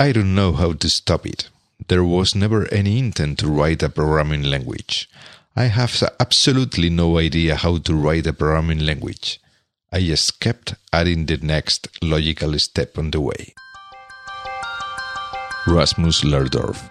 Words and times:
I 0.00 0.12
don't 0.12 0.34
know 0.34 0.52
how 0.54 0.72
to 0.72 0.88
stop 0.88 1.26
it. 1.26 1.50
There 1.88 2.02
was 2.02 2.34
never 2.34 2.66
any 2.72 2.98
intent 2.98 3.38
to 3.40 3.48
write 3.48 3.82
a 3.82 3.90
programming 3.90 4.42
language. 4.42 5.10
I 5.54 5.64
have 5.64 6.02
absolutely 6.18 6.88
no 6.88 7.18
idea 7.18 7.54
how 7.56 7.76
to 7.76 7.94
write 7.94 8.26
a 8.26 8.32
programming 8.32 8.78
language. 8.78 9.38
I 9.92 10.00
just 10.00 10.40
kept 10.40 10.74
adding 10.90 11.26
the 11.26 11.36
next 11.36 11.88
logical 12.00 12.58
step 12.58 12.96
on 12.96 13.10
the 13.10 13.20
way. 13.20 13.52
Rasmus 15.66 16.24
Lerdorf 16.24 16.88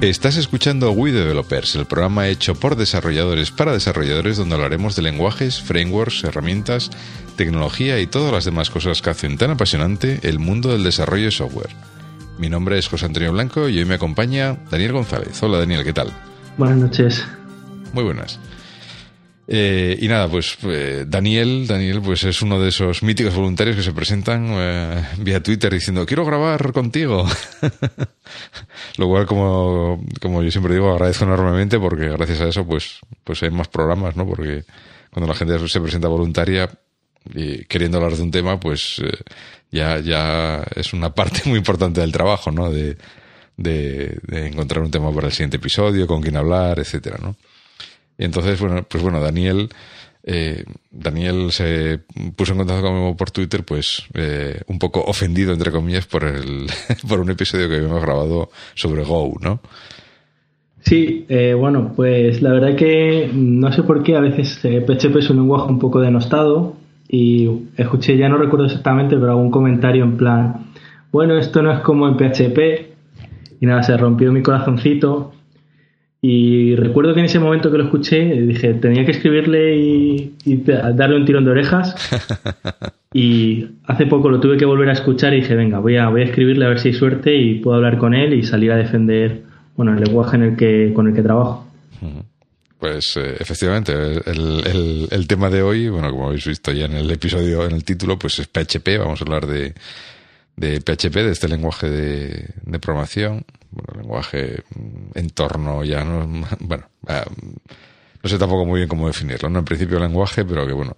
Estás 0.00 0.36
escuchando 0.36 0.92
We 0.92 1.10
Developers, 1.10 1.74
el 1.74 1.84
programa 1.84 2.28
hecho 2.28 2.54
por 2.54 2.76
desarrolladores 2.76 3.50
para 3.50 3.72
desarrolladores 3.72 4.36
donde 4.36 4.54
hablaremos 4.54 4.94
de 4.94 5.02
lenguajes, 5.02 5.60
frameworks, 5.60 6.22
herramientas, 6.22 6.90
tecnología 7.34 7.98
y 7.98 8.06
todas 8.06 8.32
las 8.32 8.44
demás 8.44 8.70
cosas 8.70 9.02
que 9.02 9.10
hacen 9.10 9.36
tan 9.36 9.50
apasionante 9.50 10.20
el 10.22 10.38
mundo 10.38 10.70
del 10.70 10.84
desarrollo 10.84 11.24
de 11.24 11.30
software. 11.32 11.70
Mi 12.38 12.48
nombre 12.48 12.78
es 12.78 12.86
José 12.86 13.06
Antonio 13.06 13.32
Blanco 13.32 13.68
y 13.68 13.78
hoy 13.78 13.86
me 13.86 13.96
acompaña 13.96 14.56
Daniel 14.70 14.92
González. 14.92 15.42
Hola 15.42 15.58
Daniel, 15.58 15.82
¿qué 15.82 15.92
tal? 15.92 16.12
Buenas 16.56 16.78
noches. 16.78 17.24
Muy 17.92 18.04
buenas. 18.04 18.38
Eh, 19.50 19.96
y 19.98 20.08
nada, 20.08 20.28
pues 20.28 20.58
eh, 20.64 21.06
Daniel, 21.08 21.66
Daniel, 21.66 22.02
pues 22.02 22.22
es 22.24 22.42
uno 22.42 22.60
de 22.60 22.68
esos 22.68 23.02
míticos 23.02 23.34
voluntarios 23.34 23.76
que 23.76 23.82
se 23.82 23.94
presentan 23.94 24.46
eh, 24.50 25.02
vía 25.20 25.42
Twitter 25.42 25.72
diciendo 25.72 26.04
quiero 26.04 26.26
grabar 26.26 26.70
contigo. 26.72 27.26
Lo 28.98 29.08
cual, 29.08 29.24
como, 29.24 30.04
como 30.20 30.42
yo 30.42 30.50
siempre 30.50 30.74
digo, 30.74 30.92
agradezco 30.92 31.24
enormemente 31.24 31.78
porque 31.78 32.10
gracias 32.10 32.42
a 32.42 32.48
eso, 32.48 32.66
pues, 32.66 32.98
pues 33.24 33.42
hay 33.42 33.50
más 33.50 33.68
programas, 33.68 34.16
¿no? 34.16 34.26
Porque 34.26 34.64
cuando 35.10 35.26
la 35.32 35.34
gente 35.34 35.58
se 35.66 35.80
presenta 35.80 36.08
voluntaria 36.08 36.68
y 37.34 37.64
queriendo 37.64 37.96
hablar 37.96 38.16
de 38.16 38.22
un 38.24 38.30
tema, 38.30 38.60
pues 38.60 39.00
ya, 39.70 39.98
ya 39.98 40.62
es 40.76 40.92
una 40.92 41.14
parte 41.14 41.40
muy 41.46 41.58
importante 41.58 42.02
del 42.02 42.12
trabajo, 42.12 42.50
¿no? 42.50 42.70
De, 42.70 42.98
de, 43.56 44.18
de 44.24 44.48
encontrar 44.48 44.82
un 44.84 44.90
tema 44.90 45.10
para 45.10 45.28
el 45.28 45.32
siguiente 45.32 45.56
episodio, 45.56 46.06
con 46.06 46.20
quién 46.20 46.36
hablar, 46.36 46.78
etcétera, 46.78 47.16
¿no? 47.22 47.34
Y 48.18 48.24
entonces, 48.24 48.60
bueno, 48.60 48.84
pues 48.88 49.02
bueno, 49.02 49.20
Daniel, 49.20 49.68
eh, 50.24 50.64
Daniel 50.90 51.52
se 51.52 52.00
puso 52.36 52.52
en 52.52 52.58
contacto 52.58 52.82
conmigo 52.82 53.16
por 53.16 53.30
Twitter, 53.30 53.64
pues 53.64 54.04
eh, 54.14 54.60
un 54.66 54.78
poco 54.78 55.00
ofendido, 55.00 55.52
entre 55.52 55.70
comillas, 55.70 56.06
por, 56.06 56.24
el, 56.24 56.66
por 57.08 57.20
un 57.20 57.30
episodio 57.30 57.68
que 57.68 57.76
habíamos 57.76 58.02
grabado 58.02 58.50
sobre 58.74 59.04
Go, 59.04 59.34
¿no? 59.40 59.60
Sí, 60.80 61.26
eh, 61.28 61.54
bueno, 61.54 61.92
pues 61.94 62.42
la 62.42 62.52
verdad 62.52 62.76
que 62.76 63.30
no 63.32 63.72
sé 63.72 63.82
por 63.82 64.02
qué 64.02 64.16
a 64.16 64.20
veces 64.20 64.58
PHP 64.58 65.16
es 65.16 65.30
un 65.30 65.36
lenguaje 65.36 65.70
un 65.70 65.78
poco 65.78 66.00
denostado 66.00 66.76
y 67.08 67.48
escuché, 67.76 68.16
ya 68.16 68.28
no 68.28 68.38
recuerdo 68.38 68.66
exactamente, 68.66 69.16
pero 69.16 69.32
algún 69.32 69.50
comentario 69.50 70.04
en 70.04 70.16
plan, 70.16 70.66
bueno, 71.10 71.38
esto 71.38 71.62
no 71.62 71.72
es 71.72 71.80
como 71.80 72.08
en 72.08 72.16
PHP 72.16 72.58
y 73.60 73.66
nada, 73.66 73.82
se 73.82 73.96
rompió 73.96 74.32
mi 74.32 74.42
corazoncito 74.42 75.32
y 76.20 76.74
recuerdo 76.74 77.14
que 77.14 77.20
en 77.20 77.26
ese 77.26 77.38
momento 77.38 77.70
que 77.70 77.78
lo 77.78 77.84
escuché 77.84 78.24
dije, 78.42 78.74
tenía 78.74 79.04
que 79.04 79.12
escribirle 79.12 79.76
y, 79.76 80.34
darle 80.64 81.16
un 81.16 81.24
tirón 81.24 81.44
de 81.44 81.52
orejas. 81.52 81.94
y 83.12 83.66
hace 83.84 84.06
poco 84.06 84.28
lo 84.28 84.40
tuve 84.40 84.56
que 84.56 84.64
volver 84.64 84.88
a 84.88 84.94
escuchar 84.94 85.32
y 85.32 85.42
dije, 85.42 85.54
venga, 85.54 85.78
voy 85.78 85.96
a, 85.96 86.08
voy 86.08 86.22
a 86.22 86.24
escribirle 86.24 86.64
a 86.64 86.68
ver 86.68 86.80
si 86.80 86.88
hay 86.88 86.94
suerte 86.94 87.36
y 87.36 87.60
puedo 87.60 87.76
hablar 87.76 87.98
con 87.98 88.14
él 88.14 88.34
y 88.34 88.42
salir 88.42 88.72
a 88.72 88.76
defender 88.76 89.42
bueno, 89.76 89.94
el 89.94 90.02
lenguaje 90.02 90.36
en 90.36 90.42
el 90.42 90.56
que, 90.56 90.92
con 90.92 91.06
el 91.06 91.14
que 91.14 91.22
trabajo. 91.22 91.68
Pues 92.80 93.16
eh, 93.16 93.36
efectivamente, 93.38 93.92
el, 93.92 95.08
el, 95.10 95.26
tema 95.28 95.50
de 95.50 95.62
hoy, 95.62 95.88
bueno, 95.88 96.10
como 96.10 96.28
habéis 96.28 96.46
visto 96.46 96.72
ya 96.72 96.86
en 96.86 96.94
el 96.94 97.10
episodio, 97.10 97.64
en 97.64 97.72
el 97.72 97.84
título, 97.84 98.18
pues 98.18 98.40
es 98.40 98.48
PHP, 98.48 98.98
vamos 98.98 99.20
a 99.20 99.24
hablar 99.24 99.46
de, 99.46 99.74
de 100.56 100.80
PHP, 100.80 101.14
de 101.14 101.30
este 101.30 101.48
lenguaje 101.48 101.88
de, 101.88 102.46
de 102.64 102.78
programación 102.78 103.44
bueno, 103.70 104.00
lenguaje, 104.00 104.62
mm, 104.74 105.18
entorno, 105.18 105.84
ya 105.84 106.04
no, 106.04 106.26
bueno, 106.60 106.88
ah, 107.06 107.24
no 108.22 108.28
sé 108.28 108.38
tampoco 108.38 108.64
muy 108.64 108.80
bien 108.80 108.88
cómo 108.88 109.06
definirlo, 109.06 109.48
¿no? 109.48 109.60
En 109.60 109.64
principio 109.64 109.98
lenguaje, 109.98 110.44
pero 110.44 110.66
que 110.66 110.72
bueno. 110.72 110.96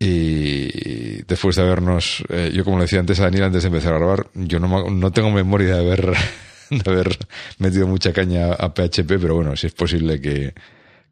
Y 0.00 1.22
después 1.24 1.56
de 1.56 1.62
habernos, 1.62 2.22
eh, 2.28 2.52
yo 2.54 2.64
como 2.64 2.78
le 2.78 2.84
decía 2.84 3.00
antes 3.00 3.18
a 3.20 3.24
Daniel, 3.24 3.44
antes 3.44 3.62
de 3.62 3.68
empezar 3.68 3.94
a 3.94 3.98
grabar, 3.98 4.28
yo 4.34 4.60
no, 4.60 4.90
no 4.90 5.10
tengo 5.12 5.30
memoria 5.30 5.74
de 5.74 5.80
haber, 5.80 6.14
de 6.70 6.90
haber 6.90 7.18
metido 7.58 7.86
mucha 7.86 8.12
caña 8.12 8.52
a 8.52 8.72
PHP, 8.72 9.18
pero 9.20 9.34
bueno, 9.34 9.56
si 9.56 9.66
es 9.66 9.74
posible 9.74 10.20
que, 10.20 10.54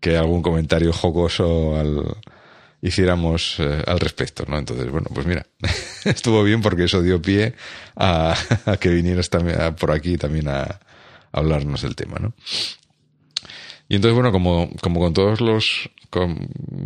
que 0.01 0.17
algún 0.17 0.41
comentario 0.41 0.93
jocoso 0.93 1.77
al, 1.77 2.17
hiciéramos 2.87 3.57
eh, 3.59 3.83
al 3.87 3.99
respecto, 3.99 4.45
¿no? 4.47 4.59
Entonces, 4.59 4.91
bueno, 4.91 5.09
pues 5.13 5.27
mira, 5.27 5.47
estuvo 6.05 6.43
bien 6.45 6.63
porque 6.63 6.85
eso 6.85 7.03
dio 7.03 7.21
pie 7.21 7.55
a, 7.97 8.37
que 8.81 8.91
vinieras 8.91 9.29
también 9.31 9.75
por 9.75 9.91
aquí 9.91 10.17
también 10.17 10.49
a, 10.49 10.81
hablarnos 11.33 11.83
del 11.83 11.97
tema, 11.97 12.17
¿no? 12.19 12.33
Y 13.89 13.97
entonces, 13.97 14.15
bueno, 14.15 14.33
como, 14.33 14.71
como 14.81 15.01
con 15.01 15.13
todos 15.13 15.41
los, 15.41 15.91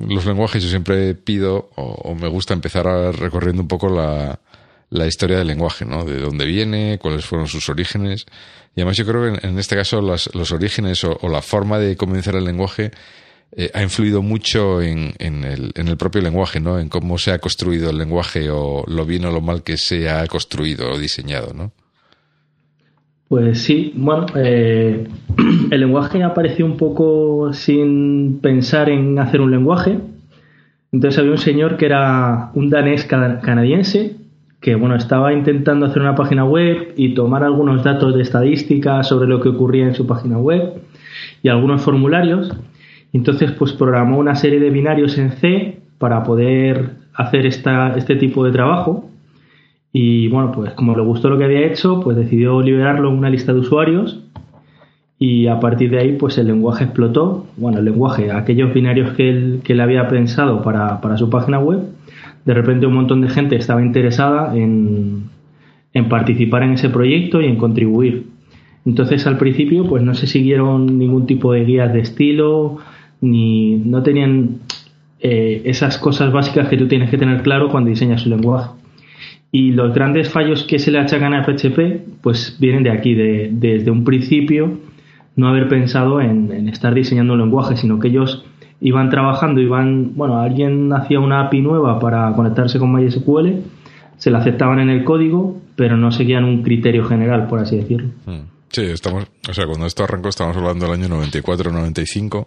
los 0.06 0.26
lenguajes, 0.26 0.62
yo 0.62 0.68
siempre 0.68 1.14
pido 1.14 1.70
o, 1.76 2.14
me 2.14 2.28
gusta 2.28 2.52
empezar 2.52 2.86
a 2.88 3.12
recorriendo 3.12 3.62
un 3.62 3.68
poco 3.68 3.88
la, 3.88 5.06
historia 5.06 5.38
del 5.38 5.46
lenguaje, 5.46 5.84
¿no? 5.84 6.04
De 6.04 6.18
dónde 6.18 6.44
viene, 6.44 6.98
cuáles 7.00 7.24
fueron 7.24 7.46
sus 7.46 7.68
orígenes. 7.68 8.26
Y 8.74 8.80
además 8.80 8.96
yo 8.96 9.06
creo 9.06 9.32
que 9.32 9.46
en, 9.46 9.58
este 9.58 9.76
caso 9.76 10.02
los 10.02 10.52
orígenes 10.52 11.04
o, 11.04 11.28
la 11.28 11.40
forma 11.40 11.78
de 11.78 11.96
comenzar 11.96 12.34
el 12.34 12.44
lenguaje 12.44 12.90
eh, 13.56 13.70
ha 13.74 13.82
influido 13.82 14.22
mucho 14.22 14.80
en, 14.80 15.12
en, 15.18 15.44
el, 15.44 15.72
en 15.74 15.88
el 15.88 15.96
propio 15.96 16.22
lenguaje, 16.22 16.60
¿no? 16.60 16.78
En 16.78 16.88
cómo 16.88 17.18
se 17.18 17.32
ha 17.32 17.38
construido 17.38 17.90
el 17.90 17.98
lenguaje 17.98 18.48
o 18.50 18.84
lo 18.86 19.04
bien 19.04 19.24
o 19.24 19.32
lo 19.32 19.40
mal 19.40 19.62
que 19.62 19.76
se 19.76 20.08
ha 20.08 20.26
construido 20.26 20.90
o 20.90 20.98
diseñado, 20.98 21.52
¿no? 21.52 21.72
Pues 23.28 23.62
sí, 23.62 23.92
bueno, 23.96 24.26
eh, 24.34 25.06
el 25.70 25.80
lenguaje 25.80 26.22
apareció 26.22 26.66
un 26.66 26.76
poco 26.76 27.52
sin 27.52 28.40
pensar 28.40 28.88
en 28.88 29.18
hacer 29.18 29.40
un 29.40 29.50
lenguaje. 29.50 29.98
Entonces 30.92 31.18
había 31.18 31.32
un 31.32 31.38
señor 31.38 31.76
que 31.76 31.86
era 31.86 32.50
un 32.54 32.70
danés 32.70 33.04
canadiense 33.04 34.16
que 34.60 34.74
bueno 34.74 34.94
estaba 34.94 35.32
intentando 35.32 35.86
hacer 35.86 36.02
una 36.02 36.14
página 36.14 36.44
web 36.44 36.92
y 36.96 37.14
tomar 37.14 37.44
algunos 37.44 37.82
datos 37.82 38.14
de 38.14 38.22
estadística 38.22 39.02
sobre 39.02 39.26
lo 39.26 39.40
que 39.40 39.48
ocurría 39.48 39.86
en 39.86 39.94
su 39.94 40.06
página 40.06 40.38
web 40.38 40.82
y 41.42 41.48
algunos 41.48 41.82
formularios 41.82 42.52
entonces, 43.12 43.52
pues 43.52 43.72
programó 43.72 44.18
una 44.18 44.34
serie 44.34 44.60
de 44.60 44.70
binarios 44.70 45.18
en 45.18 45.32
C 45.32 45.80
para 45.98 46.22
poder 46.22 46.90
hacer 47.14 47.46
esta, 47.46 47.96
este 47.96 48.16
tipo 48.16 48.44
de 48.44 48.52
trabajo. 48.52 49.10
Y 49.92 50.28
bueno, 50.28 50.52
pues 50.52 50.72
como 50.74 50.94
le 50.96 51.02
gustó 51.02 51.28
lo 51.28 51.38
que 51.38 51.44
había 51.44 51.66
hecho, 51.66 52.00
pues 52.00 52.16
decidió 52.16 52.60
liberarlo 52.62 53.10
en 53.10 53.18
una 53.18 53.30
lista 53.30 53.52
de 53.52 53.60
usuarios. 53.60 54.22
Y 55.18 55.48
a 55.48 55.60
partir 55.60 55.90
de 55.90 55.98
ahí, 55.98 56.12
pues 56.12 56.38
el 56.38 56.46
lenguaje 56.46 56.84
explotó. 56.84 57.46
Bueno, 57.56 57.78
el 57.78 57.84
lenguaje, 57.84 58.30
aquellos 58.30 58.72
binarios 58.72 59.12
que 59.14 59.28
él, 59.28 59.60
que 59.64 59.80
había 59.80 60.08
pensado 60.08 60.62
para, 60.62 61.00
para 61.00 61.16
su 61.18 61.28
página 61.28 61.58
web, 61.58 61.80
de 62.44 62.54
repente 62.54 62.86
un 62.86 62.94
montón 62.94 63.20
de 63.20 63.28
gente 63.28 63.56
estaba 63.56 63.82
interesada 63.82 64.56
en, 64.56 65.24
en 65.92 66.08
participar 66.08 66.62
en 66.62 66.72
ese 66.72 66.88
proyecto 66.88 67.42
y 67.42 67.46
en 67.46 67.56
contribuir. 67.56 68.28
Entonces 68.86 69.26
al 69.26 69.36
principio 69.36 69.86
pues 69.86 70.02
no 70.02 70.14
se 70.14 70.26
siguieron 70.26 70.98
ningún 70.98 71.26
tipo 71.26 71.52
de 71.52 71.64
guías 71.64 71.92
de 71.92 72.00
estilo, 72.00 72.78
ni 73.20 73.76
no 73.76 74.02
tenían 74.02 74.60
eh, 75.20 75.62
esas 75.66 75.98
cosas 75.98 76.32
básicas 76.32 76.68
que 76.68 76.76
tú 76.76 76.88
tienes 76.88 77.10
que 77.10 77.18
tener 77.18 77.42
claro 77.42 77.68
cuando 77.68 77.90
diseñas 77.90 78.24
un 78.24 78.32
lenguaje. 78.32 78.70
Y 79.52 79.72
los 79.72 79.92
grandes 79.92 80.30
fallos 80.30 80.62
que 80.64 80.78
se 80.78 80.90
le 80.90 80.98
achacan 80.98 81.34
a 81.34 81.44
PHP, 81.44 82.20
pues 82.22 82.56
vienen 82.60 82.84
de 82.84 82.90
aquí, 82.90 83.14
de, 83.14 83.50
desde 83.52 83.90
un 83.90 84.04
principio 84.04 84.78
no 85.36 85.48
haber 85.48 85.68
pensado 85.68 86.20
en, 86.20 86.68
estar 86.68 86.94
diseñando 86.94 87.34
un 87.34 87.40
lenguaje, 87.40 87.76
sino 87.76 87.98
que 87.98 88.08
ellos 88.08 88.44
iban 88.80 89.10
trabajando, 89.10 89.60
iban, 89.60 90.12
bueno, 90.14 90.38
alguien 90.40 90.92
hacía 90.92 91.20
una 91.20 91.46
API 91.46 91.60
nueva 91.60 91.98
para 91.98 92.32
conectarse 92.34 92.78
con 92.78 92.92
MySQL, 92.92 93.62
se 94.16 94.30
la 94.30 94.38
aceptaban 94.38 94.78
en 94.78 94.90
el 94.90 95.04
código, 95.04 95.60
pero 95.76 95.96
no 95.96 96.12
seguían 96.12 96.44
un 96.44 96.62
criterio 96.62 97.04
general, 97.04 97.46
por 97.46 97.58
así 97.58 97.76
decirlo. 97.76 98.08
Hmm. 98.26 98.48
Sí, 98.68 98.82
estamos, 98.82 99.26
o 99.48 99.52
sea, 99.52 99.66
cuando 99.66 99.86
esto 99.86 100.04
arrancó 100.04 100.28
estamos 100.28 100.56
hablando 100.56 100.86
del 100.86 100.94
año 100.94 101.08
94-95 101.08 102.46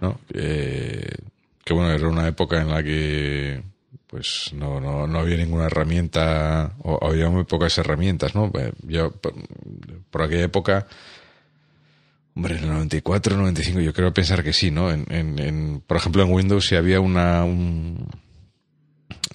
¿no? 0.00 0.18
que 0.28 1.74
bueno, 1.74 1.92
era 1.92 2.08
una 2.08 2.26
época 2.26 2.60
en 2.60 2.68
la 2.68 2.82
que 2.82 3.62
pues 4.06 4.50
no, 4.54 4.80
no, 4.80 5.06
no 5.06 5.18
había 5.20 5.36
ninguna 5.36 5.66
herramienta 5.66 6.74
o 6.82 6.98
había 7.06 7.30
muy 7.30 7.44
pocas 7.44 7.78
herramientas, 7.78 8.34
¿no? 8.34 8.50
Eh, 8.58 8.72
yo 8.82 9.12
por 10.10 10.22
aquella 10.22 10.44
época 10.44 10.86
Hombre, 12.34 12.56
en 12.56 12.64
el 12.64 12.70
94, 12.70 13.36
95, 13.36 13.80
yo 13.80 13.92
creo 13.92 14.14
pensar 14.14 14.42
que 14.42 14.52
sí, 14.52 14.70
¿no? 14.70 14.90
En, 14.90 15.04
en, 15.10 15.82
por 15.86 15.96
ejemplo, 15.96 16.22
en 16.22 16.32
Windows 16.32 16.66
si 16.66 16.76
había 16.76 17.00
una, 17.00 17.44
un, 17.44 18.08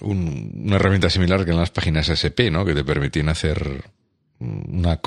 una 0.00 0.76
herramienta 0.76 1.10
similar 1.10 1.44
que 1.44 1.50
en 1.50 1.58
las 1.58 1.70
páginas 1.70 2.08
SP, 2.08 2.50
¿no? 2.50 2.64
Que 2.64 2.74
te 2.74 2.84
permitían 2.84 3.28
hacer 3.28 3.84
una, 4.38 5.00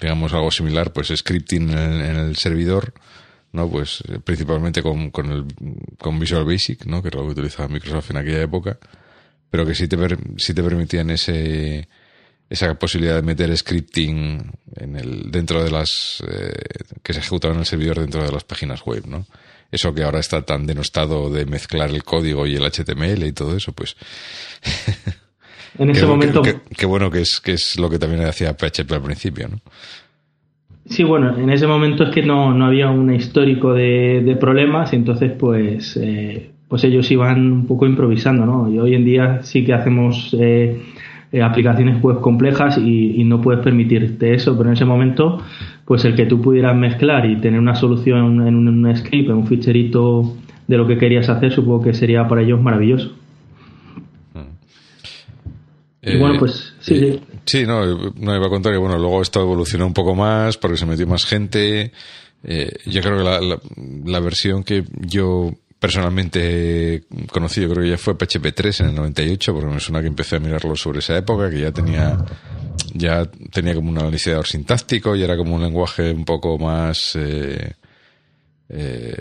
digamos, 0.00 0.32
algo 0.32 0.50
similar, 0.50 0.92
pues 0.92 1.12
scripting 1.14 1.70
en 1.70 2.16
el, 2.16 2.36
servidor, 2.36 2.94
¿no? 3.54 3.70
Pues 3.70 4.02
principalmente 4.24 4.82
con, 4.82 5.10
con, 5.10 5.30
el, 5.30 5.44
con 5.96 6.18
Visual 6.18 6.44
Basic, 6.44 6.84
¿no? 6.86 7.00
Que 7.00 7.08
era 7.08 7.20
lo 7.20 7.26
que 7.26 7.32
utilizaba 7.32 7.68
Microsoft 7.68 8.10
en 8.10 8.16
aquella 8.16 8.42
época, 8.42 8.78
pero 9.48 9.64
que 9.64 9.76
sí 9.76 9.86
te, 9.86 9.96
sí 10.36 10.52
te 10.52 10.62
permitían 10.62 11.08
ese, 11.10 11.88
esa 12.50 12.74
posibilidad 12.74 13.14
de 13.14 13.22
meter 13.22 13.56
scripting 13.56 14.50
en 14.74 14.96
el, 14.96 15.30
dentro 15.30 15.62
de 15.62 15.70
las, 15.70 16.20
eh, 16.28 16.52
que 17.00 17.12
se 17.12 17.20
ejecutaban 17.20 17.56
en 17.56 17.60
el 17.60 17.66
servidor 17.66 18.00
dentro 18.00 18.24
de 18.24 18.32
las 18.32 18.42
páginas 18.42 18.82
web, 18.84 19.06
¿no? 19.06 19.24
Eso 19.70 19.94
que 19.94 20.02
ahora 20.02 20.18
está 20.18 20.42
tan 20.42 20.66
denostado 20.66 21.30
de 21.30 21.46
mezclar 21.46 21.90
el 21.90 22.02
código 22.02 22.48
y 22.48 22.56
el 22.56 22.64
HTML 22.64 23.24
y 23.24 23.32
todo 23.32 23.56
eso, 23.56 23.72
pues. 23.72 23.96
en 25.78 25.90
ese 25.94 26.06
momento. 26.06 26.42
Qué 26.76 26.86
bueno 26.86 27.08
que 27.08 27.20
es, 27.20 27.40
que 27.40 27.52
es 27.52 27.78
lo 27.78 27.88
que 27.88 28.00
también 28.00 28.24
hacía 28.24 28.56
PHP 28.56 28.90
al 28.92 29.02
principio, 29.02 29.48
¿no? 29.48 29.60
Sí, 30.86 31.02
bueno, 31.02 31.38
en 31.38 31.48
ese 31.50 31.66
momento 31.66 32.04
es 32.04 32.10
que 32.10 32.22
no, 32.22 32.52
no 32.52 32.66
había 32.66 32.90
un 32.90 33.12
histórico 33.12 33.72
de, 33.72 34.22
de 34.24 34.36
problemas 34.36 34.92
y 34.92 34.96
entonces 34.96 35.32
pues, 35.32 35.96
eh, 35.96 36.50
pues 36.68 36.84
ellos 36.84 37.10
iban 37.10 37.52
un 37.52 37.66
poco 37.66 37.86
improvisando, 37.86 38.44
¿no? 38.44 38.70
Y 38.70 38.78
hoy 38.78 38.94
en 38.94 39.04
día 39.04 39.42
sí 39.42 39.64
que 39.64 39.72
hacemos 39.72 40.36
eh, 40.38 40.82
eh, 41.34 41.42
aplicaciones 41.42 42.00
web 42.00 42.20
complejas 42.20 42.78
y, 42.78 43.24
no 43.24 43.40
puedes 43.40 43.60
permitirte 43.60 44.34
eso, 44.34 44.56
pero 44.56 44.68
en 44.68 44.74
ese 44.74 44.84
momento, 44.84 45.42
pues 45.84 46.04
el 46.04 46.14
que 46.14 46.26
tú 46.26 46.40
pudieras 46.40 46.76
mezclar 46.76 47.26
y 47.26 47.40
tener 47.40 47.58
una 47.58 47.74
solución 47.74 48.46
en 48.46 48.54
un, 48.54 48.96
script, 48.96 49.30
en 49.30 49.36
un 49.36 49.46
ficherito 49.46 50.36
de 50.68 50.76
lo 50.76 50.86
que 50.86 50.96
querías 50.96 51.28
hacer, 51.28 51.50
supongo 51.50 51.82
que 51.82 51.92
sería 51.92 52.28
para 52.28 52.42
ellos 52.42 52.60
maravilloso. 52.62 53.16
y 56.02 56.18
bueno, 56.18 56.38
pues 56.38 56.76
sí, 56.78 56.94
eh, 56.94 57.20
sí. 57.44 57.64
no, 57.64 57.84
no 58.14 58.36
iba 58.36 58.46
a 58.46 58.50
contar 58.50 58.72
que 58.72 58.78
bueno, 58.78 58.98
luego 58.98 59.22
esto 59.22 59.40
evolucionó 59.40 59.86
un 59.86 59.94
poco 59.94 60.14
más 60.14 60.56
porque 60.56 60.76
se 60.76 60.86
metió 60.86 61.06
más 61.06 61.24
gente. 61.24 61.92
Eh, 62.42 62.72
yo 62.86 63.00
creo 63.00 63.18
que 63.18 63.24
la, 63.24 63.58
la, 64.04 64.20
versión 64.20 64.64
que 64.64 64.84
yo 65.00 65.54
personalmente 65.78 67.04
conocido, 67.30 67.70
creo 67.70 67.84
que 67.84 67.90
ya 67.90 67.98
fue 67.98 68.16
PHP 68.16 68.54
3 68.54 68.80
en 68.80 68.86
el 68.88 68.94
98, 68.94 69.54
porque 69.54 69.70
me 69.70 69.80
suena 69.80 70.00
que 70.02 70.08
empecé 70.08 70.36
a 70.36 70.40
mirarlo 70.40 70.76
sobre 70.76 70.98
esa 70.98 71.16
época, 71.16 71.48
que 71.48 71.60
ya 71.60 71.72
tenía 71.72 72.18
ya 72.92 73.24
tenía 73.50 73.74
como 73.74 73.90
un 73.90 73.98
analizador 73.98 74.46
sintáctico 74.46 75.16
y 75.16 75.22
era 75.22 75.36
como 75.36 75.54
un 75.54 75.62
lenguaje 75.62 76.12
un 76.12 76.24
poco 76.24 76.58
más 76.58 77.16
eh, 77.16 77.72
eh, 78.68 79.16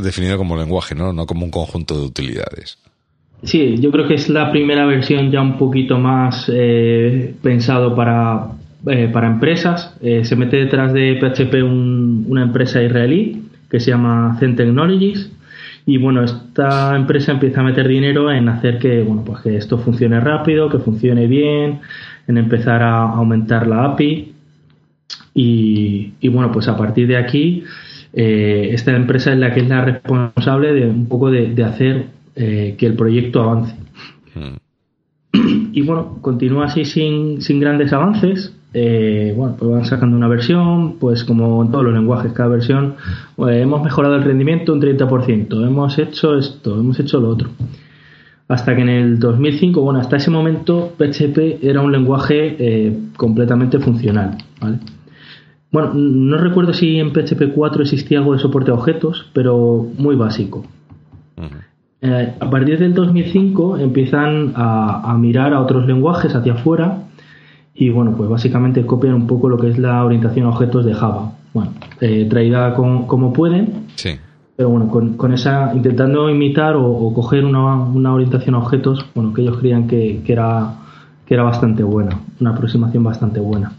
definido 0.00 0.36
como 0.38 0.56
lenguaje, 0.56 0.94
¿no? 0.94 1.12
No 1.12 1.26
como 1.26 1.44
un 1.44 1.50
conjunto 1.50 1.98
de 1.98 2.06
utilidades. 2.06 2.78
Sí, 3.42 3.76
yo 3.78 3.90
creo 3.90 4.08
que 4.08 4.14
es 4.14 4.28
la 4.28 4.50
primera 4.50 4.86
versión 4.86 5.30
ya 5.30 5.42
un 5.42 5.58
poquito 5.58 5.98
más 5.98 6.50
eh, 6.52 7.34
pensado 7.42 7.94
para, 7.94 8.48
para 9.12 9.26
empresas. 9.26 9.96
se 10.00 10.36
mete 10.36 10.56
detrás 10.56 10.92
de 10.92 11.18
PHP 11.20 11.62
una 11.62 12.42
empresa 12.42 12.82
israelí 12.82 13.42
que 13.70 13.80
se 13.80 13.90
llama 13.90 14.36
Zen 14.40 14.56
Technologies 14.56 15.30
y 15.88 15.98
bueno, 15.98 16.24
esta 16.24 16.96
empresa 16.96 17.30
empieza 17.30 17.60
a 17.60 17.64
meter 17.64 17.86
dinero 17.86 18.32
en 18.32 18.48
hacer 18.48 18.78
que, 18.80 19.02
bueno, 19.02 19.22
pues 19.24 19.40
que 19.42 19.56
esto 19.56 19.78
funcione 19.78 20.18
rápido, 20.18 20.68
que 20.68 20.78
funcione 20.78 21.28
bien, 21.28 21.78
en 22.26 22.38
empezar 22.38 22.82
a 22.82 23.02
aumentar 23.02 23.68
la 23.68 23.84
API. 23.84 24.32
Y, 25.32 26.28
bueno, 26.28 26.50
pues 26.50 26.66
a 26.66 26.76
partir 26.76 27.06
de 27.06 27.16
aquí, 27.16 27.62
eh, 28.12 28.70
esta 28.72 28.96
empresa 28.96 29.32
es 29.32 29.38
la 29.38 29.54
que 29.54 29.60
es 29.60 29.68
la 29.68 29.84
responsable 29.84 30.72
de 30.72 30.88
un 30.88 31.06
poco 31.06 31.30
de, 31.30 31.62
hacer 31.62 32.06
eh, 32.36 32.76
que 32.78 32.86
el 32.86 32.94
proyecto 32.94 33.42
avance. 33.42 33.74
Hmm. 34.34 34.56
Y 35.72 35.82
bueno, 35.82 36.18
continúa 36.22 36.66
así 36.66 36.84
sin, 36.84 37.42
sin 37.42 37.60
grandes 37.60 37.92
avances 37.92 38.56
eh, 38.78 39.32
bueno, 39.34 39.56
pues 39.58 39.70
van 39.70 39.84
sacando 39.86 40.18
una 40.18 40.28
versión, 40.28 40.98
pues 40.98 41.24
como 41.24 41.62
en 41.62 41.70
todos 41.70 41.82
los 41.82 41.94
lenguajes, 41.94 42.34
cada 42.34 42.50
versión, 42.50 42.96
pues 43.34 43.56
hemos 43.62 43.82
mejorado 43.82 44.16
el 44.16 44.22
rendimiento 44.22 44.74
un 44.74 44.82
30%, 44.82 45.66
hemos 45.66 45.98
hecho 45.98 46.36
esto, 46.36 46.78
hemos 46.78 47.00
hecho 47.00 47.18
lo 47.18 47.30
otro. 47.30 47.48
Hasta 48.48 48.76
que 48.76 48.82
en 48.82 48.90
el 48.90 49.18
2005, 49.18 49.80
bueno, 49.80 50.00
hasta 50.00 50.16
ese 50.16 50.30
momento 50.30 50.92
PHP 50.98 51.64
era 51.64 51.80
un 51.80 51.90
lenguaje 51.90 52.56
eh, 52.58 52.98
completamente 53.16 53.78
funcional, 53.78 54.36
Bueno, 55.72 55.94
no 55.94 56.36
recuerdo 56.36 56.74
si 56.74 56.98
en 56.98 57.12
PHP 57.14 57.54
4 57.54 57.82
existía 57.82 58.18
algo 58.18 58.34
de 58.34 58.40
soporte 58.40 58.72
a 58.72 58.74
objetos, 58.74 59.30
pero 59.32 59.86
muy 59.96 60.16
básico. 60.16 60.66
Eh, 62.02 62.34
a 62.38 62.50
partir 62.50 62.78
del 62.78 62.94
2005 62.94 63.78
empiezan 63.78 64.52
a, 64.54 65.10
a 65.10 65.16
mirar 65.16 65.54
a 65.54 65.60
otros 65.60 65.86
lenguajes 65.86 66.34
hacia 66.34 66.52
afuera 66.54 67.04
y 67.74 67.90
bueno, 67.90 68.14
pues 68.16 68.28
básicamente 68.28 68.84
copian 68.86 69.14
un 69.14 69.26
poco 69.26 69.48
lo 69.48 69.58
que 69.58 69.68
es 69.68 69.78
la 69.78 70.04
orientación 70.04 70.46
a 70.46 70.50
objetos 70.50 70.84
de 70.84 70.94
Java. 70.94 71.32
Bueno, 71.52 71.72
eh, 72.00 72.26
traída 72.28 72.74
como 72.74 73.32
pueden. 73.32 73.86
Sí. 73.96 74.10
Pero 74.56 74.70
bueno, 74.70 74.88
con, 74.88 75.34
esa, 75.34 75.74
intentando 75.74 76.30
imitar 76.30 76.76
o, 76.76 77.12
coger 77.12 77.44
una, 77.44 78.14
orientación 78.14 78.54
a 78.54 78.58
objetos, 78.58 79.04
bueno, 79.14 79.34
que 79.34 79.42
ellos 79.42 79.58
creían 79.58 79.86
que, 79.86 80.22
era, 80.26 80.76
que 81.26 81.34
era 81.34 81.42
bastante 81.42 81.82
buena, 81.82 82.18
una 82.40 82.50
aproximación 82.50 83.04
bastante 83.04 83.38
buena. 83.38 83.72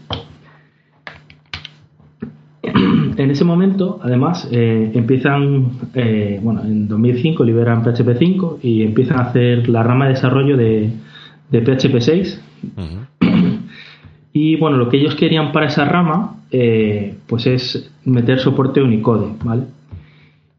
En 3.28 3.32
ese 3.32 3.44
momento, 3.44 4.00
además, 4.02 4.48
eh, 4.50 4.90
empiezan, 4.94 5.72
eh, 5.92 6.40
bueno, 6.42 6.62
en 6.62 6.88
2005 6.88 7.44
liberan 7.44 7.84
PHP 7.84 8.16
5 8.18 8.60
y 8.62 8.82
empiezan 8.82 9.18
a 9.18 9.24
hacer 9.24 9.68
la 9.68 9.82
rama 9.82 10.06
de 10.06 10.14
desarrollo 10.14 10.56
de, 10.56 10.92
de 11.50 11.60
PHP 11.60 12.00
6. 12.00 12.42
Y 14.32 14.56
bueno, 14.56 14.78
lo 14.78 14.88
que 14.88 14.96
ellos 14.96 15.14
querían 15.14 15.52
para 15.52 15.66
esa 15.66 15.84
rama, 15.84 16.36
eh, 16.50 17.18
pues 17.26 17.46
es 17.46 17.92
meter 18.06 18.38
soporte 18.38 18.80
Unicode, 18.80 19.34
¿vale? 19.44 19.64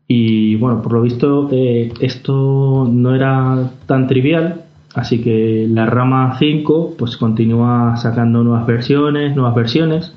Y 0.07 0.55
bueno, 0.57 0.83
por 0.83 0.93
lo 0.93 1.01
visto 1.01 1.49
esto 1.51 2.87
no 2.87 3.15
era 3.15 3.71
tan 3.87 4.05
trivial, 4.05 4.61
así 4.93 5.23
que 5.23 5.65
la 5.67 5.87
rama 5.87 6.35
5 6.37 6.97
pues 6.99 7.17
continúa 7.17 7.97
sacando 7.97 8.43
nuevas 8.43 8.67
versiones, 8.67 9.35
nuevas 9.35 9.55
versiones. 9.55 10.13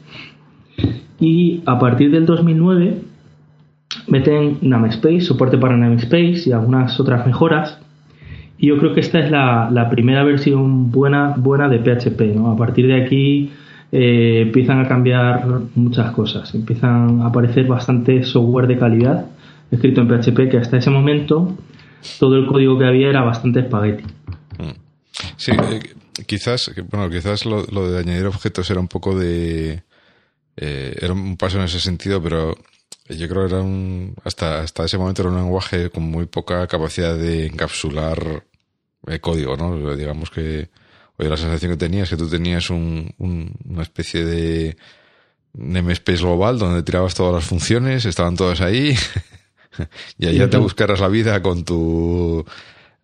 Y 1.23 1.63
a 1.67 1.79
partir 1.79 2.11
del 2.11 2.27
2009 2.27 3.01
meten 4.09 4.59
namespace, 4.61 5.21
soporte 5.21 5.57
para 5.57 5.77
namespace 5.77 6.43
y 6.47 6.53
algunas 6.53 6.99
otras 6.99 7.27
mejoras 7.27 7.79
y 8.63 8.69
yo 8.69 8.79
creo 8.79 8.95
que 8.95 9.01
esta 9.01 9.19
es 9.19 9.29
la, 9.29 9.89
primera 9.91 10.23
versión 10.23 10.93
buena, 10.93 11.35
buena 11.37 11.69
de 11.69 11.81
PHP. 11.81 12.37
¿no? 12.37 12.53
A 12.53 12.57
partir 12.57 12.87
de 12.87 13.03
aquí 13.03 13.51
eh, 13.91 14.43
empiezan 14.43 14.79
a 14.79 14.87
cambiar 14.87 15.45
muchas 15.75 16.13
cosas. 16.13 16.55
Empiezan 16.55 17.23
a 17.23 17.27
aparecer 17.27 17.67
bastante 17.67 18.23
software 18.23 18.69
de 18.69 18.79
calidad 18.79 19.27
escrito 19.73 20.03
en 20.03 20.07
PHP 20.07 20.49
que 20.49 20.59
hasta 20.59 20.77
ese 20.77 20.91
momento 20.91 21.57
todo 22.21 22.37
el 22.37 22.47
código 22.47 22.79
que 22.79 22.85
había 22.85 23.09
era 23.09 23.23
bastante 23.23 23.59
espagueti. 23.61 24.05
Mm. 24.61 24.77
Sí, 25.37 25.51
eh, 25.51 25.81
quizás, 26.25 26.71
bueno, 26.89 27.11
quizás 27.11 27.45
lo, 27.45 27.65
de 27.65 27.99
añadir 27.99 28.27
objetos 28.27 28.71
era 28.71 28.79
un 28.79 28.89
poco 28.89 29.19
de... 29.19 29.83
Eh, 30.57 30.95
era 31.01 31.13
un 31.13 31.37
paso 31.37 31.59
en 31.59 31.65
ese 31.65 31.81
sentido, 31.81 32.23
pero 32.23 32.57
yo 33.09 33.29
creo 33.29 33.47
que 33.47 33.55
era 33.55 33.63
un, 33.63 34.15
hasta, 34.25 34.61
hasta 34.61 34.85
ese 34.85 34.99
momento 34.99 35.23
era 35.23 35.31
un 35.31 35.37
lenguaje 35.37 35.91
con 35.91 36.05
muy 36.05 36.27
poca 36.27 36.67
capacidad 36.67 37.17
de 37.17 37.47
encapsular 37.47 38.45
el 39.07 39.21
código, 39.21 39.57
¿no? 39.57 39.97
Digamos 39.97 40.31
que 40.31 40.71
hoy 41.17 41.29
la 41.29 41.37
sensación 41.37 41.73
que 41.73 41.77
tenías 41.77 42.05
es 42.05 42.11
que 42.11 42.17
tú 42.17 42.29
tenías 42.29 42.71
un, 42.71 43.15
una 43.19 43.83
especie 43.83 44.25
de 44.25 44.77
namespace 45.55 46.23
global 46.23 46.59
donde 46.59 46.83
tirabas 46.83 47.15
todas 47.15 47.35
las 47.35 47.45
funciones, 47.45 48.05
estaban 48.05 48.37
todas 48.37 48.61
ahí, 48.61 48.97
y 50.19 50.27
allá 50.27 50.49
te 50.49 50.57
buscaras 50.57 51.01
la 51.01 51.09
vida 51.09 51.43
con 51.43 51.65
tu, 51.65 52.45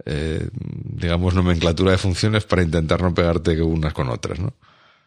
eh, 0.04 0.48
digamos, 0.52 1.34
nomenclatura 1.34 1.92
de 1.92 1.98
funciones 1.98 2.44
para 2.44 2.62
intentar 2.62 3.02
no 3.02 3.14
pegarte 3.14 3.60
unas 3.62 3.92
con 3.92 4.08
otras, 4.08 4.38
¿no? 4.38 4.54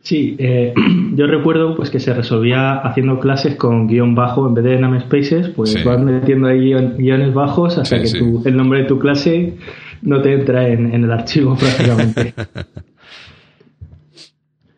Sí, 0.03 0.36
eh, 0.39 0.74
yo 1.15 1.27
recuerdo 1.27 1.75
pues 1.75 1.89
que 1.89 2.00
se 2.00 2.13
resolvía 2.13 2.79
haciendo 2.79 3.20
clases 3.20 3.55
con 3.55 3.88
guion 3.88 4.15
bajo 4.15 4.48
en 4.48 4.53
vez 4.53 4.63
de 4.63 4.79
namespaces, 4.79 5.50
pues 5.50 5.84
vas 5.84 6.00
metiendo 6.01 6.48
ahí 6.48 6.74
guiones 6.74 7.34
bajos 7.34 7.77
hasta 7.77 8.01
que 8.01 8.10
el 8.46 8.58
nombre 8.58 8.81
de 8.81 8.86
tu 8.86 8.98
clase 8.98 9.58
no 10.01 10.22
te 10.22 10.34
entra 10.34 10.67
en, 10.67 10.91
el 10.91 11.12
archivo 11.12 11.55
prácticamente. 11.60 12.34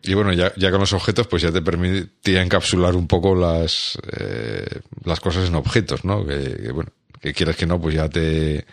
Y 0.06 0.12
bueno, 0.12 0.34
ya, 0.34 0.52
ya, 0.58 0.70
con 0.70 0.80
los 0.80 0.92
objetos, 0.92 1.26
pues 1.28 1.40
ya 1.40 1.50
te 1.50 1.62
permitía 1.62 2.42
encapsular 2.42 2.94
un 2.94 3.06
poco 3.06 3.34
las, 3.34 3.98
eh, 4.20 4.80
las 5.02 5.18
cosas 5.18 5.48
en 5.48 5.54
objetos, 5.54 6.04
¿no? 6.04 6.26
Que, 6.26 6.70
bueno, 6.74 6.90
que 7.22 7.32
quieras 7.32 7.56
que 7.56 7.64
no, 7.64 7.80
pues 7.80 7.94
ya 7.94 8.06
te, 8.10 8.66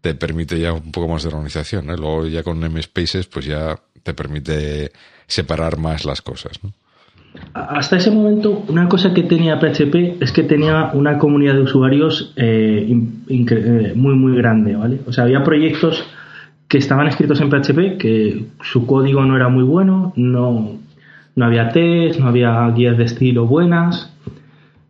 te 0.00 0.16
permite 0.16 0.58
ya 0.58 0.72
un 0.72 0.90
poco 0.90 1.06
más 1.06 1.22
de 1.22 1.28
organización, 1.28 1.86
¿no? 1.86 1.94
Luego 1.94 2.26
ya 2.26 2.42
con 2.42 2.58
namespaces, 2.58 3.28
pues 3.28 3.46
ya 3.46 3.78
te 4.02 4.14
permite 4.14 4.90
separar 5.26 5.78
más 5.78 6.04
las 6.04 6.22
cosas. 6.22 6.60
Hasta 7.52 7.96
ese 7.96 8.10
momento, 8.10 8.64
una 8.68 8.88
cosa 8.88 9.12
que 9.12 9.22
tenía 9.22 9.58
PHP 9.58 10.22
es 10.22 10.32
que 10.32 10.44
tenía 10.44 10.90
una 10.92 11.18
comunidad 11.18 11.54
de 11.54 11.62
usuarios 11.62 12.32
eh, 12.36 12.86
eh, 13.28 13.92
muy, 13.96 14.14
muy 14.14 14.36
grande, 14.36 14.76
¿vale? 14.76 15.00
O 15.06 15.12
sea, 15.12 15.24
había 15.24 15.42
proyectos 15.42 16.04
que 16.68 16.78
estaban 16.78 17.06
escritos 17.08 17.40
en 17.40 17.50
PHP, 17.50 17.98
que 17.98 18.46
su 18.62 18.86
código 18.86 19.24
no 19.24 19.36
era 19.36 19.48
muy 19.48 19.64
bueno, 19.64 20.12
no, 20.16 20.78
no 21.34 21.44
había 21.44 21.70
test, 21.70 22.20
no 22.20 22.28
había 22.28 22.68
guías 22.70 22.96
de 22.96 23.04
estilo 23.04 23.46
buenas, 23.46 24.12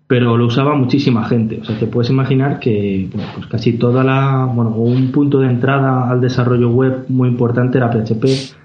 pero 0.06 0.36
lo 0.36 0.46
usaba 0.46 0.74
muchísima 0.76 1.24
gente. 1.24 1.60
O 1.60 1.64
sea, 1.64 1.78
te 1.78 1.86
puedes 1.86 2.10
imaginar 2.10 2.58
que 2.58 3.08
pues 3.12 3.46
casi 3.46 3.74
toda 3.74 4.04
la, 4.04 4.50
bueno, 4.52 4.70
un 4.70 5.12
punto 5.12 5.40
de 5.40 5.48
entrada 5.48 6.10
al 6.10 6.20
desarrollo 6.20 6.70
web 6.70 7.06
muy 7.08 7.28
importante 7.28 7.78
era 7.78 7.90
PHP. 7.90 8.63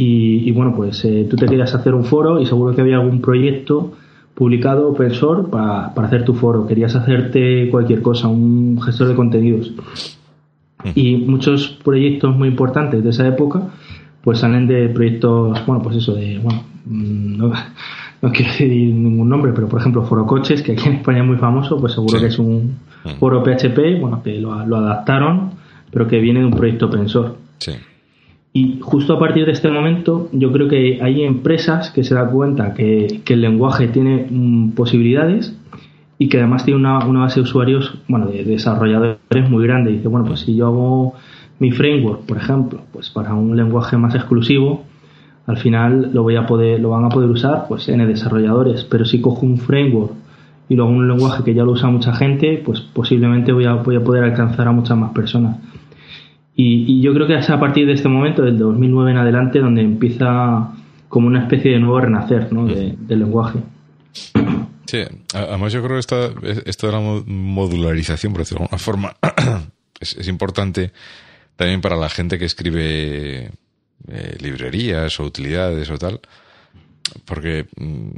Y, 0.00 0.52
bueno, 0.52 0.74
pues 0.76 1.04
eh, 1.04 1.26
tú 1.28 1.34
te 1.34 1.46
querías 1.46 1.74
hacer 1.74 1.92
un 1.92 2.04
foro 2.04 2.40
y 2.40 2.46
seguro 2.46 2.72
que 2.72 2.82
había 2.82 2.98
algún 2.98 3.20
proyecto 3.20 3.94
publicado 4.32 4.90
open 4.90 5.10
source 5.10 5.50
para, 5.50 5.92
para 5.92 6.06
hacer 6.06 6.24
tu 6.24 6.34
foro. 6.34 6.68
Querías 6.68 6.94
hacerte 6.94 7.68
cualquier 7.68 8.00
cosa, 8.00 8.28
un 8.28 8.80
gestor 8.80 9.08
de 9.08 9.16
contenidos. 9.16 9.72
Mm. 10.84 10.90
Y 10.94 11.16
muchos 11.16 11.80
proyectos 11.82 12.36
muy 12.36 12.46
importantes 12.46 13.02
de 13.02 13.10
esa 13.10 13.26
época 13.26 13.70
pues 14.22 14.40
salen 14.40 14.66
de 14.66 14.88
proyectos, 14.90 15.64
bueno, 15.66 15.82
pues 15.82 15.96
eso, 15.96 16.14
de, 16.14 16.38
bueno, 16.38 16.62
mm, 16.84 17.36
no, 17.38 17.50
quiero 18.32 18.50
decir 18.50 18.68
ningún 18.68 19.28
nombre, 19.28 19.52
pero 19.54 19.68
por 19.68 19.80
ejemplo 19.80 20.02
Foro 20.02 20.26
Coches, 20.26 20.62
que 20.62 20.72
aquí 20.72 20.88
en 20.88 20.96
España 20.96 21.20
es 21.20 21.26
muy 21.26 21.36
famoso, 21.36 21.80
pues 21.80 21.94
seguro 21.94 22.20
que 22.20 22.26
es 22.26 22.38
un 22.38 22.76
mm. 23.04 23.10
foro 23.18 23.42
PHP, 23.42 24.00
bueno, 24.00 24.22
que 24.22 24.38
lo, 24.38 24.52
adaptaron, 24.52 25.52
pero 25.90 26.06
que 26.06 26.18
viene 26.18 26.40
de 26.40 26.46
un 26.46 26.52
proyecto 26.52 26.86
open 26.86 27.08
source. 27.08 27.36
Sí. 27.58 27.72
Y 28.52 28.80
justo 28.80 29.14
a 29.14 29.18
partir 29.18 29.46
de 29.46 29.52
este 29.52 29.70
momento, 29.70 30.28
yo 30.32 30.50
creo 30.52 30.68
que 30.68 31.00
hay 31.02 31.22
empresas 31.22 31.90
que 31.90 32.02
se 32.02 32.14
dan 32.14 32.30
cuenta 32.30 32.74
que, 32.74 33.20
el 33.26 33.40
lenguaje 33.40 33.88
tiene 33.88 34.26
mm, 34.28 34.70
posibilidades 34.70 35.56
y 36.18 36.28
que 36.28 36.38
además 36.38 36.64
tiene 36.64 36.80
una, 36.80 37.06
una, 37.06 37.20
base 37.20 37.40
de 37.40 37.44
usuarios, 37.44 38.02
bueno, 38.08 38.26
de 38.26 38.44
desarrolladores 38.44 39.50
muy 39.50 39.64
grande. 39.64 39.92
Y 39.92 39.96
dice, 39.96 40.08
bueno, 40.08 40.26
pues 40.26 40.40
si 40.40 40.56
yo 40.56 40.66
hago 40.66 41.14
mi 41.58 41.70
framework, 41.70 42.22
por 42.22 42.38
ejemplo, 42.38 42.80
pues 42.92 43.10
para 43.10 43.34
un 43.34 43.56
lenguaje 43.56 43.96
más 43.96 44.14
exclusivo, 44.14 44.84
al 45.48 45.56
final 45.56 46.10
lo 46.12 46.22
voy 46.22 46.36
a 46.36 46.46
poder, 46.46 46.78
lo 46.78 46.90
van 46.90 47.06
a 47.06 47.08
poder 47.08 47.30
usar 47.30 47.64
pues 47.68 47.88
n 47.88 48.06
desarrolladores, 48.06 48.84
pero 48.84 49.06
si 49.06 49.20
cojo 49.20 49.46
un 49.46 49.56
framework 49.56 50.12
y 50.68 50.74
luego 50.74 50.90
un 50.90 51.08
lenguaje 51.08 51.42
que 51.42 51.54
ya 51.54 51.64
lo 51.64 51.72
usa 51.72 51.88
mucha 51.88 52.12
gente, 52.12 52.62
pues 52.64 52.80
posiblemente 52.80 53.52
voy 53.52 53.64
a, 53.64 53.74
voy 53.74 53.96
a 53.96 54.04
poder 54.04 54.24
alcanzar 54.24 54.68
a 54.68 54.72
muchas 54.72 54.98
más 54.98 55.12
personas. 55.12 55.56
Y, 56.60 57.00
yo 57.00 57.14
creo 57.14 57.28
que 57.28 57.36
es 57.36 57.48
a 57.50 57.60
partir 57.60 57.86
de 57.86 57.92
este 57.92 58.08
momento, 58.08 58.42
del 58.42 58.58
2009 58.58 59.12
en 59.12 59.16
adelante, 59.16 59.60
donde 59.60 59.80
empieza 59.80 60.72
como 61.08 61.28
una 61.28 61.42
especie 61.42 61.70
de 61.70 61.78
nuevo 61.78 62.00
renacer 62.00 62.52
¿no? 62.52 62.66
del 62.66 62.96
lenguaje. 63.08 63.60
Sí, 64.84 65.02
además 65.32 65.72
yo 65.72 65.80
creo 65.84 65.94
que 65.94 66.00
esta, 66.00 66.30
esto 66.66 66.88
de 66.88 66.92
la 66.92 67.22
modularización, 67.26 68.32
por 68.32 68.40
decirlo 68.42 68.58
de 68.58 68.64
alguna 68.64 68.78
forma, 68.78 69.16
es, 70.00 70.16
es 70.16 70.26
importante 70.26 70.90
también 71.54 71.80
para 71.80 71.96
la 71.96 72.08
gente 72.08 72.40
que 72.40 72.46
escribe 72.46 73.52
eh, 74.08 74.36
librerías 74.40 75.20
o 75.20 75.24
utilidades 75.24 75.88
o 75.90 75.96
tal. 75.96 76.20
Porque, 77.24 77.66
mm, 77.76 78.10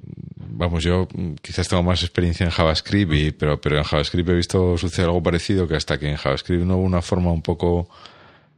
vamos, 0.57 0.83
yo 0.83 1.09
quizás 1.43 1.69
tengo 1.69 1.83
más 1.83 2.03
experiencia 2.03 2.45
en 2.45 2.53
JavaScript, 2.53 3.13
y, 3.13 3.33
pero, 3.33 3.61
pero 3.61 3.77
en 3.77 3.85
JavaScript 3.85 4.31
he 4.31 4.35
visto 4.35 4.79
suceder 4.79 5.09
algo 5.09 5.23
parecido 5.23 5.69
que 5.69 5.77
hasta 5.77 5.99
que 5.99 6.09
en 6.09 6.17
JavaScript 6.17 6.65
no 6.65 6.79
hubo 6.79 6.85
una 6.85 7.03
forma 7.03 7.31
un 7.33 7.43
poco 7.43 7.91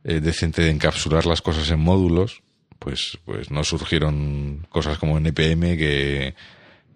eh, 0.04 0.21
decente 0.21 0.62
de 0.62 0.71
encapsular 0.71 1.26
las 1.26 1.42
cosas 1.42 1.71
en 1.71 1.80
módulos, 1.80 2.42
pues, 2.78 3.18
pues 3.25 3.50
no 3.50 3.62
surgieron 3.64 4.66
cosas 4.68 4.99
como 4.99 5.16
NPM 5.18 5.76
que, 5.76 6.35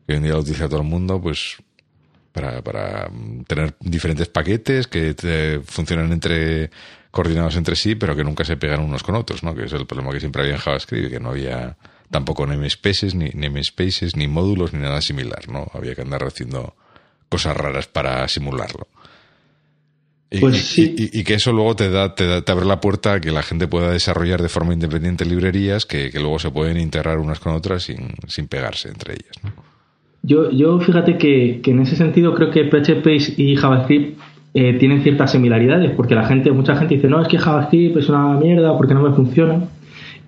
hoy 0.09 0.15
en 0.17 0.23
día 0.23 0.33
lo 0.33 0.41
utiliza 0.41 0.69
todo 0.69 0.81
el 0.81 0.87
mundo, 0.87 1.21
pues 1.21 1.57
para, 2.33 2.63
para 2.63 3.11
tener 3.47 3.75
diferentes 3.81 4.29
paquetes 4.29 4.87
que 4.87 5.15
te 5.15 5.61
funcionan 5.61 6.13
entre 6.13 6.71
coordinados 7.11 7.57
entre 7.57 7.77
sí, 7.77 7.95
pero 7.95 8.15
que 8.15 8.25
nunca 8.25 8.45
se 8.45 8.59
pegan 8.59 8.81
unos 8.81 9.03
con 9.03 9.15
otros, 9.15 9.43
¿no? 9.43 9.55
Que 9.55 9.65
es 9.65 9.73
el 9.73 9.87
problema 9.87 10.13
que 10.13 10.21
siempre 10.21 10.43
había 10.43 10.55
en 10.55 10.61
JavaScript, 10.61 11.11
que 11.11 11.19
no 11.19 11.31
había 11.31 11.79
tampoco 12.11 12.47
namespaces, 12.47 13.15
ni 13.15 13.31
namespaces, 13.31 14.17
ni 14.17 14.29
módulos, 14.29 14.73
ni 14.75 14.81
nada 14.81 15.01
similar, 15.01 15.49
¿no? 15.49 15.67
Había 15.73 15.95
que 15.95 16.03
andar 16.03 16.25
haciendo 16.25 16.77
cosas 17.29 17.57
raras 17.57 17.87
para 17.87 18.29
simularlo. 18.29 18.89
Y, 20.29 20.41
pues 20.41 20.77
y, 20.77 21.23
que 21.23 21.35
eso 21.35 21.53
luego 21.53 21.77
te 21.77 21.89
da, 21.89 22.15
te 22.17 22.43
te 22.43 22.53
abre 22.53 22.67
la 22.67 22.81
puerta 22.81 23.15
a 23.15 23.21
que 23.21 23.31
la 23.31 23.43
gente 23.43 23.69
pueda 23.69 23.93
desarrollar 23.93 24.43
de 24.43 24.49
forma 24.49 24.75
independiente 24.75 25.25
librerías 25.25 25.87
que, 25.87 26.11
luego 26.15 26.41
se 26.41 26.51
pueden 26.51 26.79
integrar 26.79 27.19
unas 27.19 27.39
con 27.39 27.55
otras 27.55 27.85
sin, 27.85 28.15
sin 28.27 28.49
pegarse 28.49 28.89
entre 28.89 29.15
ellas. 29.15 29.37
¿no? 29.45 29.51
Yo, 30.23 30.51
yo 30.51 30.81
fíjate 30.81 31.17
que, 31.17 31.61
que, 31.63 31.71
en 31.71 31.81
ese 31.81 31.95
sentido 31.95 32.35
creo 32.35 32.51
que 32.51 32.65
PHP 32.65 33.39
y 33.39 33.55
JavaScript 33.55 34.19
eh, 34.55 34.73
tienen 34.79 35.03
ciertas 35.03 35.31
similaridades, 35.31 35.93
porque 35.93 36.17
la 36.17 36.27
gente, 36.27 36.51
mucha 36.51 36.75
gente 36.75 36.97
dice, 36.97 37.09
no, 37.09 37.23
es 37.23 37.29
que 37.29 37.39
JavaScript 37.39 37.97
es 37.97 38.09
una 38.09 38.35
mierda 38.35 38.77
porque 38.77 38.95
no 38.95 39.03
me 39.03 39.15
funciona. 39.15 39.69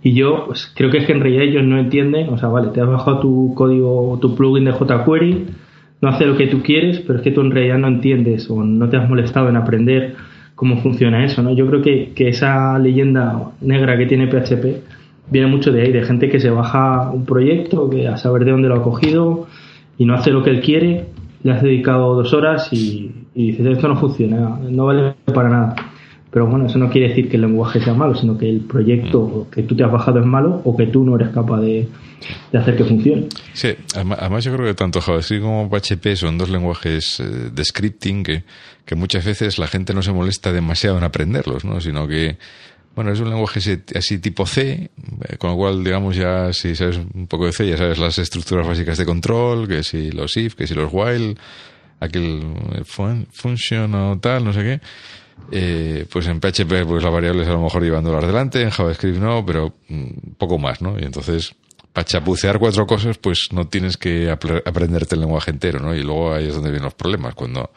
Y 0.03 0.13
yo 0.13 0.45
pues, 0.47 0.71
creo 0.77 0.91
que 0.91 0.99
es 0.99 1.07
que 1.07 1.13
en 1.13 1.21
realidad 1.21 1.45
ellos 1.45 1.65
no 1.65 1.79
entienden, 1.79 2.29
o 2.29 2.39
sea, 2.39 2.49
vale, 2.49 2.69
te 2.69 2.81
has 2.81 2.87
bajado 2.87 3.19
tu 3.19 3.53
código, 3.55 4.19
tu 4.21 4.37
plugin 4.37 4.67
de 4.67 4.73
jQuery, 4.73 5.47
no 6.01 6.09
hace 6.09 6.27
lo 6.27 6.37
que 6.37 6.47
tú 6.47 6.63
quieres, 6.63 7.01
pero 7.01 7.19
es 7.19 7.25
que 7.25 7.31
tú 7.31 7.41
en 7.41 7.51
realidad 7.51 7.79
no 7.79 7.89
entiendes 7.89 8.49
o 8.51 8.63
no 8.63 8.89
te 8.89 8.97
has 8.97 9.09
molestado 9.09 9.49
en 9.49 9.57
aprender 9.57 10.15
cómo 10.55 10.79
funciona 10.79 11.25
eso, 11.25 11.43
¿no? 11.43 11.53
Yo 11.55 11.67
creo 11.67 11.83
que, 11.83 12.13
que 12.15 12.29
esa 12.29 12.79
leyenda 12.79 13.51
negra 13.61 13.97
que 13.97 14.07
tiene 14.07 14.29
PHP 14.29 14.83
viene 15.31 15.47
mucho 15.49 15.73
de 15.73 15.83
ahí, 15.83 15.93
de 15.93 16.03
gente 16.03 16.29
que 16.29 16.41
se 16.41 16.51
baja 16.51 17.11
un 17.11 17.25
proyecto, 17.25 17.89
que 17.91 18.09
a 18.09 18.17
saber 18.17 18.45
de 18.45 18.53
dónde 18.53 18.69
lo 18.69 18.77
ha 18.77 18.83
cogido 18.83 19.47
y 19.97 20.05
no 20.05 20.15
hace 20.15 20.31
lo 20.31 20.43
que 20.43 20.51
él 20.51 20.61
quiere, 20.61 21.07
le 21.43 21.53
has 21.53 21.63
dedicado 21.63 22.15
dos 22.15 22.33
horas 22.33 22.73
y, 22.73 23.13
y 23.35 23.53
dices, 23.53 23.67
esto 23.67 23.89
no 23.89 23.97
funciona, 23.97 24.59
no 24.69 24.87
vale 24.87 25.15
para 25.33 25.49
nada. 25.49 25.77
Pero 26.31 26.47
bueno, 26.47 26.67
eso 26.67 26.79
no 26.79 26.91
quiere 26.91 27.09
decir 27.09 27.29
que 27.31 27.37
el 27.37 27.43
lenguaje 27.43 27.81
sea 27.81 27.95
malo, 27.95 28.15
sino 28.15 28.37
que 28.37 28.49
el 28.49 28.61
proyecto 28.61 29.47
mm. 29.49 29.51
que 29.51 29.63
tú 29.63 29.75
te 29.75 29.85
has 29.85 29.91
bajado 29.91 30.21
es 30.21 30.27
malo 30.27 30.61
o 30.65 30.77
que 30.77 30.87
tú 30.87 31.05
no 31.05 31.17
eres 31.17 31.31
capaz 31.31 31.61
de, 31.61 31.89
hacer 32.53 32.77
que 32.77 32.85
funcione. 32.85 33.29
Sí, 33.55 33.69
además 33.95 34.45
yo 34.45 34.55
creo 34.55 34.67
que 34.67 34.75
tanto 34.75 35.01
JavaScript 35.01 35.43
como 35.43 35.71
PHP 35.71 36.17
son 36.17 36.37
dos 36.37 36.51
lenguajes 36.51 37.21
eh, 37.21 37.51
de 37.53 37.65
scripting 37.65 38.23
que, 38.23 38.45
que 38.85 38.95
muchas 38.95 39.25
veces 39.25 39.59
la 39.59 39.69
gente 39.69 39.95
no 39.95 40.03
se 40.03 40.13
molesta 40.13 40.53
demasiado 40.53 40.99
en 40.99 41.05
aprenderlos, 41.05 41.65
¿no? 41.65 41.81
Sino 41.81 42.07
que, 42.07 42.37
bueno, 42.95 43.11
es 43.11 43.21
un 43.21 43.31
lenguaje 43.31 43.61
así 43.95 44.19
tipo 44.19 44.45
C, 44.45 44.91
eh, 45.29 45.37
con 45.39 45.51
lo 45.51 45.57
cual, 45.57 45.83
digamos, 45.83 46.15
ya 46.15 46.53
si 46.53 46.77
sabes 46.77 46.99
un 47.15 47.27
poco 47.27 47.47
de 47.47 47.53
C, 47.53 47.67
ya 47.67 47.79
sabes 47.79 47.99
las 47.99 48.19
estructuras 48.19 48.67
básicas 48.67 48.99
de 48.99 49.07
control, 49.07 49.67
que 49.67 49.83
si 49.83 50.11
los 50.11 50.37
if, 50.37 50.55
que 50.57 50.67
si 50.67 50.75
los 50.75 50.91
while, 50.93 51.37
aquel 52.01 52.43
function 52.85 53.95
o 53.95 54.19
tal, 54.19 54.45
no 54.45 54.53
sé 54.53 54.63
qué. 54.63 54.81
Eh, 55.51 56.07
pues 56.13 56.27
en 56.27 56.41
PHP 56.41 56.85
pues 56.87 57.03
las 57.03 57.13
variables 57.13 57.49
a 57.49 57.53
lo 57.53 57.63
mejor 57.63 57.83
llevándolas 57.83 58.27
delante, 58.27 58.63
en 58.63 58.71
JavaScript 58.71 59.19
no, 59.19 59.45
pero 59.47 59.75
mm, 59.89 60.33
poco 60.37 60.59
más, 60.59 60.83
¿no? 60.83 60.99
Y 60.99 61.05
entonces 61.05 61.55
para 61.93 62.05
chapucear 62.05 62.59
cuatro 62.59 62.87
cosas 62.87 63.17
pues 63.17 63.49
no 63.53 63.67
tienes 63.67 63.97
que 63.97 64.31
aprenderte 64.31 65.15
el 65.15 65.23
lenguaje 65.23 65.51
entero, 65.51 65.81
¿no? 65.81 65.95
Y 65.95 66.03
luego 66.03 66.35
ahí 66.35 66.49
es 66.49 66.55
donde 66.55 66.71
vienen 66.71 66.85
los 66.85 66.95
problemas, 66.95 67.35
cuando 67.35 67.71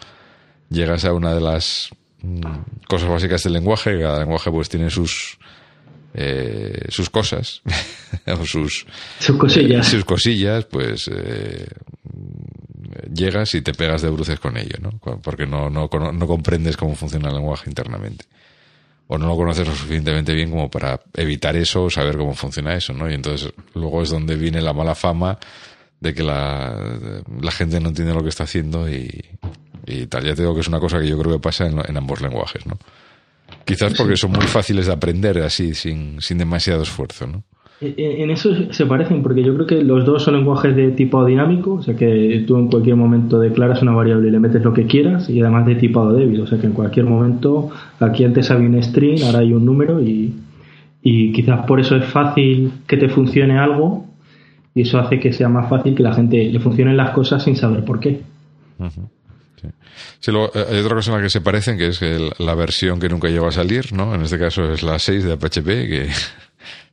llegas 0.70 1.06
a 1.06 1.14
una 1.14 1.34
de 1.34 1.42
las 1.42 1.90
mm, 2.22 2.42
cosas 2.90 3.10
básicas 3.10 3.44
del 3.44 3.54
lenguaje, 3.54 4.00
cada 4.00 4.20
lenguaje 4.20 4.52
pues 4.52 4.68
tiene 4.68 4.90
sus 4.90 5.38
eh, 6.14 6.88
sus 6.90 7.10
cosas 7.10 7.62
o 8.28 8.46
sus 8.46 8.86
sus 9.20 9.38
cosillas, 9.38 9.88
sus 9.88 10.04
cosillas 10.04 10.66
pues 10.66 11.10
eh, 11.14 11.68
llegas 13.14 13.54
y 13.56 13.62
te 13.62 13.74
pegas 13.74 14.02
de 14.02 14.10
bruces 14.10 14.40
con 14.40 14.58
ello, 14.58 14.78
¿no? 14.82 14.92
Porque 15.22 15.46
no, 15.46 15.70
no, 15.70 15.90
no 15.90 16.28
comprendes 16.28 16.78
cómo 16.78 16.96
funciona 16.96 17.30
el 17.30 17.36
lenguaje 17.36 17.70
internamente. 17.70 18.26
O 19.08 19.18
no 19.18 19.28
lo 19.28 19.36
conoces 19.36 19.68
lo 19.68 19.76
suficientemente 19.76 20.34
bien 20.34 20.50
como 20.50 20.70
para 20.70 21.02
evitar 21.14 21.56
eso 21.56 21.84
o 21.84 21.90
saber 21.90 22.18
cómo 22.18 22.34
funciona 22.34 22.74
eso, 22.76 22.94
¿no? 22.94 23.10
Y 23.10 23.14
entonces 23.14 23.52
luego 23.74 24.02
es 24.04 24.10
donde 24.10 24.36
viene 24.36 24.62
la 24.62 24.74
mala 24.74 24.96
fama 24.96 25.38
de 26.00 26.14
que 26.14 26.24
la, 26.24 26.76
gente 27.52 27.80
no 27.80 27.90
entiende 27.90 28.14
lo 28.14 28.24
que 28.24 28.30
está 28.30 28.46
haciendo 28.46 28.90
y, 28.90 29.24
y 29.86 30.08
tal. 30.08 30.24
Ya 30.24 30.34
te 30.34 30.44
digo 30.44 30.56
que 30.56 30.62
es 30.62 30.68
una 30.68 30.80
cosa 30.80 31.00
que 31.00 31.08
yo 31.08 31.18
creo 31.20 31.34
que 31.34 31.40
pasa 31.40 31.68
en, 31.68 31.80
en 31.86 31.98
ambos 31.98 32.22
lenguajes, 32.22 32.66
¿no? 32.66 32.78
Quizás 33.66 33.94
porque 33.94 34.18
son 34.18 34.32
muy 34.32 34.48
fáciles 34.48 34.88
de 34.88 34.94
aprender 34.94 35.40
así, 35.40 35.76
sin, 35.76 36.22
sin 36.22 36.38
demasiado 36.38 36.84
esfuerzo, 36.84 37.28
¿no? 37.28 37.44
En 37.84 38.30
eso 38.30 38.72
se 38.72 38.86
parecen, 38.86 39.24
porque 39.24 39.44
yo 39.44 39.56
creo 39.56 39.66
que 39.66 39.84
los 39.84 40.06
dos 40.06 40.22
son 40.22 40.36
lenguajes 40.36 40.76
de 40.76 40.92
tipo 40.92 41.26
dinámico, 41.26 41.74
o 41.74 41.82
sea 41.82 41.96
que 41.96 42.44
tú 42.46 42.56
en 42.58 42.68
cualquier 42.68 42.96
momento 42.96 43.40
declaras 43.40 43.82
una 43.82 43.92
variable 43.92 44.28
y 44.28 44.32
le 44.32 44.40
metes 44.40 44.64
lo 44.64 44.72
que 44.72 44.86
quieras, 44.86 45.28
y 45.32 45.42
además 45.42 45.66
de 45.66 45.74
tipado 45.74 46.14
débil, 46.14 46.42
o 46.42 46.48
sea 46.48 46.60
que 46.60 46.68
en 46.68 46.74
cualquier 46.74 47.08
momento 47.08 47.72
aquí 48.00 48.24
antes 48.24 48.52
había 48.52 48.70
un 48.70 48.82
string, 48.84 49.24
ahora 49.24 49.40
hay 49.40 49.54
un 49.54 49.66
número, 49.66 50.00
y, 50.00 50.32
quizás 51.02 51.66
por 51.66 51.80
eso 51.80 51.96
es 51.96 52.06
fácil 52.06 52.72
que 52.86 52.98
te 52.98 53.10
funcione 53.10 53.58
algo, 53.58 54.06
y 54.76 54.82
eso 54.82 55.00
hace 55.00 55.20
que 55.20 55.34
sea 55.34 55.50
más 55.50 55.68
fácil 55.68 55.96
que 55.96 56.04
la 56.04 56.14
gente 56.14 56.38
le 56.52 56.60
funcionen 56.60 56.96
las 56.96 57.10
cosas 57.10 57.44
sin 57.44 57.56
saber 57.56 57.84
por 57.84 58.00
qué. 58.00 58.22
Sí. 60.20 60.32
luego, 60.32 60.52
eh, 60.54 60.66
hay 60.70 60.80
otra 60.80 60.96
cosa 60.96 61.12
en 61.12 61.18
la 61.18 61.24
que 61.24 61.30
se 61.32 61.42
parecen, 61.42 61.80
que 61.80 61.88
es 61.88 62.00
la 62.40 62.54
versión 62.54 63.00
que 63.00 63.10
nunca 63.10 63.28
llegó 63.28 63.48
a 63.48 63.52
salir, 63.52 63.92
¿no? 63.92 64.14
En 64.14 64.22
este 64.22 64.38
caso 64.38 64.72
es 64.72 64.84
la 64.84 65.00
6 65.00 65.24
de 65.24 65.38
PHP, 65.38 65.66
que 65.66 66.10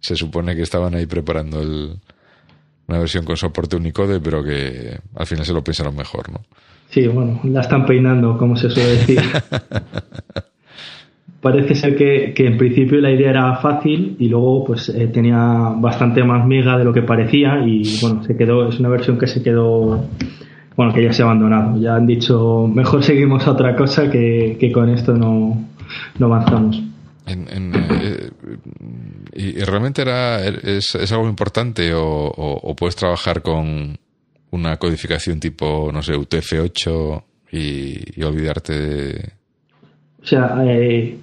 se 0.01 0.17
supone 0.17 0.55
que 0.55 0.63
estaban 0.63 0.95
ahí 0.95 1.07
preparando 1.07 1.61
una 1.61 2.99
versión 2.99 3.25
con 3.25 3.37
soporte 3.37 3.77
Unicode, 3.77 4.21
pero 4.21 4.43
que 4.43 4.99
al 5.15 5.27
final 5.27 5.45
se 5.45 5.53
lo 5.53 5.63
pensaron 5.63 5.95
mejor, 5.97 6.31
¿no? 6.31 6.41
Sí, 6.91 7.07
bueno, 7.07 7.41
la 7.45 7.61
están 7.61 7.85
peinando, 7.85 8.39
como 8.39 8.57
se 8.57 8.71
suele 8.71 8.91
decir. 8.91 9.21
parece 11.41 11.75
ser 11.75 11.97
que, 11.97 12.33
que, 12.35 12.47
en 12.47 12.59
principio 12.59 13.01
la 13.01 13.11
idea 13.11 13.31
era 13.31 13.57
fácil 13.57 14.17
y 14.19 14.29
luego 14.29 14.65
pues 14.65 14.89
eh, 14.89 15.07
tenía 15.09 15.39
bastante 15.77 16.25
más 16.25 16.47
miga 16.47 16.77
de 16.77 16.85
lo 16.85 16.93
que 16.93 17.03
parecía 17.03 17.65
y 17.65 17.83
bueno, 18.01 18.25
se 18.25 18.37
quedó, 18.37 18.69
es 18.69 18.81
una 18.81 18.89
versión 18.89 19.19
que 19.19 19.27
se 19.27 19.43
quedó, 19.43 20.05
bueno, 20.77 20.93
que 20.93 21.05
ya 21.05 21.13
se 21.13 21.23
ha 21.23 21.27
abandonado. 21.27 21.81
Ya 21.81 21.95
han 21.95 22.07
dicho, 22.07 22.69
mejor 22.73 23.03
seguimos 23.05 23.47
a 23.47 23.53
otra 23.53 23.77
cosa 23.77 24.11
que, 24.11 24.57
que 24.59 24.73
con 24.73 24.89
esto 24.89 25.15
no, 25.15 25.57
no 26.19 26.27
avanzamos. 26.27 26.83
En, 27.29 27.73
eh, 27.75 28.31
y, 29.35 29.53
realmente 29.61 30.03
era 30.03 30.45
es, 30.47 30.95
es 30.95 31.13
algo 31.13 31.29
importante 31.29 31.93
o, 31.95 32.03
o, 32.05 32.77
puedes 32.77 32.97
trabajar 32.97 33.43
con 33.43 33.99
una 34.51 34.77
codificación 34.77 35.41
tipo, 35.41 35.91
no 35.93 36.03
sé, 36.03 36.15
UTF-8 36.15 37.23
y, 37.53 38.21
y, 38.21 38.23
olvidarte 38.23 38.73
de... 38.73 39.33
O 40.23 40.27
sea, 40.27 40.57
eh, 40.65 41.17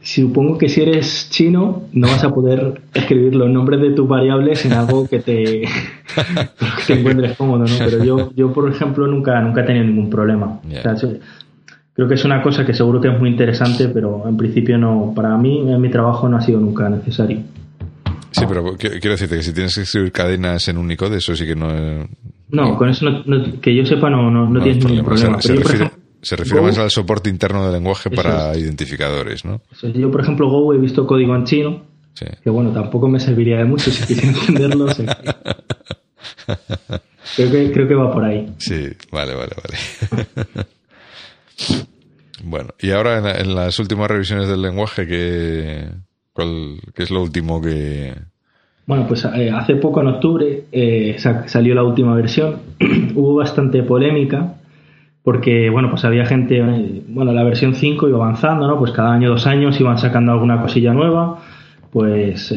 supongo 0.00 0.56
que 0.56 0.68
si 0.68 0.82
eres 0.82 1.28
chino 1.30 1.82
no 1.92 2.06
vas 2.06 2.24
a 2.24 2.30
poder 2.30 2.80
escribir 2.94 3.34
los 3.34 3.50
nombres 3.50 3.80
de 3.80 3.90
tus 3.90 4.08
variables 4.08 4.64
en 4.64 4.72
algo 4.72 5.08
que 5.08 5.20
te, 5.20 5.62
que 5.64 6.84
te 6.86 6.92
encuentres 6.94 7.36
cómodo, 7.36 7.64
¿no? 7.64 7.78
Pero 7.78 8.04
yo, 8.04 8.32
yo 8.34 8.52
por 8.52 8.70
ejemplo, 8.70 9.06
nunca, 9.06 9.40
nunca 9.40 9.62
he 9.62 9.64
tenido 9.64 9.84
ningún 9.84 10.10
problema. 10.10 10.60
O 10.64 10.96
sea, 10.96 10.96
creo 11.98 12.06
que 12.06 12.14
es 12.14 12.24
una 12.24 12.40
cosa 12.40 12.64
que 12.64 12.72
seguro 12.72 13.00
que 13.00 13.08
es 13.08 13.18
muy 13.18 13.28
interesante, 13.28 13.88
pero 13.88 14.22
en 14.28 14.36
principio 14.36 14.78
no, 14.78 15.12
para 15.16 15.36
mí 15.36 15.68
en 15.68 15.80
mi 15.80 15.90
trabajo 15.90 16.28
no 16.28 16.36
ha 16.36 16.40
sido 16.40 16.60
nunca 16.60 16.88
necesario. 16.88 17.40
Sí, 18.30 18.44
pero 18.48 18.76
quiero 18.76 19.10
decirte 19.10 19.34
que 19.34 19.42
si 19.42 19.52
tienes 19.52 19.74
que 19.74 19.80
escribir 19.80 20.12
cadenas 20.12 20.68
en 20.68 20.78
Unicode, 20.78 21.16
eso 21.16 21.34
sí 21.34 21.44
que 21.44 21.56
no. 21.56 22.06
No, 22.50 22.78
con 22.78 22.88
eso 22.88 23.04
que 23.60 23.74
yo 23.74 23.84
sepa 23.84 24.08
no, 24.10 24.30
no, 24.30 24.62
tienes 24.62 24.84
ningún 24.84 25.04
problema. 25.04 25.42
Se, 25.42 26.36
refiere, 26.36 26.62
más 26.62 26.78
al 26.78 26.92
soporte 26.92 27.30
interno 27.30 27.64
del 27.64 27.72
lenguaje 27.72 28.10
para 28.10 28.56
identificadores, 28.56 29.44
¿no? 29.44 29.60
Yo, 29.92 30.08
por 30.12 30.20
ejemplo, 30.20 30.48
Go 30.48 30.72
he 30.72 30.78
visto 30.78 31.04
código 31.04 31.34
en 31.34 31.42
chino, 31.46 31.82
que 32.44 32.48
bueno, 32.48 32.70
tampoco 32.70 33.08
me 33.08 33.18
serviría 33.18 33.56
de 33.56 33.64
mucho 33.64 33.90
si 33.90 34.06
quisiera 34.06 34.38
entenderlo. 34.46 34.86
creo, 37.34 37.50
que, 37.50 37.72
creo 37.72 37.88
que 37.88 37.94
va 37.96 38.12
por 38.12 38.22
ahí. 38.22 38.54
Sí, 38.58 38.86
vale, 39.10 39.34
vale, 39.34 39.50
vale. 39.56 39.76
bueno, 42.44 42.70
y 42.80 42.90
ahora 42.90 43.40
en, 43.40 43.54
las 43.54 43.78
últimas 43.78 44.10
revisiones 44.10 44.48
del 44.48 44.62
lenguaje, 44.62 45.06
¿qué, 45.06 45.88
cuál, 46.32 46.80
¿qué 46.94 47.02
es 47.02 47.10
lo 47.10 47.22
último 47.22 47.60
que, 47.60 48.14
bueno, 48.88 49.06
pues 49.06 49.22
eh, 49.26 49.50
hace 49.50 49.76
poco, 49.76 50.00
en 50.00 50.06
octubre, 50.06 50.64
eh, 50.72 51.14
salió 51.44 51.74
la 51.74 51.82
última 51.82 52.14
versión. 52.14 52.56
Hubo 53.14 53.34
bastante 53.34 53.82
polémica 53.82 54.54
porque, 55.22 55.68
bueno, 55.68 55.90
pues 55.90 56.06
había 56.06 56.24
gente, 56.24 56.58
eh, 56.58 57.02
bueno, 57.06 57.32
la 57.32 57.44
versión 57.44 57.74
5 57.74 58.08
iba 58.08 58.16
avanzando, 58.16 58.66
¿no? 58.66 58.78
Pues 58.78 58.92
cada 58.92 59.12
año, 59.12 59.28
dos 59.28 59.46
años 59.46 59.78
iban 59.78 59.98
sacando 59.98 60.32
alguna 60.32 60.62
cosilla 60.62 60.94
nueva, 60.94 61.38
pues 61.92 62.54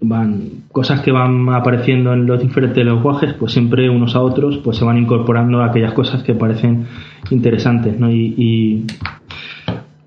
van 0.00 0.64
cosas 0.72 1.00
que 1.00 1.10
van 1.10 1.48
apareciendo 1.48 2.12
en 2.12 2.26
los 2.26 2.40
diferentes 2.40 2.84
lenguajes, 2.84 3.34
pues 3.34 3.52
siempre 3.52 3.90
unos 3.90 4.14
a 4.14 4.20
otros, 4.20 4.58
pues 4.58 4.76
se 4.76 4.84
van 4.84 4.98
incorporando 4.98 5.62
aquellas 5.62 5.92
cosas 5.92 6.22
que 6.22 6.34
parecen 6.34 6.86
interesantes, 7.30 7.98
¿no? 7.98 8.10
y 8.10 8.84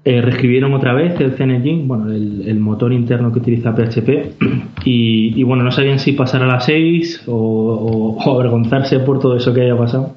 eh, 0.04 0.20
reescribieron 0.20 0.74
otra 0.74 0.94
vez 0.96 1.20
el 1.22 1.34
CNG, 1.34 1.86
bueno, 1.86 2.12
el, 2.12 2.60
motor 2.60 2.92
interno 2.92 3.32
que 3.32 3.38
utiliza 3.38 3.76
PHP, 3.76 4.10
y, 4.84 5.44
bueno, 5.44 5.64
no 5.64 5.70
sabían 5.70 6.00
si 6.00 6.14
pasar 6.14 6.42
a 6.42 6.48
la 6.48 6.60
6 6.60 7.26
o, 7.28 8.18
avergonzarse 8.20 9.00
por 9.02 9.20
todo 9.20 9.36
eso 9.36 9.54
que 9.54 9.62
haya 9.62 9.78
pasado. 9.78 10.16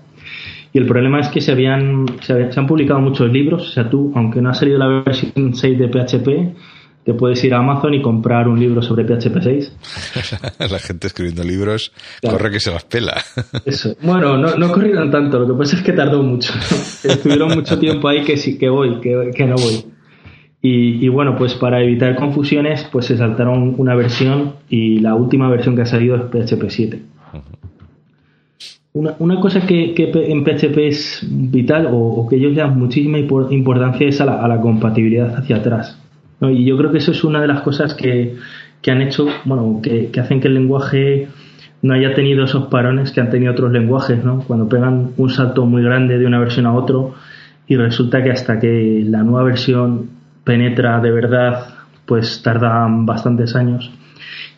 Y 0.73 0.79
el 0.79 0.87
problema 0.87 1.21
es 1.21 1.29
que 1.29 1.43
se 1.43 1.53
habían, 1.53 2.07
se, 2.23 2.49
han 2.57 2.67
publicado 2.67 3.01
muchos 3.01 3.31
libros, 3.31 3.69
o 3.69 3.73
sea, 3.73 3.91
tú, 3.91 4.11
aunque 4.15 4.41
no 4.41 4.49
ha 4.49 4.55
salido 4.55 4.79
la 4.79 5.03
versión 5.05 5.55
6 5.55 5.79
de 5.79 5.89
PHP, 5.89 6.57
te 7.05 7.13
puedes 7.13 7.43
ir 7.45 7.53
a 7.53 7.59
Amazon 7.59 7.93
y 7.95 8.01
comprar 8.01 8.49
un 8.49 8.59
libro 8.59 8.81
sobre 8.81 9.05
PHP 9.05 9.43
6. 9.43 9.73
la 10.71 10.79
gente 10.79 11.07
escribiendo 11.07 11.45
libros 11.45 11.93
corre 12.23 12.51
que 12.51 12.61
se 12.61 12.71
las 12.71 12.85
pela. 12.85 13.23
Eso. 13.65 13.95
Bueno, 14.01 14.39
no, 14.39 14.57
no 14.57 14.73
corrieron 14.73 15.11
tanto, 15.11 15.39
lo 15.39 15.47
que 15.47 15.59
pasa 15.59 15.77
es 15.77 15.83
que 15.83 15.93
tardó 15.93 16.23
mucho. 16.23 16.53
Estuvieron 17.05 17.55
mucho 17.55 17.79
tiempo 17.79 18.09
ahí 18.09 18.25
que 18.25 18.39
sí, 18.39 18.57
que 18.57 18.71
voy, 18.71 19.01
que, 19.01 19.31
que 19.35 19.45
no 19.45 19.57
voy. 19.57 19.85
Y, 20.63 21.05
y, 21.05 21.09
bueno, 21.11 21.37
pues 21.37 21.55
para 21.55 21.83
evitar 21.83 22.17
confusiones, 22.17 22.89
pues 22.91 23.05
se 23.05 23.19
saltaron 23.19 23.75
una 23.77 23.95
versión 23.95 24.55
y 24.71 24.99
la 25.01 25.15
última 25.15 25.51
versión 25.51 25.77
que 25.77 25.83
ha 25.83 25.87
salido 25.87 26.17
es 26.17 26.23
PHP 26.23 26.71
7. 26.71 27.03
Una, 28.95 29.15
una 29.19 29.41
cosa 29.41 29.67
que, 29.67 29.93
que, 29.93 30.11
en 30.15 30.43
PHP 30.43 30.79
es 30.79 31.27
vital 31.29 31.87
o, 31.87 31.99
o, 31.99 32.27
que 32.27 32.37
ellos 32.37 32.53
le 32.53 32.63
dan 32.63 32.79
muchísima 32.79 33.19
importancia 33.19 34.09
es 34.09 34.21
a 34.23 34.25
la, 34.25 34.43
a 34.43 34.49
la 34.49 34.61
compatibilidad 34.61 35.37
hacia 35.37 35.57
atrás. 35.57 35.99
Y 36.41 36.65
yo 36.65 36.77
creo 36.77 36.91
que 36.91 36.99
eso 36.99 37.13
es 37.13 37.25
una 37.25 37.41
de 37.41 37.49
las 37.49 37.63
cosas 37.63 37.95
que, 37.95 38.37
han 38.87 39.03
hecho, 39.03 39.27
bueno, 39.45 39.81
que, 39.83 40.11
hacen 40.21 40.41
que 40.41 40.49
el 40.49 40.55
lenguaje 40.55 41.29
no 41.83 41.95
haya 41.95 42.15
tenido 42.15 42.45
esos 42.45 42.67
parones 42.67 43.13
que 43.13 43.21
han 43.21 43.31
tenido 43.31 43.53
otros 43.53 43.73
lenguajes, 43.73 44.25
¿no? 44.25 44.41
Cuando 44.41 44.69
pegan 44.69 45.13
un 45.17 45.31
salto 45.31 45.67
muy 45.67 45.83
grande 45.83 46.19
de 46.19 46.27
una 46.27 46.39
versión 46.39 46.67
a 46.67 46.75
otro 46.75 47.15
y 47.67 47.77
resulta 47.77 48.23
que 48.23 48.31
hasta 48.31 48.59
que 48.59 49.03
la 49.07 49.23
nueva 49.23 49.45
versión 49.45 50.11
penetra 50.45 51.01
de 51.01 51.11
verdad, 51.11 51.75
pues 52.07 52.43
tardan 52.43 53.07
bastantes 53.07 53.55
años. 53.55 53.91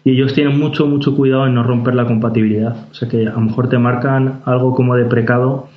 Y 0.05 0.13
ellos 0.13 0.35
tienen 0.35 0.59
mucho, 0.59 0.87
mucho 0.87 1.17
cuidado 1.17 1.47
en 1.47 1.55
no 1.55 1.65
romper 1.65 1.95
la 1.95 2.07
compatibilidad. 2.07 2.77
O 2.91 2.95
sea 2.95 3.09
que 3.09 3.27
a 3.27 3.33
lo 3.33 3.41
mejor 3.41 3.69
te 3.69 3.79
marcan 3.79 4.41
algo 4.45 4.75
como 4.75 4.95
de 4.95 5.05
precado 5.05 5.69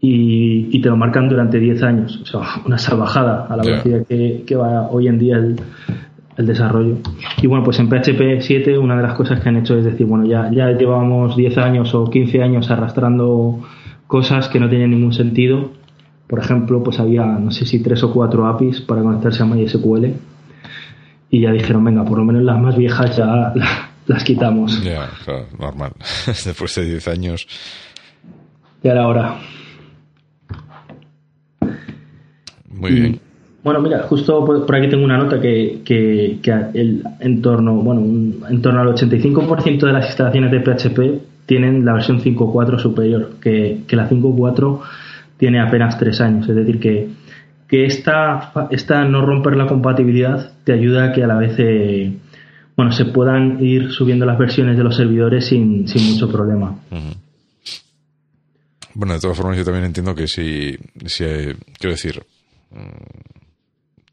y, 0.00 0.80
te 0.80 0.88
lo 0.88 0.96
marcan 0.96 1.28
durante 1.28 1.58
10 1.58 1.82
años. 1.82 2.20
O 2.22 2.26
sea, 2.26 2.40
una 2.64 2.78
salvajada 2.78 3.46
a 3.48 3.56
la 3.56 3.62
velocidad 3.62 4.06
que, 4.06 4.56
va 4.56 4.88
hoy 4.90 5.08
en 5.08 5.18
día 5.18 5.36
el, 5.36 5.56
desarrollo. 6.46 6.98
Y 7.40 7.46
bueno, 7.46 7.64
pues 7.64 7.78
en 7.78 7.88
PHP 7.88 8.40
7 8.40 8.76
una 8.76 8.94
de 8.96 9.02
las 9.02 9.14
cosas 9.14 9.40
que 9.40 9.48
han 9.48 9.56
hecho 9.56 9.76
es 9.78 9.86
decir, 9.86 10.06
bueno, 10.06 10.26
ya, 10.26 10.50
ya 10.52 10.70
llevamos 10.72 11.34
10 11.34 11.56
años 11.58 11.94
o 11.94 12.10
15 12.10 12.42
años 12.42 12.70
arrastrando 12.70 13.60
cosas 14.06 14.48
que 14.48 14.60
no 14.60 14.68
tienen 14.68 14.90
ningún 14.90 15.14
sentido. 15.14 15.72
Por 16.26 16.38
ejemplo, 16.38 16.82
pues 16.82 17.00
había, 17.00 17.24
no 17.24 17.50
sé 17.52 17.64
si 17.64 17.82
tres 17.82 18.02
o 18.02 18.12
cuatro 18.12 18.46
APIs 18.46 18.82
para 18.82 19.00
conectarse 19.00 19.42
a 19.42 19.46
MySQL. 19.46 20.06
Y 21.30 21.40
ya 21.40 21.52
dijeron, 21.52 21.84
venga, 21.84 22.04
por 22.04 22.18
lo 22.18 22.24
menos 22.24 22.42
las 22.42 22.58
más 22.58 22.76
viejas 22.76 23.16
ya 23.16 23.54
las 24.06 24.24
quitamos. 24.24 24.82
Ya, 24.84 25.08
normal. 25.58 25.92
Después 26.26 26.74
de 26.74 26.84
10 26.84 27.08
años. 27.08 27.46
Ya 28.82 28.92
era 28.92 29.06
hora. 29.06 29.36
Muy 32.76 32.92
bien. 32.92 33.20
Bueno, 33.66 33.80
mira, 33.80 34.04
justo 34.04 34.44
por, 34.44 34.72
aquí 34.76 34.88
tengo 34.88 35.04
una 35.04 35.18
nota 35.18 35.40
que, 35.40 35.80
que, 35.84 36.38
el 36.74 37.02
entorno, 37.18 37.74
bueno, 37.74 38.00
en 38.48 38.62
torno 38.62 38.80
al 38.80 38.88
85% 38.88 39.86
de 39.86 39.92
las 39.92 40.06
instalaciones 40.06 40.52
de 40.52 40.60
PHP 40.60 41.46
tienen 41.46 41.84
la 41.84 41.94
versión 41.94 42.20
5.4 42.20 42.78
superior, 42.78 43.34
que, 43.40 43.82
la 43.90 44.08
5.4 44.08 44.80
tiene 45.36 45.60
apenas 45.60 45.98
tres 45.98 46.20
años. 46.20 46.48
Es 46.48 46.54
decir, 46.54 46.78
que, 46.78 47.08
que 47.66 47.86
esta, 47.86 48.52
esta 48.70 49.04
no 49.04 49.26
romper 49.26 49.56
la 49.56 49.66
compatibilidad 49.66 50.52
te 50.62 50.72
ayuda 50.72 51.06
a 51.06 51.12
que 51.12 51.24
a 51.24 51.26
la 51.26 51.36
vez 51.36 51.56
eh, 51.58 52.16
bueno, 52.76 52.92
se 52.92 53.06
puedan 53.06 53.64
ir 53.64 53.90
subiendo 53.90 54.26
las 54.26 54.38
versiones 54.38 54.76
de 54.76 54.84
los 54.84 54.94
servidores 54.94 55.46
sin, 55.46 55.88
sin 55.88 56.12
mucho 56.12 56.30
problema. 56.30 56.78
Bueno, 58.94 59.14
de 59.14 59.20
todas 59.20 59.36
formas, 59.36 59.56
yo 59.56 59.64
también 59.64 59.86
entiendo 59.86 60.14
que 60.14 60.28
si, 60.28 60.76
si 61.06 61.24
quiero 61.78 61.90
decir, 61.90 62.22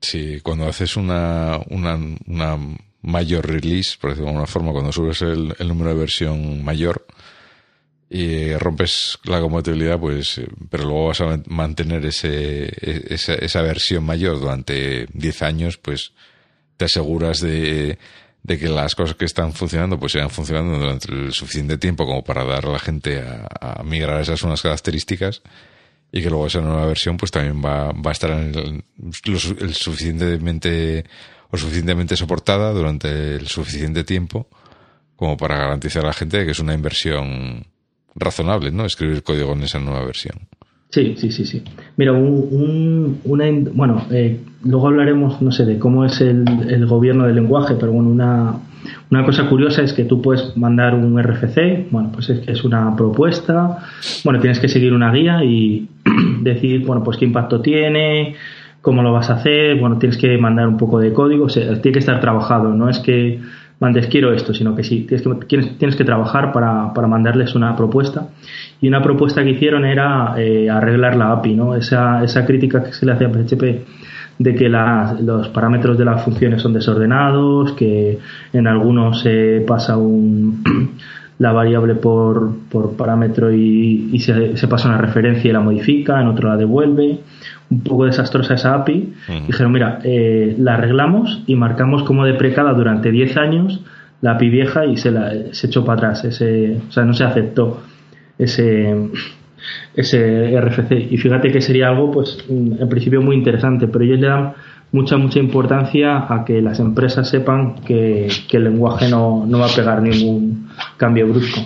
si 0.02 0.39
cuando 0.42 0.68
haces 0.68 0.98
una, 0.98 1.60
una, 1.70 2.60
mayor 3.02 3.48
release, 3.48 3.98
por 4.00 4.12
decirlo 4.12 4.28
de 4.28 4.32
alguna 4.32 4.48
forma, 4.48 4.72
cuando 4.72 4.92
subes 4.92 5.22
el, 5.22 5.56
número 5.68 5.89
de 5.89 6.00
versión 6.00 6.63
mayor 6.63 7.06
y 8.10 8.54
rompes 8.56 9.18
la 9.24 9.42
compatibilidad, 9.42 10.00
pues, 10.00 10.39
pero 10.70 10.84
luego 10.84 11.08
vas 11.08 11.22
a 11.22 11.42
mantener 11.48 12.06
ese, 12.06 12.72
esa, 13.13 13.34
esa 13.34 13.62
versión 13.62 14.06
mayor 14.06 14.39
durante 14.39 15.08
10 15.13 15.42
años, 15.42 15.78
pues 15.78 16.13
te 16.78 16.86
aseguras 16.86 17.39
de, 17.42 17.98
de 18.44 18.60
que 18.60 18.70
las 18.70 18.96
cosas 18.96 19.16
que 19.16 19.26
están 19.26 19.54
funcionando 19.54 20.00
pues 20.00 20.12
sigan 20.12 20.30
funcionando 20.30 20.78
durante 20.78 21.12
el 21.12 21.34
suficiente 21.34 21.78
tiempo 21.78 22.06
como 22.06 22.24
para 22.24 22.44
dar 22.44 22.66
a 22.66 22.72
la 22.72 22.80
gente 22.80 23.22
a, 23.22 23.48
a 23.60 23.84
migrar 23.84 24.22
esas 24.22 24.44
unas 24.44 24.62
características 24.62 25.42
y 26.15 26.21
que 26.21 26.30
luego 26.30 26.45
esa 26.45 26.62
nueva 26.62 26.86
versión 26.86 27.17
pues 27.17 27.32
también 27.32 27.62
va, 27.65 27.91
va 27.91 28.10
a 28.10 28.12
estar 28.12 28.30
el, 28.30 28.84
el 29.60 29.73
suficientemente 29.73 31.04
o 31.49 31.58
suficientemente 31.58 32.15
soportada 32.15 32.71
durante 32.71 33.36
el 33.36 33.47
suficiente 33.47 34.04
tiempo 34.04 34.47
como 35.15 35.36
para 35.36 35.58
garantizar 35.58 36.04
a 36.04 36.08
la 36.08 36.13
gente 36.13 36.45
que 36.45 36.52
es 36.52 36.60
una 36.60 36.76
inversión 36.76 37.65
razonable, 38.15 38.71
¿no? 38.71 38.86
Escribir 38.86 39.23
código 39.23 39.54
en 39.54 39.63
esa 39.63 39.80
nueva 39.80 40.06
versión. 40.06 40.36
Sí, 40.89 41.15
sí, 41.17 41.32
sí, 41.32 41.45
sí. 41.45 41.63
Mira, 41.97 42.13
un, 42.13 43.19
una, 43.23 43.45
bueno, 43.73 44.06
eh, 44.12 44.39
luego 44.63 44.89
hablaremos, 44.89 45.41
no 45.41 45.52
sé, 45.52 45.65
de 45.65 45.80
cómo 45.80 46.06
es 46.06 46.21
el, 46.21 46.45
el 46.69 46.86
gobierno 46.86 47.26
del 47.26 47.36
lenguaje, 47.36 47.73
pero 47.80 47.91
bueno, 47.91 48.10
una, 48.10 48.60
una 49.12 49.24
cosa 49.26 49.48
curiosa 49.48 49.82
es 49.82 49.93
que 49.93 50.06
tú 50.06 50.22
puedes 50.22 50.56
mandar 50.58 50.96
un 50.96 51.22
RFC, 51.22 51.89
bueno, 51.91 52.10
pues 52.12 52.30
es 52.30 52.39
que 52.39 52.52
es 52.52 52.63
una 52.63 52.96
propuesta, 52.96 53.80
bueno, 54.24 54.39
tienes 54.39 54.60
que 54.60 54.67
seguir 54.67 54.93
una 54.93 55.12
guía 55.12 55.43
y 55.43 55.88
decir, 56.41 56.86
bueno, 56.86 57.04
pues 57.04 57.17
qué 57.17 57.26
impacto 57.26 57.62
tiene, 57.62 58.36
cómo 58.82 59.02
lo 59.02 59.13
vas 59.13 59.30
a 59.30 59.36
hacer, 59.36 59.80
bueno, 59.80 59.98
tienes 59.98 60.17
que 60.17 60.38
mandar 60.38 60.67
un 60.67 60.78
poco 60.78 61.00
de 61.00 61.13
código, 61.13 61.48
tiene 61.48 61.91
que 61.91 62.00
estar 62.00 62.19
trabajado, 62.19 62.74
no 62.74 62.89
es 62.89 63.00
que 63.00 63.39
mandes 63.80 64.08
quiero 64.08 64.34
esto, 64.34 64.54
sino 64.54 64.76
que 64.76 64.84
sí, 64.84 65.06
tienes 65.08 65.28
que, 65.28 65.58
tienes, 65.78 65.96
que 65.96 66.04
trabajar 66.06 66.54
para, 66.54 66.93
para, 66.93 67.08
mandarles 67.08 67.54
una 67.54 67.76
propuesta. 67.76 68.30
Y 68.80 68.88
una 68.88 69.02
propuesta 69.02 69.43
que 69.43 69.52
hicieron 69.52 69.84
era 69.86 70.36
eh, 70.38 70.69
arreglar 70.69 71.17
la 71.17 71.32
API, 71.34 71.54
¿no? 71.54 71.76
Esa, 71.76 72.24
esa 72.24 72.46
crítica 72.46 72.82
que 72.82 72.93
se 72.93 73.06
le 73.06 73.12
hace 73.12 73.26
a 73.26 73.30
PHP 73.30 73.63
de 74.39 74.56
que 74.56 74.69
los 74.69 75.48
parámetros 75.50 75.98
de 75.98 76.06
las 76.06 76.24
funciones 76.24 76.62
son 76.62 76.74
desordenados, 76.74 77.74
que 77.74 78.19
en 78.52 78.67
algunos 78.67 79.22
se 79.22 79.63
pasa 79.67 79.98
un, 79.98 80.63
la 81.39 81.52
variable 81.52 81.96
por, 81.96 82.52
por 82.69 82.96
parámetro 82.96 83.54
y, 83.54 84.10
y 84.12 84.19
se, 84.19 84.58
se, 84.58 84.67
pasa 84.67 84.89
una 84.89 84.98
referencia 84.98 85.50
y 85.50 85.54
la 85.54 85.60
modifica, 85.60 86.19
en 86.19 86.28
otro 86.28 86.50
la 86.50 86.58
devuelve 86.58 87.19
un 87.69 87.82
poco 87.82 88.06
desastrosa 88.06 88.54
esa 88.54 88.76
API. 88.76 89.13
Dijeron, 89.48 89.72
mira, 89.72 90.00
eh, 90.04 90.56
la 90.60 90.76
arreglamos 90.76 91.43
y 91.48 91.56
marcamos 91.56 92.04
como 92.04 92.26
deprecada 92.26 92.74
durante 92.74 93.12
10 93.12 93.38
años 93.38 93.82
la 94.22 94.34
API 94.34 94.50
vieja 94.50 94.86
y 94.86 94.96
se, 94.98 95.12
la, 95.12 95.32
se 95.52 95.67
echó 95.67 95.84
para 95.84 95.98
atrás. 95.98 96.24
Ese, 96.24 96.80
o 96.88 96.91
sea, 96.91 97.04
no 97.04 97.13
se 97.13 97.24
aceptó 97.24 97.82
ese, 98.38 99.10
ese 99.95 100.60
RFC. 100.60 100.91
Y 101.12 101.17
fíjate 101.17 101.52
que 101.52 101.62
sería 101.62 101.89
algo, 101.89 102.12
pues, 102.12 102.38
en 102.49 102.89
principio 102.89 103.21
muy 103.21 103.36
interesante, 103.36 103.88
pero 103.88 104.04
ellos 104.04 104.19
le 104.19 104.28
dan 104.28 104.54
mucha, 104.91 105.17
mucha 105.17 105.39
importancia 105.39 106.26
a 106.34 106.45
que 106.45 106.62
las 106.62 106.80
empresas 106.80 107.30
sepan 107.30 107.76
que, 107.84 108.28
el 108.52 108.63
lenguaje 108.63 109.10
no, 109.10 109.45
no 109.45 109.60
va 109.60 109.67
a 109.67 109.76
pegar 109.76 110.02
ningún 110.02 110.69
cambio 110.97 111.28
brusco. 111.28 111.62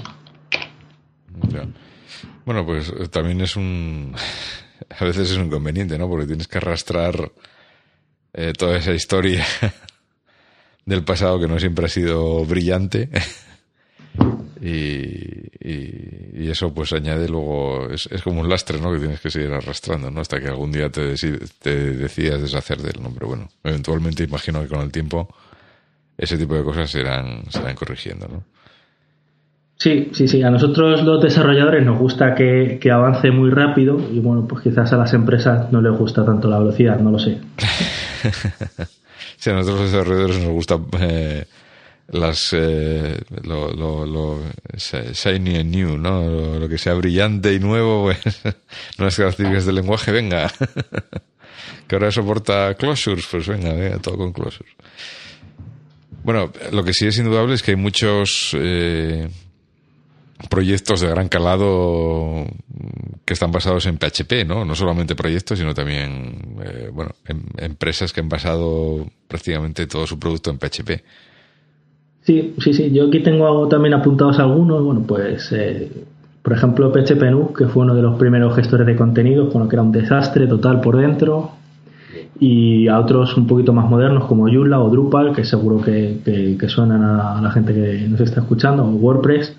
Bueno, 2.46 2.66
pues 2.66 2.90
eh, 2.90 3.08
también 3.10 3.42
es 3.42 3.56
un 3.56 4.16
a 5.00 5.06
veces 5.06 5.32
es 5.32 5.38
un 5.38 5.46
inconveniente, 5.46 5.98
¿no? 5.98 6.08
Porque 6.08 6.26
tienes 6.26 6.48
que 6.48 6.58
arrastrar 6.58 7.32
eh, 8.34 8.54
toda 8.58 8.78
esa 8.78 8.94
historia 8.94 9.46
del 10.86 11.04
pasado 11.04 11.40
que 11.40 11.48
no 11.48 11.60
siempre 11.60 11.86
ha 11.86 11.90
sido 11.90 12.46
brillante. 12.46 13.10
y, 14.62 15.50
y, 15.60 16.50
eso 16.50 16.74
pues 16.74 16.94
añade 16.94 17.28
luego, 17.28 17.90
es, 17.90 18.08
es, 18.12 18.22
como 18.22 18.42
un 18.42 18.50
lastre, 18.50 18.80
¿no? 18.80 18.92
Que 18.92 19.00
tienes 19.00 19.20
que 19.20 19.30
seguir 19.30 19.52
arrastrando, 19.52 20.10
¿no? 20.10 20.22
Hasta 20.22 20.40
que 20.40 20.48
algún 20.48 20.72
día 20.72 20.90
te, 20.90 21.16
te 21.62 21.76
decidas 21.94 22.42
deshacer 22.42 22.78
del 22.78 23.02
nombre. 23.02 23.26
Bueno, 23.26 23.50
eventualmente 23.64 24.24
imagino 24.24 24.62
que 24.62 24.68
con 24.68 24.82
el 24.82 24.92
tiempo 24.92 25.28
ese 26.18 26.38
tipo 26.38 26.56
de 26.56 26.64
cosas 26.64 26.90
se 26.90 27.02
irán, 27.02 27.44
se 27.50 27.60
irán 27.60 27.76
corrigiendo, 27.76 28.28
¿no? 28.28 28.44
Sí, 29.78 30.10
sí, 30.12 30.28
sí. 30.28 30.42
A 30.42 30.50
nosotros 30.50 31.04
los 31.04 31.22
desarrolladores 31.22 31.86
nos 31.86 32.00
gusta 32.00 32.34
que, 32.34 32.80
avance 32.92 33.30
muy 33.30 33.52
rápido 33.52 34.00
y 34.12 34.20
bueno, 34.20 34.48
pues 34.48 34.64
quizás 34.64 34.92
a 34.92 34.98
las 34.98 35.14
empresas 35.14 35.72
no 35.72 35.82
les 35.82 35.96
gusta 35.96 36.26
tanto 36.26 36.50
la 36.50 36.58
velocidad, 36.58 37.00
no 37.00 37.12
lo 37.12 37.20
sé. 37.20 37.38
sí, 39.38 39.50
a 39.52 39.54
nosotros 39.54 39.82
los 39.82 39.92
desarrolladores 39.92 40.40
nos 40.40 40.52
gusta 40.52 40.80
eh, 41.00 41.46
las 42.10 42.54
eh, 42.54 43.20
lo, 43.44 43.72
lo, 43.74 44.06
lo, 44.06 44.44
shiny 44.78 45.58
and 45.58 45.76
new, 45.76 45.98
¿no? 45.98 46.60
Lo, 46.60 46.70
que 46.70 46.78
sea 46.78 46.94
brillante 46.94 47.54
y 47.54 47.60
nuevo, 47.60 48.04
pues 48.04 48.42
no 48.98 49.10
características 49.10 49.66
del 49.66 49.76
lenguaje, 49.76 50.12
venga. 50.12 50.52
que 51.88 51.96
ahora 51.96 52.12
soporta 52.12 52.74
closures, 52.76 53.28
pues 53.30 53.48
venga, 53.48 53.74
venga, 53.74 54.00
todo 54.00 54.18
con 54.18 54.34
closures. 54.34 54.74
Bueno, 56.24 56.52
lo 56.72 56.84
que 56.84 56.94
sí 56.94 57.08
es 57.08 57.18
indudable 57.18 57.56
es 57.56 57.64
que 57.64 57.72
hay 57.72 57.78
muchos 57.78 58.52
eh, 58.54 59.30
proyectos 60.50 61.02
de 61.02 61.08
gran 61.08 61.30
calado 61.30 62.46
que 63.26 63.34
están 63.34 63.52
basados 63.52 63.86
en 63.86 63.98
PHP, 63.98 64.46
¿no? 64.46 64.64
No 64.64 64.76
solamente 64.76 65.16
proyectos, 65.16 65.60
sino 65.60 65.74
también, 65.74 66.58
eh, 66.64 66.90
bueno, 66.92 67.12
em, 67.26 67.44
empresas 67.58 68.14
que 68.14 68.22
han 68.22 68.30
basado 68.30 69.10
prácticamente 69.28 69.88
todo 69.88 70.06
su 70.06 70.20
producto 70.20 70.50
en 70.50 70.60
PHP. 70.60 71.04
Sí, 72.28 72.54
sí, 72.58 72.74
sí. 72.74 72.92
Yo 72.92 73.08
aquí 73.08 73.22
tengo 73.22 73.70
también 73.70 73.94
apuntados 73.94 74.38
algunos. 74.38 74.84
Bueno, 74.84 75.04
pues, 75.08 75.50
eh, 75.54 75.90
por 76.44 76.52
ejemplo, 76.52 76.92
PHP 76.92 77.56
que 77.56 77.68
fue 77.68 77.84
uno 77.84 77.96
de 77.96 78.02
los 78.02 78.20
primeros 78.20 78.54
gestores 78.54 78.86
de 78.86 78.98
contenidos, 78.98 79.52
bueno, 79.54 79.70
que 79.70 79.78
era 79.78 79.84
un 79.84 79.94
desastre 79.94 80.46
total 80.46 80.82
por 80.82 80.98
dentro. 80.98 81.52
Y 82.38 82.90
a 82.90 83.00
otros 83.00 83.36
un 83.38 83.48
poquito 83.48 83.72
más 83.72 83.90
modernos 83.90 84.26
como 84.26 84.48
Joomla 84.48 84.80
o 84.80 84.90
Drupal, 84.90 85.34
que 85.34 85.46
seguro 85.46 85.82
que, 85.82 86.20
que 86.60 86.70
suenan 86.70 87.02
a 87.02 87.42
la 87.42 87.50
gente 87.52 87.74
que 87.74 88.06
nos 88.10 88.20
está 88.20 88.42
escuchando, 88.42 88.84
o 88.84 88.90
WordPress 88.90 89.56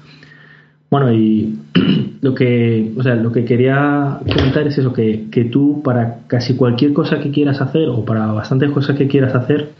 bueno, 0.90 1.12
y 1.12 1.58
lo 2.22 2.34
que, 2.34 2.92
o 2.96 3.02
sea, 3.02 3.14
lo 3.14 3.30
que 3.30 3.44
quería 3.44 4.20
comentar 4.20 4.66
es 4.66 4.78
eso, 4.78 4.92
que, 4.92 5.26
que 5.30 5.44
tú 5.44 5.82
para 5.82 6.20
casi 6.26 6.54
cualquier 6.54 6.92
cosa 6.92 7.20
que 7.20 7.30
quieras 7.30 7.60
hacer 7.60 7.88
o 7.88 8.04
para 8.04 8.26
bastantes 8.32 8.70
cosas 8.70 8.96
que 8.96 9.06
quieras 9.06 9.34
hacer, 9.34 9.70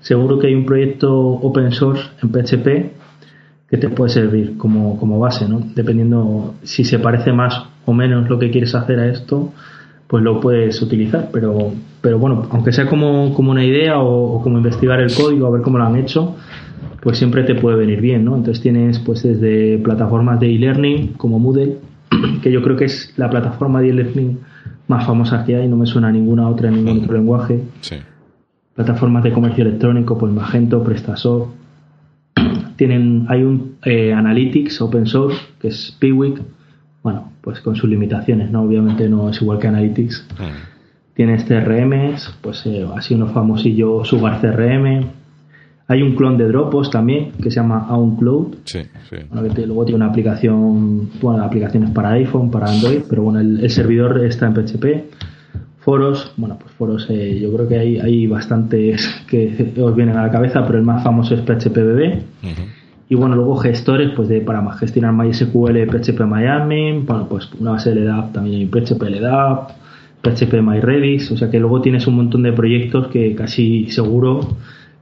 seguro 0.00 0.38
que 0.38 0.48
hay 0.48 0.54
un 0.54 0.64
proyecto 0.66 1.12
open 1.12 1.72
source 1.72 2.02
en 2.22 2.30
PHP 2.30 2.98
que 3.68 3.76
te 3.76 3.88
puede 3.90 4.10
servir 4.10 4.56
como, 4.56 4.98
como 4.98 5.18
base, 5.18 5.48
¿no? 5.48 5.60
Dependiendo 5.74 6.54
si 6.62 6.84
se 6.84 6.98
parece 6.98 7.32
más 7.32 7.64
o 7.84 7.92
menos 7.92 8.28
lo 8.28 8.38
que 8.38 8.50
quieres 8.50 8.74
hacer 8.74 8.98
a 8.98 9.08
esto, 9.08 9.52
pues 10.06 10.22
lo 10.22 10.40
puedes 10.40 10.80
utilizar. 10.80 11.28
Pero, 11.32 11.72
pero 12.00 12.18
bueno, 12.18 12.46
aunque 12.50 12.72
sea 12.72 12.86
como, 12.86 13.34
como 13.34 13.50
una 13.50 13.64
idea 13.64 13.98
o, 13.98 14.36
o, 14.36 14.42
como 14.42 14.56
investigar 14.56 15.00
el 15.00 15.12
código, 15.14 15.46
a 15.46 15.50
ver 15.50 15.60
cómo 15.60 15.76
lo 15.76 15.84
han 15.84 15.96
hecho, 15.96 16.36
pues 17.02 17.18
siempre 17.18 17.44
te 17.44 17.54
puede 17.54 17.76
venir 17.76 18.00
bien, 18.00 18.24
¿no? 18.24 18.36
Entonces 18.36 18.62
tienes 18.62 18.98
pues 19.00 19.22
desde 19.22 19.78
plataformas 19.78 20.40
de 20.40 20.54
e-learning 20.54 21.14
como 21.18 21.38
Moodle, 21.38 21.76
que 22.42 22.50
yo 22.50 22.62
creo 22.62 22.76
que 22.76 22.86
es 22.86 23.12
la 23.16 23.28
plataforma 23.28 23.82
de 23.82 23.90
e-learning 23.90 24.38
más 24.88 25.06
famosa 25.06 25.44
que 25.44 25.56
hay, 25.56 25.68
no 25.68 25.76
me 25.76 25.84
suena 25.84 26.08
a 26.08 26.12
ninguna 26.12 26.48
otra 26.48 26.68
en 26.68 26.76
ningún 26.76 27.04
otro 27.04 27.14
lenguaje. 27.14 27.62
Sí. 27.82 27.96
Plataformas 28.78 29.24
de 29.24 29.32
comercio 29.32 29.64
electrónico, 29.64 30.16
pues 30.16 30.32
Magento, 30.32 30.84
PrestaShop. 30.84 31.48
Tienen, 32.76 33.26
hay 33.28 33.42
un 33.42 33.78
eh, 33.84 34.12
Analytics 34.12 34.80
open 34.80 35.04
source, 35.04 35.36
que 35.60 35.66
es 35.66 35.96
Piwik, 35.98 36.40
bueno, 37.02 37.32
pues 37.40 37.60
con 37.60 37.74
sus 37.74 37.90
limitaciones, 37.90 38.52
¿no? 38.52 38.62
Obviamente 38.62 39.08
no 39.08 39.30
es 39.30 39.42
igual 39.42 39.58
que 39.58 39.66
Analytics. 39.66 40.28
Tienes 41.12 41.42
CRMs, 41.42 42.38
pues 42.40 42.66
eh, 42.66 42.86
así 42.96 43.14
uno 43.16 43.26
famosillo 43.26 44.04
Sugar 44.04 44.40
CRM, 44.40 45.08
hay 45.88 46.02
un 46.02 46.14
clon 46.14 46.38
de 46.38 46.46
Dropbox 46.46 46.90
también 46.90 47.32
que 47.32 47.50
se 47.50 47.56
llama 47.56 47.88
OwnCloud. 47.90 48.58
Sí, 48.62 48.82
sí. 49.10 49.16
que 49.56 49.66
luego 49.66 49.86
tiene 49.86 49.96
una 49.96 50.06
aplicación, 50.06 51.10
bueno, 51.20 51.42
aplicaciones 51.42 51.90
para 51.90 52.10
iPhone, 52.10 52.48
para 52.52 52.70
Android, 52.70 53.00
pero 53.10 53.24
bueno, 53.24 53.40
el, 53.40 53.68
servidor 53.70 54.24
está 54.24 54.46
en 54.46 54.54
PHP. 54.54 54.84
Foros, 55.88 56.34
bueno, 56.36 56.58
pues 56.60 56.70
foros, 56.74 57.06
eh, 57.08 57.38
yo 57.40 57.50
creo 57.50 57.66
que 57.66 57.78
hay, 57.78 57.98
hay 57.98 58.26
bastantes 58.26 59.08
que 59.26 59.72
os 59.80 59.96
vienen 59.96 60.18
a 60.18 60.24
la 60.24 60.30
cabeza, 60.30 60.66
pero 60.66 60.78
el 60.78 60.84
más 60.84 61.02
famoso 61.02 61.34
es 61.34 61.40
PHPBB. 61.40 62.24
Y 63.08 63.14
bueno, 63.14 63.36
luego 63.36 63.56
gestores, 63.56 64.10
pues 64.14 64.28
de 64.28 64.42
para 64.42 64.70
gestionar 64.72 65.14
MySQL, 65.14 65.86
PHP 65.86 66.20
Miami, 66.26 66.98
bueno, 67.06 67.26
pues 67.26 67.48
una 67.58 67.70
base 67.70 67.94
de 67.94 68.02
LDAP 68.02 68.34
también 68.34 68.56
hay 68.56 68.66
PHP 68.66 69.02
LDAP, 69.02 69.70
PHP 70.20 70.60
MyRedis, 70.60 71.32
o 71.32 71.38
sea 71.38 71.50
que 71.50 71.58
luego 71.58 71.80
tienes 71.80 72.06
un 72.06 72.16
montón 72.16 72.42
de 72.42 72.52
proyectos 72.52 73.08
que 73.08 73.34
casi 73.34 73.88
seguro 73.88 74.40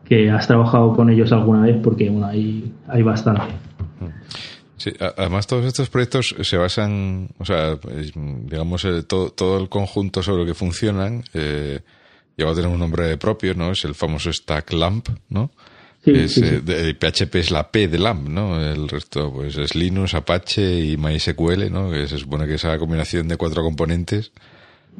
que 0.05 0.31
has 0.31 0.47
trabajado 0.47 0.95
con 0.95 1.11
ellos 1.11 1.33
alguna 1.33 1.63
vez 1.63 1.79
porque 1.83 2.11
bueno, 2.11 2.29
hay, 2.29 2.73
hay 2.87 3.03
bastante. 3.03 3.43
Sí, 4.77 4.93
además 4.99 5.47
todos 5.47 5.65
estos 5.65 5.89
proyectos 5.89 6.35
se 6.43 6.57
basan, 6.57 7.31
o 7.39 7.45
sea, 7.45 7.79
digamos, 8.15 8.85
eh, 8.85 9.03
todo, 9.05 9.31
todo 9.31 9.59
el 9.59 9.69
conjunto 9.71 10.23
sobre 10.23 10.43
el 10.43 10.49
que 10.49 10.55
funcionan 10.55 11.25
eh, 11.33 11.81
lleva 12.37 12.53
a 12.53 12.55
tener 12.55 12.71
un 12.71 12.79
nombre 12.79 13.17
propio, 13.17 13.55
¿no? 13.55 13.73
Es 13.73 13.85
el 13.85 13.95
famoso 13.95 14.31
Stack 14.31 14.73
LAMP, 14.73 15.09
¿no? 15.31 15.51
Sí, 16.05 16.13
es, 16.15 16.37
eh, 16.39 16.95
PHP 16.95 17.35
es 17.37 17.51
la 17.51 17.71
P 17.71 17.89
de 17.89 17.99
LAMP, 17.99 18.29
¿no? 18.29 18.61
El 18.61 18.89
resto, 18.89 19.33
pues, 19.33 19.57
es 19.57 19.75
Linux, 19.75 20.15
Apache 20.15 20.79
y 20.79 20.97
MySQL, 20.99 21.73
¿no? 21.73 21.91
Que 21.91 22.07
se 22.07 22.19
supone 22.19 22.47
que 22.47 22.55
esa 22.55 22.79
combinación 22.79 23.29
de 23.29 23.37
cuatro 23.37 23.63
componentes 23.63 24.31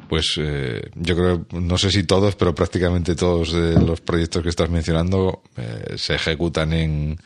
pues 0.09 0.35
eh, 0.37 0.89
yo 0.95 1.15
creo, 1.15 1.45
no 1.51 1.77
sé 1.77 1.91
si 1.91 2.03
todos, 2.03 2.35
pero 2.35 2.55
prácticamente 2.55 3.15
todos 3.15 3.51
de 3.51 3.73
los 3.81 4.01
proyectos 4.01 4.43
que 4.43 4.49
estás 4.49 4.69
mencionando 4.69 5.41
eh, 5.57 5.95
se 5.97 6.15
ejecutan 6.15 6.73
en, 6.73 7.17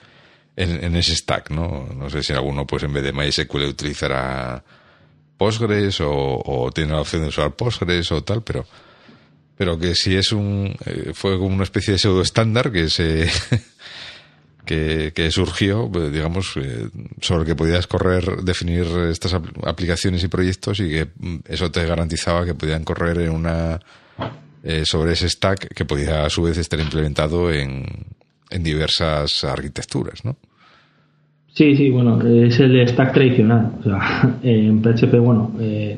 en, 0.56 0.96
ese 0.96 1.16
stack, 1.16 1.50
¿no? 1.52 1.88
No 1.96 2.10
sé 2.10 2.24
si 2.24 2.34
alguno, 2.34 2.66
pues 2.68 2.84
en 2.84 2.94
vez 2.94 3.04
de 3.04 3.14
MySQL 3.14 3.64
utilizará 3.64 4.64
Postgres 5.38 6.00
o, 6.02 6.70
tiene 6.74 6.92
la 6.92 7.02
opción 7.02 7.24
de 7.24 7.30
usar 7.30 7.56
Postgres 7.56 8.12
o 8.12 8.24
tal, 8.24 8.44
pero 8.44 8.66
pero 9.58 9.78
que 9.78 9.94
si 9.94 10.16
es 10.16 10.32
un 10.32 10.76
eh, 10.86 11.12
fue 11.14 11.38
como 11.38 11.54
una 11.54 11.64
especie 11.64 11.94
de 11.94 12.00
pseudo 12.00 12.22
estándar 12.22 12.72
que 12.72 12.90
se 12.90 13.30
que, 14.66 15.32
surgió, 15.32 15.90
pues, 15.92 16.12
digamos, 16.12 16.54
eh, 16.56 16.88
sobre 17.20 17.42
el 17.42 17.48
que 17.48 17.56
podías 17.56 17.88
correr, 17.88 18.44
definir 18.44 18.86
estas 19.10 19.34
aplicaciones 19.34 20.24
y 20.24 20.28
proyectos 20.30 20.80
y 20.80 20.90
que 20.90 21.08
mm, 21.18 21.38
eso 21.48 21.72
te 21.72 21.86
garantizaba 21.86 22.46
que 22.46 22.54
podían 22.54 22.84
correr 22.84 23.20
en 23.20 23.32
una 23.32 23.80
eh, 24.64 24.84
sobre 24.86 25.14
ese 25.14 25.30
stack 25.30 25.74
que 25.74 25.86
podía 25.86 26.26
a 26.26 26.30
su 26.30 26.44
vez 26.44 26.58
estar 26.58 26.80
implementado 26.80 27.52
en, 27.52 27.86
en 28.52 28.64
diversas 28.64 29.44
arquitecturas, 29.44 30.26
¿no? 30.26 30.36
Sí, 31.54 31.76
sí, 31.76 31.90
bueno, 31.90 32.22
es 32.22 32.60
el 32.60 32.88
stack 32.88 33.14
tradicional. 33.14 33.72
O 33.80 33.84
sea, 33.84 34.38
en 34.44 34.82
PHP, 34.82 35.20
bueno, 35.20 35.52
eh, 35.60 35.98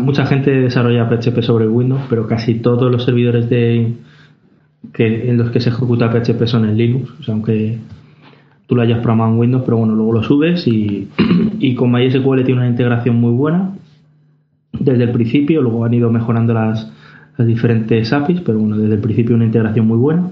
mucha 0.00 0.26
gente 0.26 0.50
desarrolla 0.50 1.08
PHP 1.08 1.40
sobre 1.42 1.66
Windows, 1.68 2.02
pero 2.08 2.26
casi 2.26 2.54
todos 2.54 2.90
los 2.90 3.04
servidores 3.04 3.48
de 3.48 3.94
que 4.92 5.28
en 5.28 5.36
los 5.36 5.50
que 5.50 5.60
se 5.60 5.70
ejecuta 5.70 6.10
PHP 6.10 6.46
son 6.46 6.68
en 6.68 6.76
Linux, 6.76 7.10
o 7.20 7.22
sea, 7.22 7.34
aunque 7.34 7.78
tú 8.66 8.76
lo 8.76 8.82
hayas 8.82 8.98
programado 8.98 9.32
en 9.32 9.38
Windows, 9.38 9.62
pero 9.64 9.76
bueno, 9.76 9.94
luego 9.94 10.12
lo 10.12 10.22
subes 10.22 10.66
y, 10.66 11.08
y 11.58 11.74
con 11.74 11.92
MySQL 11.92 12.44
tiene 12.44 12.60
una 12.60 12.68
integración 12.68 13.16
muy 13.16 13.32
buena 13.32 13.72
desde 14.80 15.04
el 15.04 15.12
principio, 15.12 15.62
luego 15.62 15.84
han 15.84 15.94
ido 15.94 16.10
mejorando 16.10 16.54
las, 16.54 16.90
las 17.36 17.46
diferentes 17.46 18.12
APIs, 18.12 18.40
pero 18.40 18.58
bueno, 18.58 18.76
desde 18.78 18.94
el 18.94 19.00
principio 19.00 19.36
una 19.36 19.44
integración 19.44 19.86
muy 19.86 19.98
buena. 19.98 20.30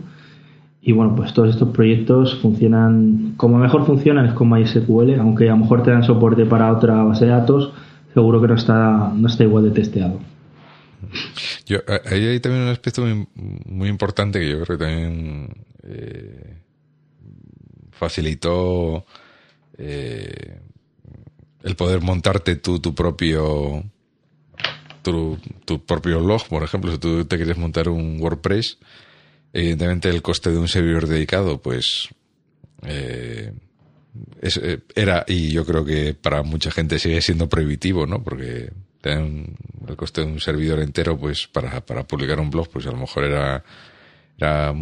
Y 0.81 0.93
bueno, 0.93 1.15
pues 1.17 1.35
todos 1.35 1.51
estos 1.51 1.71
proyectos 1.71 2.39
funcionan, 2.41 3.35
como 3.37 3.59
mejor 3.59 3.85
funcionan 3.85 4.27
es 4.27 4.33
con 4.33 4.49
MySQL, 4.49 5.19
aunque 5.19 5.49
a 5.49 5.53
lo 5.53 5.59
mejor 5.59 5.83
te 5.83 5.91
dan 5.91 6.05
soporte 6.05 6.47
para 6.47 6.73
otra 6.73 7.03
base 7.03 7.25
de 7.25 7.33
datos, 7.33 7.73
seguro 8.15 8.41
que 8.41 8.49
no 8.49 8.55
está, 8.55 9.13
no 9.15 9.29
está 9.29 9.45
igual 9.45 9.65
de 9.65 9.71
testeado. 9.71 10.21
Yo, 11.67 11.79
ahí 12.11 12.27
hay 12.27 12.41
también 12.41 12.65
un 12.65 12.71
aspecto 12.71 13.05
muy, 13.35 13.89
importante 13.89 14.41
que 14.41 14.51
yo 14.51 14.61
creo 14.63 14.79
que 14.79 14.85
también 14.85 15.49
eh, 15.83 16.57
facilitó 17.91 19.05
eh, 19.77 20.61
el 21.63 21.77
poder 21.77 22.01
montarte 22.01 22.57
tú 22.57 22.81
tu 22.81 22.95
propio 22.95 23.85
tu, 25.03 25.39
tu, 25.65 25.85
propio 25.85 26.21
log, 26.21 26.47
por 26.49 26.63
ejemplo, 26.63 26.91
si 26.91 26.99
tú 26.99 27.25
te 27.25 27.37
quieres 27.37 27.57
montar 27.57 27.89
un 27.89 28.21
WordPress, 28.21 28.79
evidentemente 29.53 30.09
el 30.09 30.23
coste 30.23 30.51
de 30.51 30.59
un 30.59 30.69
servidor 30.69 31.07
dedicado, 31.07 31.61
pues 31.61 32.09
eh, 32.83 33.53
eh, 34.41 34.79
era, 34.95 35.25
y 35.27 35.51
yo 35.51 35.65
creo 35.65 35.85
que 35.85 36.15
para 36.15 36.43
mucha 36.43 36.71
gente 36.71 36.99
sigue 36.99 37.21
siendo 37.21 37.49
prohibitivo, 37.49 38.07
¿no? 38.07 38.23
Porque 38.23 38.71
el 39.03 39.97
coste 39.97 40.23
de 40.23 40.27
un 40.27 40.41
servidor 40.41 40.81
entero, 40.81 41.17
pues 41.19 41.47
para, 41.47 41.81
para 41.85 42.05
publicar 42.05 42.41
un 42.41 42.51
blog, 42.51 42.69
pues 42.69 42.87
a 42.87 42.91
lo 42.91 42.99
mejor 42.99 43.25
era, 43.25 43.65
era, 44.39 44.75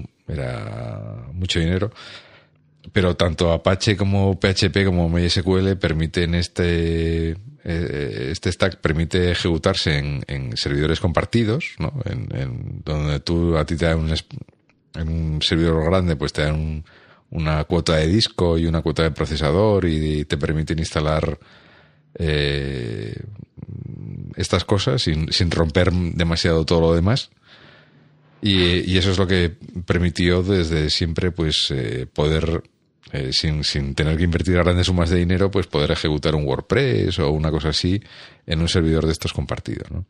mucho 1.33 1.61
dinero. 1.61 1.93
Pero 2.93 3.17
tanto 3.17 3.53
Apache 3.53 3.97
como 3.97 4.39
PHP 4.39 4.85
como 4.85 5.09
MySQL 5.09 5.77
permiten 5.77 6.37
este, 6.37 7.31
eh, 7.65 8.29
este 8.31 8.53
stack 8.53 8.81
permite 8.81 9.33
ejecutarse 9.33 9.99
en, 9.99 10.57
servidores 10.57 11.01
compartidos, 11.01 11.75
¿no? 11.79 11.93
En, 12.05 12.29
en, 12.35 12.83
donde 12.85 13.21
tú 13.21 13.57
a 13.57 13.65
ti 13.65 13.77
te 13.77 13.87
dan 13.87 13.99
un, 13.99 14.15
en 14.99 15.09
un 15.09 15.43
servidor 15.43 15.85
grande, 15.85 16.17
pues 16.17 16.33
te 16.33 16.43
dan 16.43 16.55
un, 16.55 16.85
una 17.31 17.65
cuota 17.65 17.97
de 17.97 18.07
disco 18.07 18.59
y 18.59 18.67
una 18.67 18.83
cuota 18.83 19.03
de 19.03 19.11
procesador 19.11 19.85
y 19.85 20.25
te 20.25 20.37
permiten 20.37 20.79
instalar 20.79 21.39
eh, 22.19 23.15
estas 24.37 24.65
cosas 24.65 25.03
sin, 25.03 25.33
sin, 25.33 25.51
romper 25.51 25.93
demasiado 25.93 26.65
todo 26.65 26.81
lo 26.81 26.95
demás. 26.95 27.31
Y, 28.43 28.97
eso 28.97 29.11
es 29.11 29.19
lo 29.19 29.27
que 29.27 29.53
permitió 29.87 30.43
desde 30.43 30.91
siempre 30.91 31.33
pues 31.33 31.71
eh, 31.75 32.07
poder 32.13 32.63
eh, 33.13 33.33
sin, 33.33 33.65
sin 33.65 33.95
tener 33.95 34.17
que 34.17 34.25
invertir 34.25 34.55
grandes 34.55 34.87
sumas 34.87 35.11
de 35.11 35.19
dinero 35.19 35.51
pues 35.51 35.67
poder 35.67 35.91
ejecutar 35.91 36.35
un 36.35 36.45
WordPress 36.45 37.19
o 37.19 37.31
una 37.31 37.51
cosa 37.51 37.71
así 37.71 38.01
en 38.47 38.61
un 38.61 38.69
servidor 38.69 39.07
de 39.07 39.13
estos 39.13 39.33
compartidos 39.33 39.91
¿no? 39.91 40.05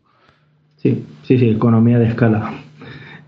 sí 0.79 1.05
sí 1.27 1.39
sí 1.39 1.51
economía 1.51 1.99
de 1.99 2.09
escala 2.09 2.63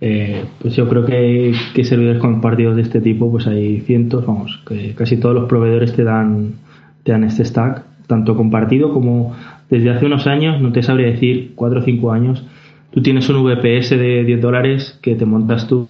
eh, 0.01 0.45
pues 0.61 0.77
yo 0.77 0.89
creo 0.89 1.05
que, 1.05 1.53
que, 1.75 1.85
servidores 1.85 2.21
compartidos 2.21 2.77
de 2.77 2.83
este 2.83 3.01
tipo, 3.01 3.31
pues 3.31 3.47
hay 3.47 3.81
cientos, 3.81 4.25
vamos, 4.27 4.61
que 4.67 4.95
casi 4.95 5.17
todos 5.17 5.35
los 5.35 5.49
proveedores 5.49 5.95
te 5.95 6.05
dan, 6.05 6.55
te 7.03 7.13
dan 7.13 7.25
este 7.25 7.45
stack, 7.45 7.83
tanto 8.07 8.37
compartido 8.37 8.93
como 8.93 9.35
desde 9.69 9.91
hace 9.91 10.07
unos 10.07 10.27
años, 10.27 10.61
no 10.61 10.73
te 10.73 10.83
sabría 10.83 11.09
decir, 11.09 11.53
4 11.55 11.81
o 11.81 11.83
5 11.83 12.13
años, 12.13 12.45
tú 12.91 13.03
tienes 13.03 13.29
un 13.29 13.45
VPS 13.45 13.91
de 13.91 14.25
10 14.25 14.41
dólares 14.41 14.99
que 15.03 15.15
te 15.15 15.27
montas 15.27 15.67
tu, 15.67 15.89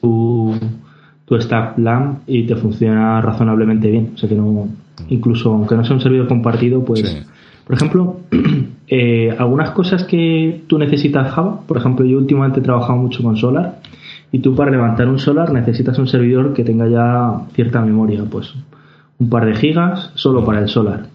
tu 1.28 1.40
stack 1.40 1.78
LAMP 1.78 2.20
y 2.26 2.44
te 2.44 2.56
funciona 2.56 3.20
razonablemente 3.20 3.90
bien. 3.90 4.12
O 4.14 4.18
sea 4.18 4.28
que 4.28 4.34
no, 4.34 4.68
incluso 5.08 5.52
aunque 5.52 5.74
no 5.74 5.84
sea 5.84 5.94
un 5.94 6.00
servidor 6.00 6.26
compartido, 6.26 6.84
pues, 6.84 7.26
por 7.66 7.76
ejemplo, 7.76 8.20
eh, 8.90 9.34
algunas 9.38 9.70
cosas 9.72 10.04
que 10.04 10.62
tú 10.66 10.78
necesitas 10.78 11.30
Java, 11.32 11.60
por 11.66 11.76
ejemplo, 11.76 12.06
yo 12.06 12.18
últimamente 12.18 12.60
he 12.60 12.62
trabajado 12.62 12.98
mucho 12.98 13.22
con 13.22 13.36
Solar. 13.36 13.80
Y 14.30 14.40
tú 14.40 14.54
para 14.54 14.70
levantar 14.70 15.08
un 15.08 15.18
Solar 15.18 15.52
necesitas 15.52 15.98
un 15.98 16.06
servidor 16.06 16.52
que 16.52 16.64
tenga 16.64 16.86
ya 16.86 17.46
cierta 17.54 17.80
memoria, 17.80 18.24
pues 18.30 18.54
un 19.18 19.28
par 19.28 19.46
de 19.46 19.54
gigas 19.54 20.12
solo 20.14 20.44
para 20.44 20.60
el 20.60 20.68
Solar. 20.68 21.06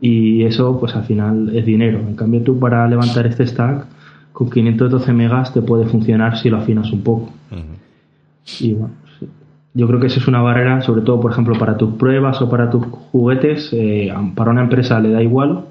Y 0.00 0.42
eso 0.44 0.78
pues 0.78 0.94
al 0.94 1.04
final 1.04 1.50
es 1.54 1.64
dinero. 1.64 1.98
En 1.98 2.14
cambio 2.14 2.42
tú 2.42 2.58
para 2.58 2.86
levantar 2.86 3.26
este 3.26 3.46
stack 3.46 3.86
con 4.32 4.50
512 4.50 5.12
megas 5.12 5.54
te 5.54 5.62
puede 5.62 5.86
funcionar 5.86 6.36
si 6.36 6.50
lo 6.50 6.58
afinas 6.58 6.92
un 6.92 7.02
poco. 7.02 7.30
Y 8.60 8.74
bueno, 8.74 8.94
yo 9.72 9.86
creo 9.86 10.00
que 10.00 10.08
esa 10.08 10.20
es 10.20 10.28
una 10.28 10.42
barrera, 10.42 10.82
sobre 10.82 11.02
todo 11.02 11.20
por 11.20 11.32
ejemplo 11.32 11.58
para 11.58 11.76
tus 11.76 11.94
pruebas 11.94 12.40
o 12.42 12.50
para 12.50 12.68
tus 12.68 12.84
juguetes, 12.86 13.70
eh, 13.72 14.12
para 14.34 14.50
una 14.50 14.62
empresa 14.62 15.00
le 15.00 15.10
da 15.10 15.22
igual, 15.22 15.64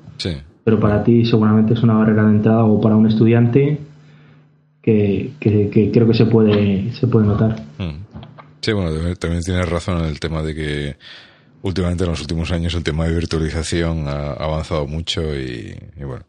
pero 0.64 0.80
para 0.80 1.04
ti 1.04 1.26
seguramente 1.26 1.74
es 1.74 1.84
una 1.84 1.96
barrera 1.96 2.24
de 2.24 2.32
entrada 2.32 2.64
o 2.64 2.80
para 2.80 2.96
un 2.96 3.08
estudiante 3.08 3.80
que, 4.82 5.32
creo 5.40 6.08
que 6.08 6.14
se 6.14 6.26
puede, 6.26 6.92
se 6.94 7.08
puede 7.08 7.28
notar. 7.28 7.56
Mm. 7.78 8.04
Sí, 8.62 8.72
bueno, 8.72 8.92
también 9.16 9.42
tienes 9.42 9.68
razón 9.70 10.00
en 10.00 10.06
el 10.06 10.20
tema 10.20 10.42
de 10.42 10.56
que 10.56 10.96
últimamente 11.64 12.04
en 12.04 12.12
los 12.12 12.22
últimos 12.22 12.52
años 12.52 12.74
el 12.76 12.84
tema 12.84 13.06
de 13.06 13.16
virtualización 13.16 14.08
ha 14.08 14.34
avanzado 14.34 14.86
mucho 14.88 15.22
y, 15.36 15.76
bueno, 15.98 16.26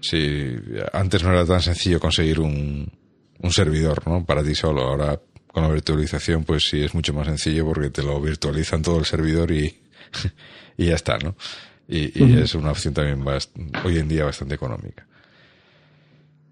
sí, 0.00 0.56
antes 0.92 1.22
no 1.22 1.30
era 1.30 1.44
tan 1.44 1.60
sencillo 1.60 2.00
conseguir 2.00 2.40
un, 2.40 2.88
un 3.40 3.52
servidor, 3.52 4.06
¿no? 4.06 4.24
Para 4.24 4.42
ti 4.42 4.54
solo. 4.54 4.82
Ahora 4.82 5.20
con 5.46 5.62
la 5.62 5.68
virtualización 5.68 6.44
pues 6.44 6.68
sí 6.70 6.82
es 6.82 6.94
mucho 6.94 7.12
más 7.12 7.26
sencillo 7.26 7.66
porque 7.66 7.90
te 7.90 8.02
lo 8.02 8.20
virtualizan 8.20 8.82
todo 8.82 8.98
el 8.98 9.04
servidor 9.04 9.50
y, 9.50 9.80
y 10.76 10.86
ya 10.86 10.94
está, 10.94 11.18
¿no? 11.18 11.36
Y, 11.92 12.40
es 12.40 12.54
una 12.54 12.70
opción 12.70 12.94
también 12.94 13.22
hoy 13.84 13.98
en 13.98 14.08
día 14.08 14.24
bastante 14.24 14.54
económica. 14.54 15.04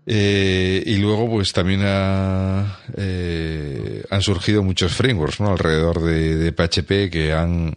Eh, 0.06 0.82
y 0.86 0.96
luego, 0.96 1.30
pues 1.30 1.52
también 1.52 1.80
eh, 1.84 2.64
han 4.10 4.22
surgido 4.22 4.62
muchos 4.62 4.92
frameworks 4.92 5.40
¿no? 5.40 5.50
alrededor 5.50 6.00
de, 6.00 6.52
PHP 6.52 7.10
que 7.10 7.32
han 7.32 7.74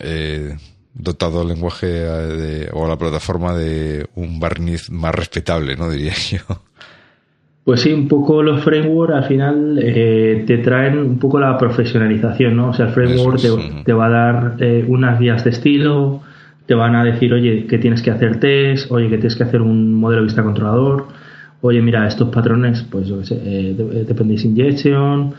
eh, 0.00 0.56
dotado 0.94 1.42
el 1.42 1.48
lenguaje 1.48 2.68
o 2.72 2.86
la 2.86 2.96
plataforma 2.96 3.56
de 3.56 4.06
un 4.14 4.38
barniz 4.38 4.90
más 4.90 5.14
respetable, 5.14 5.76
¿no? 5.76 5.90
Diría 5.90 6.12
yo. 6.30 6.38
Pues 7.64 7.80
sí, 7.80 7.92
un 7.92 8.08
poco 8.08 8.42
los 8.42 8.62
frameworks 8.64 9.14
al 9.14 9.24
final 9.24 9.78
te 10.46 10.58
traen 10.58 10.98
un 10.98 11.18
poco 11.18 11.38
la 11.38 11.56
profesionalización, 11.58 12.56
¿no? 12.56 12.70
O 12.70 12.72
sea, 12.72 12.86
el 12.86 12.92
framework 12.92 13.40
te, 13.84 13.92
va 13.92 14.06
a 14.06 14.10
dar 14.10 14.56
unas 14.88 15.20
guías 15.20 15.44
de 15.44 15.50
estilo, 15.50 16.22
te 16.72 16.76
van 16.76 16.96
a 16.96 17.04
decir, 17.04 17.34
oye, 17.34 17.66
que 17.66 17.76
tienes 17.76 18.00
que 18.00 18.10
hacer 18.10 18.40
test, 18.40 18.90
oye, 18.90 19.10
que 19.10 19.18
tienes 19.18 19.36
que 19.36 19.42
hacer 19.42 19.60
un 19.60 19.92
modelo 19.92 20.22
de 20.22 20.28
vista 20.28 20.42
controlador, 20.42 21.04
oye, 21.60 21.82
mira, 21.82 22.06
estos 22.06 22.30
patrones, 22.30 22.82
pues 22.90 23.06
yo 23.06 23.18
qué 23.18 23.26
sé, 23.26 23.34
eh, 23.44 23.76
eh 23.78 24.04
dependency 24.08 24.48
injection, 24.48 25.34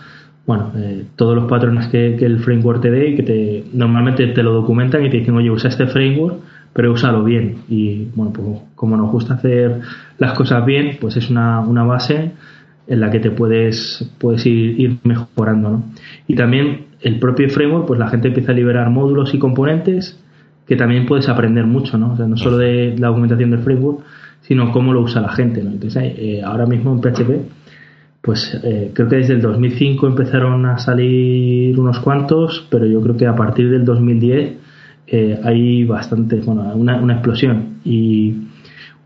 bueno, 0.46 0.72
eh, 0.78 1.06
todos 1.15 1.36
los 1.36 1.50
patrones 1.50 1.88
que, 1.88 2.17
el 2.17 2.38
framework 2.38 2.82
te 2.84 2.91
dé 2.91 3.10
y 3.10 3.15
que 3.15 3.24
te, 3.24 3.63
normalmente 3.74 4.28
te 4.28 4.43
lo 4.43 4.54
documentan 4.54 5.04
y 5.04 5.10
te 5.10 5.17
dicen, 5.17 5.36
oye, 5.36 5.50
usa 5.50 5.72
este 5.72 5.88
framework, 5.88 6.36
pero 6.72 6.91
úsalo 6.91 7.24
bien. 7.24 7.63
Y 7.67 8.10
bueno, 8.13 8.32
pues 8.32 8.48
como 8.76 8.96
nos 8.96 9.12
gusta 9.12 9.34
hacer 9.34 9.82
las 10.19 10.34
cosas 10.34 10.63
bien, 10.67 10.98
pues 11.02 11.17
es 11.17 11.32
una, 11.32 11.62
una 11.62 11.84
base 11.84 12.34
en 12.86 13.00
la 13.00 13.10
que 13.10 13.19
te 13.19 13.32
puedes, 13.32 14.08
puedes 14.19 14.46
ir, 14.46 14.80
ir, 14.80 14.98
mejorando, 15.04 15.69
¿no? 15.72 15.84
Y 16.28 16.36
también 16.36 16.89
el 17.02 17.17
propio 17.17 17.50
framework, 17.50 17.88
pues 17.88 18.00
la 18.00 18.10
gente 18.10 18.28
empieza 18.28 18.52
a 18.52 18.56
liberar 18.56 18.91
módulos 18.91 19.34
y 19.34 19.39
componentes 19.39 20.22
que 20.67 20.76
también 20.76 21.06
puedes 21.06 21.28
aprender 21.30 21.65
mucho, 21.65 21.97
¿no? 21.97 22.13
O 22.13 22.17
sea, 22.17 22.28
no 22.28 22.38
solo 22.38 22.58
de 22.58 22.95
la 22.97 23.08
documentación 23.08 23.52
del 23.52 23.60
framework, 23.60 24.04
sino 24.43 24.71
cómo 24.71 24.93
lo 24.93 25.02
usa 25.02 25.21
la 25.21 25.30
gente. 25.30 25.63
¿no? 25.63 25.71
Entonces, 25.71 26.13
eh, 26.17 26.41
ahora 26.43 26.65
mismo 26.65 26.93
en 26.93 27.02
PHP, 27.02 27.32
pues 28.21 28.58
eh, 28.63 28.91
creo 28.93 29.10
que 29.10 29.17
desde 29.17 29.34
el 29.34 29.41
2005 29.41 30.08
empezaron 30.08 30.65
a 30.65 30.78
salir 30.78 31.78
unos 31.78 31.99
cuantos, 31.99 32.65
pero 32.69 32.86
yo 32.86 33.02
creo 33.02 33.17
que 33.17 33.26
a 33.26 33.36
partir 33.36 33.69
del 33.69 33.84
2010 33.84 34.54
eh, 35.08 35.39
hay 35.43 35.84
bastante, 35.84 36.38
bueno, 36.38 36.73
una, 36.76 36.97
una, 36.97 37.13
explosión. 37.13 37.80
Y 37.84 38.36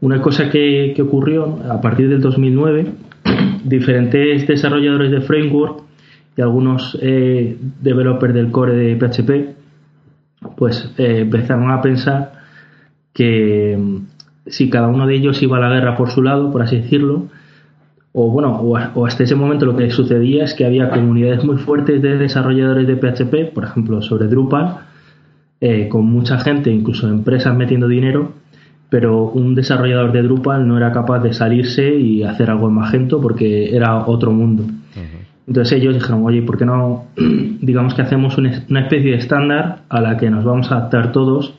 una 0.02 0.22
cosa 0.22 0.50
que, 0.50 0.94
que 0.96 1.02
ocurrió 1.02 1.60
a 1.70 1.82
partir 1.82 2.10
del 2.10 2.22
2009, 2.22 2.86
diferentes 3.64 4.48
desarrolladores 4.48 5.12
de 5.12 5.22
framework 5.22 5.84
y 6.36 6.42
algunos 6.42 6.96
developers 7.82 8.32
del 8.32 8.52
core 8.52 8.76
de 8.76 8.96
PHP, 8.96 9.58
pues 10.56 10.92
empezaron 10.98 11.72
a 11.72 11.82
pensar 11.82 12.34
que 13.14 13.78
si 14.46 14.70
cada 14.70 14.88
uno 14.88 15.08
de 15.08 15.16
ellos 15.16 15.42
iba 15.42 15.58
a 15.58 15.60
la 15.60 15.70
guerra 15.70 15.96
por 15.96 16.10
su 16.10 16.22
lado, 16.22 16.52
por 16.52 16.62
así 16.62 16.78
decirlo, 16.78 17.28
o 18.14 18.32
bueno, 18.32 18.56
o, 18.56 19.06
hasta 19.06 19.24
ese 19.24 19.36
momento 19.36 19.66
lo 19.66 19.76
que 19.76 19.90
sucedía 19.92 20.44
es 20.44 20.54
que 20.54 20.66
había 20.66 20.90
comunidades 20.90 21.44
muy 21.44 21.58
fuertes 21.58 22.02
de 22.02 22.18
desarrolladores 22.18 22.88
de 22.88 22.96
PHP, 22.96 23.54
por 23.54 23.66
ejemplo, 23.66 24.02
sobre 24.02 24.28
Drupal, 24.28 24.78
eh, 25.62 25.88
con 25.88 26.06
mucha 26.06 26.40
gente, 26.40 26.72
incluso 26.72 27.08
empresas 27.08 27.56
metiendo 27.56 27.88
dinero, 27.88 28.32
pero 28.90 29.26
un 29.26 29.54
desarrollador 29.54 30.12
de 30.14 30.24
Drupal 30.24 30.68
no 30.68 30.78
era 30.78 30.92
capaz 30.92 31.20
de 31.20 31.34
salirse 31.34 31.94
y 31.96 32.24
hacer 32.24 32.50
algo 32.50 32.70
en 32.70 32.76
Magento 32.76 33.22
porque 33.22 33.76
era 33.76 34.06
otro 34.08 34.32
mundo. 34.32 34.64
Entonces 35.46 35.80
ellos 35.80 35.94
dijeron, 35.94 36.26
oye, 36.26 36.42
¿por 36.42 36.58
qué 36.58 36.66
no, 36.66 37.06
digamos 37.62 37.94
que 37.94 38.02
hacemos 38.02 38.38
una, 38.38 38.52
especie 38.52 39.12
de 39.12 39.18
estándar 39.18 39.80
a 39.90 40.02
la 40.02 40.18
que 40.18 40.30
nos 40.30 40.44
vamos 40.44 40.72
a 40.72 40.78
adaptar 40.78 41.12
todos 41.12 41.54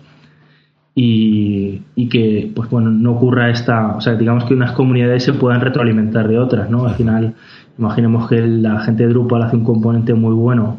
y, 0.95 1.83
que, 2.11 2.51
pues 2.55 2.69
bueno, 2.71 2.91
no 2.91 3.13
ocurra 3.13 3.51
esta, 3.51 3.97
o 3.97 4.01
sea, 4.01 4.15
digamos 4.15 4.45
que 4.45 4.55
unas 4.55 4.73
comunidades 4.73 5.23
se 5.23 5.33
puedan 5.33 5.61
retroalimentar 5.61 6.27
de 6.27 6.39
otras, 6.39 6.69
¿no? 6.71 6.87
Al 6.87 6.95
final, 6.95 7.35
imaginemos 7.79 8.29
que 8.29 8.41
la 8.41 8.81
gente 8.81 9.05
de 9.05 9.11
Drupal 9.11 9.43
hace 9.43 9.57
un 9.57 9.65
componente 9.65 10.15
muy 10.15 10.35
bueno, 10.35 10.79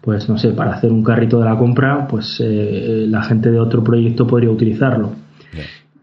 pues 0.00 0.28
no 0.28 0.38
sé, 0.38 0.50
para 0.50 0.74
hacer 0.74 0.92
un 0.92 1.02
carrito 1.02 1.40
de 1.40 1.46
la 1.46 1.58
compra, 1.58 2.06
pues 2.06 2.40
eh, 2.44 3.06
la 3.08 3.22
gente 3.24 3.50
de 3.50 3.58
otro 3.58 3.82
proyecto 3.82 4.26
podría 4.26 4.50
utilizarlo. 4.50 5.14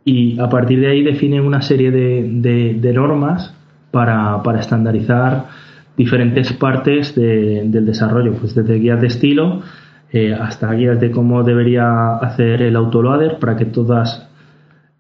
Y 0.04 0.38
a 0.40 0.50
partir 0.50 0.82
de 0.82 0.88
ahí 0.88 1.02
definen 1.02 1.46
una 1.46 1.62
serie 1.62 1.90
de, 1.90 2.92
normas 2.94 3.54
para, 3.92 4.44
para 4.44 4.60
estandarizar 4.60 5.46
diferentes 5.96 6.54
partes 6.54 7.16
del 7.16 7.86
desarrollo, 7.86 8.34
pues 8.34 8.56
desde 8.56 8.80
guías 8.80 9.00
de 9.00 9.08
estilo 9.08 9.62
eh, 10.16 10.32
hasta 10.32 10.72
guías 10.74 11.00
de 11.00 11.10
cómo 11.10 11.44
debería 11.44 12.18
hacer 12.18 12.62
el 12.62 12.76
autoloader 12.76 13.40
para 13.40 13.58
que 13.58 13.66
todas, 13.66 14.30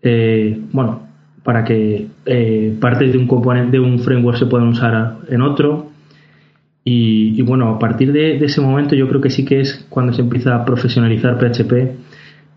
eh, 0.01 0.59
bueno, 0.71 1.03
para 1.43 1.63
que 1.63 2.07
eh, 2.25 2.75
partes 2.81 3.11
de 3.11 3.19
un 3.19 3.27
componente 3.27 3.77
de 3.77 3.79
un 3.79 3.99
framework 3.99 4.39
se 4.39 4.47
puedan 4.47 4.69
usar 4.69 5.17
en 5.29 5.41
otro. 5.43 5.91
Y, 6.83 7.41
bueno, 7.43 7.69
a 7.69 7.79
partir 7.79 8.11
de, 8.11 8.43
ese 8.43 8.59
momento 8.59 8.95
yo 8.95 9.07
creo 9.07 9.21
que 9.21 9.29
sí 9.29 9.45
que 9.45 9.61
es 9.61 9.85
cuando 9.87 10.13
se 10.13 10.21
empieza 10.21 10.55
a 10.55 10.65
profesionalizar 10.65 11.37
PHP, 11.37 11.73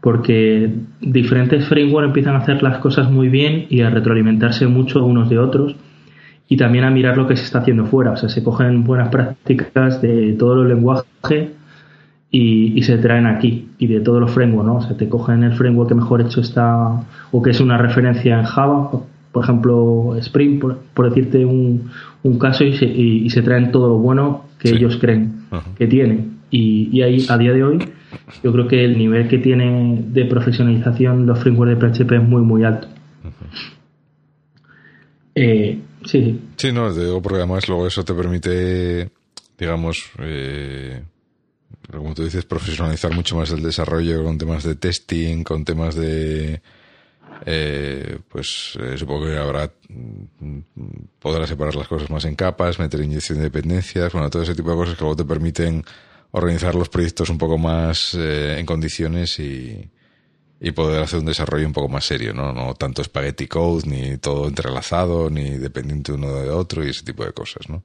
porque 0.01 0.71
diferentes 1.01 1.69
frameworks 1.69 2.09
empiezan 2.09 2.37
a 2.37 2.39
hacer 2.39 2.63
las 2.63 2.79
cosas 2.79 3.11
muy 3.11 3.29
bien 3.29 3.67
y 3.69 3.83
a 3.83 3.91
retroalimentarse 3.91 4.67
mucho 4.67 5.05
unos 5.05 5.29
de 5.29 5.39
otros 5.39 5.77
y 6.49 6.57
también 6.57 6.85
a 6.85 6.91
mirar 6.91 7.17
lo 7.17 7.27
que 7.27 7.37
se 7.37 7.45
está 7.45 7.61
haciendo 7.61 7.87
fuera. 7.87 8.13
O 8.13 8.17
sea, 8.17 8.29
se 8.29 8.43
cogen 8.43 8.85
buenas 8.85 9.09
prácticas 9.09 10.01
de 10.01 10.35
todos 10.35 10.57
los 10.57 10.67
lenguajes 10.69 11.51
y, 12.31 12.83
se 12.83 12.99
traen 12.99 13.27
aquí 13.27 13.69
y 13.79 13.87
de 13.87 14.01
todos 14.01 14.21
los 14.21 14.31
frameworks, 14.31 14.67
¿no? 14.67 14.77
O 14.77 14.83
sea, 14.83 14.97
te 14.97 15.09
cogen 15.09 15.43
el 15.43 15.55
framework 15.55 15.89
que 15.89 15.95
mejor 15.95 16.21
hecho 16.21 16.41
está 16.41 17.05
o 17.33 17.43
que 17.43 17.51
es 17.51 17.61
una 17.61 17.79
referencia 17.79 18.39
en 18.39 18.45
Java, 18.45 18.91
por 19.33 19.45
ejemplo, 19.45 20.15
Spring, 20.19 20.61
por, 20.61 21.09
decirte 21.09 21.45
un, 21.45 21.91
un, 22.23 22.39
caso, 22.39 22.65
y 22.65 22.77
se, 22.77 22.87
y, 22.87 23.29
se, 23.31 23.43
traen 23.43 23.71
todo 23.71 23.89
lo 23.89 23.99
bueno 23.99 24.45
que 24.59 24.71
ellos 24.71 24.97
creen 24.99 25.41
que 25.77 25.87
tienen. 25.87 26.37
Y, 26.51 26.89
y, 26.93 27.03
ahí, 27.03 27.27
a 27.29 27.37
día 27.37 27.53
de 27.53 27.65
hoy, 27.65 27.79
yo 28.43 28.53
creo 28.53 28.69
que 28.69 28.85
el 28.85 28.97
nivel 28.97 29.29
que 29.29 29.39
tiene 29.39 30.05
de 30.09 30.25
profesionalización 30.25 31.27
los 31.27 31.39
frameworks 31.41 31.99
de 31.99 32.05
PHP 32.05 32.13
es 32.13 32.23
muy, 32.23 32.43
muy 32.43 32.65
alto. 32.65 32.89
eh, 35.35 35.81
Sí. 36.07 36.41
Sí, 36.57 36.73
no, 36.73 36.93
digo 36.93 37.21
porque 37.21 37.39
además 37.39 37.69
luego 37.69 37.87
eso 37.87 38.05
te 38.05 38.15
permite, 38.15 39.11
digamos, 39.59 40.11
eh, 40.21 41.03
como 41.91 42.15
tú 42.15 42.25
dices, 42.25 42.45
profesionalizar 42.45 43.13
mucho 43.13 43.37
más 43.37 43.51
el 43.51 43.63
desarrollo 43.63 44.23
con 44.25 44.39
temas 44.39 44.65
de 44.65 44.77
testing, 44.77 45.43
con 45.43 45.65
temas 45.65 45.95
de... 45.95 46.61
Eh, 47.45 48.19
pues 48.31 48.79
eh, 48.81 48.97
supongo 48.97 49.27
que 49.27 49.37
habrá 49.37 49.71
mm, 49.91 50.59
podrá 51.19 51.47
separar 51.47 51.75
las 51.75 51.87
cosas 51.87 52.09
más 52.09 52.25
en 52.25 52.35
capas, 52.35 52.79
meter 52.79 53.03
inyección 53.03 53.39
de 53.39 53.45
dependencias, 53.45 54.11
bueno, 54.13 54.31
todo 54.31 54.43
ese 54.43 54.55
tipo 54.55 54.71
de 54.71 54.77
cosas 54.77 54.95
que 54.95 55.03
luego 55.03 55.17
te 55.17 55.25
permiten 55.27 55.85
organizar 56.31 56.75
los 56.75 56.89
proyectos 56.89 57.29
un 57.29 57.37
poco 57.37 57.59
más 57.59 58.15
en 58.15 58.65
condiciones 58.65 59.39
y, 59.39 59.91
y 60.61 60.71
poder 60.71 61.03
hacer 61.03 61.21
un 61.21 61.27
desarrollo 61.27 61.67
un 61.67 61.73
poco 61.73 61.89
más 61.89 62.05
serio, 62.05 62.33
¿no? 62.33 62.53
No 62.53 62.75
tanto 62.75 63.05
spaghetti 63.05 63.47
code, 63.47 63.83
ni 63.87 64.17
todo 64.19 64.49
entrelazado, 64.49 65.29
ni 65.31 65.51
dependiente 65.51 66.13
uno 66.13 66.33
de 66.33 66.51
otro 66.51 66.85
y 66.85 66.91
ese 66.91 67.05
tipo 67.05 67.25
de 67.25 67.33
cosas, 67.33 67.69
¿no? 67.69 67.83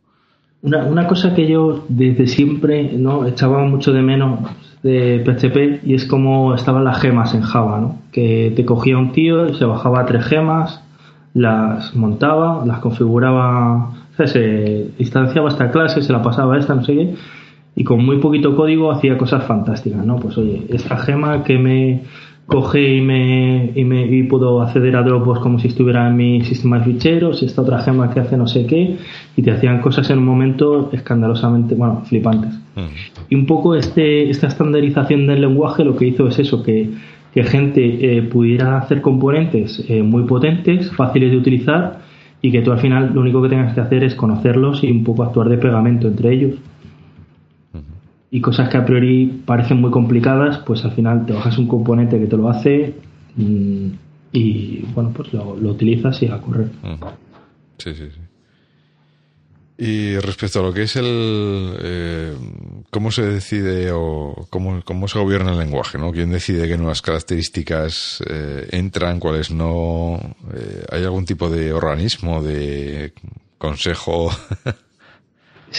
Una, 0.64 0.86
una 0.86 1.08
cosa 1.08 1.34
que 1.34 1.48
yo 1.48 1.86
desde 1.90 2.28
siempre 2.28 2.92
no 2.94 3.26
echaba 3.26 3.64
mucho 3.64 3.92
de 3.92 4.02
menos 4.02 4.40
de 4.84 5.22
PHP 5.26 5.86
y 5.88 5.96
es 5.96 6.06
como 6.06 6.54
estaban 6.56 6.84
las 6.84 7.00
gemas 7.00 7.34
en 7.34 7.42
Java, 7.42 7.80
¿no? 7.80 8.00
Que 8.12 8.54
te 8.56 8.66
cogía 8.66 8.98
un 8.98 9.12
tío, 9.12 9.54
se 9.56 9.66
bajaba 9.66 10.06
tres 10.06 10.26
gemas, 10.26 10.82
las 11.34 11.96
montaba, 11.96 12.66
las 12.66 12.80
configuraba, 12.80 13.90
o 14.14 14.16
sea, 14.18 14.28
se 14.28 14.92
instanciaba 14.98 15.50
esta 15.50 15.72
clase, 15.72 16.02
se 16.02 16.12
la 16.12 16.22
pasaba 16.22 16.56
a 16.56 16.60
esta, 16.60 16.76
no 16.76 16.84
sé 16.84 16.94
qué, 16.94 17.16
y 17.76 17.84
con 17.84 18.06
muy 18.06 18.18
poquito 18.20 18.56
código 18.56 18.92
hacía 18.92 19.18
cosas 19.18 19.46
fantásticas, 19.46 20.06
¿no? 20.06 20.18
Pues 20.18 20.38
oye, 20.38 20.66
esta 20.70 20.98
gema 20.98 21.44
que 21.44 21.58
me 21.58 22.04
coge 22.46 22.96
y 22.96 23.02
me, 23.02 23.72
y 23.76 23.84
me 23.86 24.06
y 24.06 24.24
puedo 24.24 24.62
acceder 24.62 24.96
a 24.96 25.04
Dropbox 25.04 25.40
como 25.40 25.60
si 25.60 25.68
estuviera 25.68 26.08
en 26.08 26.18
mi 26.18 26.42
sistema 26.44 26.80
de 26.80 26.86
ficheros, 26.86 27.42
y 27.42 27.46
esta 27.46 27.62
otra 27.62 27.80
gema 27.80 28.14
que 28.14 28.20
hace 28.20 28.38
no 28.38 28.48
sé 28.48 28.66
qué, 28.66 28.98
y 29.36 29.42
te 29.42 29.52
hacían 29.52 29.82
cosas 29.82 30.10
en 30.10 30.20
un 30.20 30.26
momento 30.26 30.90
escandalosamente, 30.92 31.76
bueno, 31.76 32.02
flipantes. 32.06 32.54
Mm. 32.76 32.82
Y 33.30 33.36
un 33.36 33.46
poco 33.46 33.76
este, 33.76 34.30
esta 34.30 34.48
estandarización 34.48 35.28
del 35.28 35.42
lenguaje 35.42 35.86
lo 35.86 35.96
que 35.96 36.08
hizo 36.08 36.28
es 36.28 36.40
eso, 36.40 36.62
que, 36.62 36.90
que 37.34 37.44
gente 37.44 38.18
eh, 38.18 38.22
pudiera 38.24 38.78
hacer 38.78 39.02
componentes 39.02 39.86
eh, 39.88 40.04
muy 40.04 40.24
potentes, 40.24 40.92
fáciles 40.92 41.32
de 41.32 41.38
utilizar, 41.38 42.02
y 42.42 42.52
que 42.52 42.62
tú 42.62 42.72
al 42.72 42.80
final 42.80 43.12
lo 43.14 43.22
único 43.22 43.42
que 43.42 43.50
tengas 43.50 43.74
que 43.74 43.82
hacer 43.82 44.04
es 44.04 44.16
conocerlos 44.16 44.84
y 44.84 44.92
un 44.92 45.04
poco 45.04 45.24
actuar 45.24 45.48
de 45.48 45.58
pegamento 45.58 46.08
entre 46.08 46.34
ellos 46.34 46.56
y 48.34 48.40
cosas 48.40 48.70
que 48.70 48.78
a 48.78 48.86
priori 48.86 49.42
parecen 49.46 49.82
muy 49.82 49.92
complicadas, 49.92 50.60
pues 50.60 50.86
al 50.86 50.94
final 50.94 51.26
te 51.26 51.34
bajas 51.34 51.58
un 51.58 51.68
componente 51.68 52.18
que 52.18 52.28
te 52.28 52.38
lo 52.38 52.50
hace 52.50 52.96
mm, 53.36 53.88
y 54.32 54.80
bueno, 54.94 55.12
pues 55.14 55.34
lo, 55.34 55.52
utilizas 55.52 56.24
y 56.24 56.28
a 56.28 56.38
correr. 56.38 56.70
Sí, 57.78 57.94
sí, 57.94 58.06
sí. 58.10 58.22
Y 59.78 60.18
respecto 60.20 60.60
a 60.60 60.64
lo 60.64 60.74
que 60.74 60.84
es 60.84 60.96
el... 60.96 61.76
Eh, 61.82 62.36
¿Cómo 62.92 63.10
se 63.10 63.24
decide 63.24 63.92
o 63.92 64.48
cómo, 64.50 64.82
cómo 64.84 65.08
se 65.08 65.18
gobierna 65.18 65.54
el 65.54 65.60
lenguaje? 65.60 65.98
¿no? 65.98 66.12
¿Quién 66.12 66.30
decide 66.30 66.68
qué 66.68 66.78
nuevas 66.78 67.02
características 67.02 68.24
eh, 68.30 68.68
entran, 68.72 69.20
cuáles 69.20 69.50
no? 69.50 70.20
Eh, 70.54 70.86
¿Hay 70.92 71.04
algún 71.04 71.26
tipo 71.26 71.50
de 71.50 71.74
organismo, 71.74 72.44
de 72.44 73.14
consejo 73.58 74.30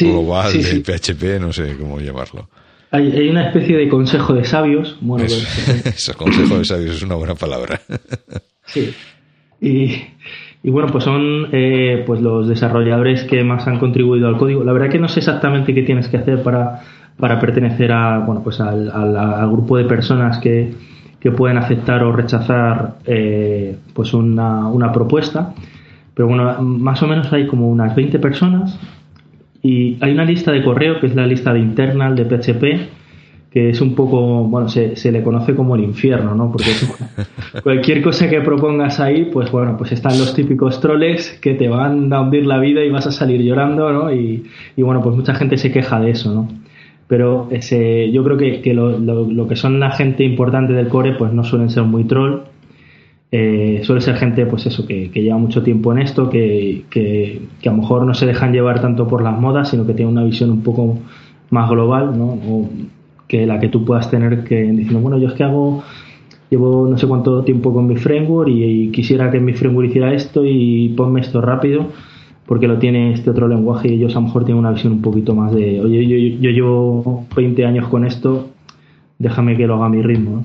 global 0.00 0.52
de 0.52 0.81
PHP, 0.81 1.40
no 1.40 1.52
sé 1.52 1.76
cómo 1.78 2.00
llamarlo. 2.00 2.48
Hay, 2.92 3.31
una 3.31 3.46
especie 3.46 3.78
de 3.78 3.88
consejo 3.88 4.35
de 4.35 4.44
sabios. 4.44 4.98
Bueno, 5.00 5.24
eso, 5.24 5.42
pues, 5.83 6.12
consejo 6.16 6.59
de 6.59 6.64
sabios 6.64 6.96
es 6.96 7.02
una 7.02 7.14
buena 7.14 7.35
palabra. 7.35 7.81
sí. 8.66 8.92
Y, 9.62 10.70
bueno, 10.70 10.88
pues 10.92 11.05
son 11.05 11.48
eh, 11.52 12.02
pues 12.07 12.20
los 12.20 12.48
desarrolladores 12.48 13.24
que 13.24 13.42
más 13.44 13.66
han 13.66 13.78
contribuido 13.78 14.28
al 14.28 14.37
código. 14.37 14.62
La 14.62 14.72
verdad 14.72 14.90
que 14.90 14.98
no 14.98 15.09
sé 15.09 15.20
exactamente 15.20 15.72
qué 15.72 15.83
tienes 15.83 16.09
que 16.09 16.18
hacer 16.18 16.42
para, 16.42 16.81
para 17.18 17.40
pertenecer 17.40 17.92
a, 17.92 18.18
bueno, 18.18 18.42
pues 18.42 18.61
al, 18.61 18.90
grupo 19.50 19.78
de 19.78 19.85
personas 19.85 20.38
que, 20.38 20.74
que 21.18 21.31
pueden 21.31 21.57
aceptar 21.57 22.02
o 22.02 22.12
rechazar 22.12 22.96
eh, 23.07 23.76
pues 23.94 24.12
una, 24.12 24.68
una 24.68 24.92
propuesta. 24.92 25.55
Pero 26.14 26.28
bueno, 26.28 26.61
más 26.61 27.02
o 27.02 27.07
menos 27.07 27.33
hay 27.33 27.46
como 27.46 27.70
unas 27.70 27.96
20 27.96 28.18
personas 28.18 28.78
y 29.62 29.96
hay 30.01 30.12
una 30.12 30.25
lista 30.25 30.51
de 30.51 30.62
correo 30.62 30.98
que 31.01 31.07
es 31.07 31.14
la 31.14 31.27
lista 31.27 31.53
de 31.53 31.61
internal 31.61 32.16
de 32.16 32.25
PHP, 32.25 32.64
que 33.51 33.68
es 33.68 33.81
un 33.81 33.94
poco, 33.94 34.44
bueno, 34.44 34.68
se, 34.68 34.96
se 34.96 35.12
le 35.12 35.22
conoce 35.22 35.55
como 35.55 35.77
el 35.77 35.85
infierno, 35.85 36.35
¿no? 36.35 36.51
Porque 36.51 36.70
cualquier 37.62 38.03
cosa 38.03 38.29
que 38.29 38.40
propongas 38.40 38.98
ahí, 38.98 39.27
pues 39.33 39.53
bueno, 39.53 39.77
pues 39.77 39.92
están 39.92 40.18
los 40.18 40.35
típicos 40.35 40.81
troles 40.81 41.38
que 41.40 41.55
te 41.55 41.68
van 41.68 42.12
a 42.12 42.22
hundir 42.22 42.46
la 42.46 42.59
vida 42.59 42.83
y 42.83 42.90
vas 42.90 43.07
a 43.07 43.12
salir 43.12 43.42
llorando, 43.42 43.92
¿no? 43.92 44.12
Y, 44.12 44.44
y 44.77 44.83
bueno, 44.83 45.03
pues 45.03 45.14
mucha 45.14 45.35
gente 45.35 45.59
se 45.59 45.70
queja 45.70 46.01
de 46.01 46.11
eso, 46.11 46.35
¿no? 46.35 46.48
Pero 47.07 47.48
ese, 47.51 48.11
yo 48.11 48.25
creo 48.25 48.38
que, 48.38 48.62
que 48.62 48.72
lo, 48.72 48.98
lo, 48.98 49.31
lo, 49.31 49.46
que 49.46 49.55
son 49.55 49.79
la 49.79 49.90
gente 49.90 50.25
importante 50.25 50.72
del 50.72 50.88
core, 50.88 51.12
pues 51.12 51.33
no 51.33 51.44
suelen 51.44 51.68
ser 51.68 51.83
muy 51.83 52.05
troll 52.05 52.51
eh, 53.34 53.80
suele 53.82 54.02
ser 54.02 54.16
gente, 54.16 54.44
pues 54.44 54.66
eso, 54.66 54.86
que, 54.86 55.08
lleva 55.08 55.38
mucho 55.38 55.62
tiempo 55.62 55.90
en 55.90 56.00
esto, 56.00 56.28
que, 56.28 56.84
que, 56.90 57.40
a 57.64 57.70
lo 57.70 57.78
mejor 57.78 58.04
no 58.04 58.12
se 58.12 58.26
dejan 58.26 58.52
llevar 58.52 58.82
tanto 58.82 59.08
por 59.08 59.22
las 59.22 59.40
modas, 59.40 59.70
sino 59.70 59.86
que 59.86 59.94
tiene 59.94 60.12
una 60.12 60.22
visión 60.22 60.50
un 60.50 60.62
poco 60.62 60.98
más 61.48 61.70
global, 61.70 62.16
¿no? 62.16 62.38
Que 63.26 63.46
la 63.46 63.58
que 63.58 63.68
tú 63.68 63.87
puedas 63.87 64.10
tener 64.10 64.44
que 64.44 64.62
diciendo, 64.64 65.00
bueno, 65.00 65.16
yo 65.16 65.28
es 65.28 65.33
que 65.33 65.44
hago, 65.44 65.83
llevo 66.50 66.87
no 66.87 66.98
sé 66.98 67.06
cuánto 67.06 67.42
tiempo 67.42 67.72
con 67.72 67.87
mi 67.87 67.96
framework 67.96 68.50
y, 68.50 68.90
quisiera 68.90 69.30
que 69.30 69.40
mi 69.40 69.54
framework 69.54 69.88
hiciera 69.88 70.12
esto 70.12 70.44
y 70.44 70.90
ponme 70.90 71.22
esto 71.22 71.40
rápido, 71.40 71.87
porque 72.44 72.68
lo 72.68 72.78
tiene 72.78 73.14
este 73.14 73.30
otro 73.30 73.48
lenguaje 73.48 73.88
y 73.88 73.94
ellos 73.94 74.14
a 74.14 74.20
lo 74.20 74.26
mejor 74.26 74.44
tienen 74.44 74.58
una 74.58 74.72
visión 74.72 74.92
un 74.92 75.00
poquito 75.00 75.35
más 75.35 75.54
de, 75.54 75.80
oye, 75.80 76.06
yo, 76.06 76.38
yo, 76.38 76.50
llevo 76.50 77.26
20 77.35 77.64
años 77.64 77.88
con 77.88 78.04
esto, 78.04 78.50
déjame 79.18 79.56
que 79.56 79.66
lo 79.66 79.76
haga 79.76 79.87
a 79.87 79.88
mi 79.88 80.02
ritmo. 80.02 80.44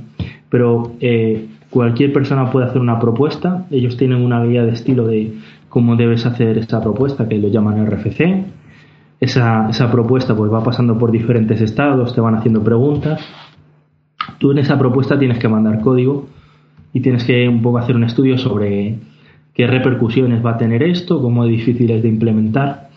Pero 0.49 0.93
eh, 1.01 1.47
Cualquier 1.69 2.13
persona 2.13 2.49
puede 2.49 2.67
hacer 2.67 2.81
una 2.81 2.99
propuesta. 2.99 3.65
Ellos 3.71 3.97
tienen 3.97 4.23
una 4.23 4.43
guía 4.43 4.63
de 4.63 4.71
estilo 4.71 5.07
de 5.07 5.33
cómo 5.69 5.95
debes 5.95 6.25
hacer 6.25 6.57
esa 6.57 6.81
propuesta, 6.81 7.27
que 7.27 7.37
lo 7.37 7.49
llaman 7.49 7.85
RFC. 7.85 8.45
Esa, 9.19 9.69
esa 9.69 9.91
propuesta 9.91 10.35
pues 10.35 10.51
va 10.51 10.63
pasando 10.63 10.97
por 10.97 11.11
diferentes 11.11 11.59
estados, 11.61 12.13
te 12.13 12.21
van 12.21 12.35
haciendo 12.35 12.63
preguntas. 12.63 13.21
Tú 14.37 14.51
en 14.51 14.59
esa 14.59 14.77
propuesta 14.77 15.17
tienes 15.17 15.39
que 15.39 15.47
mandar 15.47 15.81
código 15.81 16.27
y 16.93 17.01
tienes 17.01 17.23
que 17.23 17.47
un 17.47 17.61
poco 17.61 17.79
hacer 17.79 17.95
un 17.95 18.03
estudio 18.03 18.37
sobre 18.37 18.95
qué 19.53 19.67
repercusiones 19.67 20.45
va 20.45 20.51
a 20.51 20.57
tener 20.57 20.83
esto, 20.83 21.21
cómo 21.21 21.43
es 21.43 21.49
difícil 21.49 21.89
es 21.91 22.03
de 22.03 22.09
implementar. 22.09 22.89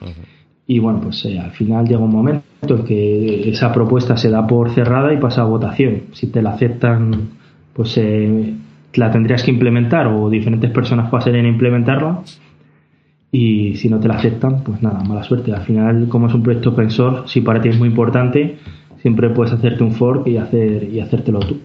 Y 0.67 0.79
bueno, 0.79 1.01
pues 1.01 1.25
eh, 1.25 1.39
al 1.39 1.51
final 1.51 1.87
llega 1.87 2.01
un 2.01 2.13
momento 2.13 2.45
en 2.63 2.85
que 2.85 3.51
esa 3.51 3.73
propuesta 3.73 4.17
se 4.17 4.31
da 4.31 4.47
por 4.47 4.71
cerrada 4.71 5.13
y 5.13 5.19
pasa 5.19 5.43
a 5.43 5.47
votación. 5.47 6.03
Si 6.13 6.29
te 6.29 6.43
la 6.43 6.51
aceptan, 6.51 7.40
pues 7.73 7.97
eh, 7.99 8.55
la 8.95 9.11
tendrías 9.11 9.43
que 9.43 9.51
implementar 9.51 10.07
o 10.07 10.29
diferentes 10.31 10.71
personas 10.71 11.11
pasarían 11.11 11.47
a 11.47 11.49
implementarla. 11.49 12.23
Y 13.33 13.77
si 13.77 13.89
no 13.89 14.01
te 14.01 14.09
la 14.09 14.15
aceptan, 14.15 14.65
pues 14.65 14.83
nada, 14.83 15.05
mala 15.05 15.23
suerte. 15.23 15.53
Al 15.53 15.63
final, 15.63 16.09
como 16.09 16.27
es 16.27 16.35
un 16.35 16.43
proyecto 16.43 16.71
open 16.71 16.91
source, 16.91 17.33
si 17.33 17.41
para 17.41 17.61
ti 17.61 17.69
es 17.69 17.79
muy 17.79 17.89
importante, 17.89 18.59
siempre 19.01 19.31
puedes 19.31 19.53
hacerte 19.53 19.85
un 19.85 19.93
fork 19.93 20.27
y 20.27 20.37
hacer 20.37 20.85
y 20.93 21.01
hacértelo 21.01 21.39
tú. 21.41 21.61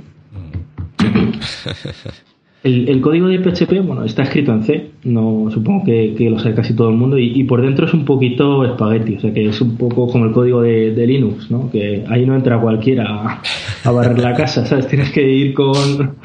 El, 2.65 2.99
código 2.99 3.27
de 3.27 3.37
PHP, 3.37 3.85
bueno, 3.85 4.03
está 4.05 4.23
escrito 4.23 4.51
en 4.51 4.63
C, 4.63 4.89
no 5.03 5.51
supongo 5.51 5.85
que, 5.85 6.15
lo 6.31 6.39
sabe 6.39 6.55
casi 6.55 6.75
todo 6.75 6.89
el 6.89 6.95
mundo, 6.95 7.15
y, 7.19 7.43
por 7.43 7.61
dentro 7.61 7.85
es 7.85 7.93
un 7.93 8.05
poquito 8.05 8.65
espagueti, 8.65 9.17
o 9.17 9.19
sea 9.19 9.31
que 9.31 9.47
es 9.47 9.61
un 9.61 9.77
poco 9.77 10.07
como 10.07 10.25
el 10.25 10.31
código 10.31 10.63
de, 10.63 11.05
Linux, 11.05 11.51
¿no? 11.51 11.69
Que 11.69 12.03
ahí 12.09 12.25
no 12.25 12.35
entra 12.35 12.59
cualquiera 12.59 13.39
a, 13.83 13.91
barrer 13.91 14.17
la 14.17 14.33
casa, 14.33 14.65
¿sabes? 14.65 14.87
Tienes 14.87 15.11
que 15.11 15.21
ir 15.21 15.53
con, 15.53 16.17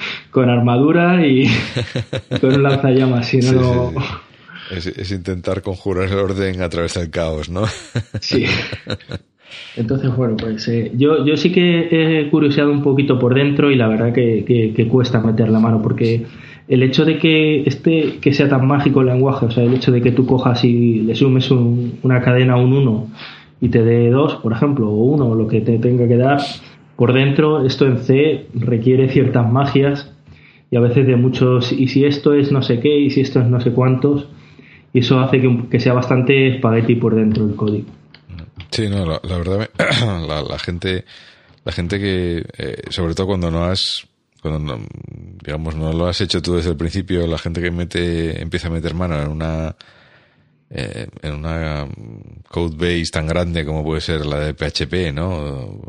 armadura 0.49 1.27
y, 1.27 1.47
con 2.41 2.55
un 2.55 2.63
lanzallamas, 2.63 3.29
si 3.29 3.41
no... 3.41 3.93
Es, 4.71 4.87
es, 4.87 5.11
intentar 5.13 5.61
conjurar 5.61 6.09
el 6.09 6.15
orden 6.15 6.63
a 6.63 6.71
través 6.71 6.95
del 6.95 7.11
caos, 7.11 7.51
¿no? 7.51 7.65
Sí. 8.21 8.47
Entonces, 9.77 10.15
bueno, 10.15 10.37
pues 10.37 10.67
eh, 10.69 10.93
yo, 10.97 11.25
yo 11.25 11.37
sí 11.37 11.53
que 11.53 11.89
he 11.91 12.29
curioseado 12.31 12.71
un 12.71 12.83
poquito 12.83 13.19
por 13.19 13.35
dentro 13.35 13.71
y 13.71 13.77
la 13.77 13.89
verdad 13.89 14.13
que, 14.13 14.89
cuesta 14.91 15.21
meter 15.21 15.49
la 15.51 15.61
mano 15.61 15.81
porque 15.83 16.25
el 16.69 16.83
hecho 16.83 17.05
de 17.05 17.19
que 17.19 17.63
este 17.63 18.19
que 18.21 18.33
sea 18.33 18.49
tan 18.49 18.67
mágico 18.67 19.01
el 19.01 19.07
lenguaje, 19.07 19.47
o 19.47 19.51
sea, 19.51 19.65
el 19.65 19.75
hecho 19.75 19.93
de 19.93 20.01
que 20.01 20.13
tú 20.13 20.27
cojas 20.27 20.65
y 20.65 21.01
le 21.01 21.15
sumes 21.15 21.51
una 21.51 22.21
cadena 22.21 22.55
a 22.55 22.57
un 22.57 22.73
1 22.73 23.07
y 23.61 23.69
te 23.69 23.85
dé 23.85 24.11
2, 24.11 24.37
por 24.37 24.53
ejemplo, 24.53 24.89
o 24.89 25.05
1, 25.15 25.27
o 25.27 25.35
lo 25.35 25.47
que 25.47 25.61
te 25.61 25.79
tenga 25.79 26.09
que 26.09 26.17
dar, 26.17 26.41
por 26.97 27.13
dentro 27.13 27.65
esto 27.65 27.87
en 27.87 27.99
C 27.99 28.47
requiere 28.55 29.09
ciertas 29.09 29.51
magias 29.51 30.13
y 30.71 30.77
a 30.77 30.81
veces 30.81 31.07
de 31.07 31.17
muchos, 31.17 31.73
y 31.73 31.89
si 31.89 32.05
esto 32.05 32.33
es 32.35 32.53
no 32.53 32.63
sé 32.63 32.81
qué, 32.81 32.97
y 32.97 33.11
si 33.11 33.21
esto 33.21 33.41
es 33.41 33.49
no 33.49 33.61
sé 33.61 33.73
cuántos, 33.73 34.29
y 34.93 35.01
eso 35.01 35.19
hace 35.21 35.41
que, 35.41 35.65
que 35.69 35.81
sea 35.81 35.93
bastante 35.93 36.49
espagueti 36.49 36.95
por 36.95 37.15
dentro 37.15 37.45
el 37.45 37.57
código. 37.57 38.00
Sí, 38.71 38.89
no, 38.89 39.05
la, 39.05 39.21
verdad, 39.23 39.69
la, 40.49 40.59
gente, 40.59 41.05
la 41.65 41.73
gente 41.73 41.99
que, 41.99 42.45
eh, 42.57 42.83
sobre 42.91 43.15
todo 43.15 43.27
cuando 43.27 43.51
no 43.51 43.65
has, 43.65 44.07
cuando 44.41 44.81
digamos 45.43 45.75
no 45.75 45.93
lo 45.93 46.07
has 46.07 46.21
hecho 46.21 46.41
tú 46.41 46.55
desde 46.55 46.71
el 46.71 46.77
principio, 46.77 47.27
la 47.27 47.39
gente 47.39 47.61
que 47.61 47.71
mete, 47.71 48.41
empieza 48.41 48.69
a 48.69 48.71
meter 48.71 48.95
mano 48.95 49.21
en 49.21 49.29
una, 49.29 49.75
eh, 50.71 51.09
en 51.23 51.35
una 51.35 51.87
code 52.49 52.77
base 52.77 53.11
tan 53.13 53.27
grande 53.27 53.65
como 53.65 53.83
puede 53.83 54.01
ser 54.01 54.25
la 54.25 54.39
de 54.39 54.55
PHP, 54.55 55.13
¿no? 55.13 55.81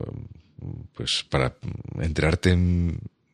Pues 0.93 1.25
para 1.29 1.55
enterarte 1.99 2.55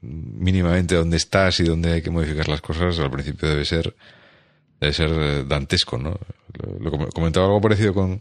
mínimamente 0.01 0.95
dónde 0.95 1.17
estás 1.17 1.59
y 1.61 1.63
dónde 1.63 1.93
hay 1.93 2.01
que 2.01 2.11
modificar 2.11 2.47
las 2.49 2.61
cosas, 2.61 2.99
al 2.99 3.11
principio 3.11 3.47
debe 3.47 3.65
ser, 3.65 3.95
debe 4.79 4.93
ser 4.93 5.47
dantesco, 5.47 5.97
¿no? 5.97 6.19
Lo, 6.79 6.91
comentaba 7.09 7.45
algo 7.47 7.61
parecido 7.61 7.93
con, 7.93 8.19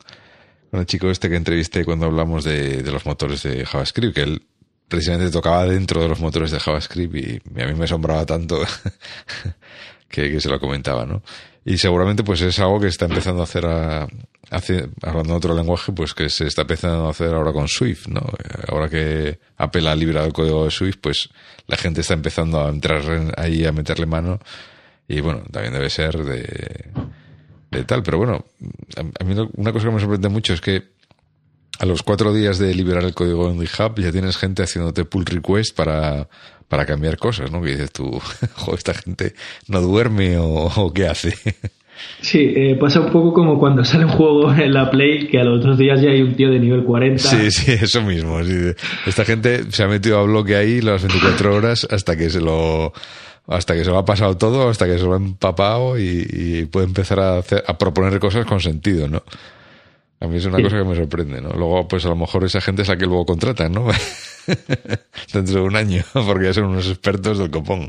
chico 0.85 1.11
este 1.11 1.29
que 1.29 1.37
entrevisté 1.37 1.85
cuando 1.85 2.07
hablamos 2.07 2.45
de, 2.45 2.83
los 2.83 3.07
motores 3.07 3.43
de 3.43 3.65
JavaScript, 3.65 4.15
que 4.15 4.23
él 4.23 4.43
precisamente 4.89 5.31
tocaba 5.31 5.67
dentro 5.67 6.03
de 6.03 6.09
los 6.09 6.21
motores 6.21 6.51
de 6.51 6.61
JavaScript 6.61 7.15
y, 7.15 7.61
a 7.61 7.67
mí 7.67 7.75
me 7.75 7.85
asombraba 7.85 8.27
tanto 8.27 8.61
que, 10.09 10.41
se 10.41 10.49
lo 10.49 10.61
comentaba, 10.61 11.07
¿no? 11.07 11.23
Y 11.65 11.79
seguramente 11.79 12.23
pues 12.23 12.41
es 12.43 12.59
algo 12.61 12.79
que 12.79 12.87
está 12.87 13.07
empezando 13.07 13.41
a 13.41 13.45
hacer 13.45 13.67
a, 13.67 14.07
hablando 15.03 15.33
de 15.33 15.37
otro 15.37 15.55
lenguaje, 15.55 15.93
pues 15.93 16.15
que 16.15 16.29
se 16.29 16.47
está 16.47 16.63
empezando 16.63 17.07
a 17.07 17.11
hacer 17.11 17.35
ahora 17.35 17.53
con 17.53 17.67
Swift, 17.67 18.07
¿no? 18.07 18.21
Ahora 18.69 18.89
que 18.89 19.41
Apple 19.57 19.89
ha 19.89 19.97
liberado 19.97 20.27
el 20.27 20.33
código 20.33 20.65
de 20.65 20.71
Swift, 20.71 20.99
pues 21.01 21.29
la 21.67 21.77
gente 21.77 22.03
está 22.03 22.15
empezando 22.15 22.65
a 22.65 22.69
entrar 22.69 23.03
ahí 23.37 23.65
a 23.65 23.73
meterle 23.73 24.07
mano 24.07 24.39
y 25.09 25.21
bueno, 25.21 25.43
también 25.51 25.73
debe 25.73 25.91
ser 25.91 26.17
de 26.25 26.91
tal. 27.85 28.03
Pero 28.03 28.19
bueno, 28.19 28.45
a, 28.97 29.25
mí 29.25 29.35
una 29.57 29.73
cosa 29.73 29.87
que 29.87 29.93
me 29.93 30.01
sorprende 30.01 30.29
mucho 30.29 30.53
es 30.55 30.61
que 30.61 30.97
a 31.79 31.87
los 31.87 32.03
cuatro 32.03 32.33
días 32.33 32.59
de 32.59 32.75
liberar 32.75 33.05
el 33.05 33.15
código 33.15 33.51
en 33.51 33.61
GitHub 33.61 33.99
ya 34.01 34.13
tienes 34.13 34.37
gente 34.37 34.63
haciéndote 34.63 35.05
pull 35.05 35.27
request 35.27 35.77
para, 35.77 36.29
para 36.69 36.87
cambiar 36.87 37.17
cosas, 37.17 37.51
¿no? 37.51 37.63
Que 37.63 37.73
dices 37.73 37.93
tú, 37.93 38.11
joder, 38.55 38.79
esta 38.79 38.95
gente 38.95 39.35
no 39.69 39.81
duerme 39.81 40.37
o, 40.39 40.93
qué 40.95 41.07
hace. 41.07 41.35
Sí, 42.21 42.53
eh, 42.55 42.77
pasa 42.79 43.01
un 43.01 43.11
poco 43.11 43.33
como 43.33 43.59
cuando 43.59 43.83
sale 43.83 44.05
un 44.05 44.11
juego 44.11 44.53
en 44.53 44.75
la 44.75 44.91
Play 44.91 45.29
que 45.29 45.41
a 45.41 45.45
los 45.45 45.61
otros 45.61 45.79
días 45.79 46.01
ya 46.01 46.11
hay 46.11 46.21
un 46.21 46.35
tío 46.35 46.51
de 46.51 46.59
nivel 46.59 46.85
40. 46.85 47.23
Sí, 47.23 47.51
sí, 47.51 47.73
eso 47.73 48.03
mismo. 48.03 48.39
Esta 49.07 49.25
gente 49.25 49.71
se 49.71 49.83
ha 49.83 49.89
metido 49.89 50.19
a 50.19 50.25
bloque 50.25 50.57
ahí 50.57 50.83
las 50.83 51.03
24 51.03 51.55
horas 51.55 51.87
hasta 51.91 52.15
que 52.17 52.29
se 52.29 52.41
lo 52.41 52.93
hasta 53.47 53.75
que 53.75 53.85
se 53.85 53.91
lo 53.91 53.99
ha 53.99 54.05
pasado 54.05 54.37
todo, 54.37 54.69
hasta 54.69 54.87
que 54.87 54.99
se 54.99 55.05
lo 55.05 55.15
ha 55.15 55.17
empapado 55.17 55.99
y, 55.99 56.69
puede 56.71 56.87
empezar 56.87 57.21
a, 57.21 57.39
hacer, 57.39 57.65
a 57.67 57.79
proponer 57.79 58.19
cosas 58.19 58.45
con 58.45 58.61
sentido, 58.61 59.09
¿no? 59.09 59.23
A 60.19 60.27
mí 60.27 60.37
es 60.39 60.47
una 60.47 60.63
cosa 60.63 60.79
que 60.79 60.85
me 60.85 60.97
sorprende, 60.97 61.41
¿no? 61.41 61.51
Luego, 61.51 61.87
pues 61.87 62.05
a 62.07 62.09
lo 62.09 62.17
mejor 62.17 62.43
esa 62.45 62.61
gente 62.61 62.83
es 62.83 62.89
la 62.89 62.97
que 62.97 63.05
luego 63.05 63.27
contratan, 63.27 63.73
¿no? 63.73 63.87
Dentro 65.33 65.55
de 65.55 65.61
un 65.61 65.77
año, 65.77 66.03
porque 66.13 66.47
ya 66.47 66.55
son 66.55 66.65
unos 66.65 66.89
expertos 66.89 67.39
del 67.39 67.51
copón. 67.51 67.89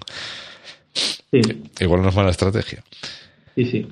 Sí. 0.93 1.41
Igual 1.80 2.01
no 2.01 2.10
es 2.10 2.16
mala 2.16 2.32
estrategia. 2.32 2.84
Sí, 3.55 3.66
sí. 3.66 3.88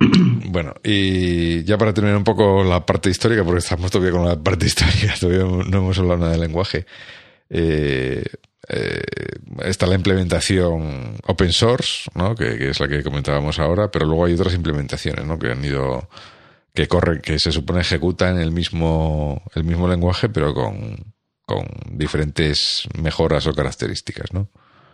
Bueno, 0.52 0.74
y 0.84 1.64
ya 1.64 1.78
para 1.78 1.94
terminar 1.94 2.18
un 2.18 2.24
poco 2.24 2.62
la 2.62 2.84
parte 2.84 3.08
histórica, 3.08 3.42
porque 3.42 3.60
estamos 3.60 3.90
todavía 3.90 4.12
con 4.12 4.28
la 4.28 4.36
parte 4.38 4.66
histórica, 4.66 5.14
todavía 5.18 5.44
no 5.44 5.78
hemos 5.78 5.98
hablado 5.98 6.18
nada 6.18 6.32
del 6.32 6.42
lenguaje. 6.42 6.84
Eh, 7.48 8.22
eh, 8.68 9.02
está 9.64 9.86
la 9.86 9.96
implementación 9.96 11.16
open 11.26 11.52
source, 11.52 12.08
¿no? 12.14 12.34
Que, 12.34 12.70
es 12.70 12.80
la 12.80 12.88
que 12.88 13.02
comentábamos 13.02 13.58
ahora, 13.58 13.90
pero 13.90 14.06
luego 14.06 14.26
hay 14.26 14.34
otras 14.34 14.54
implementaciones, 14.54 15.26
¿no? 15.26 15.38
Que 15.38 15.50
han 15.50 15.64
ido, 15.64 16.08
que 16.74 16.86
corren, 16.86 17.20
que 17.20 17.38
se 17.38 17.52
supone 17.52 17.80
ejecutan 17.80 18.38
el 18.38 18.52
mismo, 18.52 19.42
el 19.54 19.64
mismo 19.64 19.88
lenguaje, 19.88 20.28
pero 20.28 20.54
con, 20.54 20.96
con 21.44 21.64
diferentes 21.90 22.88
mejoras 23.00 23.46
o 23.46 23.52
características, 23.52 24.32
¿no? 24.32 24.48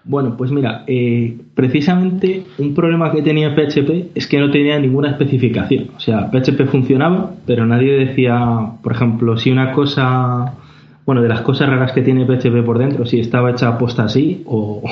Bueno, 0.04 0.36
pues 0.38 0.50
mira, 0.50 0.84
eh, 0.86 1.36
precisamente 1.54 2.44
un 2.56 2.72
problema 2.72 3.12
que 3.12 3.20
tenía 3.20 3.54
PHP 3.54 4.12
es 4.14 4.26
que 4.26 4.38
no 4.38 4.50
tenía 4.50 4.78
ninguna 4.78 5.10
especificación. 5.10 5.90
O 5.96 6.00
sea, 6.00 6.30
PHP 6.30 6.66
funcionaba, 6.70 7.34
pero 7.46 7.66
nadie 7.66 8.06
decía, 8.06 8.72
por 8.82 8.92
ejemplo, 8.92 9.36
si 9.36 9.50
una 9.50 9.72
cosa 9.72 10.54
bueno, 11.08 11.22
de 11.22 11.28
las 11.30 11.40
cosas 11.40 11.70
raras 11.70 11.92
que 11.92 12.02
tiene 12.02 12.26
PHP 12.26 12.62
por 12.66 12.78
dentro, 12.78 13.06
si 13.06 13.18
estaba 13.18 13.50
hecha 13.50 13.68
aposta 13.68 14.02
así 14.02 14.42
o, 14.44 14.82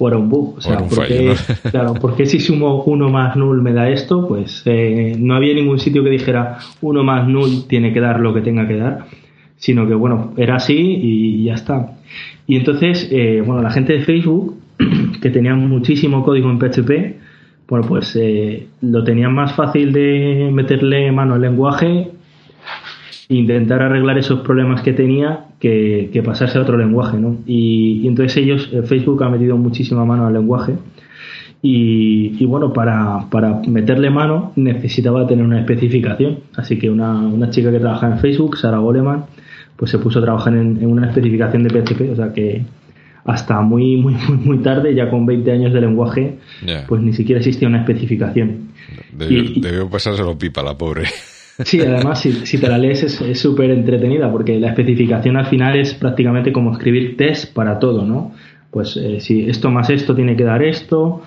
era 0.00 0.18
un 0.18 0.28
bug. 0.28 0.56
O 0.58 0.60
sea, 0.60 0.78
porque, 0.78 1.32
claro, 1.70 1.94
porque 1.94 2.26
si 2.26 2.40
sumo 2.40 2.82
uno 2.82 3.08
más 3.08 3.36
null 3.36 3.62
me 3.62 3.72
da 3.72 3.88
esto, 3.88 4.26
pues 4.26 4.62
eh, 4.64 5.14
no 5.16 5.36
había 5.36 5.54
ningún 5.54 5.78
sitio 5.78 6.02
que 6.02 6.10
dijera 6.10 6.58
uno 6.80 7.04
más 7.04 7.28
null 7.28 7.68
tiene 7.68 7.92
que 7.92 8.00
dar 8.00 8.18
lo 8.18 8.34
que 8.34 8.40
tenga 8.40 8.66
que 8.66 8.78
dar, 8.78 9.04
sino 9.56 9.86
que 9.86 9.94
bueno, 9.94 10.32
era 10.36 10.56
así 10.56 10.74
y 10.76 11.44
ya 11.44 11.54
está. 11.54 11.98
Y 12.48 12.56
entonces, 12.56 13.08
eh, 13.12 13.40
bueno, 13.46 13.62
la 13.62 13.70
gente 13.70 13.92
de 13.92 14.00
Facebook, 14.00 14.56
que 15.22 15.30
tenía 15.30 15.54
muchísimo 15.54 16.24
código 16.24 16.50
en 16.50 16.58
PHP, 16.58 16.90
bueno, 17.68 17.86
pues 17.86 18.18
eh, 18.20 18.66
lo 18.80 19.04
tenían 19.04 19.32
más 19.32 19.54
fácil 19.54 19.92
de 19.92 20.50
meterle 20.52 21.12
mano 21.12 21.34
al 21.34 21.42
lenguaje 21.42 22.10
intentar 23.28 23.82
arreglar 23.82 24.18
esos 24.18 24.40
problemas 24.40 24.82
que 24.82 24.92
tenía 24.92 25.46
que, 25.58 26.22
pasarse 26.24 26.58
a 26.58 26.62
otro 26.62 26.76
lenguaje, 26.76 27.18
¿no? 27.18 27.38
Y, 27.46 28.06
entonces 28.06 28.36
ellos, 28.36 28.70
eh, 28.72 28.82
Facebook 28.82 29.22
ha 29.24 29.30
metido 29.30 29.56
muchísima 29.56 30.04
mano 30.04 30.26
al 30.26 30.34
lenguaje 30.34 30.74
y, 31.66 32.44
bueno, 32.44 32.74
para, 32.74 33.30
para, 33.30 33.62
meterle 33.66 34.10
mano 34.10 34.52
necesitaba 34.56 35.26
tener 35.26 35.46
una 35.46 35.60
especificación, 35.60 36.40
así 36.56 36.78
que 36.78 36.90
una, 36.90 37.18
una 37.18 37.48
chica 37.48 37.72
que 37.72 37.80
trabaja 37.80 38.06
en 38.06 38.18
Facebook, 38.18 38.58
Sara 38.58 38.78
Goleman, 38.78 39.24
pues 39.74 39.90
se 39.90 39.98
puso 39.98 40.18
a 40.18 40.22
trabajar 40.22 40.54
en, 40.54 40.84
una 40.84 41.08
especificación 41.08 41.62
de 41.62 41.70
PHP, 41.70 42.12
o 42.12 42.16
sea 42.16 42.34
que 42.34 42.62
hasta 43.24 43.62
muy, 43.62 43.96
muy, 43.96 44.12
muy, 44.28 44.36
muy 44.36 44.58
tarde, 44.58 44.94
ya 44.94 45.08
con 45.08 45.24
20 45.24 45.50
años 45.50 45.72
de 45.72 45.80
lenguaje, 45.80 46.38
pues 46.86 47.00
ni 47.00 47.14
siquiera 47.14 47.38
existía 47.38 47.66
una 47.66 47.78
especificación. 47.78 48.68
Debió, 49.12 49.42
debió 49.56 49.88
pasárselo 49.88 50.36
pipa 50.36 50.62
la 50.62 50.76
pobre. 50.76 51.04
Sí, 51.62 51.80
además, 51.80 52.20
si, 52.20 52.58
te 52.58 52.68
la 52.68 52.78
lees 52.78 53.02
es 53.02 53.38
súper 53.38 53.70
entretenida 53.70 54.30
porque 54.30 54.58
la 54.58 54.68
especificación 54.68 55.36
al 55.36 55.46
final 55.46 55.76
es 55.76 55.94
prácticamente 55.94 56.52
como 56.52 56.72
escribir 56.72 57.16
test 57.16 57.54
para 57.54 57.78
todo, 57.78 58.04
¿no? 58.04 58.32
Pues 58.70 58.96
eh, 58.96 59.20
si 59.20 59.48
esto 59.48 59.70
más 59.70 59.88
esto 59.90 60.16
tiene 60.16 60.36
que 60.36 60.42
dar 60.42 60.62
esto, 60.64 61.22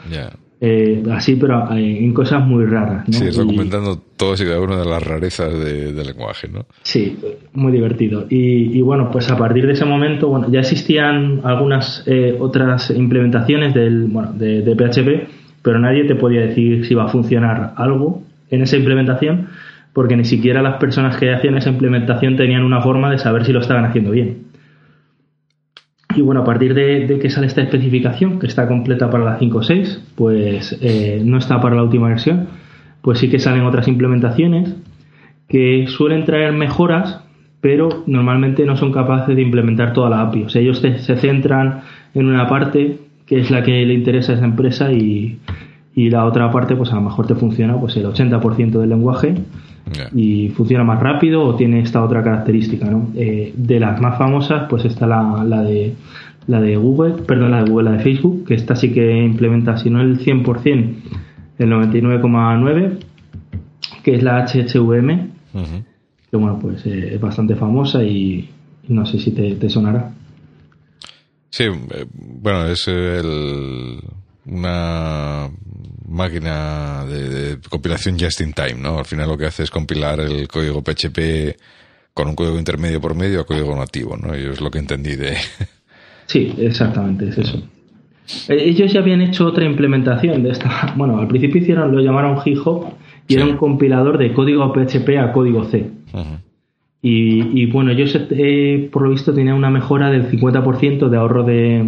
eh, 0.59 1.03
así, 1.11 1.35
pero 1.35 1.71
eh, 1.71 2.03
en 2.03 2.13
cosas 2.13 2.45
muy 2.45 2.65
raras. 2.65 3.07
¿no? 3.07 3.13
Sí, 3.13 3.25
documentando 3.37 4.01
todas 4.17 4.41
y 4.41 4.45
cada 4.45 4.59
una 4.59 4.77
de 4.77 4.85
las 4.85 5.03
rarezas 5.03 5.53
del 5.53 5.95
lenguaje, 5.95 6.47
¿no? 6.47 6.65
Sí, 6.81 7.17
muy 7.53 7.71
divertido. 7.71 8.25
Y, 8.29 8.81
bueno, 8.81 9.11
pues 9.11 9.29
a 9.29 9.37
partir 9.37 9.67
de 9.67 9.73
ese 9.73 9.85
momento, 9.85 10.29
bueno, 10.29 10.49
ya 10.51 10.61
existían 10.61 11.41
algunas 11.43 12.03
eh, 12.07 12.35
otras 12.39 12.89
implementaciones 12.89 13.73
del, 13.73 14.05
bueno, 14.05 14.33
de, 14.33 14.63
de, 14.63 14.75
PHP, 14.75 15.29
pero 15.61 15.79
nadie 15.79 16.05
te 16.05 16.15
podía 16.15 16.41
decir 16.41 16.85
si 16.85 16.93
iba 16.93 17.05
a 17.05 17.09
funcionar 17.09 17.73
algo 17.75 18.23
en 18.49 18.61
esa 18.63 18.77
implementación, 18.77 19.49
porque 19.97 20.15
ni 20.15 20.25
siquiera 20.25 20.61
las 20.61 20.75
personas 20.75 21.17
que 21.17 21.33
hacían 21.33 21.57
esa 21.57 21.71
implementación 21.71 22.35
tenían 22.35 22.63
una 22.63 22.81
forma 22.81 23.09
de 23.09 23.17
saber 23.17 23.45
si 23.45 23.51
lo 23.51 23.61
estaban 23.61 23.83
haciendo 23.83 24.11
bien. 24.11 24.43
Y 26.15 26.21
bueno, 26.21 26.41
a 26.41 26.43
partir 26.43 26.75
de, 26.75 27.17
que 27.19 27.31
sale 27.31 27.47
esta 27.47 27.63
especificación, 27.63 28.37
que 28.37 28.45
está 28.45 28.67
completa 28.67 29.09
para 29.09 29.25
la 29.25 29.39
5.6, 29.39 30.01
pues 30.13 30.77
eh, 30.83 31.23
no 31.25 31.39
está 31.39 31.59
para 31.59 31.75
la 31.75 31.81
última 31.81 32.09
versión, 32.09 32.47
pues 33.01 33.17
sí 33.17 33.27
que 33.27 33.39
salen 33.39 33.63
otras 33.63 33.87
implementaciones 33.87 34.75
que 35.49 35.87
suelen 35.87 36.25
traer 36.25 36.53
mejoras, 36.53 37.23
pero 37.59 38.03
normalmente 38.05 38.67
no 38.67 38.77
son 38.77 38.91
capaces 38.91 39.35
de 39.35 39.41
implementar 39.41 39.93
toda 39.93 40.11
la 40.11 40.21
API. 40.21 40.43
O 40.43 40.49
sea, 40.49 40.61
ellos 40.61 40.77
se 40.77 41.17
centran 41.17 41.81
en 42.13 42.27
una 42.27 42.47
parte 42.47 42.99
que 43.25 43.39
es 43.39 43.49
la 43.49 43.63
que 43.63 43.83
le 43.83 43.95
interesa 43.95 44.33
a 44.33 44.35
esa 44.35 44.45
empresa 44.45 44.91
y, 44.91 45.39
y 45.95 46.11
la 46.11 46.25
otra 46.25 46.51
parte, 46.51 46.75
pues 46.75 46.91
a 46.91 46.97
lo 46.97 47.01
mejor 47.01 47.25
te 47.25 47.33
funciona 47.33 47.79
pues 47.79 47.97
el 47.97 48.05
80% 48.05 48.79
del 48.79 48.89
lenguaje 48.89 49.33
y 50.13 50.49
funciona 50.49 50.83
más 50.83 50.99
rápido 50.99 51.43
o 51.43 51.55
tiene 51.55 51.81
esta 51.81 52.03
otra 52.03 52.23
característica, 52.23 52.85
¿no? 52.89 53.11
Eh, 53.15 53.53
de 53.55 53.79
las 53.79 53.99
más 54.01 54.17
famosas, 54.17 54.67
pues 54.69 54.85
está 54.85 55.07
la, 55.07 55.43
la, 55.43 55.61
de 55.61 55.95
la 56.47 56.61
de 56.61 56.75
Google, 56.75 57.23
perdón, 57.23 57.51
la 57.51 57.63
de 57.63 57.69
Google, 57.69 57.91
la 57.91 57.97
de 57.97 58.03
Facebook, 58.03 58.45
que 58.45 58.55
esta 58.55 58.75
sí 58.75 58.91
que 58.91 59.23
implementa, 59.23 59.77
si 59.77 59.89
no 59.89 60.01
el 60.01 60.19
100%, 60.19 60.95
el 61.59 61.69
99,9, 61.69 62.97
que 64.03 64.15
es 64.15 64.23
la 64.23 64.45
HHVM, 64.45 65.29
que 66.29 66.37
bueno, 66.37 66.59
pues 66.59 66.85
eh, 66.85 67.15
es 67.15 67.21
bastante 67.21 67.55
famosa 67.55 68.03
y, 68.03 68.49
no 68.87 69.05
sé 69.05 69.19
si 69.19 69.31
te, 69.31 69.69
sonará. 69.69 70.13
Sí, 71.49 71.63
eh, 71.63 72.05
bueno, 72.13 72.65
es 72.67 72.87
el, 72.87 73.99
una 74.45 75.49
máquina 76.07 77.05
de, 77.05 77.57
compilación 77.69 78.17
just 78.19 78.41
in 78.41 78.53
time, 78.53 78.75
¿no? 78.75 78.99
Al 78.99 79.05
final 79.05 79.27
lo 79.29 79.37
que 79.37 79.45
hace 79.45 79.63
es 79.63 79.69
compilar 79.69 80.19
el 80.19 80.47
código 80.47 80.81
PHP 80.81 81.57
con 82.13 82.29
un 82.29 82.35
código 82.35 82.57
intermedio 82.57 82.99
por 82.99 83.15
medio 83.15 83.41
a 83.41 83.45
código 83.45 83.75
nativo, 83.75 84.17
¿no? 84.17 84.35
Y 84.35 84.45
es 84.45 84.61
lo 84.61 84.71
que 84.71 84.79
entendí 84.79 85.15
de... 85.15 85.35
Sí, 86.25 86.53
exactamente, 86.57 87.29
es 87.29 87.37
eso. 87.37 87.57
Eh, 88.49 88.57
ellos 88.65 88.91
ya 88.91 88.99
habían 88.99 89.21
hecho 89.21 89.45
otra 89.45 89.63
implementación 89.63 90.43
de 90.43 90.49
esta. 90.49 90.93
Bueno, 90.97 91.19
al 91.19 91.27
principio 91.27 91.61
hicieron, 91.61 91.95
lo 91.95 92.01
llamaron 92.01 92.37
G-Hop 92.37 92.93
y 93.29 93.35
era 93.35 93.45
un 93.45 93.55
compilador 93.55 94.17
de 94.17 94.33
código 94.33 94.73
PHP 94.73 95.17
a 95.19 95.31
código 95.31 95.63
C. 95.65 95.89
y, 97.01 97.65
bueno, 97.67 97.91
ellos 97.91 98.17
eh, 98.31 98.89
por 98.91 99.03
lo 99.03 99.11
visto 99.11 99.33
tenían 99.33 99.55
una 99.55 99.69
mejora 99.69 100.09
del 100.09 100.29
50% 100.29 101.07
de 101.07 101.17
ahorro 101.17 101.43
de, 101.43 101.85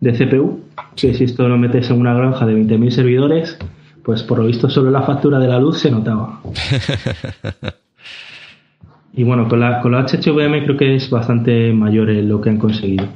de 0.00 0.12
CPU 0.12 0.60
que 0.96 1.14
si 1.14 1.24
esto 1.24 1.48
lo 1.48 1.58
metes 1.58 1.90
en 1.90 2.00
una 2.00 2.14
granja 2.14 2.46
de 2.46 2.54
20.000 2.54 2.90
servidores, 2.90 3.58
pues 4.02 4.22
por 4.22 4.38
lo 4.38 4.46
visto 4.46 4.68
solo 4.68 4.90
la 4.90 5.02
factura 5.02 5.38
de 5.38 5.48
la 5.48 5.58
luz 5.58 5.80
se 5.80 5.90
notaba. 5.90 6.40
y 9.14 9.22
bueno, 9.22 9.48
con 9.48 9.60
la, 9.60 9.80
con 9.80 9.92
la 9.92 10.04
HHVM 10.04 10.64
creo 10.64 10.76
que 10.76 10.96
es 10.96 11.08
bastante 11.10 11.72
mayor 11.72 12.08
lo 12.08 12.40
que 12.40 12.50
han 12.50 12.58
conseguido. 12.58 13.06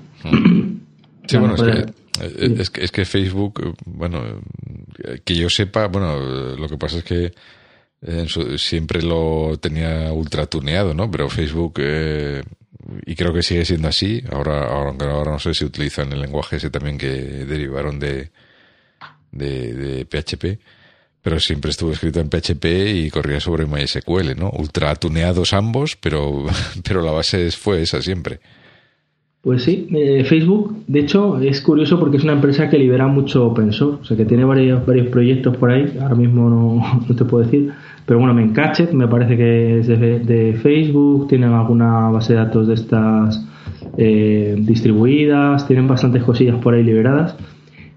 Sí, 1.27 1.39
bueno, 1.39 1.55
eh, 1.57 1.87
es 2.59 2.71
que, 2.71 2.85
es, 2.85 2.93
que, 2.93 3.05
Facebook, 3.05 3.75
bueno, 3.87 4.21
que 5.25 5.35
yo 5.35 5.49
sepa, 5.49 5.89
bueno, 5.89 6.57
lo 6.57 6.69
que 6.69 6.77
pasa 6.77 6.99
es 6.99 7.05
que 7.05 7.33
siempre 8.57 9.03
lo 9.03 9.57
tenía 9.59 10.13
ultra 10.13 10.47
tuneado, 10.47 10.95
¿no? 10.95 11.11
Pero 11.11 11.29
Facebook 11.29 11.75
eh, 11.79 12.43
y 13.07 13.15
creo 13.15 13.33
que 13.33 13.43
sigue 13.43 13.65
siendo 13.65 13.89
así. 13.89 14.23
Ahora, 14.31 14.67
ahora, 14.67 15.13
ahora 15.13 15.33
no 15.33 15.39
sé 15.39 15.55
si 15.55 15.65
utilizan 15.65 16.13
el 16.13 16.21
lenguaje 16.21 16.57
ese 16.57 16.71
también 16.71 16.99
que 16.99 17.09
derivaron 17.09 17.99
de, 17.99 18.31
de, 19.33 20.07
PHP, 20.07 20.59
pero 21.23 21.41
siempre 21.41 21.71
estuvo 21.71 21.93
escrito 21.93 22.21
en 22.21 22.29
PHP 22.29 22.65
y 22.95 23.11
corría 23.11 23.41
sobre 23.41 23.67
MySQL, 23.67 24.37
¿no? 24.39 24.51
Ultra 24.51 24.95
tuneados 24.97 25.53
ambos, 25.53 25.97
pero, 25.97 26.45
pero 26.87 27.03
la 27.03 27.13
base 27.13 27.51
fue 27.51 27.83
esa 27.83 28.01
siempre. 28.03 28.41
Pues 29.41 29.63
sí, 29.63 29.89
eh, 29.95 30.25
Facebook, 30.25 30.85
de 30.87 31.01
hecho, 31.01 31.39
es 31.39 31.61
curioso 31.61 32.01
porque 32.01 32.17
es 32.17 32.25
una 32.25 32.33
empresa 32.33 32.71
que 32.71 32.79
libera 32.79 33.07
mucho 33.09 33.47
open 33.47 33.75
source, 33.75 34.01
o 34.01 34.05
sea 34.07 34.17
que 34.17 34.25
tiene 34.25 34.43
varios, 34.43 34.87
varios 34.87 35.09
proyectos 35.09 35.55
por 35.59 35.71
ahí, 35.71 35.99
ahora 36.01 36.15
mismo 36.15 36.49
no, 36.49 37.05
no 37.09 37.15
te 37.15 37.25
puedo 37.27 37.45
decir, 37.45 37.71
pero 38.07 38.19
bueno, 38.19 38.35
Mencachet 38.35 38.93
me 38.93 39.09
parece 39.09 39.37
que 39.37 39.79
es 39.79 39.87
de, 39.89 40.59
Facebook, 40.63 41.29
tienen 41.29 41.53
alguna 41.53 42.11
base 42.11 42.35
de 42.35 42.39
datos 42.39 42.67
de 42.67 42.75
estas 42.75 43.47
eh, 43.97 44.57
distribuidas, 44.59 45.67
tienen 45.67 45.89
bastantes 45.89 46.23
cosillas 46.23 46.57
por 46.57 46.75
ahí 46.75 46.83
liberadas. 46.83 47.37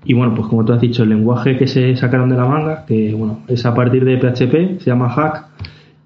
Y 0.06 0.14
bueno, 0.14 0.34
pues 0.34 0.48
como 0.48 0.64
tú 0.64 0.72
has 0.72 0.80
dicho, 0.80 1.04
el 1.04 1.10
lenguaje 1.10 1.58
que 1.58 1.68
se 1.68 1.94
sacaron 1.98 2.30
de 2.30 2.38
la 2.38 2.46
manga, 2.46 2.86
que 2.86 3.14
bueno, 3.14 3.42
es 3.48 3.66
a 3.66 3.76
partir 3.76 4.06
de 4.06 4.18
PHP, 4.18 4.80
se 4.80 4.90
llama 4.90 5.10
Hack, 5.10 5.48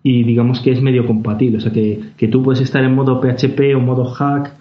y 0.02 0.24
digamos 0.24 0.62
que 0.62 0.72
es 0.72 0.82
medio 0.82 1.06
compatible. 1.06 1.58
O 1.58 1.62
sea 1.62 1.72
que, 1.72 1.99
que 2.18 2.28
tú 2.28 2.41
puedes 2.41 2.62
estar 2.62 2.84
en 2.84 2.95
modo 2.95 3.22
PHP 3.22 3.76
o 3.76 3.80
modo 3.80 4.06
Hack 4.06 4.54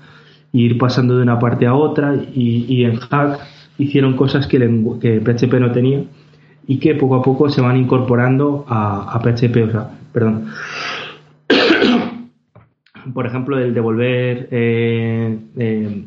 e 0.53 0.59
ir 0.59 0.77
pasando 0.77 1.17
de 1.17 1.23
una 1.23 1.39
parte 1.39 1.67
a 1.67 1.75
otra, 1.75 2.15
y, 2.15 2.67
y 2.69 2.85
en 2.85 2.97
Hack 2.97 3.41
hicieron 3.79 4.17
cosas 4.17 4.47
que, 4.47 4.59
que 5.01 5.21
PHP 5.21 5.55
no 5.55 5.73
tenía 5.73 6.03
y 6.67 6.79
que 6.79 6.95
poco 6.95 7.17
a 7.17 7.23
poco 7.23 7.49
se 7.49 7.61
van 7.61 7.77
incorporando 7.77 8.65
a, 8.69 9.21
PHP, 9.23 9.57
o 9.69 9.71
sea, 9.71 9.91
perdón. 10.13 10.47
Por 13.15 13.27
ejemplo, 13.27 13.59
el 13.59 13.73
devolver 13.73 14.49
eh, 14.51 15.39
eh, 15.57 16.05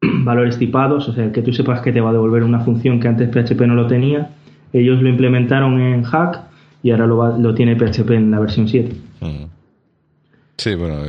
valores 0.00 0.58
tipados, 0.58 1.08
o 1.08 1.12
sea, 1.12 1.32
que 1.32 1.42
tú 1.42 1.52
sepas 1.52 1.80
que 1.80 1.92
te 1.92 2.00
va 2.00 2.10
a 2.10 2.12
devolver 2.12 2.44
una 2.44 2.60
función 2.60 3.00
que 3.00 3.08
antes 3.08 3.28
PHP 3.28 3.60
no 3.62 3.74
lo 3.74 3.86
tenía. 3.86 4.30
Ellos 4.72 5.02
lo 5.02 5.08
implementaron 5.08 5.80
en 5.80 6.04
Hack 6.04 6.42
y 6.82 6.90
ahora 6.90 7.06
lo, 7.06 7.54
tiene 7.54 7.76
PHP 7.76 8.10
en 8.12 8.30
la 8.30 8.38
versión 8.38 8.68
7. 8.68 8.94
Mm. 9.20 9.44
Sí, 10.56 10.74
bueno, 10.74 11.04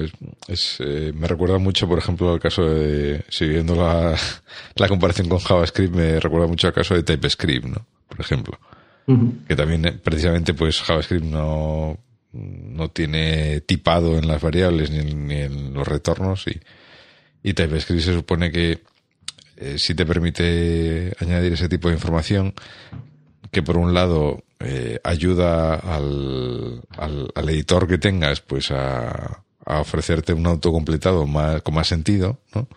es, 0.47 0.77
eh, 0.79 1.11
me 1.15 1.27
recuerda 1.27 1.57
mucho, 1.57 1.87
por 1.87 1.97
ejemplo, 1.97 2.31
al 2.33 2.39
caso 2.39 2.63
de, 2.69 3.23
siguiendo 3.29 3.75
la, 3.75 4.15
la 4.75 4.87
comparación 4.87 5.27
con 5.27 5.39
JavaScript, 5.39 5.95
me 5.95 6.19
recuerda 6.19 6.47
mucho 6.47 6.67
al 6.67 6.73
caso 6.73 6.95
de 6.95 7.03
TypeScript, 7.03 7.65
¿no? 7.65 7.85
Por 8.07 8.19
ejemplo 8.19 8.57
que 9.47 9.55
también 9.55 9.85
eh, 9.85 9.91
precisamente 9.93 10.53
pues 10.53 10.81
JavaScript 10.81 11.25
no, 11.25 11.97
no 12.33 12.89
tiene 12.89 13.61
tipado 13.61 14.17
en 14.17 14.27
las 14.27 14.41
variables 14.41 14.91
ni 14.91 15.35
en, 15.35 15.73
los 15.73 15.87
retornos 15.87 16.45
y, 16.47 16.59
y 17.43 17.53
TypeScript 17.53 18.01
se 18.01 18.13
supone 18.13 18.51
que 18.51 18.81
eh, 19.57 19.75
si 19.77 19.95
te 19.95 20.05
permite 20.05 21.13
añadir 21.19 21.53
ese 21.53 21.69
tipo 21.69 21.87
de 21.87 21.95
información 21.95 22.53
que 23.51 23.63
por 23.63 23.77
un 23.77 23.93
lado 23.93 24.43
eh, 24.59 24.99
ayuda 25.03 25.75
al, 25.75 26.81
al, 26.97 27.49
editor 27.49 27.87
que 27.87 27.97
tengas 27.97 28.41
pues 28.41 28.71
a, 28.71 29.43
ofrecerte 29.65 30.33
un 30.33 30.45
autocompletado 30.47 31.25
más, 31.27 31.61
con 31.61 31.75
más 31.75 31.87
sentido, 31.87 32.39
¿no? 32.55 32.67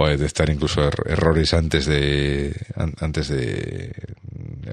O 0.00 0.06
detectar 0.06 0.48
incluso 0.48 0.86
er, 0.86 0.94
errores 1.06 1.52
antes 1.54 1.86
de 1.86 2.54
antes 3.00 3.28
de 3.28 3.92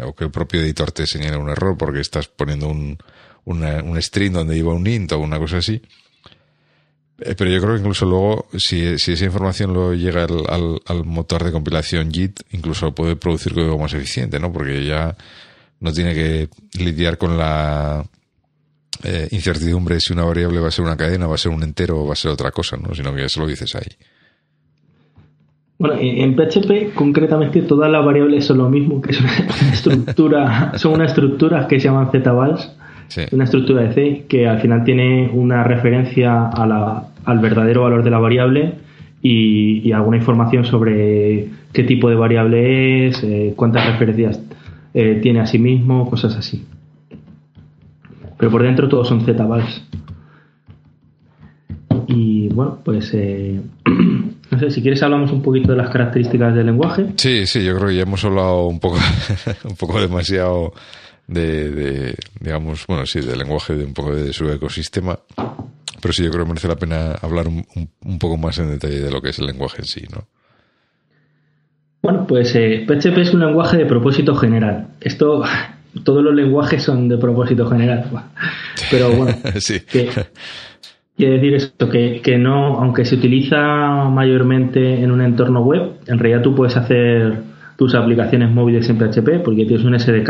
o 0.05 0.13
que 0.13 0.25
el 0.25 0.31
propio 0.31 0.61
editor 0.61 0.91
te 0.91 1.07
señale 1.07 1.37
un 1.37 1.49
error 1.49 1.75
porque 1.77 1.99
estás 1.99 2.27
poniendo 2.27 2.67
un, 2.67 2.97
un 3.45 4.01
string 4.01 4.33
donde 4.33 4.55
iba 4.55 4.71
un 4.71 4.85
int 4.85 5.11
o 5.13 5.19
una 5.19 5.39
cosa 5.39 5.57
así. 5.57 5.81
Eh, 7.17 7.33
pero 7.35 7.49
yo 7.49 7.59
creo 7.59 7.73
que 7.73 7.79
incluso 7.79 8.05
luego, 8.05 8.47
si, 8.57 8.99
si 8.99 9.13
esa 9.13 9.25
información 9.25 9.73
lo 9.73 9.93
llega 9.93 10.25
al, 10.25 10.81
al, 10.85 11.05
motor 11.05 11.43
de 11.43 11.51
compilación 11.51 12.11
Git, 12.11 12.41
incluso 12.51 12.93
puede 12.93 13.15
producir 13.15 13.53
código 13.53 13.79
más 13.79 13.93
eficiente, 13.93 14.39
¿no? 14.39 14.51
Porque 14.51 14.85
ya 14.85 15.15
no 15.79 15.91
tiene 15.93 16.13
que 16.13 16.49
lidiar 16.77 17.17
con 17.17 17.37
la 17.37 18.05
eh, 19.03 19.27
incertidumbre 19.31 19.99
si 19.99 20.13
una 20.13 20.25
variable 20.25 20.59
va 20.59 20.67
a 20.67 20.71
ser 20.71 20.85
una 20.85 20.97
cadena, 20.97 21.25
va 21.25 21.35
a 21.35 21.39
ser 21.39 21.51
un 21.51 21.63
entero 21.63 22.03
o 22.03 22.05
va 22.05 22.13
a 22.13 22.17
ser 22.17 22.31
otra 22.31 22.51
cosa, 22.51 22.77
¿no? 22.77 22.93
Sino 22.93 23.15
que 23.15 23.21
ya 23.21 23.29
se 23.29 23.39
lo 23.39 23.47
dices 23.47 23.73
ahí. 23.75 23.87
Bueno, 25.77 25.95
en 25.99 26.35
PHP 26.35 26.93
concretamente 26.93 27.61
todas 27.61 27.91
las 27.91 28.05
variables 28.05 28.45
son 28.45 28.59
lo 28.59 28.69
mismo, 28.69 29.01
que 29.01 29.11
es 29.11 29.19
una 29.19 29.31
estructura, 29.73 30.71
son 30.77 30.93
unas 30.93 31.11
estructuras 31.11 31.65
que 31.65 31.79
se 31.79 31.89
llaman 31.89 32.11
zvals, 32.11 32.73
una 33.31 33.43
estructura 33.43 33.83
de 33.83 33.93
C 33.93 34.25
que 34.29 34.47
al 34.47 34.61
final 34.61 34.85
tiene 34.85 35.29
una 35.33 35.63
referencia 35.63 36.47
a 36.47 36.65
la, 36.65 37.07
al 37.25 37.39
verdadero 37.39 37.83
valor 37.83 38.03
de 38.03 38.09
la 38.09 38.19
variable 38.19 38.75
y, 39.21 39.91
alguna 39.91 40.17
información 40.17 40.65
sobre 40.65 41.49
qué 41.73 41.83
tipo 41.83 42.09
de 42.09 42.15
variable 42.15 43.07
es, 43.07 43.23
eh, 43.23 43.53
cuántas 43.55 43.85
referencias 43.85 44.41
eh, 44.93 45.19
tiene 45.21 45.39
a 45.41 45.45
sí 45.45 45.59
mismo, 45.59 46.09
cosas 46.09 46.35
así. 46.35 46.63
Pero 48.37 48.51
por 48.51 48.63
dentro 48.63 48.87
todos 48.87 49.07
son 49.07 49.21
zvals. 49.21 49.87
Y 52.07 52.49
bueno, 52.49 52.77
pues 52.83 53.13
eh, 53.13 53.61
no 54.51 54.59
sé, 54.59 54.69
si 54.69 54.81
quieres 54.81 55.01
hablamos 55.03 55.31
un 55.31 55.41
poquito 55.41 55.71
de 55.71 55.77
las 55.77 55.89
características 55.89 56.53
del 56.55 56.67
lenguaje. 56.67 57.07
Sí, 57.17 57.45
sí, 57.45 57.63
yo 57.63 57.75
creo 57.75 57.89
que 57.89 57.95
ya 57.95 58.03
hemos 58.03 58.23
hablado 58.23 58.67
un 58.67 58.79
poco, 58.79 58.97
un 59.63 59.75
poco 59.75 59.99
demasiado 59.99 60.73
de, 61.27 62.15
digamos, 62.39 62.85
bueno, 62.87 63.05
sí, 63.05 63.21
del 63.21 63.39
lenguaje, 63.39 63.75
de 63.75 63.85
un 63.85 63.93
poco 63.93 64.15
de 64.15 64.31
su 64.33 64.49
ecosistema. 64.49 65.17
Pero 66.01 66.13
sí, 66.13 66.23
yo 66.23 66.29
creo 66.29 66.43
que 66.43 66.49
merece 66.49 66.67
la 66.67 66.75
pena 66.75 67.13
hablar 67.21 67.47
un, 67.47 67.65
un 68.03 68.19
poco 68.19 68.37
más 68.37 68.57
en 68.59 68.69
detalle 68.69 69.01
de 69.01 69.11
lo 69.11 69.21
que 69.21 69.29
es 69.29 69.39
el 69.39 69.47
lenguaje 69.47 69.79
en 69.79 69.85
sí, 69.85 70.03
¿no? 70.13 70.27
Bueno, 72.05 72.27
pues 72.27 72.51
PHP 72.51 73.17
eh, 73.17 73.21
es 73.21 73.33
un 73.33 73.39
lenguaje 73.39 73.77
de 73.77 73.85
propósito 73.87 74.35
general. 74.35 74.89
Esto, 75.01 75.43
todos 76.03 76.23
los 76.23 76.35
lenguajes 76.35 76.83
son 76.83 77.07
de 77.09 77.17
propósito 77.17 77.67
general. 77.67 78.05
Pero 78.91 79.09
bueno, 79.09 79.35
sí. 79.59 79.81
Quiere 81.15 81.35
decir 81.35 81.55
esto, 81.55 81.89
que, 81.89 82.21
que 82.21 82.37
no, 82.37 82.79
aunque 82.79 83.05
se 83.05 83.15
utiliza 83.15 84.09
mayormente 84.09 85.01
en 85.01 85.11
un 85.11 85.21
entorno 85.21 85.61
web, 85.61 85.93
en 86.07 86.19
realidad 86.19 86.41
tú 86.41 86.55
puedes 86.55 86.75
hacer 86.77 87.43
tus 87.77 87.95
aplicaciones 87.95 88.51
móviles 88.51 88.89
en 88.89 88.97
PHP 88.97 89.43
porque 89.43 89.65
tienes 89.65 89.83
un 89.83 89.97
SDK. 89.99 90.29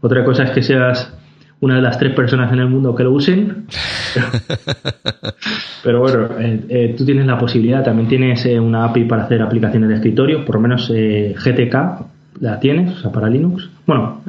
Otra 0.00 0.24
cosa 0.24 0.44
es 0.44 0.50
que 0.50 0.62
seas 0.62 1.12
una 1.60 1.76
de 1.76 1.82
las 1.82 1.98
tres 1.98 2.14
personas 2.14 2.52
en 2.52 2.58
el 2.58 2.68
mundo 2.68 2.94
que 2.94 3.02
lo 3.04 3.12
usen. 3.12 3.66
Pero, 5.82 6.00
bueno, 6.00 6.28
eh, 6.38 6.60
eh, 6.68 6.94
tú 6.96 7.04
tienes 7.04 7.26
la 7.26 7.38
posibilidad, 7.38 7.82
también 7.82 8.08
tienes 8.08 8.44
eh, 8.46 8.58
una 8.58 8.84
API 8.84 9.04
para 9.04 9.24
hacer 9.24 9.40
aplicaciones 9.40 9.88
de 9.88 9.94
escritorio, 9.96 10.44
por 10.44 10.56
lo 10.56 10.60
menos 10.62 10.88
GTK 10.88 11.74
la 12.40 12.60
tienes, 12.60 12.98
o 12.98 13.00
sea, 13.00 13.12
para 13.12 13.30
Linux. 13.30 13.70
Bueno, 13.86 14.20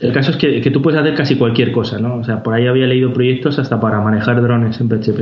el 0.00 0.12
caso 0.12 0.30
es 0.30 0.36
que, 0.36 0.60
que, 0.60 0.70
tú 0.70 0.82
puedes 0.82 1.00
hacer 1.00 1.14
casi 1.14 1.36
cualquier 1.36 1.72
cosa, 1.72 1.98
¿no? 1.98 2.16
O 2.16 2.24
sea, 2.24 2.42
por 2.42 2.54
ahí 2.54 2.66
había 2.66 2.86
leído 2.86 3.12
proyectos 3.12 3.58
hasta 3.58 3.80
para 3.80 4.00
manejar 4.00 4.40
drones 4.42 4.80
en 4.80 4.88
PHP 4.88 5.20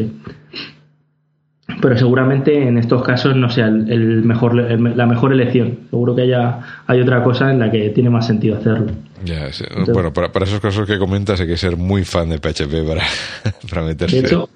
pero 1.84 1.98
seguramente 1.98 2.66
en 2.66 2.78
estos 2.78 3.02
casos 3.02 3.36
no 3.36 3.50
sea 3.50 3.66
el, 3.66 4.22
mejor, 4.22 4.54
la 4.54 5.06
mejor 5.06 5.34
elección. 5.34 5.80
Seguro 5.90 6.14
que 6.14 6.22
haya, 6.22 6.60
hay 6.86 7.00
otra 7.00 7.22
cosa 7.22 7.50
en 7.50 7.58
la 7.58 7.70
que 7.70 7.90
tiene 7.90 8.08
más 8.08 8.26
sentido 8.26 8.56
hacerlo. 8.56 8.92
bueno, 9.92 10.10
para, 10.10 10.32
para, 10.32 10.46
esos 10.46 10.60
casos 10.60 10.86
que 10.86 10.98
comentas 10.98 11.40
hay 11.40 11.46
que 11.46 11.58
ser 11.58 11.76
muy 11.76 12.04
fan 12.04 12.30
de 12.30 12.38
PHP 12.38 12.86
para, 12.86 13.02
para 13.70 13.82
meterse. 13.82 14.22
De 14.22 14.26
hecho, 14.26 14.48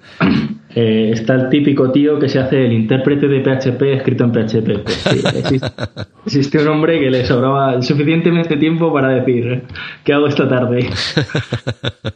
eh, 0.75 1.09
está 1.13 1.33
el 1.33 1.49
típico 1.49 1.91
tío 1.91 2.19
que 2.19 2.29
se 2.29 2.37
hace 2.37 2.65
el 2.65 2.73
intérprete 2.73 3.27
de 3.27 3.41
PHP 3.41 3.81
escrito 3.93 4.23
en 4.23 4.31
PHP. 4.31 4.83
Pues 4.83 5.05
existe, 6.25 6.59
un 6.59 6.67
hombre 6.67 6.99
que 6.99 7.09
le 7.09 7.25
sobraba 7.25 7.81
suficientemente 7.81 8.55
tiempo 8.57 8.93
para 8.93 9.09
decir, 9.09 9.63
¿qué 10.03 10.13
hago 10.13 10.27
esta 10.27 10.47
tarde? 10.47 10.87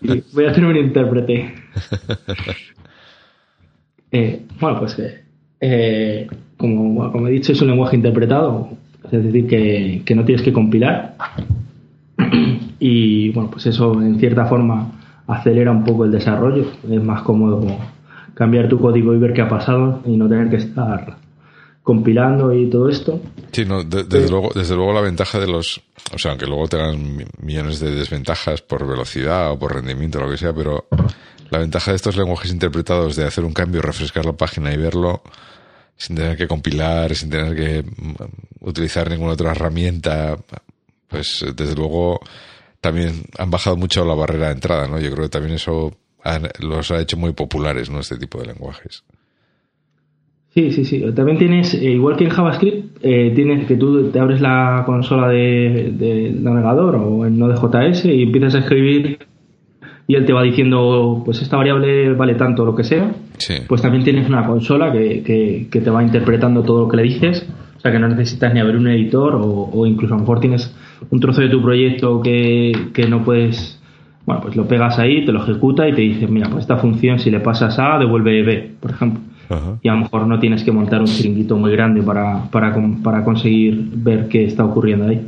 voy 0.34 0.45
a 0.45 0.51
hacer 0.51 0.66
un 0.66 0.78
intérprete. 0.78 1.54
Eh, 4.16 4.41
bueno, 4.60 4.78
pues 4.78 4.95
eh, 5.60 6.28
como, 6.56 7.12
como, 7.12 7.28
he 7.28 7.32
dicho, 7.32 7.51
es 7.51 7.60
un 7.64 7.70
lenguaje 7.70 7.95
interpretado, 7.95 8.70
es 9.06 9.24
decir, 9.24 9.47
que, 9.47 10.04
que 10.06 10.14
no 10.14 10.24
tienes 10.24 10.43
que 10.45 10.54
compilar. 10.54 11.16
Y 12.78 13.32
bueno, 13.32 13.49
pues 13.49 13.66
eso 13.66 13.99
en 13.99 14.20
cierta 14.20 14.45
forma 14.45 14.91
acelera 15.26 15.72
un 15.72 15.84
poco 15.84 16.06
el 16.06 16.12
desarrollo. 16.12 16.68
Es 16.88 17.04
más 17.04 17.24
cómodo 17.24 17.66
cambiar 18.34 18.67
tu 18.67 18.79
código 18.79 19.13
y 19.13 19.19
ver 19.19 19.34
qué 19.34 19.41
ha 19.41 19.49
pasado 19.49 20.01
y 20.05 20.17
no 20.17 20.27
tener 20.27 20.49
que 20.49 20.57
estar 20.57 21.17
compilando 21.84 22.53
y 22.53 22.69
todo 22.69 22.89
esto. 22.89 23.19
Sí, 23.51 23.65
no, 23.65 23.84
desde, 23.84 24.29
luego, 24.29 24.51
desde 24.55 24.75
luego 24.75 24.93
la 24.93 25.01
ventaja 25.01 25.39
de 25.39 25.47
los, 25.47 25.81
o 26.13 26.17
sea, 26.17 26.31
aunque 26.31 26.47
luego 26.47 26.67
tengan 26.67 27.25
millones 27.41 27.79
de 27.79 27.91
desventajas 27.91 28.61
por 28.61 28.88
velocidad 28.88 29.51
o 29.51 29.59
por 29.59 29.75
rendimiento 29.75 30.19
o 30.19 30.23
lo 30.23 30.31
que 30.31 30.38
sea, 30.38 30.53
pero 30.53 30.88
la 31.49 31.59
ventaja 31.59 31.91
de 31.91 31.97
estos 31.97 32.15
lenguajes 32.15 32.51
interpretados 32.51 33.15
de 33.15 33.25
hacer 33.25 33.43
un 33.43 33.53
cambio, 33.53 33.81
refrescar 33.81 34.25
la 34.25 34.34
página 34.34 34.73
y 34.73 34.77
verlo 34.77 35.21
sin 35.95 36.15
tener 36.15 36.38
que 36.38 36.47
compilar, 36.47 37.13
sin 37.15 37.29
tener 37.29 37.55
que 37.55 37.84
mm, 37.84 38.15
utilizar 38.61 39.09
ninguna 39.09 39.34
otra 39.34 39.51
herramienta, 39.51 40.38
pues 41.07 41.45
desde 41.55 41.75
luego 41.75 42.19
también 42.81 43.23
han 43.38 43.51
bajado 43.51 43.77
mucho 43.77 44.03
la 44.03 44.15
barrera 44.15 44.47
de 44.47 44.53
entrada, 44.53 44.88
¿no? 44.88 44.99
Yo 44.99 45.11
creo 45.11 45.25
que 45.25 45.29
también 45.29 45.55
eso 45.55 45.93
los 46.59 46.91
ha 46.91 47.01
hecho 47.01 47.17
muy 47.17 47.34
populares, 47.34 47.89
¿no? 47.89 47.99
Este 47.99 48.17
tipo 48.17 48.39
de 48.39 48.47
lenguajes. 48.47 49.03
Sí, 50.53 50.71
sí, 50.71 50.86
sí. 50.86 51.03
También 51.15 51.39
tienes, 51.39 51.74
eh, 51.74 51.91
igual 51.91 52.15
que 52.15 52.26
en 52.26 52.30
JavaScript, 52.30 52.97
eh, 53.01 53.32
tienes 53.36 53.67
que 53.67 53.76
tú 53.76 54.11
te 54.11 54.19
abres 54.19 54.39
la 54.39 54.84
consola 54.86 55.28
de, 55.30 55.93
de 55.97 56.32
navegador 56.32 56.95
o 56.95 57.26
en 57.26 57.39
Node.js 57.39 58.05
y 58.05 58.21
empiezas 58.21 58.55
a 58.55 58.59
escribir 58.59 59.17
y 60.07 60.15
él 60.15 60.26
te 60.26 60.34
va 60.34 60.43
diciendo, 60.43 61.21
pues 61.24 61.41
esta 61.41 61.57
variable 61.57 62.13
vale 62.13 62.36
tanto, 62.36 62.65
lo 62.65 62.76
que 62.76 62.84
sea, 62.84 63.11
pues 63.67 63.82
también 63.82 64.03
tienes 64.03 64.28
una 64.28 64.45
consola 64.45 64.91
que, 64.91 65.24
que, 65.69 65.82
te 65.82 65.89
va 65.89 66.03
interpretando 66.03 66.61
todo 66.63 66.82
lo 66.82 66.89
que 66.89 66.97
le 66.97 67.03
dices, 67.03 67.47
o 67.78 67.80
sea 67.80 67.91
que 67.91 67.99
no 67.99 68.09
necesitas 68.09 68.53
ni 68.53 68.59
abrir 68.59 68.78
un 68.78 68.88
editor 68.88 69.36
o, 69.36 69.86
incluso 69.86 70.13
a 70.13 70.17
lo 70.17 70.21
mejor 70.21 70.39
tienes 70.39 70.76
un 71.09 71.19
trozo 71.19 71.41
de 71.41 71.49
tu 71.49 71.61
proyecto 71.61 72.21
que, 72.21 73.05
no 73.09 73.24
puedes, 73.24 73.82
bueno, 74.26 74.41
pues 74.41 74.55
lo 74.55 74.67
pegas 74.67 74.99
ahí, 74.99 75.26
te 75.26 75.32
lo 75.32 75.43
ejecuta 75.43 75.88
y 75.88 75.93
te 75.93 76.01
dice, 76.01 76.28
mira, 76.28 76.49
pues 76.49 76.61
esta 76.61 76.78
función 76.78 77.19
si 77.19 77.30
le 77.30 77.39
pasas 77.39 77.78
A 77.80 77.99
devuelve 77.99 78.43
B, 78.43 78.71
por 78.80 78.91
ejemplo. 78.91 79.21
Y 79.82 79.88
a 79.88 79.93
lo 79.93 79.99
mejor 79.99 80.26
no 80.26 80.39
tienes 80.39 80.63
que 80.63 80.71
montar 80.71 81.01
un 81.01 81.05
chiringuito 81.05 81.55
muy 81.57 81.71
grande 81.71 82.01
para, 82.01 82.45
para, 82.49 82.76
para 83.03 83.24
conseguir 83.24 83.88
ver 83.93 84.28
qué 84.28 84.45
está 84.45 84.65
ocurriendo 84.65 85.07
ahí. 85.07 85.28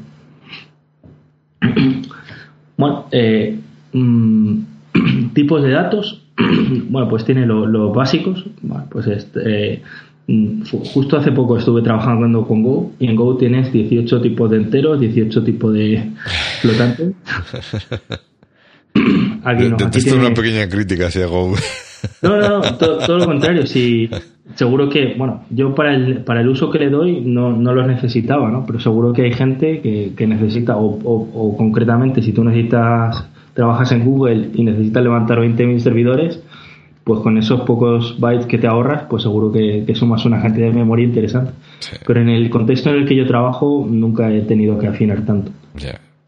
bueno, 2.78 3.06
eh, 3.12 3.60
Mm, 3.96 4.60
tipos 5.34 5.64
de 5.64 5.72
datos, 5.72 6.22
bueno, 6.90 7.08
pues 7.10 7.24
tiene 7.24 7.46
los 7.46 7.96
básicos. 7.96 8.46
pues 8.90 9.08
este, 9.08 9.82
mm, 10.28 10.64
justo 10.94 11.18
hace 11.18 11.32
poco 11.32 11.58
estuve 11.58 11.82
trabajando 11.82 12.46
con 12.46 12.62
Go 12.62 12.92
y 13.00 13.08
en 13.08 13.16
Go 13.16 13.38
tienes 13.38 13.72
18 13.72 14.22
tipos 14.22 14.52
de 14.52 14.58
enteros, 14.58 15.00
18 15.00 15.44
tipos 15.44 15.74
de 15.74 16.12
flotantes. 16.62 17.14
Aquí 19.44 19.66
una 20.12 20.34
pequeña 20.34 20.68
crítica 20.68 21.08
hacia 21.08 21.28
Go. 21.28 21.54
No, 22.22 22.38
no, 22.38 22.60
no 22.60 22.62
todo, 22.76 23.18
lo 23.18 23.26
contrario. 23.26 23.66
Sí, 23.66 24.08
seguro 24.54 24.88
que, 24.90 25.16
bueno, 25.18 25.44
yo 25.50 25.74
para 25.74 25.96
el, 25.96 26.24
para 26.24 26.42
el 26.42 26.50
uso 26.50 26.70
que 26.70 26.78
le 26.78 26.92
doy 26.92 27.22
no, 27.22 27.52
no 27.52 27.74
los 27.74 27.88
necesitaba, 27.88 28.52
¿no? 28.52 28.64
Pero 28.64 28.80
seguro 28.80 29.12
que 29.12 29.24
hay 29.24 29.34
gente 29.34 29.82
que, 29.82 30.14
que 30.16 30.28
necesita, 30.28 30.78
o, 30.78 30.86
o 30.86 31.58
concretamente 31.58 32.22
si 32.22 32.32
tú 32.32 32.44
necesitas 32.44 33.26
trabajas 33.56 33.92
en 33.94 34.06
Google 34.06 34.50
y 34.54 34.64
necesitas 34.64 35.02
levantar 35.02 35.40
20.000 35.40 35.80
servidores, 35.80 36.44
pues 37.06 37.22
con 37.22 37.38
esos 37.38 37.62
pocos 37.62 38.20
bytes 38.20 38.48
que 38.48 38.58
te 38.58 38.68
ahorras, 38.68 39.04
pues 39.10 39.24
seguro 39.24 39.52
que, 39.52 39.86
sumas 39.96 40.26
una 40.26 40.42
cantidad 40.42 40.68
de 40.68 40.74
memoria 40.74 41.06
interesante. 41.06 41.54
Pero 42.06 42.22
en 42.22 42.30
el 42.30 42.50
contexto 42.50 42.90
en 42.90 42.98
el 42.98 43.08
que 43.08 43.16
yo 43.16 43.26
trabajo, 43.26 43.88
nunca 43.90 44.30
he 44.32 44.42
tenido 44.42 44.78
que 44.78 44.88
afinar 44.88 45.24
tanto. 45.26 45.52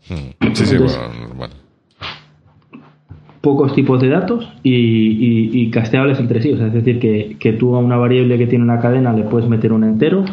Hmm. 0.10 0.54
Sí, 0.54 0.66
sí, 0.66 0.78
bueno, 0.78 1.27
Pocos 3.48 3.74
tipos 3.74 4.02
de 4.02 4.10
datos 4.10 4.46
y, 4.62 5.72
casteables 5.72 6.20
entre 6.20 6.42
sí. 6.42 6.50
es 6.50 6.74
decir, 6.74 7.00
que, 7.00 7.38
que 7.40 7.54
tú 7.54 7.78
a 7.78 7.80
una 7.80 7.96
variable 7.96 8.38
que 8.38 8.46
tiene 8.46 8.66
una 8.66 8.82
cadena 8.82 9.14
le 9.14 9.24
puedes 9.24 9.48
meter 9.48 9.72
un 9.72 9.86
entero, 9.86 10.26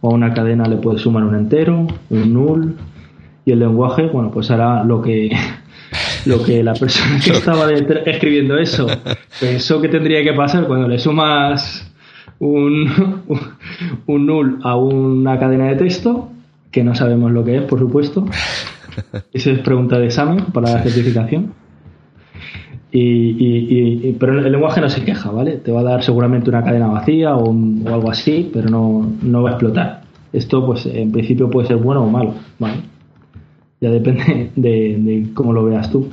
o 0.00 0.10
a 0.10 0.14
una 0.14 0.32
cadena 0.32 0.64
le 0.64 0.76
puedes 0.76 1.02
sumar 1.02 1.22
un 1.22 1.34
entero, 1.34 1.86
un 2.08 2.32
null, 2.32 2.74
y 3.44 3.52
el 3.52 3.58
lenguaje, 3.58 4.06
bueno, 4.06 4.30
pues 4.30 4.50
hará 4.50 4.84
lo 4.84 5.02
que 5.02 5.36
lo 6.24 6.42
que 6.42 6.62
la 6.62 6.72
persona 6.72 7.20
que 7.22 7.32
estaba 7.32 7.70
escribiendo 7.70 8.56
eso 8.56 8.86
pensó 9.38 9.78
que 9.82 9.90
tendría 9.90 10.24
que 10.24 10.32
pasar 10.32 10.66
cuando 10.66 10.88
le 10.88 10.98
sumas 10.98 11.92
un, 12.38 12.90
un 14.06 14.26
null 14.26 14.60
a 14.62 14.76
una 14.76 15.38
cadena 15.38 15.66
de 15.66 15.76
texto, 15.76 16.30
que 16.70 16.82
no 16.82 16.94
sabemos 16.94 17.32
lo 17.32 17.44
que 17.44 17.56
es, 17.56 17.62
por 17.64 17.78
supuesto. 17.78 18.24
Esa 19.34 19.50
es 19.50 19.58
pregunta 19.58 19.98
de 19.98 20.06
examen 20.06 20.46
para 20.54 20.72
la 20.72 20.82
certificación. 20.82 21.60
Y, 22.94 24.12
pero 24.20 24.38
el 24.38 24.52
lenguaje 24.52 24.80
no 24.80 24.90
se 24.90 25.02
queja, 25.02 25.30
¿vale? 25.30 25.56
Te 25.56 25.72
va 25.72 25.80
a 25.80 25.84
dar 25.84 26.02
seguramente 26.02 26.50
una 26.50 26.62
cadena 26.62 26.88
vacía 26.88 27.34
o, 27.34 27.50
o 27.50 27.88
algo 27.88 28.10
así, 28.10 28.50
pero 28.52 28.68
no, 28.68 29.12
no 29.22 29.42
va 29.42 29.50
a 29.50 29.52
explotar. 29.54 30.02
Esto, 30.32 30.64
pues, 30.66 30.84
en 30.86 31.10
principio 31.10 31.48
puede 31.48 31.68
ser 31.68 31.76
bueno 31.76 32.04
o 32.04 32.10
malo, 32.10 32.34
¿vale? 32.58 32.92
ya 33.82 33.90
depende 33.90 34.52
de, 34.54 35.26
cómo 35.34 35.52
lo 35.52 35.64
veas 35.64 35.90
tú. 35.90 36.08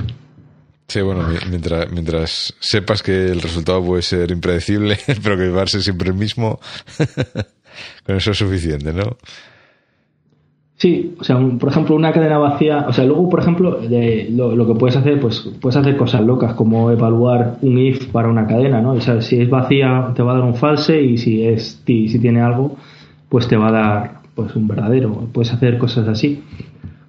Sí, 0.87 1.01
bueno, 1.01 1.23
mientras, 1.49 1.91
mientras 1.91 2.55
sepas 2.59 3.03
que 3.03 3.27
el 3.27 3.41
resultado 3.41 3.85
puede 3.85 4.01
ser 4.01 4.31
impredecible, 4.31 4.97
pero 5.23 5.37
que 5.37 5.49
va 5.49 5.61
a 5.61 5.67
ser 5.67 5.83
siempre 5.83 6.09
el 6.09 6.15
mismo, 6.15 6.59
con 8.05 8.15
eso 8.15 8.31
es 8.31 8.37
suficiente, 8.37 8.91
¿no? 8.91 9.17
Sí, 10.79 11.13
o 11.19 11.25
sea, 11.25 11.37
por 11.59 11.67
ejemplo, 11.67 11.93
una 11.93 12.13
cadena 12.13 12.37
vacía, 12.37 12.85
o 12.87 12.93
sea, 12.93 13.03
luego, 13.03 13.27
por 13.29 13.41
ejemplo, 13.41 13.81
de, 13.81 14.29
lo, 14.31 14.65
que 14.65 14.75
puedes 14.75 14.95
hacer, 14.95 15.19
pues 15.19 15.41
puedes 15.59 15.75
hacer 15.75 15.97
cosas 15.97 16.21
locas, 16.21 16.53
como 16.53 16.89
evaluar 16.89 17.57
un 17.61 17.77
if 17.77 18.05
para 18.13 18.29
una 18.29 18.47
cadena, 18.47 18.79
¿no? 18.81 18.93
O 18.93 19.01
sea, 19.01 19.19
si 19.19 19.41
es 19.41 19.49
vacía, 19.49 20.13
te 20.15 20.23
va 20.23 20.31
a 20.31 20.35
dar 20.35 20.45
un 20.45 20.55
false 20.55 21.01
y 21.01 21.17
si 21.17 21.45
es 21.45 21.83
si 21.85 22.19
tiene 22.19 22.39
algo, 22.39 22.77
pues 23.27 23.49
te 23.49 23.57
va 23.57 23.67
a 23.67 23.71
dar 23.73 24.21
pues 24.35 24.55
un 24.55 24.69
verdadero. 24.69 25.27
Puedes 25.33 25.51
hacer 25.51 25.77
cosas 25.77 26.07
así 26.07 26.43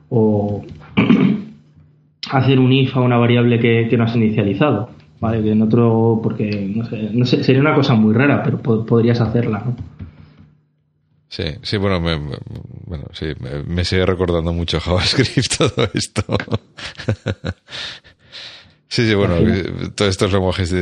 o 0.08 0.64
hacer 2.32 2.58
un 2.58 2.72
if 2.72 2.96
a 2.96 3.00
una 3.02 3.18
variable 3.18 3.60
que, 3.60 3.96
no 3.96 4.02
has 4.02 4.16
inicializado, 4.16 4.90
¿vale? 5.20 5.44
Que 5.44 5.52
en 5.52 5.62
otro, 5.62 6.18
porque, 6.20 6.72
no 7.14 7.24
sé, 7.24 7.44
sería 7.44 7.60
una 7.60 7.76
cosa 7.76 7.94
muy 7.94 8.14
rara, 8.14 8.42
pero 8.42 8.58
podrías 8.58 9.20
hacerla, 9.20 9.62
¿no? 9.64 9.76
Sí, 11.30 11.44
sí, 11.62 11.76
bueno, 11.76 12.00
me, 12.00 12.16
bueno, 12.86 13.04
sí, 13.12 13.26
me, 13.38 13.84
sigue 13.84 14.04
recordando 14.04 14.52
mucho 14.52 14.80
JavaScript 14.80 15.56
todo 15.58 15.88
esto. 15.94 16.24
sí, 18.88 19.06
sí, 19.06 19.14
bueno, 19.14 19.36
todos 19.94 20.10
estos 20.10 20.32
lenguajes 20.32 20.74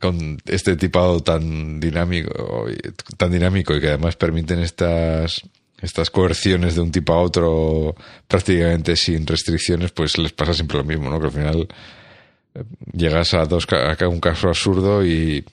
con 0.00 0.36
este 0.46 0.74
tipado 0.74 1.20
tan 1.20 1.78
dinámico, 1.78 2.66
tan 3.16 3.30
dinámico 3.30 3.76
y 3.76 3.80
que 3.80 3.86
además 3.86 4.16
permiten 4.16 4.58
estas 4.58 5.42
estas 5.80 6.10
coerciones 6.10 6.74
de 6.74 6.80
un 6.80 6.90
tipo 6.90 7.12
a 7.12 7.20
otro 7.20 7.94
prácticamente 8.26 8.96
sin 8.96 9.24
restricciones, 9.24 9.92
pues 9.92 10.18
les 10.18 10.32
pasa 10.32 10.54
siempre 10.54 10.78
lo 10.78 10.84
mismo, 10.84 11.08
¿no? 11.08 11.20
Que 11.20 11.26
al 11.26 11.32
final 11.32 11.68
eh, 12.54 12.64
llegas 12.92 13.32
a 13.34 13.46
dos 13.46 13.68
a 13.70 14.08
un 14.08 14.20
caso 14.20 14.48
absurdo 14.48 15.06
y, 15.06 15.44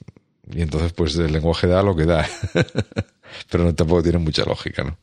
y 0.52 0.62
entonces 0.62 0.92
pues 0.94 1.14
el 1.16 1.32
lenguaje 1.32 1.68
da 1.68 1.84
lo 1.84 1.94
que 1.94 2.06
da. 2.06 2.28
Pero 3.50 3.64
no 3.64 3.74
tampoco 3.74 4.02
tiene 4.02 4.18
mucha 4.18 4.44
lógica, 4.44 4.84
¿no? 4.84 4.96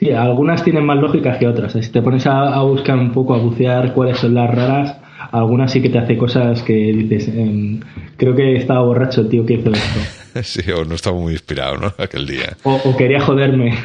Sí, 0.00 0.10
algunas 0.12 0.64
tienen 0.64 0.84
más 0.86 0.96
lógica 0.96 1.38
que 1.38 1.46
otras. 1.46 1.72
Si 1.72 1.92
te 1.92 2.00
pones 2.00 2.26
a, 2.26 2.62
buscar 2.62 2.96
un 2.96 3.12
poco, 3.12 3.34
a 3.34 3.38
bucear 3.38 3.92
cuáles 3.92 4.18
son 4.18 4.34
las 4.34 4.48
raras, 4.48 4.96
algunas 5.30 5.70
sí 5.70 5.82
que 5.82 5.90
te 5.90 5.98
hace 5.98 6.16
cosas 6.16 6.62
que 6.62 6.72
dices, 6.72 7.28
em, 7.28 7.80
creo 8.16 8.34
que 8.34 8.56
estaba 8.56 8.82
borracho 8.82 9.20
el 9.20 9.28
tío 9.28 9.44
que 9.44 9.54
hizo 9.54 9.70
esto. 9.70 10.00
Sí, 10.44 10.62
o 10.70 10.84
no 10.84 10.94
estaba 10.94 11.18
muy 11.18 11.32
inspirado, 11.32 11.76
¿no? 11.76 11.92
Aquel 11.98 12.24
día. 12.24 12.56
O, 12.62 12.96
quería 12.96 13.20
joderme. 13.20 13.76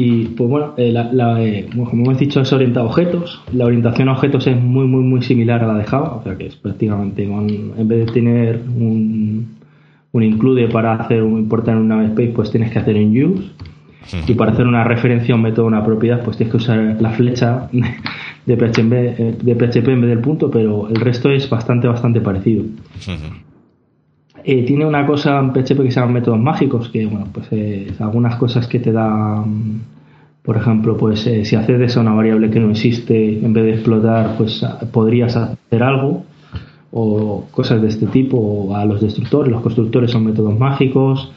y 0.00 0.26
pues 0.28 0.48
bueno, 0.48 0.74
eh, 0.76 0.94
eh, 0.96 1.68
como 1.74 1.90
hemos 1.90 2.18
dicho, 2.18 2.40
es 2.40 2.52
orientado 2.52 2.86
a 2.86 2.88
objetos. 2.88 3.42
La 3.52 3.64
orientación 3.64 4.08
a 4.08 4.12
objetos 4.12 4.46
es 4.46 4.56
muy, 4.56 4.86
muy, 4.86 5.02
muy 5.02 5.22
similar 5.22 5.64
a 5.64 5.66
la 5.66 5.74
de 5.74 5.82
Java. 5.82 6.14
O 6.14 6.22
sea 6.22 6.38
que 6.38 6.46
es 6.46 6.54
prácticamente, 6.54 7.24
en 7.24 7.88
vez 7.88 8.06
de 8.06 8.12
tener 8.12 8.62
un, 8.76 9.56
un 10.12 10.22
include 10.22 10.68
para 10.68 10.92
hacer 10.94 11.24
un 11.24 11.40
importar 11.40 11.74
en 11.74 11.80
un 11.80 11.88
namespace, 11.88 12.28
pues 12.28 12.48
tienes 12.52 12.70
que 12.70 12.78
hacer 12.78 12.94
un 12.94 13.24
use. 13.24 13.50
Y 14.28 14.34
para 14.34 14.52
hacer 14.52 14.68
una 14.68 14.84
referencia 14.84 15.34
a 15.34 15.36
un 15.36 15.42
método, 15.42 15.66
una 15.66 15.84
propiedad, 15.84 16.22
pues 16.22 16.36
tienes 16.36 16.52
que 16.52 16.58
usar 16.58 16.96
la 17.00 17.10
flecha 17.10 17.68
de 18.46 18.56
PHP, 18.56 18.92
eh, 18.92 19.36
de 19.42 19.54
PHP 19.56 19.88
en 19.88 20.00
vez 20.00 20.10
del 20.10 20.20
punto, 20.20 20.48
pero 20.48 20.88
el 20.88 21.00
resto 21.00 21.28
es 21.28 21.50
bastante, 21.50 21.88
bastante 21.88 22.20
parecido. 22.20 22.62
Eh, 24.44 24.64
tiene 24.64 24.86
una 24.86 25.06
cosa 25.06 25.38
en 25.38 25.52
PHP 25.52 25.82
que 25.82 25.90
se 25.90 26.00
llama 26.00 26.12
métodos 26.12 26.40
mágicos, 26.40 26.88
que 26.88 27.06
bueno, 27.06 27.26
pues 27.32 27.46
eh, 27.50 27.92
algunas 27.98 28.36
cosas 28.36 28.66
que 28.66 28.78
te 28.78 28.92
dan, 28.92 29.82
por 30.42 30.56
ejemplo, 30.56 30.96
pues 30.96 31.20
si 31.20 31.56
accedes 31.56 31.96
a 31.96 32.00
una 32.00 32.14
variable 32.14 32.50
que 32.50 32.60
no 32.60 32.70
existe, 32.70 33.44
en 33.44 33.52
vez 33.52 33.64
de 33.64 33.72
explotar, 33.74 34.36
pues 34.36 34.64
podrías 34.92 35.36
hacer 35.36 35.82
algo, 35.82 36.24
o 36.90 37.46
cosas 37.50 37.82
de 37.82 37.88
este 37.88 38.06
tipo, 38.06 38.38
o 38.38 38.74
a 38.74 38.84
los 38.84 39.00
destructores, 39.00 39.52
los 39.52 39.62
constructores 39.62 40.10
son 40.10 40.24
métodos 40.24 40.58
mágicos. 40.58 41.32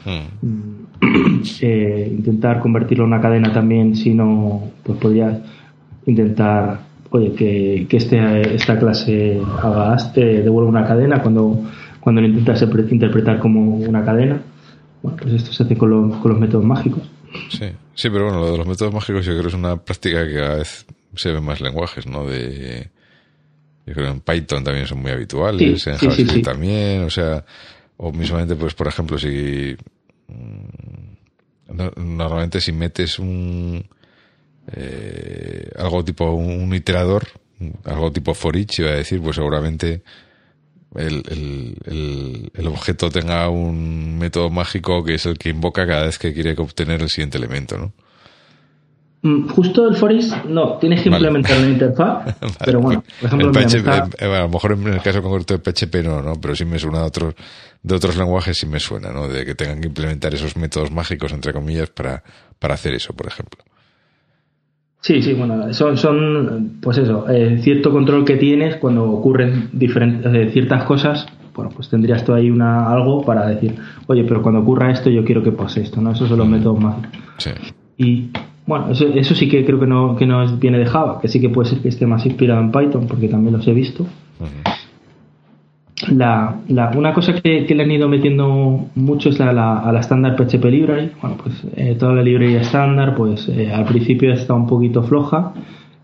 intentar 1.62 2.60
convertirlo 2.60 3.04
en 3.04 3.08
una 3.12 3.20
cadena 3.20 3.52
también, 3.52 3.96
si 3.96 4.14
no, 4.14 4.62
pues 4.84 4.98
podrías 4.98 5.38
intentar 6.06 6.92
oye, 7.12 7.32
que, 7.32 7.86
que 7.88 7.96
este, 7.96 8.54
esta 8.54 8.78
clase 8.78 9.40
haga 9.62 9.94
este, 9.94 10.42
devuelva 10.42 10.70
una 10.70 10.86
cadena 10.86 11.22
cuando, 11.22 11.60
cuando 12.02 12.20
lo 12.20 12.26
intentas 12.26 12.60
interpretar 12.90 13.38
como 13.38 13.76
una 13.76 14.04
cadena. 14.04 14.42
Bueno, 15.02 15.18
pues 15.22 15.34
esto 15.34 15.52
se 15.52 15.62
hace 15.62 15.76
con, 15.76 15.90
los 15.90 16.38
métodos 16.40 16.64
mágicos. 16.64 17.08
Sí, 17.48 17.66
sí, 17.94 18.10
pero 18.10 18.24
bueno, 18.24 18.40
lo 18.40 18.52
de 18.52 18.58
los 18.58 18.66
métodos 18.66 18.92
mágicos 18.92 19.24
yo 19.24 19.32
creo 19.32 19.42
que 19.42 19.48
es 19.48 19.54
una 19.54 19.76
práctica 19.76 20.26
que 20.26 20.34
cada 20.34 20.56
vez 20.56 20.84
se 21.14 21.30
ven 21.30 21.44
más 21.44 21.60
lenguajes, 21.60 22.06
¿no? 22.06 22.26
De, 22.26 22.90
yo 23.86 23.94
creo 23.94 24.06
que 24.06 24.12
en 24.12 24.20
Python 24.20 24.64
también 24.64 24.86
son 24.86 25.00
muy 25.00 25.12
habituales, 25.12 25.86
en 25.86 25.96
JavaScript 25.96 26.44
también, 26.44 27.04
o 27.04 27.10
sea, 27.10 27.44
o 27.98 28.12
mismamente, 28.12 28.56
pues, 28.56 28.74
por 28.74 28.88
ejemplo, 28.88 29.16
si 29.16 29.76
mm, 30.26 31.74
normalmente 31.96 32.60
si 32.60 32.72
metes 32.72 33.20
un 33.20 33.84
eh, 34.72 35.70
algo 35.78 36.04
tipo 36.04 36.32
un 36.32 36.74
iterador, 36.74 37.28
algo 37.84 38.10
tipo 38.10 38.34
for 38.34 38.56
each, 38.56 38.80
iba 38.80 38.90
a 38.90 38.94
decir, 38.94 39.20
pues 39.20 39.36
seguramente 39.36 40.02
el, 40.96 41.22
el, 41.28 42.50
el, 42.54 42.66
objeto 42.66 43.10
tenga 43.10 43.48
un 43.48 44.18
método 44.18 44.50
mágico 44.50 45.04
que 45.04 45.14
es 45.14 45.26
el 45.26 45.38
que 45.38 45.50
invoca 45.50 45.86
cada 45.86 46.04
vez 46.04 46.18
que 46.18 46.32
quiere 46.32 46.54
obtener 46.58 47.02
el 47.02 47.08
siguiente 47.08 47.38
elemento, 47.38 47.78
¿no? 47.78 47.92
Mm, 49.24 49.48
justo 49.50 49.88
el 49.88 49.94
for 49.94 50.10
each, 50.10 50.44
no, 50.46 50.78
tienes 50.78 51.00
que 51.00 51.08
implementar 51.08 51.56
la 51.58 51.68
interfaz, 51.68 52.36
pero 52.64 52.80
bueno, 52.80 53.04
por 53.20 53.28
ejemplo, 53.28 53.52
PHP, 53.52 54.22
a 54.22 54.40
lo 54.40 54.48
mejor 54.48 54.72
en 54.72 54.88
el 54.88 55.00
caso 55.00 55.22
concreto 55.22 55.56
de 55.56 55.72
PHP 55.72 55.94
no, 56.02 56.20
¿no? 56.20 56.40
Pero 56.40 56.56
sí 56.56 56.64
me 56.64 56.78
suena 56.78 57.00
de 57.00 57.06
otros, 57.06 57.34
de 57.82 57.94
otros 57.94 58.16
lenguajes, 58.16 58.58
sí 58.58 58.66
me 58.66 58.80
suena, 58.80 59.12
¿no? 59.12 59.28
De 59.28 59.44
que 59.44 59.54
tengan 59.54 59.80
que 59.80 59.86
implementar 59.86 60.34
esos 60.34 60.56
métodos 60.56 60.90
mágicos, 60.90 61.32
entre 61.32 61.52
comillas, 61.52 61.90
para, 61.90 62.24
para 62.58 62.74
hacer 62.74 62.94
eso, 62.94 63.14
por 63.14 63.28
ejemplo. 63.28 63.62
Sí, 65.02 65.20
sí, 65.20 65.34
bueno, 65.34 65.72
son, 65.74 65.96
son 65.98 66.78
pues 66.80 66.96
eso, 66.98 67.28
eh, 67.28 67.58
cierto 67.60 67.90
control 67.90 68.24
que 68.24 68.36
tienes 68.36 68.76
cuando 68.76 69.10
ocurren 69.10 69.68
diferentes, 69.72 70.32
eh, 70.32 70.50
ciertas 70.52 70.84
cosas, 70.84 71.26
bueno, 71.56 71.72
pues 71.74 71.88
tendrías 71.88 72.24
tú 72.24 72.32
ahí 72.32 72.50
una, 72.50 72.88
algo 72.88 73.24
para 73.24 73.48
decir, 73.48 73.74
oye, 74.06 74.22
pero 74.22 74.42
cuando 74.42 74.60
ocurra 74.60 74.92
esto 74.92 75.10
yo 75.10 75.24
quiero 75.24 75.42
que 75.42 75.50
pase 75.50 75.82
esto, 75.82 76.00
¿no? 76.00 76.12
Esos 76.12 76.28
son 76.28 76.38
los 76.38 76.46
métodos 76.46 76.80
más. 76.80 76.96
Sí. 77.38 77.50
Y 77.96 78.30
bueno, 78.64 78.92
eso, 78.92 79.08
eso 79.08 79.34
sí 79.34 79.48
que 79.48 79.64
creo 79.64 79.80
que 79.80 79.88
no, 79.88 80.14
que 80.14 80.24
no 80.24 80.46
viene 80.56 80.78
de 80.78 80.86
Java, 80.86 81.20
que 81.20 81.26
sí 81.26 81.40
que 81.40 81.48
puede 81.48 81.70
ser 81.70 81.80
que 81.80 81.88
esté 81.88 82.06
más 82.06 82.24
inspirado 82.24 82.60
en 82.60 82.70
Python, 82.70 83.08
porque 83.08 83.26
también 83.26 83.56
los 83.56 83.66
he 83.66 83.72
visto 83.72 84.06
la, 86.16 86.56
la, 86.68 86.90
una 86.96 87.12
cosa 87.12 87.34
que, 87.34 87.66
le 87.68 87.82
han 87.82 87.90
ido 87.90 88.08
metiendo 88.08 88.86
mucho 88.94 89.30
es 89.30 89.38
la, 89.38 89.52
la, 89.52 89.78
a 89.78 89.92
la 89.92 90.00
estándar 90.00 90.36
PHP 90.36 90.64
Library. 90.64 91.12
Bueno, 91.20 91.36
pues 91.42 91.62
eh, 91.76 91.96
toda 91.98 92.12
la 92.14 92.22
librería 92.22 92.60
estándar, 92.60 93.14
pues 93.14 93.48
eh, 93.48 93.72
al 93.72 93.84
principio 93.84 94.32
está 94.32 94.54
un 94.54 94.66
poquito 94.66 95.02
floja 95.02 95.52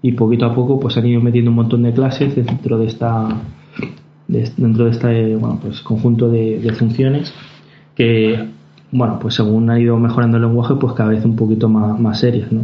y 0.03 0.13
poquito 0.13 0.47
a 0.47 0.55
poco 0.55 0.79
pues 0.79 0.97
han 0.97 1.07
ido 1.07 1.21
metiendo 1.21 1.51
un 1.51 1.57
montón 1.57 1.83
de 1.83 1.93
clases 1.93 2.35
dentro 2.35 2.79
de 2.79 2.87
esta 2.87 3.29
dentro 4.29 4.85
de 4.85 4.91
este 4.91 5.37
bueno, 5.37 5.59
pues, 5.61 5.81
conjunto 5.81 6.29
de, 6.29 6.73
funciones 6.79 7.33
que 7.97 8.47
bueno 8.93 9.19
pues 9.19 9.35
según 9.35 9.71
ha 9.71 9.81
ido 9.81 9.99
mejorando 9.99 10.37
el 10.37 10.45
lenguaje 10.45 10.75
pues 10.75 10.93
cada 10.93 11.11
vez 11.11 11.25
un 11.25 11.35
poquito 11.35 11.69
más, 11.69 11.99
más 11.99 12.21
serias 12.21 12.53
¿no? 12.53 12.63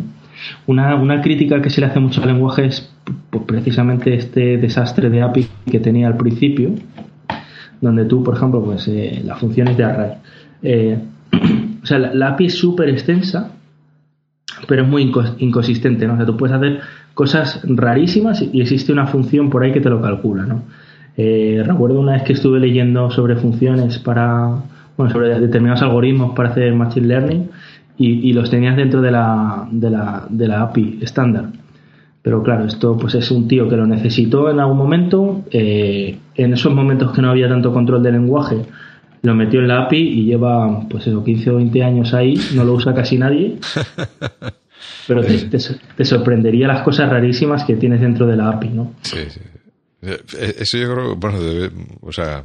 una, 0.67 0.95
una 0.95 1.23
crítica 1.23 1.63
que 1.63 1.71
se 1.71 1.81
le 1.81 1.87
hace 1.87 2.01
mucho 2.01 2.21
al 2.21 2.29
lenguaje 2.29 2.67
es 2.67 2.93
pues, 3.31 3.45
precisamente 3.45 4.15
este 4.15 4.59
desastre 4.59 5.09
de 5.09 5.23
API 5.23 5.47
que 5.71 5.81
tenía 5.81 6.07
al 6.07 6.17
principio 6.17 6.71
donde 7.81 8.05
tú, 8.05 8.23
por 8.23 8.37
ejemplo, 8.37 8.63
pues 8.63 8.87
eh, 8.89 9.23
las 9.25 9.39
funciones 9.39 9.77
de 9.77 9.85
array. 9.85 10.13
Eh, 10.63 10.99
o 11.83 11.87
sea, 11.87 11.99
la, 11.99 12.29
API 12.29 12.47
es 12.47 12.55
súper 12.55 12.89
extensa, 12.89 13.51
pero 14.67 14.83
es 14.83 14.89
muy 14.89 15.13
inconsistente, 15.39 16.07
¿no? 16.07 16.15
O 16.15 16.17
sea, 16.17 16.27
tú 16.27 16.37
puedes 16.37 16.57
hacer 16.57 16.81
cosas 17.15 17.61
rarísimas 17.65 18.43
y 18.43 18.61
existe 18.61 18.93
una 18.93 19.07
función 19.07 19.51
por 19.51 19.63
ahí 19.63 19.73
que 19.73 19.81
te 19.81 19.91
lo 19.91 20.01
calcula, 20.01 20.45
¿no? 20.45 20.63
Eh, 21.17 21.63
recuerdo 21.65 22.01
una 22.01 22.13
vez 22.13 22.23
que 22.23 22.33
estuve 22.33 22.59
leyendo 22.59 23.11
sobre 23.11 23.37
funciones 23.37 23.99
para, 23.99 24.63
bueno, 24.97 25.13
sobre 25.13 25.39
determinados 25.39 25.83
algoritmos 25.83 26.35
para 26.35 26.51
hacer 26.51 26.75
machine 26.75 27.07
learning 27.07 27.51
y, 27.97 28.29
y 28.29 28.33
los 28.33 28.51
tenías 28.51 28.77
dentro 28.77 29.01
de 29.01 29.13
la, 29.13 29.69
de 29.71 29.91
la, 29.91 30.27
de 30.29 30.49
la 30.49 30.63
API 30.63 30.99
estándar. 31.03 31.47
Pero 32.25 32.43
claro, 32.43 32.65
esto 32.65 32.97
pues 32.97 33.15
es 33.17 33.31
un 33.31 33.47
tío 33.47 33.69
que 33.69 33.77
lo 33.77 33.87
necesitó 33.87 34.51
en 34.51 34.59
algún 34.59 34.79
momento, 34.79 35.45
eh, 35.51 36.19
en 36.35 36.55
esos 36.55 36.73
momentos 36.73 37.13
que 37.13 37.21
no 37.21 37.29
había 37.29 37.51
tanto 37.51 37.71
control 37.71 38.03
del 38.03 38.15
lenguaje, 38.15 38.65
lo 39.21 39.35
metió 39.35 39.61
en 39.61 39.69
la 39.69 39.83
API 39.83 39.99
y 39.99 40.25
lleva 40.25 40.89
pues 40.89 41.07
eso, 41.07 41.23
15 41.23 41.51
o 41.51 41.57
20 41.57 41.83
años 41.85 42.15
ahí, 42.15 42.41
no 42.55 42.65
lo 42.65 42.73
usa 42.73 42.95
casi 42.95 43.19
nadie. 43.19 43.59
Pero 45.07 45.23
te, 45.23 46.05
sorprendería 46.07 46.67
las 46.67 46.81
cosas 46.81 47.11
rarísimas 47.11 47.65
que 47.65 47.77
tienes 47.77 48.01
dentro 48.01 48.27
de 48.27 48.37
la 48.37 48.49
API, 48.49 48.69
¿no? 48.71 48.95
Sí, 49.03 49.19
sí. 49.29 49.41
Eh, 50.01 50.55
eso 50.61 50.79
yo 50.79 50.95
creo, 50.95 51.17
bueno, 51.17 51.39
o 52.01 52.11
sea, 52.11 52.43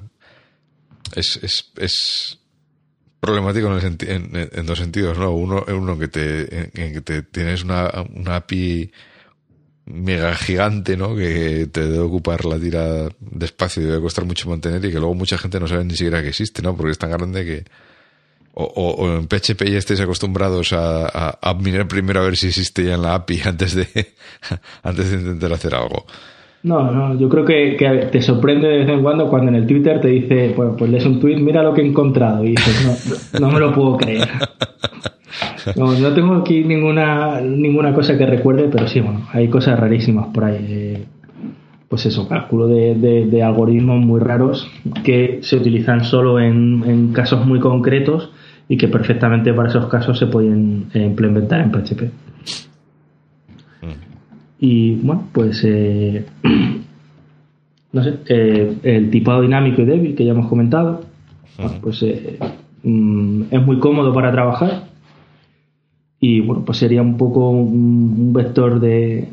es, 1.16 1.40
es, 1.42 1.72
es 1.78 2.40
problemático 3.22 3.70
en, 3.78 4.66
dos 4.66 4.78
sentidos, 4.78 5.18
¿no? 5.18 5.32
Uno, 5.32 5.64
uno 5.74 5.98
que 5.98 6.10
te, 6.10 6.66
en, 6.66 6.94
que 6.94 7.00
te 7.00 7.22
tienes 7.22 7.64
una, 7.64 7.90
una 8.14 8.36
API 8.36 8.92
mega 9.90 10.36
gigante, 10.36 10.96
¿no? 10.96 11.16
Que 11.16 11.68
te 11.72 11.82
debe 11.82 12.00
ocupar 12.00 12.46
la 12.46 12.60
tira 12.60 13.10
de 13.20 13.46
espacio 13.46 13.82
y 13.82 13.86
debe 13.86 14.02
costar 14.02 14.26
mucho 14.26 14.50
mantener 14.50 14.86
y 14.86 14.92
que 14.92 15.00
luego 15.00 15.16
mucha 15.16 15.38
gente 15.38 15.60
no 15.60 15.68
sabe 15.68 15.84
ni 15.84 15.96
siquiera 15.96 16.22
que 16.22 16.30
existe, 16.30 16.62
¿no? 16.62 16.76
Porque 16.76 16.92
es 16.92 16.98
tan 16.98 17.12
grande 17.12 17.44
que 17.44 17.64
o, 18.54 18.64
o, 18.64 19.18
en 19.18 19.28
PHP 19.28 19.64
ya 19.70 19.78
estéis 19.78 20.02
acostumbrados 20.02 20.74
a, 20.74 21.38
a, 21.42 21.54
mirar 21.54 21.88
primero 21.88 22.20
a 22.20 22.24
ver 22.24 22.36
si 22.36 22.48
existe 22.48 22.84
ya 22.84 22.96
en 22.96 23.02
la 23.02 23.16
API 23.16 23.42
antes 23.46 23.76
de, 23.76 23.88
antes 24.84 25.12
de 25.12 25.18
intentar 25.18 25.54
hacer 25.54 25.76
algo. 25.76 26.06
No, 26.62 26.92
no, 26.92 27.18
yo 27.18 27.30
creo 27.30 27.46
que, 27.46 27.78
que, 27.78 28.10
te 28.12 28.22
sorprende 28.22 28.68
de 28.68 28.80
vez 28.80 28.90
en 28.90 29.02
cuando 29.02 29.30
cuando 29.30 29.50
en 29.50 29.56
el 29.56 29.66
Twitter 29.66 30.02
te 30.02 30.10
dice, 30.10 30.52
pues, 30.56 30.72
pues 30.78 30.92
lees 30.92 31.06
un 31.06 31.20
tweet, 31.20 31.38
mira 31.38 31.64
lo 31.64 31.74
que 31.74 31.82
he 31.82 31.88
encontrado 31.88 32.44
y 32.44 32.50
dices, 32.50 33.32
no, 33.34 33.48
no 33.48 33.52
me 33.54 33.60
lo 33.60 33.74
puedo 33.74 33.96
creer. 33.98 34.28
No, 35.76 35.94
no 35.94 36.14
tengo 36.14 36.36
aquí 36.36 36.64
ninguna, 36.64 37.42
ninguna 37.42 37.94
cosa 37.94 38.18
que 38.18 38.26
recuerde, 38.26 38.70
pero 38.72 38.88
sí, 38.88 39.00
bueno, 39.00 39.28
hay 39.32 39.48
cosas 39.48 39.80
rarísimas 39.80 40.28
por 40.28 40.46
ahí. 40.46 41.06
pues 41.88 42.06
eso, 42.06 42.28
cálculo 42.28 42.68
de, 42.68 43.44
algoritmos 43.44 44.00
muy 44.00 44.20
raros 44.20 44.70
que 45.04 45.40
se 45.42 45.56
utilizan 45.56 46.04
solo 46.04 46.40
en, 46.40 47.12
casos 47.14 47.46
muy 47.46 47.60
concretos 47.60 48.32
y 48.68 48.78
que 48.78 48.88
perfectamente 48.88 49.54
para 49.54 49.70
esos 49.70 49.88
casos 49.88 50.18
se 50.20 50.28
pueden 50.28 50.86
eh, 50.94 51.04
implementar 51.04 51.62
en 51.62 51.72
PHP. 51.72 52.02
Mm. 53.82 54.00
Y 54.60 54.96
bueno, 54.96 55.28
pues 55.32 55.64
eh, 55.66 56.26
no 57.92 58.04
sé, 58.04 58.20
eh, 58.28 58.76
el 58.84 59.10
tipado 59.10 59.42
dinámico 59.42 59.82
y 59.82 59.86
débil 59.86 60.16
que 60.16 60.24
ya 60.24 60.34
hemos 60.34 60.48
comentado, 60.48 61.02
pues 61.82 62.06
mm, 62.84 63.42
es 63.50 63.66
muy 63.66 63.80
cómodo 63.80 64.14
para 64.14 64.32
trabajar 64.32 64.89
y 66.22 66.42
bueno, 66.42 66.64
pues 66.66 66.78
sería 66.78 67.02
un 67.02 67.18
poco 67.18 67.50
un, 67.50 68.34
vector 68.34 68.80
de, 68.80 69.30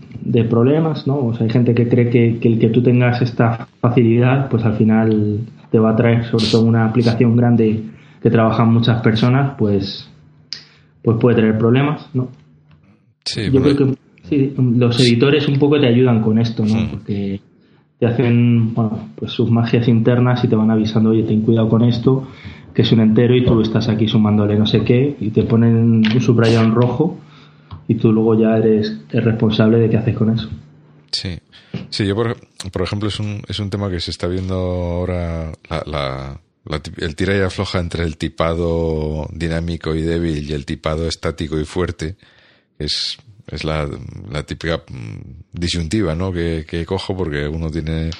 problemas, 0.49 1.07
¿no? 1.07 1.18
O 1.26 1.34
sea, 1.34 1.47
hay 1.47 1.53
gente 1.53 1.74
que 1.74 1.89
cree 1.89 2.11
que, 2.11 2.39
el 2.41 2.59
que 2.59 2.68
tú 2.68 2.82
tengas 2.82 3.20
esta 3.22 3.66
facilidad, 3.80 4.49
pues 4.49 4.64
al 4.64 4.76
final 4.76 5.41
te 5.70 5.78
va 5.78 5.91
a 5.91 5.97
traer, 5.97 6.24
sobre 6.26 6.47
todo 6.47 6.64
una 6.64 6.87
aplicación 6.87 7.37
grande 7.37 7.82
que 8.22 8.30
trabajan 8.30 8.72
muchas 8.72 9.03
personas, 9.03 9.55
pues, 9.59 10.09
pues 11.03 11.16
puede 11.18 11.37
tener 11.37 11.59
problemas, 11.59 12.09
¿no? 12.14 12.28
Sí, 13.24 13.51
Yo 13.51 13.61
creo 13.61 13.76
que 13.76 13.95
sí, 14.22 14.55
los 14.57 15.01
editores 15.01 15.49
un 15.49 15.59
poco 15.59 15.80
te 15.80 15.89
ayudan 15.89 16.22
con 16.22 16.39
esto, 16.39 16.64
¿no? 16.64 16.89
Porque 16.91 17.41
te 17.99 18.07
hacen, 18.07 18.74
bueno, 18.74 19.09
pues 19.16 19.32
sus 19.32 19.51
magias 19.51 19.89
internas 19.89 20.45
y 20.45 20.49
te 20.49 20.55
van 20.55 20.70
avisando, 20.70 21.11
oye, 21.11 21.24
ten 21.24 21.41
cuidado 21.41 21.68
con 21.68 21.82
esto, 21.82 22.28
que 22.76 22.82
es 22.82 22.92
un 22.92 23.00
entero 23.00 23.34
y 23.34 23.42
tú 23.42 23.62
estás 23.62 23.88
aquí 23.88 24.06
sumándole 24.06 24.54
no 24.58 24.66
sé 24.66 24.84
qué 24.84 25.16
y 25.18 25.30
te 25.30 25.44
ponen 25.44 25.76
un 25.76 26.20
subrayado 26.20 26.66
en 26.66 26.74
rojo 26.74 27.18
y 27.88 27.94
tú 27.94 28.12
luego 28.12 28.38
ya 28.38 28.58
eres 28.58 28.98
el 29.12 29.22
responsable 29.22 29.78
de 29.78 29.88
qué 29.88 29.96
haces 29.96 30.14
con 30.14 30.34
eso. 30.34 30.50
Sí, 31.10 31.38
sí 31.88 32.06
yo 32.06 32.14
por, 32.14 32.36
por 32.70 32.82
ejemplo 32.82 33.08
es 33.08 33.18
un, 33.18 33.40
es 33.48 33.58
un 33.60 33.70
tema 33.70 33.88
que 33.88 33.98
se 33.98 34.10
está 34.10 34.26
viendo 34.26 34.54
ahora 34.56 35.52
la, 35.70 35.84
la, 36.66 36.80
el 36.98 37.16
tira 37.16 37.34
y 37.34 37.40
afloja 37.40 37.78
entre 37.78 38.04
el 38.04 38.18
tipado 38.18 39.26
dinámico 39.32 39.94
y 39.94 40.02
débil 40.02 40.50
y 40.50 40.52
el 40.52 40.66
tipado 40.66 41.08
estático 41.08 41.58
y 41.58 41.64
fuerte, 41.64 42.16
es, 42.78 43.16
es 43.46 43.64
la, 43.64 43.88
la 44.30 44.42
típica 44.42 44.82
mm, 44.86 45.44
disyuntiva 45.54 46.14
¿no? 46.14 46.30
que, 46.30 46.66
que 46.68 46.84
cojo 46.84 47.16
porque 47.16 47.48
uno 47.48 47.70
tiene 47.70 48.10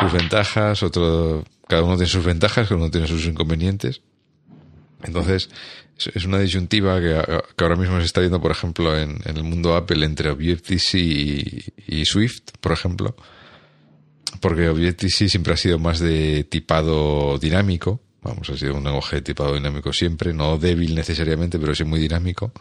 sus 0.00 0.12
ventajas, 0.12 0.82
otro 0.82 1.44
cada 1.68 1.82
uno 1.82 1.96
tiene 1.96 2.08
sus 2.08 2.24
ventajas, 2.24 2.68
cada 2.68 2.80
uno 2.80 2.90
tiene 2.90 3.06
sus 3.06 3.24
inconvenientes. 3.26 4.02
Entonces, 5.02 5.50
es 6.14 6.24
una 6.24 6.38
disyuntiva 6.38 7.00
que, 7.00 7.14
ahora 7.58 7.76
mismo 7.76 7.98
se 7.98 8.06
está 8.06 8.20
viendo, 8.20 8.40
por 8.40 8.50
ejemplo, 8.50 8.96
en, 8.98 9.18
el 9.24 9.42
mundo 9.42 9.74
Apple 9.74 10.04
entre 10.04 10.30
Objective-C 10.30 10.98
y, 10.98 12.04
Swift, 12.04 12.42
por 12.60 12.72
ejemplo. 12.72 13.16
Porque 14.40 14.68
Objective-C 14.68 15.28
siempre 15.28 15.54
ha 15.54 15.56
sido 15.56 15.78
más 15.78 15.98
de 15.98 16.44
tipado 16.44 17.38
dinámico. 17.38 18.00
Vamos, 18.22 18.50
ha 18.50 18.56
sido 18.56 18.74
un 18.74 18.84
lenguaje 18.84 19.16
de 19.16 19.22
tipado 19.22 19.54
dinámico 19.54 19.92
siempre, 19.92 20.32
no 20.32 20.58
débil 20.58 20.94
necesariamente, 20.94 21.58
pero 21.58 21.74
sí 21.74 21.84
muy 21.84 22.00
dinámico. 22.00 22.52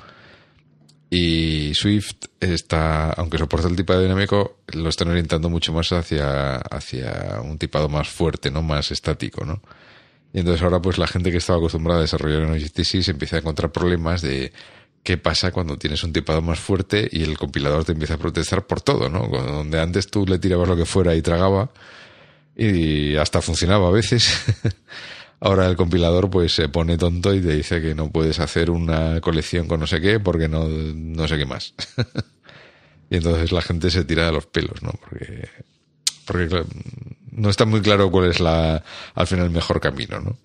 Y 1.18 1.74
Swift 1.76 2.26
está, 2.42 3.12
aunque 3.12 3.38
soporta 3.38 3.70
el 3.70 3.76
tipado 3.78 4.02
dinámico, 4.02 4.58
lo 4.74 4.90
están 4.90 5.08
orientando 5.08 5.50
mucho 5.50 5.72
más 5.72 5.94
hacia, 5.94 6.58
hacia 6.58 7.40
un 7.42 7.58
tipado 7.58 7.88
más 7.88 8.10
fuerte, 8.10 8.52
¿no? 8.52 8.62
Más 8.62 8.92
estático, 8.92 9.46
¿no? 9.46 9.62
Y 10.34 10.40
entonces 10.40 10.62
ahora 10.62 10.82
pues 10.82 10.98
la 10.98 11.08
gente 11.08 11.32
que 11.32 11.38
estaba 11.38 11.60
acostumbrada 11.60 12.00
a 12.00 12.02
desarrollar 12.02 12.42
en 12.42 12.52
Objective-C 12.52 13.02
se 13.02 13.12
empieza 13.12 13.38
a 13.38 13.40
encontrar 13.40 13.72
problemas 13.72 14.22
de 14.24 14.52
qué 15.04 15.18
pasa 15.18 15.54
cuando 15.54 15.78
tienes 15.78 16.04
un 16.04 16.12
tipado 16.12 16.42
más 16.42 16.60
fuerte 16.60 17.08
y 17.10 17.24
el 17.24 17.38
compilador 17.38 17.86
te 17.86 17.94
empieza 17.94 18.16
a 18.16 18.18
protestar 18.18 18.68
por 18.68 18.82
todo, 18.82 19.08
¿no? 19.08 19.30
Donde 19.30 19.80
antes 19.80 20.08
tú 20.08 20.26
le 20.26 20.38
tirabas 20.38 20.68
lo 20.68 20.76
que 20.76 20.86
fuera 20.86 21.16
y 21.16 21.22
tragaba 21.22 21.72
y 22.58 23.16
hasta 23.16 23.42
funcionaba 23.42 23.88
a 23.88 23.92
veces. 23.92 24.34
Ahora 25.40 25.68
el 25.68 25.76
compilador 25.76 26.30
pues 26.30 26.54
se 26.54 26.70
pone 26.70 26.98
tonto 26.98 27.34
y 27.34 27.42
te 27.42 27.56
dice 27.56 27.82
que 27.82 27.94
no 27.94 28.10
puedes 28.10 28.40
hacer 28.40 28.72
una 28.72 29.20
colección 29.22 29.68
con 29.68 29.80
no 29.80 29.88
sé 29.88 30.00
qué 30.02 30.20
porque 30.20 30.48
no, 30.48 30.68
no 30.68 31.28
sé 31.28 31.38
qué 31.38 31.46
más. 31.46 31.74
y 33.10 33.18
entonces 33.18 33.52
la 33.52 33.62
gente 33.62 33.90
se 33.92 34.06
tira 34.06 34.26
de 34.26 34.32
los 34.32 34.46
pelos, 34.46 34.82
¿no? 34.82 34.92
Porque, 35.02 35.48
porque 36.26 36.64
no 37.32 37.50
está 37.50 37.66
muy 37.66 37.82
claro 37.82 38.10
cuál 38.10 38.30
es 38.30 38.40
la, 38.40 38.84
al 39.14 39.28
final 39.28 39.46
el 39.46 39.52
mejor 39.52 39.80
camino, 39.80 40.20
¿no? 40.20 40.38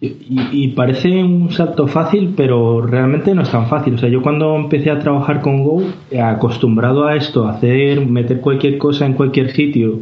Y, 0.00 0.16
y, 0.52 0.68
parece 0.68 1.08
un 1.08 1.50
salto 1.50 1.88
fácil, 1.88 2.32
pero 2.36 2.80
realmente 2.86 3.34
no 3.34 3.42
es 3.42 3.50
tan 3.50 3.68
fácil. 3.68 3.94
O 3.94 3.98
sea, 3.98 4.08
yo 4.08 4.22
cuando 4.22 4.54
empecé 4.54 4.92
a 4.92 5.00
trabajar 5.00 5.40
con 5.40 5.64
Go, 5.64 5.82
acostumbrado 6.22 7.04
a 7.04 7.16
esto, 7.16 7.48
a 7.48 7.54
hacer, 7.54 8.06
meter 8.06 8.40
cualquier 8.40 8.78
cosa 8.78 9.06
en 9.06 9.14
cualquier 9.14 9.50
sitio, 9.50 9.98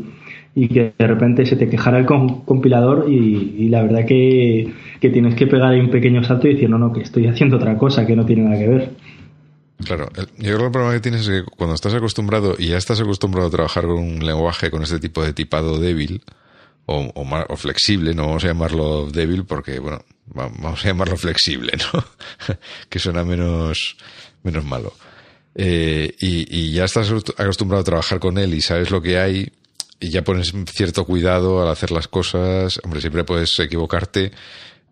y 0.59 0.69
que 0.69 0.95
de 0.99 1.07
repente 1.07 1.45
se 1.45 1.55
te 1.55 1.69
quejara 1.69 1.99
el 1.99 2.07
compilador 2.07 3.13
y, 3.13 3.69
la 3.69 3.83
verdad 3.83 4.07
que, 4.07 4.73
tienes 5.01 5.35
que 5.35 5.47
pegar 5.47 5.71
ahí 5.71 5.81
un 5.81 5.91
pequeño 5.91 6.25
salto 6.25 6.49
y 6.49 6.55
decir, 6.55 6.71
no, 6.71 6.79
no, 6.79 6.95
que 6.95 7.03
estoy 7.03 7.27
haciendo 7.27 7.57
otra 7.59 7.77
cosa 7.77 8.07
que 8.07 8.17
no 8.17 8.25
tiene 8.25 8.45
nada 8.45 8.59
que 8.59 8.67
ver. 8.67 8.91
Claro, 9.85 10.09
yo 10.17 10.25
creo 10.39 10.59
que 10.59 10.65
el 10.65 10.71
problema 10.73 10.95
que 10.95 11.01
tienes 11.01 11.29
es 11.29 11.29
que 11.29 11.43
cuando 11.57 11.75
estás 11.75 11.93
acostumbrado 11.93 12.57
y 12.59 12.69
ya 12.69 12.79
estás 12.79 12.99
acostumbrado 13.03 13.49
a 13.49 13.51
trabajar 13.51 13.85
con 13.85 13.99
un 13.99 14.25
lenguaje 14.25 14.71
con 14.71 14.83
este 14.83 14.99
tipo 14.99 15.23
de 15.23 15.35
tipado 15.35 15.79
débil 15.79 16.23
o, 16.87 17.13
o, 17.15 17.57
flexible, 17.57 18.15
no 18.15 18.29
vamos 18.29 18.45
a 18.45 18.49
llamarlo 18.49 19.11
débil 19.11 19.45
porque, 19.45 19.79
bueno, 19.79 19.99
vamos 20.25 20.83
a 20.83 20.89
llamarlo 20.89 21.19
flexible, 21.19 21.73
¿no? 21.93 22.03
que 22.89 22.99
suena 22.99 23.25
menos, 23.25 23.99
menos 24.43 24.65
malo. 24.65 24.95
Eh, 25.55 26.15
y, 26.19 26.47
y, 26.51 26.73
ya 26.73 26.87
estás 26.87 27.13
acostumbrado 27.37 27.83
a 27.83 27.85
trabajar 27.85 28.19
con 28.19 28.39
él 28.39 28.55
y 28.55 28.63
sabes 28.63 28.91
lo 28.91 29.03
que 29.03 29.19
hay, 29.19 29.51
y 30.01 30.11
ya 30.11 30.23
pones 30.23 30.53
cierto 30.73 31.05
cuidado 31.05 31.63
al 31.63 31.69
hacer 31.69 31.91
las 31.91 32.09
cosas. 32.09 32.81
Hombre, 32.85 33.01
siempre 33.01 33.25
puedes 33.25 33.59
equivocarte 33.59 34.33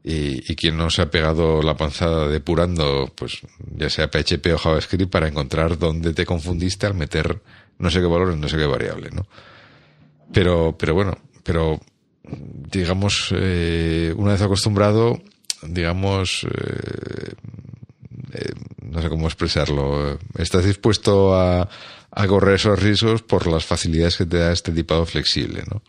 y, 0.02 0.50
y, 0.50 0.56
quien 0.56 0.76
no 0.76 0.90
se 0.90 1.02
ha 1.02 1.10
pegado 1.10 1.62
la 1.62 1.76
panzada 1.76 2.28
depurando, 2.28 3.12
pues 3.14 3.40
ya 3.74 3.88
sea 3.88 4.10
PHP 4.10 4.54
o 4.54 4.58
JavaScript, 4.58 5.10
para 5.10 5.28
encontrar 5.28 5.78
dónde 5.78 6.12
te 6.12 6.26
confundiste 6.26 6.86
al 6.86 6.94
meter 6.94 7.40
no 7.78 7.90
sé 7.90 8.00
qué 8.00 8.06
valor 8.06 8.32
en 8.32 8.40
no 8.40 8.48
sé 8.48 8.56
qué 8.56 8.66
variable, 8.66 9.10
¿no? 9.10 9.26
Pero, 10.32 10.76
pero 10.78 10.94
bueno, 10.94 11.16
pero 11.42 11.80
digamos, 12.26 13.32
eh, 13.36 14.12
una 14.16 14.32
vez 14.32 14.42
acostumbrado, 14.42 15.20
digamos, 15.62 16.44
eh, 16.44 17.32
eh, 18.32 18.52
no 18.94 19.02
sé 19.02 19.08
cómo 19.08 19.26
expresarlo, 19.26 20.18
estás 20.38 20.64
dispuesto 20.64 21.34
a, 21.34 21.68
a 22.10 22.26
correr 22.26 22.54
esos 22.56 22.80
riesgos 22.80 23.22
por 23.22 23.46
las 23.46 23.64
facilidades 23.64 24.16
que 24.16 24.26
te 24.26 24.38
da 24.38 24.52
este 24.52 24.72
tipado 24.72 25.04
flexible, 25.04 25.64
¿no? 25.70 25.82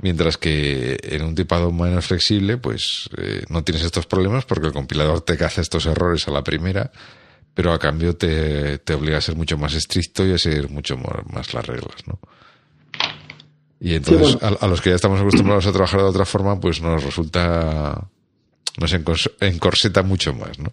Mientras 0.00 0.36
que 0.36 0.98
en 1.02 1.22
un 1.22 1.34
tipado 1.34 1.72
menos 1.72 2.06
flexible, 2.06 2.58
pues 2.58 3.08
eh, 3.16 3.44
no 3.48 3.64
tienes 3.64 3.82
estos 3.82 4.06
problemas 4.06 4.44
porque 4.44 4.66
el 4.66 4.72
compilador 4.72 5.22
te 5.22 5.38
caza 5.38 5.62
estos 5.62 5.86
errores 5.86 6.28
a 6.28 6.32
la 6.32 6.44
primera, 6.44 6.90
pero 7.54 7.72
a 7.72 7.78
cambio 7.78 8.14
te, 8.14 8.78
te 8.78 8.92
obliga 8.92 9.18
a 9.18 9.22
ser 9.22 9.36
mucho 9.36 9.56
más 9.56 9.72
estricto 9.72 10.26
y 10.26 10.32
a 10.32 10.38
seguir 10.38 10.68
mucho 10.68 10.98
más 10.98 11.54
las 11.54 11.66
reglas, 11.66 12.06
¿no? 12.06 12.18
Y 13.80 13.94
entonces 13.94 14.36
a, 14.42 14.66
los 14.66 14.80
que 14.80 14.90
ya 14.90 14.96
estamos 14.96 15.20
acostumbrados 15.20 15.66
a 15.66 15.72
trabajar 15.72 16.00
de 16.00 16.06
otra 16.06 16.24
forma, 16.24 16.58
pues 16.58 16.80
nos 16.80 17.02
resulta, 17.02 18.08
nos 18.78 18.92
encorseta 19.40 20.02
mucho 20.02 20.34
más, 20.34 20.58
¿no? 20.58 20.72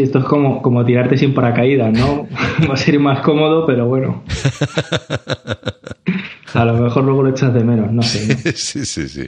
Sí, 0.00 0.04
esto 0.04 0.20
es 0.20 0.24
como, 0.24 0.62
como 0.62 0.82
tirarte 0.82 1.18
sin 1.18 1.34
paracaídas, 1.34 1.92
¿no? 1.92 2.26
Va 2.68 2.72
a 2.72 2.76
ser 2.76 2.98
más 2.98 3.20
cómodo, 3.20 3.66
pero 3.66 3.86
bueno. 3.86 4.22
A 6.54 6.64
lo 6.64 6.72
mejor 6.72 7.04
luego 7.04 7.22
lo 7.22 7.28
echas 7.28 7.52
de 7.52 7.62
menos, 7.62 7.92
no 7.92 8.00
sé. 8.00 8.34
Sí, 8.56 8.86
sí, 8.86 9.08
sí. 9.08 9.26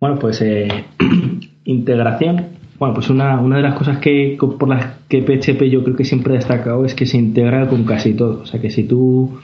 Bueno, 0.00 0.18
pues 0.18 0.42
eh, 0.42 0.66
integración. 1.64 2.46
Bueno, 2.76 2.94
pues 2.94 3.08
una, 3.08 3.40
una 3.40 3.58
de 3.58 3.62
las 3.62 3.74
cosas 3.74 3.98
que 3.98 4.36
por 4.36 4.68
las 4.68 4.96
que 5.08 5.22
PHP 5.22 5.70
yo 5.70 5.84
creo 5.84 5.94
que 5.94 6.04
siempre 6.04 6.32
ha 6.32 6.36
destacado 6.36 6.84
es 6.84 6.94
que 6.94 7.06
se 7.06 7.18
integra 7.18 7.68
con 7.68 7.84
casi 7.84 8.14
todo. 8.14 8.40
O 8.42 8.46
sea 8.46 8.60
que 8.60 8.70
si 8.70 8.82
tú 8.82 9.38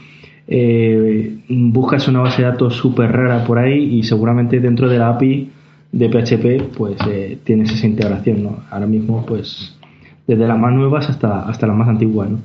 eh, 0.48 1.38
buscas 1.48 2.08
una 2.08 2.18
base 2.20 2.42
de 2.42 2.48
datos 2.48 2.74
súper 2.74 3.12
rara 3.12 3.44
por 3.44 3.60
ahí 3.60 3.98
y 3.98 4.02
seguramente 4.02 4.58
dentro 4.58 4.88
de 4.88 4.98
la 4.98 5.10
API 5.10 5.48
de 5.92 6.08
PHP, 6.08 6.74
pues 6.76 6.96
eh, 7.08 7.38
tienes 7.44 7.70
esa 7.70 7.86
integración, 7.86 8.42
¿no? 8.42 8.64
Ahora 8.70 8.86
mismo, 8.86 9.24
pues, 9.26 9.78
desde 10.26 10.46
las 10.46 10.58
más 10.58 10.72
nuevas 10.72 11.08
hasta, 11.08 11.42
hasta 11.48 11.66
las 11.66 11.76
más 11.76 11.88
antiguas, 11.88 12.30
¿no? 12.30 12.38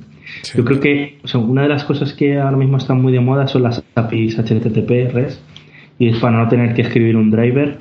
Yo 0.54 0.64
creo 0.64 0.78
que 0.78 1.18
una 1.34 1.62
de 1.62 1.68
las 1.68 1.84
cosas 1.84 2.12
que 2.12 2.38
ahora 2.38 2.56
mismo 2.56 2.76
están 2.76 3.00
muy 3.00 3.12
de 3.12 3.20
moda 3.20 3.46
son 3.46 3.62
las 3.62 3.82
APIs 3.94 4.38
HTTP, 4.38 5.12
REST, 5.12 5.40
y 5.98 6.08
es 6.08 6.18
para 6.18 6.42
no 6.42 6.48
tener 6.48 6.74
que 6.74 6.82
escribir 6.82 7.16
un 7.16 7.30
driver 7.30 7.78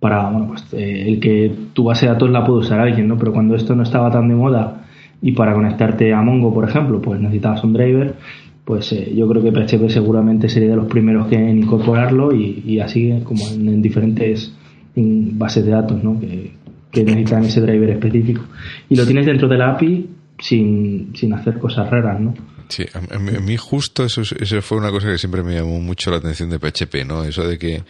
para, 0.00 0.28
bueno, 0.30 0.48
pues 0.48 0.72
eh, 0.72 1.04
el 1.06 1.20
que 1.20 1.54
tu 1.74 1.84
base 1.84 2.06
de 2.06 2.12
datos 2.12 2.30
la 2.30 2.44
puede 2.44 2.60
usar 2.60 2.80
alguien, 2.80 3.06
¿no? 3.06 3.18
Pero 3.18 3.32
cuando 3.32 3.54
esto 3.54 3.76
no 3.76 3.82
estaba 3.82 4.10
tan 4.10 4.28
de 4.28 4.34
moda 4.34 4.86
y 5.20 5.32
para 5.32 5.54
conectarte 5.54 6.12
a 6.12 6.22
Mongo, 6.22 6.52
por 6.52 6.68
ejemplo, 6.68 7.00
pues 7.00 7.20
necesitabas 7.20 7.62
un 7.62 7.72
driver, 7.72 8.16
pues 8.64 8.92
eh, 8.92 9.12
yo 9.14 9.28
creo 9.28 9.42
que 9.42 9.50
PHP 9.50 9.90
seguramente 9.90 10.48
sería 10.48 10.70
de 10.70 10.76
los 10.76 10.86
primeros 10.86 11.28
que 11.28 11.36
en 11.36 11.58
incorporarlo 11.58 12.34
y, 12.34 12.78
así 12.80 13.20
como 13.24 13.46
en, 13.48 13.82
diferentes 13.82 14.52
bases 14.94 15.64
de 15.64 15.70
datos 15.70 16.02
¿no? 16.02 16.20
que, 16.20 16.52
necesitan 16.92 17.44
ese 17.44 17.60
driver 17.60 17.90
específico. 17.90 18.42
Y 18.88 18.96
lo 18.96 19.04
tienes 19.04 19.26
dentro 19.26 19.48
de 19.48 19.58
la 19.58 19.72
API 19.72 20.08
sin, 20.38 21.12
sin 21.14 21.32
hacer 21.32 21.58
cosas 21.58 21.88
raras, 21.90 22.20
¿no? 22.20 22.34
Sí, 22.68 22.84
a, 22.94 23.18
mí 23.18 23.56
justo 23.56 24.04
eso, 24.04 24.22
eso 24.22 24.62
fue 24.62 24.78
una 24.78 24.90
cosa 24.90 25.08
que 25.08 25.18
siempre 25.18 25.42
me 25.42 25.54
llamó 25.54 25.80
mucho 25.80 26.10
la 26.10 26.18
atención 26.18 26.48
de 26.48 26.58
PHP, 26.58 27.06
¿no? 27.06 27.24
Eso 27.24 27.46
de 27.46 27.58
que 27.58 27.82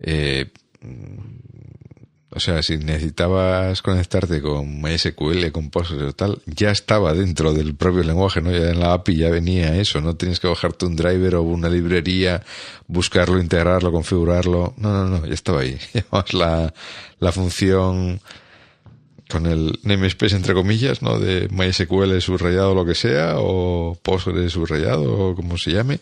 eh, 0.00 0.46
o 2.32 2.38
sea, 2.38 2.62
si 2.62 2.78
necesitabas 2.78 3.82
conectarte 3.82 4.40
con 4.40 4.80
MySQL, 4.80 5.50
con 5.50 5.70
Postgres 5.70 6.10
o 6.10 6.12
tal, 6.12 6.40
ya 6.46 6.70
estaba 6.70 7.12
dentro 7.12 7.52
del 7.52 7.74
propio 7.74 8.04
lenguaje, 8.04 8.40
¿no? 8.40 8.52
Ya 8.52 8.70
en 8.70 8.78
la 8.78 8.92
API 8.92 9.16
ya 9.16 9.30
venía 9.30 9.76
eso, 9.76 10.00
no 10.00 10.14
tienes 10.14 10.38
que 10.38 10.46
bajarte 10.46 10.86
un 10.86 10.94
driver 10.94 11.34
o 11.36 11.42
una 11.42 11.68
librería, 11.68 12.42
buscarlo, 12.86 13.40
integrarlo, 13.40 13.90
configurarlo. 13.90 14.74
No, 14.76 14.92
no, 14.92 15.04
no, 15.06 15.26
ya 15.26 15.34
estaba 15.34 15.62
ahí. 15.62 15.76
Llamabas 15.92 16.32
la, 16.32 16.74
la 17.18 17.32
función 17.32 18.20
con 19.28 19.46
el 19.46 19.80
namespace 19.82 20.36
entre 20.36 20.54
comillas, 20.54 21.02
¿no? 21.02 21.18
De 21.18 21.48
MySQL 21.50 22.20
subrayado 22.20 22.74
lo 22.76 22.84
que 22.84 22.94
sea, 22.94 23.34
o 23.38 23.98
Postgres 24.02 24.52
subrayado 24.52 25.30
o 25.30 25.34
como 25.34 25.58
se 25.58 25.72
llame, 25.72 25.98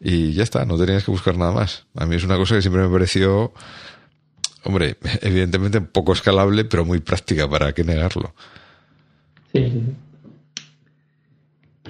y 0.00 0.32
ya 0.32 0.44
está, 0.44 0.64
no 0.64 0.78
tenías 0.78 1.04
que 1.04 1.10
buscar 1.10 1.36
nada 1.36 1.52
más. 1.52 1.84
A 1.94 2.06
mí 2.06 2.16
es 2.16 2.24
una 2.24 2.36
cosa 2.36 2.54
que 2.54 2.62
siempre 2.62 2.82
me 2.82 2.88
pareció 2.88 3.52
hombre, 4.64 4.96
evidentemente 5.22 5.80
poco 5.80 6.12
escalable, 6.12 6.64
pero 6.64 6.84
muy 6.84 7.00
práctica, 7.00 7.48
¿para 7.48 7.72
qué 7.72 7.84
negarlo? 7.84 8.32
Sí, 9.52 9.64
sí. 9.64 9.82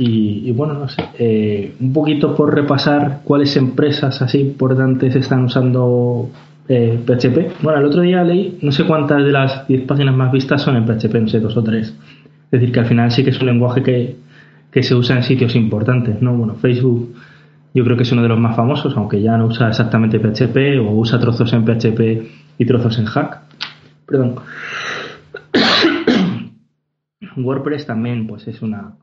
Y, 0.00 0.52
bueno, 0.52 0.74
no 0.74 0.88
sé, 0.88 1.02
eh, 1.18 1.74
un 1.80 1.92
poquito 1.92 2.34
por 2.36 2.54
repasar 2.54 3.22
cuáles 3.24 3.56
empresas 3.56 4.22
así 4.22 4.38
importantes 4.38 5.16
están 5.16 5.44
usando 5.44 6.30
eh, 6.68 7.00
PHP. 7.04 7.62
Bueno, 7.62 7.80
el 7.80 7.86
otro 7.86 8.02
día 8.02 8.22
leí, 8.22 8.58
no 8.62 8.70
sé 8.70 8.84
cuántas 8.84 9.24
de 9.24 9.32
las 9.32 9.66
10 9.66 9.86
páginas 9.86 10.14
más 10.14 10.30
vistas 10.30 10.62
son 10.62 10.76
en 10.76 10.86
PHP, 10.86 11.14
no 11.14 11.28
sé, 11.28 11.40
dos 11.40 11.56
o 11.56 11.64
tres. 11.64 11.88
Es 11.88 12.50
decir, 12.50 12.70
que 12.70 12.78
al 12.78 12.86
final 12.86 13.10
sí 13.10 13.24
que 13.24 13.30
es 13.30 13.40
un 13.40 13.46
lenguaje 13.46 13.82
que, 13.82 14.16
que 14.70 14.84
se 14.84 14.94
usa 14.94 15.16
en 15.16 15.24
sitios 15.24 15.56
importantes, 15.56 16.22
¿no? 16.22 16.36
Bueno, 16.36 16.54
Facebook 16.54 17.16
yo 17.74 17.84
creo 17.84 17.96
que 17.96 18.04
es 18.04 18.12
uno 18.12 18.22
de 18.22 18.28
los 18.28 18.38
más 18.38 18.54
famosos, 18.54 18.96
aunque 18.96 19.20
ya 19.20 19.36
no 19.36 19.46
usa 19.46 19.68
exactamente 19.68 20.20
PHP 20.20 20.80
o 20.80 20.92
usa 20.92 21.18
trozos 21.18 21.52
en 21.52 21.64
PHP 21.64 22.47
y 22.58 22.66
trozos 22.66 22.98
en 22.98 23.06
Hack. 23.06 23.40
Perdón. 24.06 24.36
WordPress 27.36 27.86
también 27.86 28.26
pues 28.26 28.48
es 28.48 28.60
una, 28.62 28.96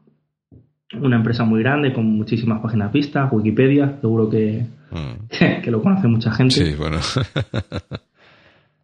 una 0.94 1.16
empresa 1.16 1.46
muy 1.46 1.62
grande 1.62 1.94
con 1.94 2.06
muchísimas 2.06 2.62
páginas 2.62 2.92
vistas, 2.92 3.32
Wikipedia, 3.32 3.98
seguro 4.02 4.30
que, 4.30 4.66
mm. 4.92 5.62
que, 5.64 5.72
lo 5.72 5.82
conoce 5.82 6.08
mucha 6.08 6.32
gente. 6.32 6.56
Sí, 6.56 6.76
bueno. 6.78 6.98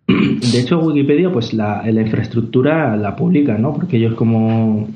De 0.07 0.59
hecho, 0.59 0.80
Wikipedia, 0.80 1.32
pues 1.32 1.53
la, 1.53 1.84
la 1.89 2.01
infraestructura 2.01 2.97
la 2.97 3.15
publica, 3.15 3.57
¿no? 3.57 3.74
Porque 3.74 3.97
ellos 3.97 4.15
como 4.15 4.89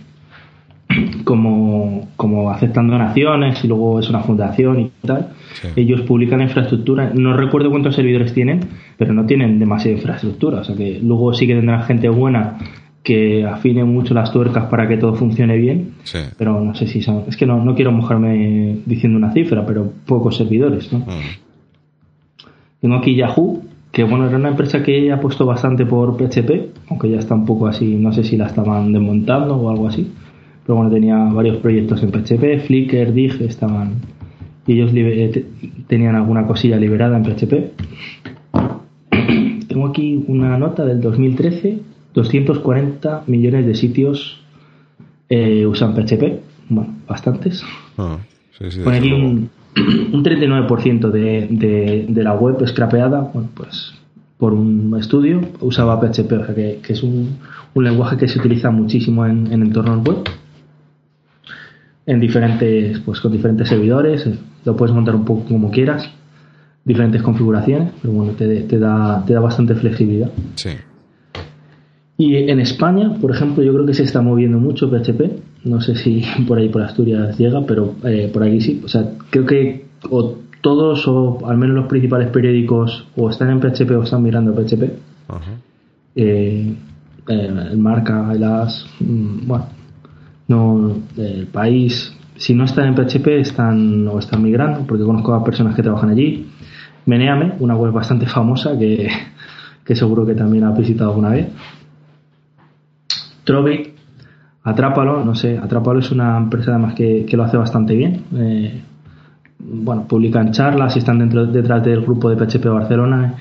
como, 1.23 2.07
como 2.15 2.51
aceptan 2.51 2.87
donaciones 2.87 3.63
y 3.63 3.67
luego 3.67 3.99
es 3.99 4.09
una 4.09 4.21
fundación 4.21 4.79
y 4.79 4.91
tal. 5.05 5.29
Ellos 5.75 6.01
publican 6.01 6.41
infraestructura. 6.41 7.11
No 7.13 7.35
recuerdo 7.35 7.69
cuántos 7.69 7.95
servidores 7.95 8.33
tienen, 8.33 8.61
pero 8.97 9.13
no 9.13 9.25
tienen 9.25 9.59
demasiada 9.59 9.97
infraestructura. 9.97 10.59
O 10.59 10.63
sea 10.63 10.75
que 10.75 10.99
luego 11.01 11.33
sí 11.33 11.47
que 11.47 11.55
tendrán 11.55 11.83
gente 11.83 12.09
buena 12.09 12.57
que 13.03 13.45
afine 13.45 13.83
mucho 13.83 14.13
las 14.13 14.31
tuercas 14.31 14.65
para 14.65 14.87
que 14.87 14.97
todo 14.97 15.13
funcione 15.13 15.57
bien. 15.57 15.93
Pero 16.37 16.59
no 16.61 16.75
sé 16.75 16.87
si 16.87 17.01
son. 17.01 17.23
Es 17.27 17.37
que 17.37 17.45
no, 17.45 17.63
no 17.63 17.75
quiero 17.75 17.91
mojarme 17.91 18.77
diciendo 18.85 19.17
una 19.17 19.31
cifra, 19.31 19.65
pero 19.65 19.91
pocos 20.05 20.37
servidores. 20.37 20.91
¿no? 20.91 20.99
Mm. 20.99 22.45
Tengo 22.81 22.95
aquí 22.95 23.15
Yahoo, 23.15 23.63
que 23.91 24.03
bueno, 24.03 24.27
era 24.27 24.37
una 24.37 24.49
empresa 24.49 24.83
que 24.83 25.11
ha 25.11 25.19
puesto 25.19 25.45
bastante 25.45 25.85
por 25.85 26.17
PHP, 26.17 26.89
aunque 26.89 27.09
ya 27.09 27.17
está 27.17 27.33
un 27.33 27.45
poco 27.45 27.67
así, 27.67 27.95
no 27.95 28.11
sé 28.11 28.23
si 28.23 28.37
la 28.37 28.47
estaban 28.47 28.91
desmontando 28.91 29.55
o 29.55 29.69
algo 29.69 29.87
así 29.87 30.11
pero 30.65 30.77
bueno, 30.77 30.91
tenía 30.91 31.15
varios 31.25 31.57
proyectos 31.57 32.01
en 32.01 32.11
PHP, 32.11 32.65
Flickr, 32.65 33.13
Dig, 33.13 33.39
estaban. 33.41 34.01
Y 34.65 34.73
ellos 34.73 34.91
eh, 34.95 35.45
tenían 35.87 36.15
alguna 36.15 36.47
cosilla 36.47 36.77
liberada 36.77 37.17
en 37.17 37.23
PHP. 37.23 37.53
Tengo 39.67 39.87
aquí 39.87 40.23
una 40.27 40.57
nota 40.57 40.83
del 40.85 41.01
2013, 41.01 41.79
240 42.15 43.23
millones 43.27 43.67
de 43.67 43.75
sitios 43.75 44.41
eh, 45.29 45.67
usan 45.67 45.93
PHP, 45.93 46.39
bueno, 46.69 46.95
bastantes. 47.07 47.63
Ah, 47.97 48.17
Pone 48.83 48.97
aquí 48.97 49.11
un, 49.11 49.49
un 50.13 50.23
39% 50.23 51.11
de, 51.11 51.47
de, 51.51 52.05
de, 52.07 52.23
la 52.23 52.33
web 52.33 52.65
scrapeada, 52.67 53.19
bueno, 53.33 53.49
pues 53.53 53.93
por 54.37 54.53
un 54.53 54.95
estudio 54.97 55.41
usaba 55.59 55.99
PHP, 55.99 56.31
o 56.31 56.45
sea 56.45 56.55
que, 56.55 56.79
que 56.81 56.93
es 56.93 57.03
un, 57.03 57.37
un, 57.73 57.83
lenguaje 57.83 58.17
que 58.17 58.27
se 58.27 58.39
utiliza 58.39 58.71
muchísimo 58.71 59.25
en, 59.25 59.51
en 59.51 59.61
entornos 59.61 60.03
web 60.07 60.23
en 62.05 62.19
diferentes, 62.19 62.99
pues 62.99 63.19
con 63.19 63.31
diferentes 63.31 63.67
servidores, 63.67 64.25
eh, 64.27 64.37
lo 64.63 64.75
puedes 64.75 64.93
montar 64.93 65.15
un 65.15 65.25
poco 65.25 65.45
como 65.45 65.71
quieras, 65.71 66.09
diferentes 66.83 67.21
configuraciones, 67.21 67.91
pero 68.01 68.13
bueno, 68.13 68.33
te, 68.33 68.61
te, 68.61 68.79
da, 68.79 69.23
te 69.25 69.33
da 69.33 69.39
bastante 69.39 69.75
flexibilidad. 69.75 70.31
Sí. 70.55 70.69
Y 72.17 72.35
en 72.49 72.59
España, 72.59 73.13
por 73.19 73.31
ejemplo, 73.31 73.63
yo 73.63 73.73
creo 73.73 73.85
que 73.85 73.93
se 73.93 74.03
está 74.03 74.21
moviendo 74.21 74.57
mucho 74.57 74.89
PHP. 74.89 75.65
No 75.65 75.81
sé 75.81 75.95
si 75.95 76.23
por 76.47 76.57
ahí 76.57 76.69
por 76.69 76.81
Asturias 76.81 77.37
llega, 77.37 77.65
pero 77.65 77.95
eh, 78.03 78.29
por 78.31 78.43
aquí 78.43 78.61
sí. 78.61 78.81
O 78.83 78.87
sea, 78.87 79.11
creo 79.29 79.45
que 79.45 79.85
o 80.09 80.35
todos, 80.61 81.07
o 81.07 81.45
al 81.47 81.57
menos 81.57 81.75
los 81.75 81.87
principales 81.87 82.29
periódicos, 82.29 83.07
o 83.15 83.29
están 83.29 83.49
en 83.49 83.59
PHP 83.59 83.91
o 83.91 84.03
están 84.03 84.23
mirando 84.23 84.53
PHP. 84.53 84.83
Eh, 86.15 86.73
el 87.27 87.77
marca, 87.77 88.31
el 88.33 88.43
AS, 88.43 88.85
mm, 88.99 89.47
bueno, 89.47 89.65
no 90.47 90.95
el 91.17 91.47
país. 91.47 92.15
Si 92.37 92.53
no 92.53 92.65
están 92.65 92.87
en 92.87 92.95
PHP 92.95 93.27
están 93.39 94.07
o 94.07 94.19
están 94.19 94.43
migrando 94.43 94.85
porque 94.85 95.03
conozco 95.03 95.33
a 95.33 95.43
personas 95.43 95.75
que 95.75 95.83
trabajan 95.83 96.09
allí. 96.09 96.47
Meneame 97.05 97.53
una 97.59 97.75
web 97.75 97.91
bastante 97.91 98.25
famosa 98.37 98.77
que, 98.77 99.09
que 99.83 99.95
seguro 99.95 100.25
que 100.25 100.35
también 100.35 100.63
ha 100.63 100.71
visitado 100.71 101.11
alguna 101.11 101.29
vez. 101.29 101.47
Trovic 103.43 103.93
Atrápalo 104.63 105.23
no 105.23 105.35
sé 105.35 105.59
Atrápalo 105.59 105.99
es 105.99 106.11
una 106.11 106.37
empresa 106.37 106.71
además 106.71 106.95
que, 106.95 107.25
que 107.25 107.37
lo 107.37 107.43
hace 107.43 107.57
bastante 107.57 107.95
bien. 107.95 108.23
Eh, 108.35 108.81
bueno 109.59 110.07
publican 110.07 110.51
charlas 110.51 110.95
y 110.95 110.99
están 110.99 111.19
dentro 111.19 111.45
detrás 111.45 111.83
del 111.83 112.01
grupo 112.01 112.29
de 112.29 112.35
PHP 112.35 112.65
Barcelona 112.65 113.35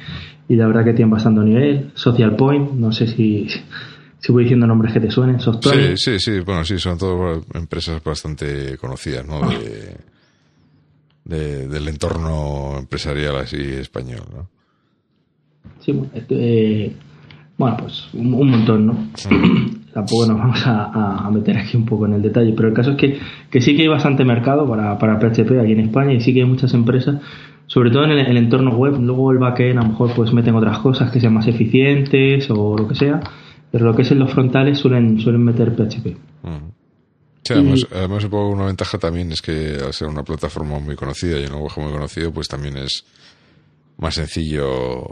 y 0.46 0.56
la 0.56 0.66
verdad 0.66 0.84
que 0.84 0.92
tienen 0.92 1.10
bastante 1.10 1.40
nivel. 1.40 1.90
Social 1.94 2.36
Point 2.36 2.72
no 2.72 2.92
sé 2.92 3.06
si 3.06 3.46
si 4.24 4.32
voy 4.32 4.44
diciendo 4.44 4.66
nombres 4.66 4.94
que 4.94 5.00
te 5.00 5.10
suenen, 5.10 5.38
Sí, 5.38 5.50
sí, 5.96 6.18
sí, 6.18 6.40
bueno, 6.40 6.64
sí, 6.64 6.78
son 6.78 6.96
todas 6.96 7.44
empresas 7.52 8.02
bastante 8.02 8.78
conocidas, 8.78 9.26
¿no? 9.26 9.42
De, 11.26 11.68
del 11.68 11.88
entorno 11.88 12.78
empresarial 12.78 13.36
así 13.36 13.58
español, 13.58 14.22
¿no? 14.34 14.48
Sí, 15.80 15.92
eh, 16.30 16.96
bueno, 17.58 17.76
pues 17.76 18.08
un, 18.14 18.30
montón, 18.30 18.86
¿no? 18.86 19.08
Tampoco 19.92 20.26
nos 20.26 20.38
vamos 20.38 20.62
a, 20.64 21.30
meter 21.30 21.58
aquí 21.58 21.76
un 21.76 21.84
poco 21.84 22.06
en 22.06 22.14
el 22.14 22.22
detalle, 22.22 22.54
pero 22.56 22.68
el 22.68 22.74
caso 22.74 22.92
es 22.92 22.96
que, 22.96 23.18
que 23.50 23.60
sí 23.60 23.76
que 23.76 23.82
hay 23.82 23.88
bastante 23.88 24.24
mercado 24.24 24.66
para, 24.66 24.96
para 24.96 25.18
PHP 25.18 25.60
aquí 25.60 25.72
en 25.72 25.80
España 25.80 26.14
y 26.14 26.20
sí 26.20 26.32
que 26.32 26.40
hay 26.40 26.48
muchas 26.48 26.72
empresas, 26.72 27.20
sobre 27.66 27.90
todo 27.90 28.04
en 28.04 28.12
el, 28.12 28.26
el 28.26 28.38
entorno 28.38 28.74
web, 28.74 28.98
luego 28.98 29.32
el 29.32 29.38
backend 29.38 29.80
a 29.80 29.82
lo 29.82 29.88
mejor 29.90 30.14
pues 30.14 30.32
meten 30.32 30.54
otras 30.54 30.78
cosas 30.78 31.10
que 31.10 31.20
sean 31.20 31.34
más 31.34 31.46
eficientes 31.46 32.50
o 32.50 32.74
lo 32.78 32.88
que 32.88 32.94
sea, 32.94 33.20
pero 33.74 33.86
lo 33.86 33.96
que 33.96 34.02
es 34.02 34.10
en 34.12 34.20
los 34.20 34.32
frontales 34.32 34.78
suelen, 34.78 35.18
suelen 35.18 35.42
meter 35.42 35.74
PHP. 35.74 36.16
Sí, 37.42 37.52
además, 37.52 37.84
además 37.90 38.24
una 38.30 38.66
ventaja 38.66 38.98
también 38.98 39.32
es 39.32 39.42
que 39.42 39.78
al 39.84 39.92
ser 39.92 40.06
una 40.06 40.22
plataforma 40.22 40.78
muy 40.78 40.94
conocida 40.94 41.40
y 41.40 41.46
un 41.46 41.54
lenguaje 41.54 41.80
muy 41.80 41.90
conocido, 41.90 42.32
pues 42.32 42.46
también 42.46 42.76
es 42.76 43.04
más 43.96 44.14
sencillo 44.14 45.08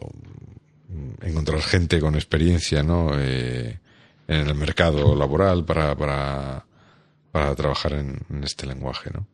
encontrar 1.22 1.60
gente 1.60 1.98
con 1.98 2.14
experiencia 2.14 2.84
¿no? 2.84 3.08
Eh, 3.18 3.80
en 4.28 4.46
el 4.48 4.54
mercado 4.54 5.16
laboral 5.16 5.64
para, 5.64 5.96
para, 5.96 6.64
para 7.32 7.56
trabajar 7.56 7.94
en, 7.94 8.44
este 8.44 8.68
lenguaje. 8.68 9.10
¿no? 9.12 9.26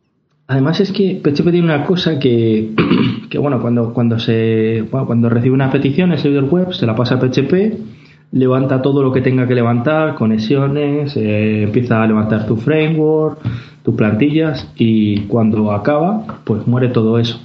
Además 0.47 0.79
es 0.79 0.91
que 0.91 1.21
PHP 1.23 1.51
tiene 1.51 1.65
una 1.65 1.85
cosa 1.85 2.17
que, 2.17 2.73
que 3.29 3.37
bueno, 3.37 3.61
cuando, 3.61 3.93
cuando, 3.93 4.17
se, 4.17 4.87
cuando 4.89 5.29
recibe 5.29 5.53
una 5.53 5.69
petición 5.69 6.13
el 6.13 6.17
servidor 6.17 6.45
web 6.45 6.73
se 6.73 6.87
la 6.87 6.95
pasa 6.95 7.13
a 7.13 7.19
PHP 7.19 7.98
levanta 8.31 8.81
todo 8.81 9.01
lo 9.03 9.11
que 9.11 9.21
tenga 9.21 9.47
que 9.47 9.55
levantar, 9.55 10.15
conexiones, 10.15 11.15
eh, 11.17 11.63
empieza 11.63 12.01
a 12.01 12.07
levantar 12.07 12.45
tu 12.45 12.57
framework, 12.57 13.39
tus 13.83 13.95
plantillas 13.95 14.71
y 14.75 15.21
cuando 15.21 15.71
acaba, 15.71 16.41
pues 16.43 16.67
muere 16.67 16.89
todo 16.89 17.17
eso. 17.17 17.41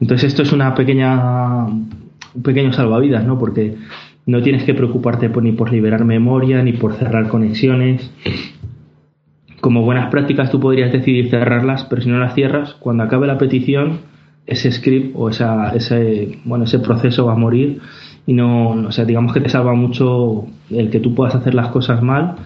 Entonces 0.00 0.28
esto 0.28 0.42
es 0.42 0.52
una 0.52 0.74
pequeña, 0.74 1.64
un 1.66 2.42
pequeño 2.42 2.72
salvavidas, 2.72 3.24
¿no? 3.24 3.38
Porque 3.38 3.76
no 4.26 4.42
tienes 4.42 4.64
que 4.64 4.74
preocuparte 4.74 5.30
por, 5.30 5.42
ni 5.42 5.52
por 5.52 5.72
liberar 5.72 6.04
memoria 6.04 6.62
ni 6.62 6.72
por 6.72 6.94
cerrar 6.94 7.28
conexiones. 7.28 8.10
Como 9.60 9.82
buenas 9.82 10.10
prácticas 10.10 10.50
tú 10.50 10.60
podrías 10.60 10.92
decidir 10.92 11.28
cerrarlas, 11.30 11.84
pero 11.84 12.02
si 12.02 12.08
no 12.08 12.18
las 12.18 12.34
cierras, 12.34 12.74
cuando 12.74 13.04
acabe 13.04 13.26
la 13.26 13.38
petición, 13.38 14.00
ese 14.46 14.70
script 14.70 15.14
o 15.16 15.28
esa, 15.28 15.74
ese, 15.74 16.38
bueno, 16.44 16.64
ese 16.64 16.78
proceso 16.78 17.26
va 17.26 17.32
a 17.32 17.36
morir 17.36 17.80
y 18.26 18.32
no, 18.32 18.70
o 18.70 18.92
sea, 18.92 19.04
digamos 19.04 19.32
que 19.32 19.40
te 19.40 19.48
salva 19.48 19.74
mucho 19.74 20.46
el 20.70 20.90
que 20.90 21.00
tú 21.00 21.14
puedas 21.14 21.34
hacer 21.34 21.54
las 21.54 21.68
cosas 21.68 22.02
mal 22.02 22.36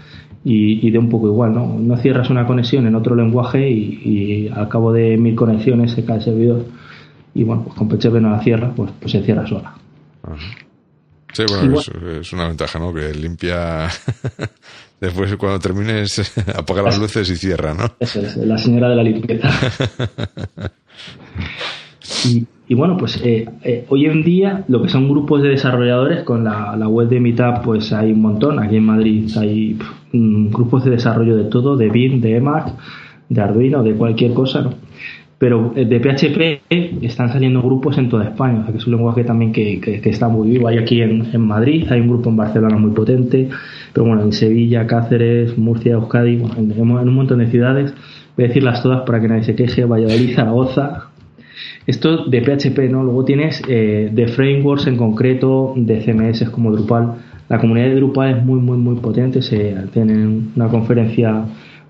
y, 0.44 0.86
y 0.86 0.90
de 0.90 0.98
un 0.98 1.08
poco 1.08 1.26
igual, 1.26 1.54
¿no? 1.54 1.78
No 1.78 1.96
cierras 1.96 2.30
una 2.30 2.46
conexión 2.46 2.86
en 2.86 2.94
otro 2.94 3.14
lenguaje 3.14 3.68
y, 3.68 4.48
al 4.54 4.68
cabo 4.68 4.92
de 4.92 5.16
mil 5.16 5.34
conexiones 5.34 5.92
se 5.92 6.04
cae 6.04 6.16
el 6.16 6.22
servidor 6.22 6.64
y 7.34 7.44
bueno, 7.44 7.64
pues 7.64 7.76
con 7.76 7.88
PHP 7.88 8.20
no 8.20 8.30
la 8.30 8.42
cierra, 8.42 8.72
pues, 8.74 8.90
pues 9.00 9.12
se 9.12 9.22
cierra 9.22 9.46
sola. 9.46 9.74
Sí, 11.32 11.44
bueno, 11.48 11.78
es, 12.20 12.32
una 12.32 12.48
ventaja, 12.48 12.78
¿no? 12.78 12.92
Que 12.92 13.14
limpia. 13.14 13.88
Después, 15.00 15.34
cuando 15.36 15.58
termines, 15.58 16.36
apaga 16.54 16.82
las 16.82 16.98
luces 16.98 17.30
y 17.30 17.36
cierra, 17.36 17.72
¿no? 17.72 17.94
Eso 18.00 18.20
es, 18.20 18.36
la 18.36 18.58
señora 18.58 18.88
de 18.90 18.96
la 18.96 19.02
limpieza. 19.02 19.48
y, 22.26 22.46
bueno, 22.74 22.96
pues 22.96 23.20
eh, 23.24 23.48
eh, 23.64 23.84
hoy 23.88 24.06
en 24.06 24.22
día 24.22 24.64
lo 24.68 24.82
que 24.82 24.88
son 24.88 25.08
grupos 25.08 25.42
de 25.42 25.48
desarrolladores, 25.48 26.22
con 26.22 26.44
la, 26.44 26.88
web 26.88 27.08
de 27.08 27.18
Meetup, 27.18 27.62
pues 27.64 27.92
hay 27.92 28.12
un 28.12 28.22
montón. 28.22 28.58
Aquí 28.58 28.76
en 28.76 28.84
Madrid 28.84 29.28
hay 29.36 29.76
grupos 30.12 30.84
de 30.84 30.92
desarrollo 30.92 31.36
de 31.36 31.44
todo, 31.44 31.76
de 31.76 31.88
BIM, 31.90 32.20
de 32.20 32.36
EMAC, 32.36 32.72
de 33.28 33.40
Arduino, 33.40 33.82
de 33.82 33.94
cualquier 33.94 34.34
cosa, 34.34 34.62
¿no? 34.62 34.70
pero 35.40 35.72
eh, 35.74 35.86
de 35.86 36.00
PHP 36.00 37.02
están 37.02 37.32
saliendo 37.32 37.62
grupos 37.62 37.96
en 37.96 38.10
toda 38.10 38.24
España, 38.24 38.66
que 38.70 38.76
es 38.76 38.86
un 38.86 38.92
lenguaje 38.92 39.24
también 39.24 39.52
que, 39.52 39.80
que, 39.80 40.10
está 40.10 40.28
muy 40.28 40.50
vivo. 40.50 40.68
Hay 40.68 40.76
aquí 40.76 41.00
en, 41.00 41.40
Madrid, 41.40 41.86
hay 41.90 42.02
un 42.02 42.08
grupo 42.08 42.28
en 42.28 42.36
Barcelona 42.36 42.76
muy 42.76 42.90
potente, 42.90 43.48
pero 43.94 44.06
bueno, 44.06 44.22
en 44.22 44.32
Sevilla, 44.34 44.86
Cáceres, 44.86 45.56
Murcia, 45.56 45.94
Euskadi, 45.94 46.34
en, 46.34 46.78
un 46.78 47.14
montón 47.14 47.38
de 47.38 47.46
ciudades, 47.46 47.94
voy 48.36 48.44
a 48.44 48.48
decirlas 48.48 48.82
todas 48.82 49.00
para 49.06 49.18
que 49.18 49.28
nadie 49.28 49.44
se 49.44 49.54
queje, 49.54 49.86
Valladolid, 49.86 50.34
Zaragoza. 50.34 51.09
Esto 51.90 52.24
de 52.24 52.40
PHP, 52.40 52.90
¿no? 52.90 53.02
Luego 53.02 53.24
tienes 53.24 53.62
eh, 53.68 54.10
de 54.12 54.28
frameworks 54.28 54.86
en 54.86 54.96
concreto, 54.96 55.74
de 55.76 56.00
CMS 56.00 56.50
como 56.50 56.72
Drupal. 56.72 57.14
La 57.48 57.58
comunidad 57.58 57.86
de 57.86 57.96
Drupal 57.96 58.38
es 58.38 58.44
muy, 58.44 58.60
muy, 58.60 58.76
muy 58.76 58.96
potente, 58.96 59.42
se 59.42 59.74
tienen 59.92 60.52
una 60.54 60.68
conferencia 60.68 61.44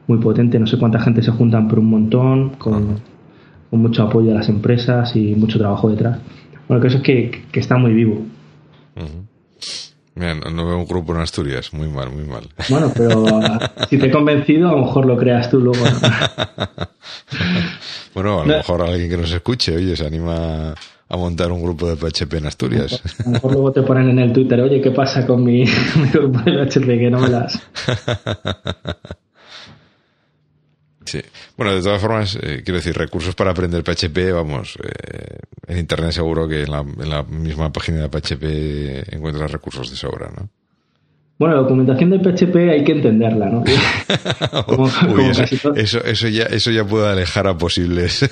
muy 0.07 0.19
potente, 0.19 0.59
no 0.59 0.67
sé 0.67 0.79
cuánta 0.79 1.01
gente 1.01 1.23
se 1.23 1.31
juntan, 1.31 1.69
pero 1.69 1.83
un 1.83 1.91
montón, 1.91 2.51
con 2.59 3.01
con 3.71 3.81
mucho 3.81 4.03
apoyo 4.03 4.29
de 4.31 4.35
las 4.35 4.49
empresas 4.49 5.15
y 5.15 5.35
mucho 5.37 5.59
trabajo 5.59 5.89
detrás. 5.89 6.19
Bueno, 6.67 6.83
que 6.83 6.89
eso 6.89 6.99
es 6.99 7.03
que, 7.05 7.45
está 7.53 7.77
muy 7.77 7.93
vivo. 7.93 8.27
Mira, 10.17 10.35
no 10.35 10.67
veo 10.67 10.77
un 10.77 10.87
grupo 10.87 11.15
en 11.15 11.21
Asturias, 11.21 11.73
muy 11.73 11.89
mal, 11.89 12.11
muy 12.11 12.25
mal. 12.25 12.49
Bueno, 12.69 12.93
pero 12.95 13.25
si 13.89 13.97
te 13.97 14.09
he 14.09 14.11
convencido, 14.11 14.69
a 14.69 14.73
lo 14.73 14.85
mejor 14.85 15.07
lo 15.07 15.17
creas 15.17 15.49
tú 15.49 15.61
luego. 15.61 15.85
bueno, 18.15 18.41
a 18.41 18.47
lo 18.47 18.57
mejor 18.57 18.83
alguien 18.83 19.11
que 19.11 19.17
nos 19.17 19.33
escuche, 19.33 19.77
oye, 19.77 19.97
se 19.97 20.07
anima 20.07 20.75
a 21.11 21.17
montar 21.17 21.51
un 21.51 21.63
grupo 21.63 21.89
de 21.89 21.97
PHP 21.97 22.35
en 22.35 22.47
Asturias. 22.47 23.03
A 23.21 23.25
lo 23.25 23.31
mejor 23.31 23.53
luego 23.53 23.73
te 23.73 23.83
ponen 23.83 24.11
en 24.11 24.19
el 24.21 24.33
Twitter, 24.33 24.61
oye, 24.61 24.81
¿qué 24.81 24.93
pasa 24.93 25.27
con 25.27 25.45
mi, 25.45 25.65
grupo 26.13 26.39
de 26.41 26.67
PHP 26.67 26.87
que 26.87 27.11
no 27.11 27.21
me 27.21 27.29
las... 27.29 27.61
Sí. 31.11 31.21
Bueno, 31.57 31.75
de 31.75 31.83
todas 31.83 32.01
formas, 32.01 32.37
eh, 32.37 32.63
quiero 32.65 32.77
decir, 32.77 32.97
recursos 32.97 33.35
para 33.35 33.51
aprender 33.51 33.83
PHP, 33.83 34.33
vamos, 34.33 34.79
eh, 34.81 35.41
en 35.67 35.79
Internet 35.79 36.13
seguro 36.13 36.47
que 36.47 36.63
en 36.63 36.71
la, 36.71 36.85
misma 37.25 37.73
página 37.73 38.07
de 38.07 38.09
PHP 38.09 39.15
encuentras 39.15 39.51
recursos 39.51 39.91
de 39.91 39.97
sobra, 39.97 40.31
¿no? 40.31 40.49
Bueno, 41.41 41.57
la 41.57 41.63
documentación 41.63 42.11
de 42.11 42.19
PHP 42.19 42.55
hay 42.71 42.85
que 42.85 42.93
entenderla, 42.93 43.49
¿no? 43.49 43.65
eso, 45.75 46.05
eso, 46.05 46.29
ya, 46.29 46.45
eso 46.45 46.71
ya 46.71 46.85
puede 46.85 47.09
alejar 47.09 47.49
a 47.49 47.57
posibles. 47.57 48.31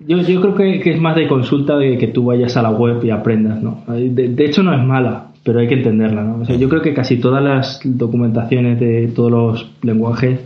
yo, 0.00 0.22
yo 0.22 0.40
creo 0.40 0.54
que, 0.54 0.90
es 0.90 1.00
más 1.00 1.14
de 1.14 1.28
consulta 1.28 1.76
de 1.76 1.98
que 1.98 2.08
tú 2.08 2.24
vayas 2.24 2.56
a 2.56 2.62
la 2.62 2.70
web 2.70 3.04
y 3.04 3.10
aprendas, 3.10 3.62
¿no? 3.62 3.84
De, 3.86 4.30
de 4.30 4.46
hecho, 4.46 4.62
no 4.62 4.74
es 4.74 4.82
mala, 4.82 5.28
pero 5.44 5.60
hay 5.60 5.68
que 5.68 5.74
entenderla, 5.74 6.24
¿no? 6.24 6.40
O 6.40 6.44
sea, 6.46 6.56
yo 6.56 6.68
creo 6.68 6.82
que 6.82 6.94
casi 6.94 7.18
todas 7.18 7.44
las 7.44 7.80
documentaciones 7.84 8.80
de 8.80 9.12
todos 9.14 9.30
los 9.30 9.70
lenguajes 9.82 10.40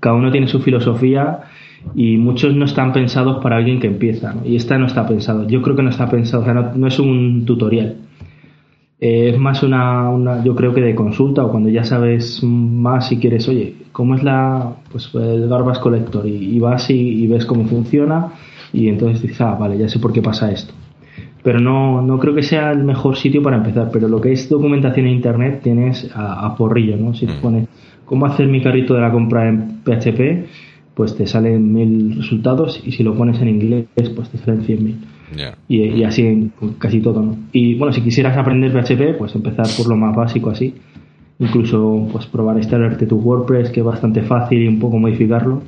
cada 0.00 0.16
uno 0.16 0.30
tiene 0.30 0.48
su 0.48 0.60
filosofía 0.60 1.40
y 1.94 2.16
muchos 2.16 2.54
no 2.54 2.64
están 2.64 2.92
pensados 2.92 3.42
para 3.42 3.56
alguien 3.56 3.80
que 3.80 3.86
empieza. 3.86 4.34
Y 4.44 4.56
esta 4.56 4.78
no 4.78 4.86
está 4.86 5.06
pensado. 5.06 5.46
Yo 5.46 5.62
creo 5.62 5.76
que 5.76 5.82
no 5.82 5.90
está 5.90 6.08
pensado, 6.08 6.42
o 6.42 6.44
sea, 6.44 6.54
no, 6.54 6.86
es 6.86 6.98
un 6.98 7.44
tutorial. 7.46 7.96
Eh, 9.00 9.30
es 9.30 9.38
más 9.38 9.62
una, 9.62 10.42
yo 10.44 10.56
creo 10.56 10.74
que 10.74 10.80
de 10.80 10.94
consulta 10.94 11.44
o 11.44 11.50
cuando 11.50 11.68
ya 11.68 11.84
sabes 11.84 12.42
más 12.42 13.08
si 13.08 13.18
quieres, 13.18 13.48
oye, 13.48 13.74
¿cómo 13.92 14.16
es 14.16 14.24
la, 14.24 14.74
pues 14.90 15.10
el 15.14 15.48
garbage 15.48 15.80
collector? 15.80 16.26
Y, 16.26 16.58
vas 16.58 16.90
y, 16.90 17.26
ves 17.28 17.46
cómo 17.46 17.64
funciona 17.66 18.32
y 18.72 18.88
entonces 18.88 19.22
dices, 19.22 19.40
ah, 19.40 19.56
vale, 19.58 19.78
ya 19.78 19.88
sé 19.88 20.00
por 20.00 20.12
qué 20.12 20.20
pasa 20.20 20.50
esto. 20.50 20.74
Pero 21.44 21.60
no, 21.60 22.02
no 22.02 22.18
creo 22.18 22.34
que 22.34 22.42
sea 22.42 22.72
el 22.72 22.82
mejor 22.82 23.16
sitio 23.16 23.42
para 23.42 23.56
empezar, 23.56 23.90
pero 23.92 24.08
lo 24.08 24.20
que 24.20 24.32
es 24.32 24.48
documentación 24.48 25.06
en 25.06 25.12
internet 25.12 25.60
tienes 25.62 26.10
a, 26.14 26.54
porrillo, 26.56 26.96
¿no? 26.96 27.14
Si 27.14 27.26
te 27.26 27.34
mm. 27.34 27.40
pones 27.40 27.68
cómo 28.04 28.26
hacer 28.26 28.48
mi 28.48 28.60
carrito 28.60 28.94
de 28.94 29.00
la 29.00 29.12
compra 29.12 29.48
en 29.48 29.80
PHP, 29.84 30.48
pues 30.94 31.16
te 31.16 31.26
salen 31.28 31.72
mil 31.72 32.16
resultados 32.16 32.82
y 32.84 32.90
si 32.90 33.04
lo 33.04 33.14
pones 33.14 33.40
en 33.40 33.48
inglés, 33.48 33.86
pues 34.16 34.28
te 34.30 34.38
salen 34.38 34.64
cien 34.64 34.84
mil. 34.84 34.96
Y, 35.68 36.02
así 36.04 36.22
en 36.22 36.52
casi 36.78 37.00
todo, 37.00 37.22
¿no? 37.22 37.36
Y 37.52 37.74
bueno, 37.74 37.92
si 37.92 38.00
quisieras 38.00 38.36
aprender 38.36 38.72
PHP, 38.72 39.18
pues 39.18 39.34
empezar 39.34 39.66
por 39.76 39.88
lo 39.88 39.96
más 39.96 40.14
básico 40.14 40.50
así. 40.50 40.74
Incluso 41.38 42.08
pues 42.10 42.26
probar 42.26 42.56
a 42.56 42.58
instalarte 42.58 43.06
tu 43.06 43.16
WordPress, 43.16 43.70
que 43.70 43.80
es 43.80 43.86
bastante 43.86 44.22
fácil 44.22 44.62
y 44.62 44.68
un 44.68 44.78
poco 44.78 44.98
modificarlo. 44.98 45.62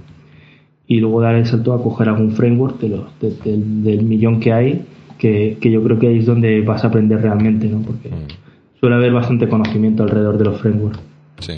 Y 0.87 0.99
luego 0.99 1.21
dar 1.21 1.37
el 1.37 1.47
salto 1.47 1.73
a 1.73 1.83
coger 1.83 2.09
algún 2.09 2.33
framework 2.33 2.81
de 2.81 2.89
los, 2.89 3.05
del 3.21 4.03
millón 4.03 4.41
que 4.41 4.53
hay, 4.53 4.83
que, 5.19 5.59
que, 5.61 5.71
yo 5.71 5.83
creo 5.85 5.99
que 5.99 6.09
ahí 6.09 6.19
es 6.19 6.27
donde 6.27 6.61
vas 6.63 6.83
a 6.83 6.89
aprender 6.89 7.21
realmente, 7.21 7.69
¿no? 7.69 7.83
Porque 7.83 8.09
mm. 8.09 8.81
suele 8.81 8.97
haber 8.97 9.13
bastante 9.13 9.49
conocimiento 9.49 10.03
alrededor 10.03 10.39
de 10.39 10.45
los 10.45 10.61
frameworks. 10.61 11.01
Sí 11.39 11.53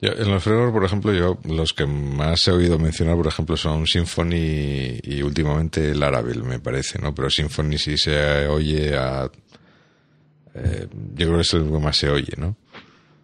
en 0.00 0.30
los 0.30 0.42
frameworks, 0.42 0.72
por 0.72 0.84
ejemplo, 0.84 1.12
yo 1.12 1.38
los 1.48 1.72
que 1.72 1.86
más 1.86 2.46
he 2.46 2.52
oído 2.52 2.78
mencionar, 2.78 3.16
por 3.16 3.26
ejemplo, 3.26 3.56
son 3.56 3.86
Symfony 3.86 5.00
y, 5.02 5.22
últimamente 5.22 5.94
Laravel, 5.94 6.44
me 6.44 6.60
parece, 6.60 7.00
¿no? 7.00 7.14
Pero 7.14 7.28
Symfony 7.30 7.78
sí 7.78 7.96
se 7.96 8.46
oye 8.46 8.96
a... 8.96 9.28
Eh, 10.54 10.86
yo 11.16 11.26
creo 11.26 11.34
que 11.34 11.42
es 11.42 11.54
el 11.54 11.64
que 11.64 11.78
más 11.78 11.96
se 11.96 12.10
oye, 12.10 12.32
¿no? 12.38 12.56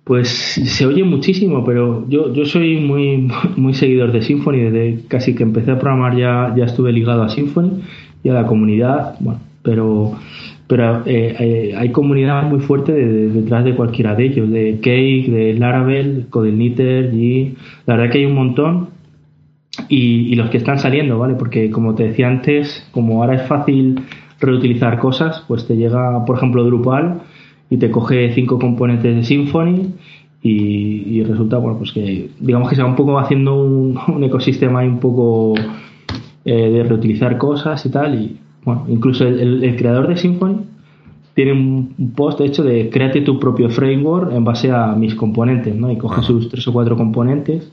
Pues 0.03 0.29
se 0.29 0.85
oye 0.85 1.05
muchísimo, 1.05 1.64
pero 1.64 2.07
yo, 2.09 2.33
yo 2.35 2.45
soy 2.45 2.77
muy, 2.81 3.31
muy 3.57 3.75
seguidor 3.75 4.11
de 4.12 4.22
Symfony. 4.22 4.70
Desde 4.70 5.07
casi 5.07 5.35
que 5.35 5.45
empecé 5.45 5.70
a 5.70 5.79
programar 5.79 6.16
ya, 6.16 6.53
ya 6.57 6.64
estuve 6.64 6.93
ligado 6.93 7.22
a 7.22 7.29
Symfony 7.29 7.83
y 8.22 8.29
a 8.31 8.35
la 8.35 8.47
comunidad, 8.47 9.16
bueno, 9.20 9.41
pero 9.62 10.18
pero 10.67 11.03
eh, 11.07 11.37
eh, 11.39 11.75
hay 11.77 11.91
comunidad 11.91 12.45
muy 12.45 12.61
fuerte 12.61 12.93
detrás 12.93 13.65
de 13.65 13.75
cualquiera 13.75 14.15
de 14.15 14.25
ellos, 14.25 14.51
de 14.51 14.79
Cake, 14.81 15.31
de 15.31 15.55
Laravel, 15.55 16.27
Codelniter, 16.31 17.12
y 17.12 17.55
la 17.87 17.97
verdad 17.97 18.12
que 18.12 18.19
hay 18.19 18.25
un 18.25 18.35
montón 18.35 18.89
y, 19.89 20.35
los 20.37 20.51
que 20.51 20.57
están 20.57 20.79
saliendo, 20.79 21.19
¿vale? 21.19 21.35
Porque 21.35 21.71
como 21.71 21.95
te 21.95 22.05
decía 22.05 22.29
antes, 22.29 22.89
como 22.93 23.23
ahora 23.23 23.35
es 23.35 23.47
fácil 23.47 24.01
reutilizar 24.41 24.99
cosas, 24.99 25.45
pues 25.47 25.67
te 25.67 25.77
llega, 25.77 26.25
por 26.25 26.37
ejemplo, 26.37 26.65
Drupal 26.65 27.21
y 27.69 27.77
te 27.77 27.91
coge 27.91 28.33
cinco 28.35 28.59
componentes 28.59 29.15
de 29.15 29.23
Symfony 29.23 29.93
y, 30.43 31.23
resulta, 31.23 31.57
bueno, 31.57 31.79
pues 31.79 31.93
que 31.93 32.29
digamos 32.39 32.69
que 32.69 32.77
se 32.77 32.83
va 32.83 32.89
un 32.89 32.97
poco 32.97 33.19
haciendo 33.19 33.62
un, 33.62 33.99
ecosistema 34.25 34.81
ahí 34.81 34.89
un 34.89 35.01
poco 35.01 35.55
eh, 36.45 36.71
de 36.71 36.83
reutilizar 36.85 37.39
cosas 37.39 37.85
y 37.87 37.91
tal 37.91 38.15
y 38.15 38.37
bueno, 38.65 38.87
incluso 38.89 39.27
el, 39.27 39.77
creador 39.77 40.09
de 40.09 40.17
Symfony 40.17 40.65
tiene 41.35 41.53
un 41.53 42.12
post 42.17 42.41
hecho 42.41 42.62
de 42.62 42.89
créate 42.91 43.21
tu 43.21 43.39
propio 43.39 43.69
framework 43.69 44.33
en 44.33 44.45
base 44.45 44.71
a 44.71 44.95
mis 44.95 45.15
componentes, 45.15 45.75
¿no? 45.75 45.91
Y 45.91 45.99
coge 45.99 46.23
sus 46.23 46.49
tres 46.49 46.67
o 46.69 46.73
cuatro 46.73 46.97
componentes 46.97 47.70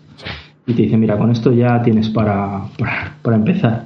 y 0.66 0.74
te 0.74 0.84
dice, 0.84 0.98
mira, 0.98 1.18
con 1.18 1.32
esto 1.32 1.52
ya 1.54 1.82
tienes 1.82 2.10
para, 2.10 2.66
para, 3.22 3.36
empezar. 3.36 3.86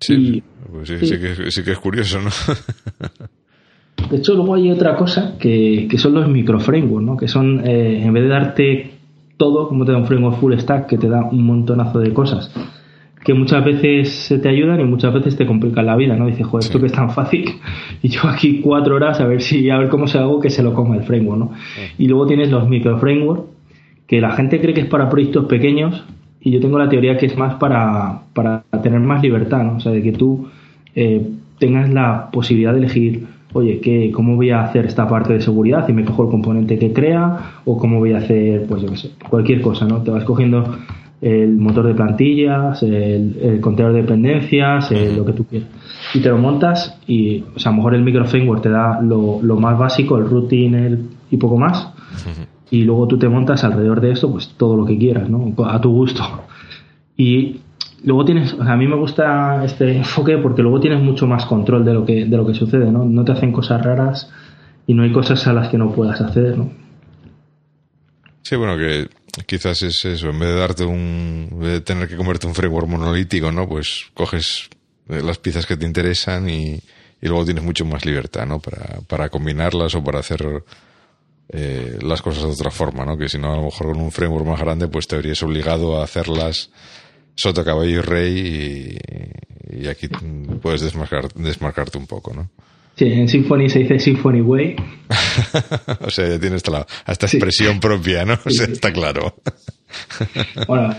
Sí, 0.00 0.42
pues 0.70 0.88
sí, 0.88 0.98
sí. 1.00 1.18
que, 1.18 1.50
sí, 1.50 1.62
que, 1.62 1.72
es 1.72 1.78
curioso, 1.78 2.18
¿no? 2.20 2.30
de 4.10 4.16
hecho, 4.16 4.34
luego 4.34 4.54
hay 4.54 4.70
otra 4.70 4.96
cosa 4.96 5.36
que, 5.38 5.86
que 5.90 5.98
son 5.98 6.14
los 6.14 6.28
microframeworks, 6.28 7.06
¿no? 7.06 7.16
Que 7.16 7.28
son, 7.28 7.66
eh, 7.66 8.02
en 8.02 8.12
vez 8.12 8.22
de 8.22 8.28
darte 8.28 8.90
todo, 9.36 9.68
como 9.68 9.84
te 9.84 9.92
da 9.92 9.98
un 9.98 10.06
framework 10.06 10.38
full 10.40 10.54
stack, 10.58 10.86
que 10.86 10.98
te 10.98 11.08
da 11.08 11.24
un 11.24 11.44
montonazo 11.44 11.98
de 11.98 12.12
cosas, 12.14 12.50
que 13.24 13.34
muchas 13.34 13.64
veces 13.64 14.08
se 14.08 14.38
te 14.38 14.48
ayudan 14.48 14.80
y 14.80 14.84
muchas 14.84 15.12
veces 15.12 15.36
te 15.36 15.46
complican 15.46 15.84
la 15.86 15.96
vida, 15.96 16.16
¿no? 16.16 16.26
Dices, 16.26 16.46
joder, 16.46 16.64
esto 16.64 16.80
que 16.80 16.86
es 16.86 16.92
tan 16.92 17.10
fácil 17.10 17.44
y 18.02 18.08
yo 18.08 18.22
aquí 18.26 18.60
cuatro 18.60 18.96
horas 18.96 19.20
a 19.20 19.26
ver 19.26 19.42
si 19.42 19.68
a 19.70 19.78
ver 19.78 19.88
cómo 19.88 20.06
se 20.06 20.18
hago 20.18 20.40
que 20.40 20.50
se 20.50 20.62
lo 20.62 20.72
coma 20.72 20.96
el 20.96 21.02
framework, 21.02 21.38
¿no? 21.38 21.50
Y 21.98 22.08
luego 22.08 22.26
tienes 22.26 22.50
los 22.50 22.68
micro 22.68 22.98
frameworks 22.98 23.42
que 24.06 24.20
la 24.20 24.32
gente 24.32 24.60
cree 24.60 24.74
que 24.74 24.80
es 24.80 24.88
para 24.88 25.08
proyectos 25.08 25.44
pequeños 25.44 26.04
y 26.40 26.50
yo 26.50 26.60
tengo 26.60 26.78
la 26.78 26.88
teoría 26.88 27.16
que 27.18 27.26
es 27.26 27.36
más 27.36 27.54
para, 27.56 28.22
para 28.32 28.64
tener 28.82 29.00
más 29.00 29.22
libertad, 29.22 29.62
¿no? 29.62 29.76
O 29.76 29.80
sea, 29.80 29.92
de 29.92 30.02
que 30.02 30.12
tú 30.12 30.48
eh, 30.94 31.28
tengas 31.58 31.90
la 31.90 32.30
posibilidad 32.32 32.72
de 32.72 32.78
elegir, 32.78 33.26
oye, 33.52 33.80
¿qué, 33.80 34.10
¿cómo 34.12 34.36
voy 34.36 34.50
a 34.50 34.62
hacer 34.62 34.86
esta 34.86 35.06
parte 35.06 35.34
de 35.34 35.40
seguridad? 35.40 35.86
Y 35.88 35.92
me 35.92 36.04
cojo 36.04 36.24
el 36.24 36.30
componente 36.30 36.78
que 36.78 36.92
crea 36.92 37.60
o 37.66 37.76
cómo 37.76 37.98
voy 37.98 38.14
a 38.14 38.18
hacer, 38.18 38.64
pues 38.66 38.82
yo 38.82 38.88
qué 38.88 38.96
sé, 38.96 39.10
cualquier 39.28 39.60
cosa, 39.60 39.86
¿no? 39.86 40.02
Te 40.02 40.10
vas 40.10 40.24
cogiendo 40.24 40.76
el 41.20 41.56
motor 41.56 41.86
de 41.86 41.94
plantillas, 41.94 42.82
el, 42.82 43.60
contenedor 43.60 43.94
de 43.94 44.02
dependencias, 44.02 44.90
lo 44.90 45.24
que 45.24 45.32
tú 45.32 45.44
quieras. 45.44 45.68
Y 46.14 46.20
te 46.20 46.28
lo 46.30 46.38
montas 46.38 46.98
y, 47.06 47.44
o 47.54 47.58
sea, 47.58 47.70
a 47.70 47.72
lo 47.72 47.78
mejor 47.78 47.94
el 47.94 48.02
micro 48.02 48.24
framework 48.24 48.62
te 48.62 48.70
da 48.70 49.00
lo, 49.00 49.40
más 49.56 49.78
básico, 49.78 50.16
el 50.16 50.28
routine 50.28 50.98
y 51.30 51.36
poco 51.36 51.58
más. 51.58 51.88
Y 52.70 52.84
luego 52.84 53.06
tú 53.06 53.18
te 53.18 53.28
montas 53.28 53.64
alrededor 53.64 54.00
de 54.00 54.12
esto, 54.12 54.30
pues 54.30 54.54
todo 54.56 54.76
lo 54.76 54.86
que 54.86 54.96
quieras, 54.96 55.28
¿no? 55.28 55.52
A 55.66 55.80
tu 55.80 55.90
gusto. 55.90 56.22
Y 57.16 57.60
luego 58.04 58.24
tienes, 58.24 58.54
o 58.54 58.64
sea, 58.64 58.72
a 58.72 58.76
mí 58.76 58.86
me 58.86 58.96
gusta 58.96 59.62
este 59.64 59.96
enfoque 59.96 60.38
porque 60.38 60.62
luego 60.62 60.80
tienes 60.80 61.02
mucho 61.02 61.26
más 61.26 61.44
control 61.44 61.84
de 61.84 61.94
lo 61.94 62.04
que, 62.06 62.24
de 62.24 62.36
lo 62.36 62.46
que 62.46 62.54
sucede, 62.54 62.90
¿no? 62.90 63.04
No 63.04 63.24
te 63.24 63.32
hacen 63.32 63.52
cosas 63.52 63.84
raras 63.84 64.32
y 64.86 64.94
no 64.94 65.02
hay 65.02 65.12
cosas 65.12 65.46
a 65.46 65.52
las 65.52 65.68
que 65.68 65.76
no 65.76 65.92
puedas 65.92 66.20
hacer, 66.20 66.56
¿no? 66.56 66.70
Sí, 68.42 68.56
bueno, 68.56 68.76
que 68.76 69.06
quizás 69.46 69.82
es 69.82 70.04
eso, 70.04 70.30
en 70.30 70.38
vez 70.38 70.48
de 70.48 70.56
darte 70.56 70.84
un, 70.84 71.58
de 71.60 71.80
tener 71.80 72.08
que 72.08 72.16
comerte 72.16 72.46
un 72.46 72.54
framework 72.54 72.88
monolítico, 72.88 73.52
¿no? 73.52 73.68
Pues 73.68 74.06
coges 74.14 74.68
eh, 75.08 75.22
las 75.22 75.38
piezas 75.38 75.66
que 75.66 75.76
te 75.76 75.86
interesan 75.86 76.48
y, 76.48 76.80
y 77.20 77.28
luego 77.28 77.44
tienes 77.44 77.64
mucho 77.64 77.84
más 77.84 78.04
libertad, 78.04 78.46
¿no? 78.46 78.60
Para, 78.60 79.00
para 79.06 79.28
combinarlas 79.28 79.94
o 79.94 80.02
para 80.02 80.20
hacer 80.20 80.64
eh, 81.48 81.98
las 82.02 82.22
cosas 82.22 82.44
de 82.44 82.50
otra 82.50 82.70
forma, 82.70 83.04
¿no? 83.04 83.16
Que 83.16 83.28
si 83.28 83.38
no, 83.38 83.52
a 83.52 83.56
lo 83.56 83.64
mejor 83.64 83.88
con 83.88 84.00
un 84.00 84.12
framework 84.12 84.46
más 84.46 84.60
grande, 84.60 84.88
pues 84.88 85.06
te 85.06 85.16
habrías 85.16 85.42
obligado 85.42 86.00
a 86.00 86.04
hacerlas 86.04 86.70
Soto, 87.34 87.64
caballo 87.64 87.90
y 87.90 88.00
rey 88.00 88.98
y, 89.70 89.88
aquí 89.88 90.08
puedes 90.60 90.82
desmarcar, 90.82 91.32
desmarcarte 91.32 91.96
un 91.96 92.06
poco, 92.06 92.34
¿no? 92.34 92.50
Sí, 93.00 93.10
en 93.10 93.28
Symfony 93.28 93.70
se 93.70 93.78
dice 93.78 93.98
Symphony 93.98 94.42
Way. 94.42 94.76
o 96.02 96.10
sea, 96.10 96.28
ya 96.28 96.38
tienes 96.38 96.58
esta, 96.58 96.86
esta 97.06 97.24
expresión 97.24 97.80
propia, 97.80 98.26
¿no? 98.26 98.34
O 98.44 98.50
sea, 98.50 98.66
está 98.66 98.92
claro. 98.92 99.36
bueno, 100.68 100.90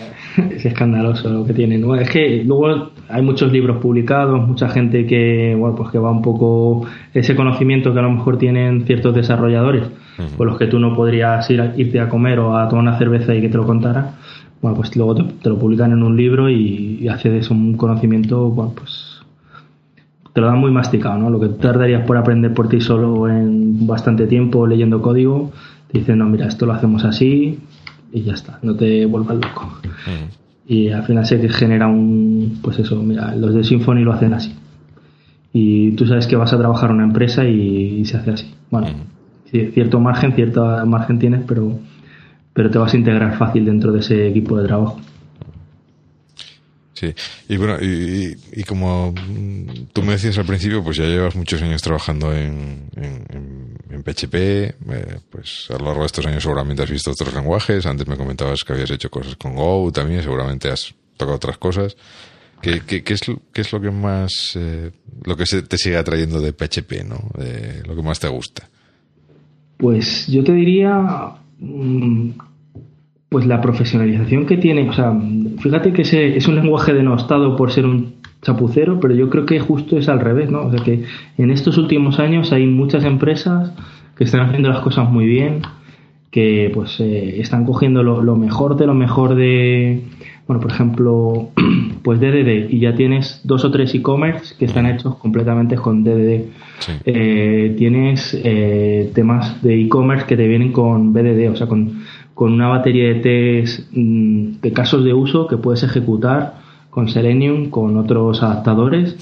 es 0.49 0.65
escandaloso 0.65 1.29
lo 1.29 1.45
que 1.45 1.53
tienen. 1.53 1.85
es 1.99 2.09
que 2.09 2.43
luego 2.43 2.89
hay 3.07 3.21
muchos 3.21 3.51
libros 3.51 3.79
publicados, 3.79 4.47
mucha 4.47 4.67
gente 4.69 5.05
que, 5.05 5.53
bueno, 5.55 5.75
pues 5.75 5.91
que 5.91 5.99
va 5.99 6.09
un 6.09 6.23
poco 6.23 6.87
ese 7.13 7.35
conocimiento 7.35 7.93
que 7.93 7.99
a 7.99 8.01
lo 8.01 8.09
mejor 8.09 8.39
tienen 8.39 8.83
ciertos 8.87 9.13
desarrolladores, 9.13 9.83
con 10.37 10.47
los 10.47 10.57
que 10.57 10.65
tú 10.65 10.79
no 10.79 10.95
podrías 10.95 11.47
ir 11.51 11.73
irte 11.77 11.99
a 11.99 12.09
comer 12.09 12.39
o 12.39 12.57
a 12.57 12.67
tomar 12.67 12.81
una 12.81 12.97
cerveza 12.97 13.35
y 13.35 13.41
que 13.41 13.49
te 13.49 13.57
lo 13.57 13.67
contara 13.67 14.15
bueno, 14.59 14.75
pues 14.75 14.95
luego 14.95 15.15
te, 15.15 15.49
lo 15.49 15.57
publican 15.57 15.91
en 15.91 16.01
un 16.01 16.17
libro 16.17 16.49
y, 16.49 16.99
y 17.01 17.07
a 17.07 17.19
un 17.49 17.77
conocimiento, 17.77 18.49
bueno, 18.49 18.73
pues 18.75 19.20
te 20.33 20.41
lo 20.41 20.47
dan 20.47 20.59
muy 20.59 20.71
masticado, 20.71 21.17
¿no? 21.17 21.29
Lo 21.29 21.39
que 21.39 21.49
tardarías 21.49 22.05
por 22.05 22.17
aprender 22.17 22.53
por 22.53 22.69
ti 22.69 22.81
solo 22.81 23.27
en 23.27 23.85
bastante 23.85 24.27
tiempo 24.27 24.65
leyendo 24.65 25.01
código, 25.01 25.51
te 25.91 25.99
dicen, 25.99 26.19
no, 26.19 26.25
mira, 26.27 26.47
esto 26.47 26.65
lo 26.65 26.73
hacemos 26.73 27.03
así 27.03 27.59
y 28.11 28.21
ya 28.21 28.33
está, 28.33 28.59
no 28.61 28.75
te 28.75 29.05
vuelvas 29.05 29.35
loco. 29.35 29.79
Y 30.67 30.89
al 30.89 31.03
final 31.03 31.25
se 31.25 31.49
genera 31.49 31.87
un, 31.87 32.59
pues 32.61 32.79
eso, 32.79 33.01
mira, 33.01 33.35
los 33.35 33.53
de 33.53 33.63
Symfony 33.63 34.03
lo 34.03 34.13
hacen 34.13 34.33
así. 34.33 34.53
Y 35.53 35.91
tú 35.91 36.07
sabes 36.07 36.27
que 36.27 36.37
vas 36.37 36.53
a 36.53 36.57
trabajar 36.57 36.91
en 36.91 36.97
una 36.97 37.05
empresa 37.05 37.43
y, 37.45 38.05
se 38.05 38.17
hace 38.17 38.31
así. 38.31 38.53
Bueno, 38.69 38.87
cierto 39.45 39.99
margen, 39.99 40.31
cierto 40.31 40.85
margen 40.85 41.19
tienes, 41.19 41.41
pero 41.45 41.77
pero 42.53 42.69
te 42.69 42.77
vas 42.77 42.93
a 42.93 42.97
integrar 42.97 43.37
fácil 43.37 43.65
dentro 43.65 43.91
de 43.91 43.99
ese 43.99 44.27
equipo 44.27 44.57
de 44.57 44.67
trabajo. 44.67 44.99
Sí, 47.01 47.15
y 47.49 47.57
bueno, 47.57 47.79
y, 47.81 48.63
como 48.63 49.11
tú 49.91 50.03
me 50.03 50.11
decías 50.11 50.37
al 50.37 50.45
principio, 50.45 50.83
pues 50.83 50.97
ya 50.97 51.05
llevas 51.05 51.35
muchos 51.35 51.59
años 51.63 51.81
trabajando 51.81 52.31
en, 52.31 52.91
PHP, 54.05 54.35
eh, 54.35 54.75
pues 55.31 55.65
a 55.71 55.79
lo 55.79 55.85
largo 55.85 56.01
de 56.01 56.05
estos 56.05 56.27
años 56.27 56.43
seguramente 56.43 56.83
has 56.83 56.91
visto 56.91 57.09
otros 57.09 57.33
lenguajes, 57.33 57.87
antes 57.87 58.05
me 58.05 58.15
comentabas 58.15 58.63
que 58.63 58.73
habías 58.73 58.91
hecho 58.91 59.09
cosas 59.09 59.35
con 59.35 59.55
Go 59.55 59.91
también, 59.91 60.21
seguramente 60.21 60.69
has 60.69 60.93
tocado 61.17 61.37
otras 61.37 61.57
cosas. 61.57 61.97
¿Qué, 62.61 62.81
qué, 62.81 63.03
es, 63.07 63.21
qué 63.51 63.61
es 63.61 63.73
lo 63.73 63.81
que 63.81 63.89
más, 63.89 64.51
eh, 64.53 64.91
lo 65.23 65.35
que 65.35 65.45
te 65.45 65.77
sigue 65.79 65.97
atrayendo 65.97 66.39
de 66.39 66.53
PHP, 66.53 67.03
¿no? 67.03 67.31
lo 67.87 67.95
que 67.95 68.01
más 68.03 68.19
te 68.19 68.27
gusta? 68.27 68.69
Pues 69.77 70.27
yo 70.27 70.43
te 70.43 70.53
diría 70.53 71.41
Mm, 71.61 72.31
pues 73.31 73.45
la 73.45 73.61
profesionalización 73.61 74.45
que 74.45 74.57
tiene, 74.57 74.89
o 74.89 74.91
sea, 74.91 75.17
fíjate 75.59 75.93
que 75.93 76.01
ese 76.01 76.35
es 76.35 76.49
un 76.49 76.55
lenguaje 76.55 76.93
denostado 76.93 77.55
por 77.55 77.71
ser 77.71 77.85
un 77.85 78.15
chapucero, 78.41 78.99
pero 78.99 79.15
yo 79.15 79.29
creo 79.29 79.45
que 79.45 79.57
justo 79.61 79.97
es 79.97 80.09
al 80.09 80.19
revés, 80.19 80.51
¿no? 80.51 80.65
O 80.65 80.69
sea 80.69 80.83
que 80.83 81.05
en 81.37 81.49
estos 81.49 81.77
últimos 81.77 82.19
años 82.19 82.51
hay 82.51 82.67
muchas 82.67 83.05
empresas 83.05 83.71
que 84.17 84.25
están 84.25 84.41
haciendo 84.41 84.67
las 84.67 84.81
cosas 84.81 85.09
muy 85.09 85.27
bien, 85.27 85.61
que 86.29 86.71
pues 86.73 86.99
eh, 86.99 87.39
están 87.39 87.63
cogiendo 87.63 88.03
lo, 88.03 88.35
mejor 88.35 88.75
de 88.75 88.85
lo 88.85 88.93
mejor 88.93 89.35
de, 89.35 90.03
bueno, 90.45 90.61
por 90.61 90.71
ejemplo, 90.71 91.51
pues 92.03 92.19
DDD 92.19 92.69
y 92.69 92.79
ya 92.79 92.95
tienes 92.95 93.39
dos 93.45 93.63
o 93.63 93.71
tres 93.71 93.95
e-commerce 93.95 94.55
que 94.59 94.65
están 94.65 94.87
hechos 94.87 95.15
completamente 95.15 95.77
con 95.77 96.03
DDD. 96.03 96.47
Eh, 97.05 97.75
tienes 97.77 98.37
eh, 98.43 99.09
temas 99.15 99.61
de 99.61 99.79
e-commerce 99.79 100.25
que 100.25 100.35
te 100.35 100.49
vienen 100.49 100.73
con 100.73 101.13
BDD, 101.13 101.49
o 101.49 101.55
sea, 101.55 101.67
con, 101.67 102.01
una 102.49 102.67
batería 102.67 103.09
de 103.09 103.15
test 103.15 103.89
mm, 103.91 104.61
de 104.61 104.73
casos 104.73 105.03
de 105.03 105.13
uso 105.13 105.47
que 105.47 105.57
puedes 105.57 105.83
ejecutar 105.83 106.55
con 106.89 107.07
Selenium, 107.07 107.69
con 107.69 107.97
otros 107.97 108.43
adaptadores, 108.43 109.15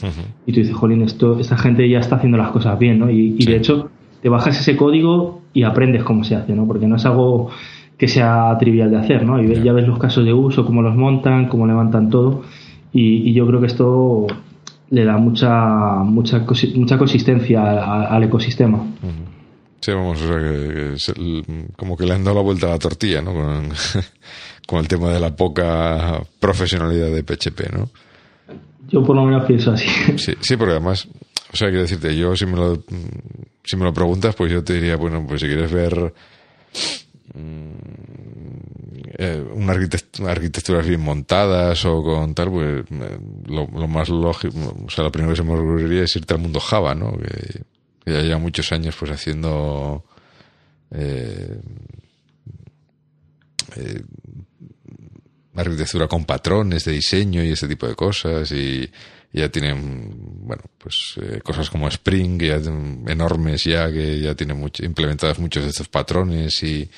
y 0.48 0.52
tú 0.52 0.60
dices, 0.60 0.76
jolín, 0.76 1.04
esto, 1.04 1.40
esta 1.40 1.56
gente 1.56 1.88
ya 1.88 2.00
está 2.00 2.16
haciendo 2.16 2.38
las 2.38 2.50
cosas 2.50 2.80
bien, 2.80 2.98
¿no? 2.98 3.12
Y, 3.12 3.46
de 3.46 3.56
hecho, 3.56 3.92
te 4.24 4.30
bajas 4.30 4.60
ese 4.60 4.76
código 4.76 5.42
y 5.54 5.62
aprendes 5.62 6.04
cómo 6.04 6.24
se 6.24 6.36
hace, 6.36 6.56
¿no? 6.56 6.66
Porque 6.66 6.88
no 6.88 6.96
es 6.96 7.06
algo 7.06 7.52
que 7.96 8.08
sea 8.08 8.58
trivial 8.60 8.90
de 8.90 8.98
hacer, 8.98 9.24
¿no? 9.24 9.40
Y 9.40 9.62
ya 9.62 9.72
ves 9.72 9.88
los 9.88 10.00
casos 10.00 10.26
de 10.26 10.34
uso, 10.34 10.66
cómo 10.66 10.82
los 10.82 10.96
montan, 10.96 11.48
cómo 11.48 11.68
levantan 11.68 12.10
todo, 12.10 12.42
y, 12.92 13.30
y 13.30 13.34
yo 13.34 13.46
creo 13.46 13.60
que 13.60 13.68
esto 13.68 14.26
le 14.90 15.06
da 15.06 15.18
mucha 15.18 16.04
mucha 16.04 16.44
mucha 16.76 16.98
consistencia 16.98 18.06
al, 18.08 18.24
ecosistema. 18.24 18.84
Sí, 19.82 19.92
vamos, 19.92 20.22
o 20.22 20.28
sea, 20.28 21.14
que, 21.16 21.72
como 21.78 21.96
que 21.96 22.06
le 22.06 22.14
han 22.14 22.24
dado 22.24 22.38
la 22.38 22.44
vuelta 22.44 22.68
a 22.68 22.72
la 22.72 22.80
tortilla, 22.80 23.22
¿no? 23.22 23.34
Con, 23.34 23.72
el 24.80 24.88
tema 24.88 25.12
de 25.12 25.20
la 25.20 25.36
poca 25.36 26.22
profesionalidad 26.40 27.12
de 27.12 27.24
PHP, 27.24 27.74
¿no? 27.74 27.90
Yo 28.88 29.04
por 29.04 29.16
lo 29.16 29.24
menos 29.24 29.46
pienso 29.46 29.72
así. 29.72 29.88
Sí, 30.18 30.34
sí, 30.42 30.58
porque 30.58 30.72
además, 30.72 31.08
o 31.54 31.56
sea, 31.56 31.70
quiero 31.70 31.84
decirte, 31.84 32.16
yo 32.16 32.36
si 32.36 32.46
me 32.46 32.58
lo, 32.58 32.84
si 33.64 33.78
me 33.78 33.86
lo 33.86 33.94
preguntas, 33.94 34.36
pues 34.36 34.52
yo 34.52 34.64
te 34.64 34.74
diría, 34.74 34.96
bueno, 34.96 35.26
pues 35.28 35.42
si 35.42 35.48
quieres 35.48 35.72
ver 35.72 36.14
eh, 39.18 39.46
una 39.54 39.74
arquitecturas 39.74 40.88
bien 40.88 41.02
montadas 41.02 41.86
o 41.86 42.02
con 42.04 42.34
tal, 42.34 42.50
pues 42.50 42.86
eh, 42.90 43.20
lo, 43.48 43.68
más 43.88 44.10
lógico, 44.10 44.56
o 44.86 44.90
sea, 44.90 45.04
lo 45.04 45.12
primero 45.12 45.34
que 45.34 45.38
se 45.38 45.44
me 45.44 45.54
ocurriría 45.54 46.04
es 46.04 46.16
irte 46.16 46.34
al 46.34 46.40
mundo 46.40 46.60
Java, 46.60 46.96
¿no? 46.96 47.12
Que, 47.18 47.62
ya 48.10 48.22
lleva 48.22 48.40
muchos 48.40 48.72
años 48.72 48.96
pues 48.98 49.12
haciendo 49.12 50.04
eh, 50.92 51.60
arquitectura 55.56 56.08
con 56.08 56.26
patrones 56.26 56.86
de 56.86 56.94
diseño 56.94 57.44
y 57.44 57.52
ese 57.52 57.68
tipo 57.68 57.88
de 57.88 57.96
cosas 57.96 58.52
y 58.52 58.90
ya 59.32 59.50
tienen 59.50 60.12
bueno 60.46 60.64
pues 60.78 61.16
cosas 61.44 61.70
como 61.70 61.88
Spring 61.88 62.42
ya 62.42 62.56
enormes 63.12 63.64
ya 63.66 63.92
que 63.92 64.20
ya 64.20 64.34
tienen 64.36 64.58
mucho, 64.58 64.84
implementadas 64.84 65.38
muchos 65.38 65.64
de 65.64 65.70
estos 65.70 65.88
patrones 65.88 66.64
y 66.64 66.90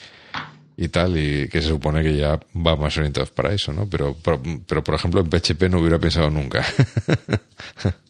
y 0.82 0.88
tal, 0.88 1.16
y 1.16 1.48
que 1.48 1.62
se 1.62 1.68
supone 1.68 2.02
que 2.02 2.16
ya 2.16 2.40
va 2.56 2.76
más 2.76 2.98
orientados 2.98 3.30
para 3.30 3.54
eso, 3.54 3.72
¿no? 3.72 3.88
Pero, 3.88 4.18
pero, 4.66 4.84
por 4.84 4.96
ejemplo, 4.96 5.22
en 5.22 5.30
PHP 5.30 5.70
no 5.70 5.80
hubiera 5.80 6.00
pensado 6.00 6.32
nunca. 6.32 6.66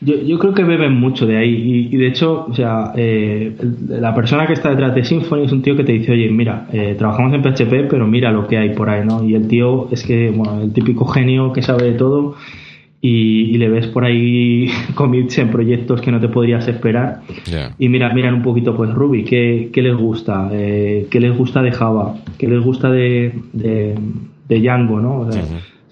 yo, 0.00 0.14
yo 0.22 0.38
creo 0.38 0.54
que 0.54 0.64
beben 0.64 0.94
mucho 0.94 1.26
de 1.26 1.38
ahí, 1.38 1.88
y, 1.90 1.96
de 1.96 2.06
hecho, 2.06 2.46
o 2.48 2.54
sea, 2.54 2.92
eh, 2.96 3.56
la 3.88 4.14
persona 4.14 4.46
que 4.46 4.52
está 4.52 4.70
detrás 4.70 4.94
de 4.94 5.04
Symfony 5.04 5.44
es 5.44 5.52
un 5.52 5.62
tío 5.62 5.76
que 5.76 5.84
te 5.84 5.92
dice, 5.92 6.12
oye, 6.12 6.30
mira, 6.30 6.68
eh, 6.72 6.94
trabajamos 6.98 7.32
en 7.34 7.42
PHP, 7.42 7.88
pero 7.88 8.06
mira 8.06 8.30
lo 8.30 8.46
que 8.46 8.58
hay 8.58 8.70
por 8.70 8.90
ahí, 8.90 9.04
¿no? 9.06 9.24
Y 9.24 9.34
el 9.34 9.48
tío 9.48 9.88
es 9.90 10.04
que, 10.04 10.30
bueno, 10.30 10.62
el 10.62 10.72
típico 10.72 11.06
genio 11.06 11.52
que 11.52 11.62
sabe 11.62 11.92
de 11.92 11.92
todo 11.92 12.36
y, 13.00 13.56
le 13.58 13.68
ves 13.68 13.86
por 13.88 14.04
ahí 14.04 14.68
commits 14.94 15.38
en 15.38 15.50
proyectos 15.50 16.00
que 16.00 16.10
no 16.10 16.20
te 16.20 16.28
podrías 16.28 16.66
esperar. 16.68 17.20
Y 17.78 17.88
mira, 17.88 18.12
miran 18.12 18.34
un 18.34 18.42
poquito 18.42 18.76
pues 18.76 18.92
Ruby, 18.92 19.24
¿qué, 19.24 19.70
qué 19.72 19.82
les 19.82 19.96
gusta? 19.96 20.48
Eh, 20.52 21.06
¿Qué 21.10 21.20
les 21.20 21.36
gusta 21.36 21.62
de 21.62 21.72
Java? 21.72 22.16
¿Qué 22.38 22.48
les 22.48 22.62
gusta 22.62 22.90
de, 22.90 23.32
de, 23.52 23.96
Django? 24.48 25.00
¿no? 25.00 25.28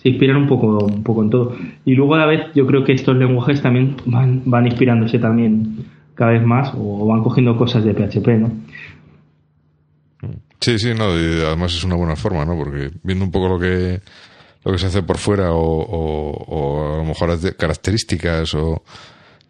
Se 0.05 0.11
inspiran 0.11 0.37
un 0.37 0.47
poco, 0.47 0.85
un 0.85 1.03
poco 1.03 1.23
en 1.23 1.31
todo. 1.31 1.57
Y 1.85 1.95
luego 1.95 2.15
a 2.15 2.19
la 2.19 2.27
vez 2.27 2.43
yo 2.55 2.65
creo 2.67 2.85
que 2.85 2.93
estos 2.93 3.17
lenguajes 3.17 3.61
también 3.61 3.97
van, 4.05 4.43
van 4.45 4.67
inspirándose 4.67 5.19
también 5.19 5.87
cada 6.15 6.31
vez 6.31 6.45
más 6.45 6.73
o 6.79 7.07
van 7.07 7.25
cogiendo 7.25 7.57
cosas 7.57 7.85
de 7.85 7.95
PHP, 7.95 8.29
¿no? 8.39 8.53
Sí, 10.61 10.79
sí, 10.79 10.95
no, 10.97 11.07
además 11.07 11.75
es 11.75 11.85
una 11.85 11.97
buena 11.97 12.17
forma, 12.17 12.45
¿no? 12.45 12.57
Porque 12.57 12.91
viendo 13.03 13.25
un 13.25 13.33
poco 13.33 13.49
lo 13.49 13.59
que 13.59 14.01
lo 14.65 14.73
que 14.73 14.79
se 14.79 14.87
hace 14.87 15.03
por 15.03 15.19
fuera 15.19 15.51
o, 15.53 16.95
a 16.95 16.97
lo 16.99 17.05
mejor 17.05 17.57
características 17.57 18.55
o 18.55 18.83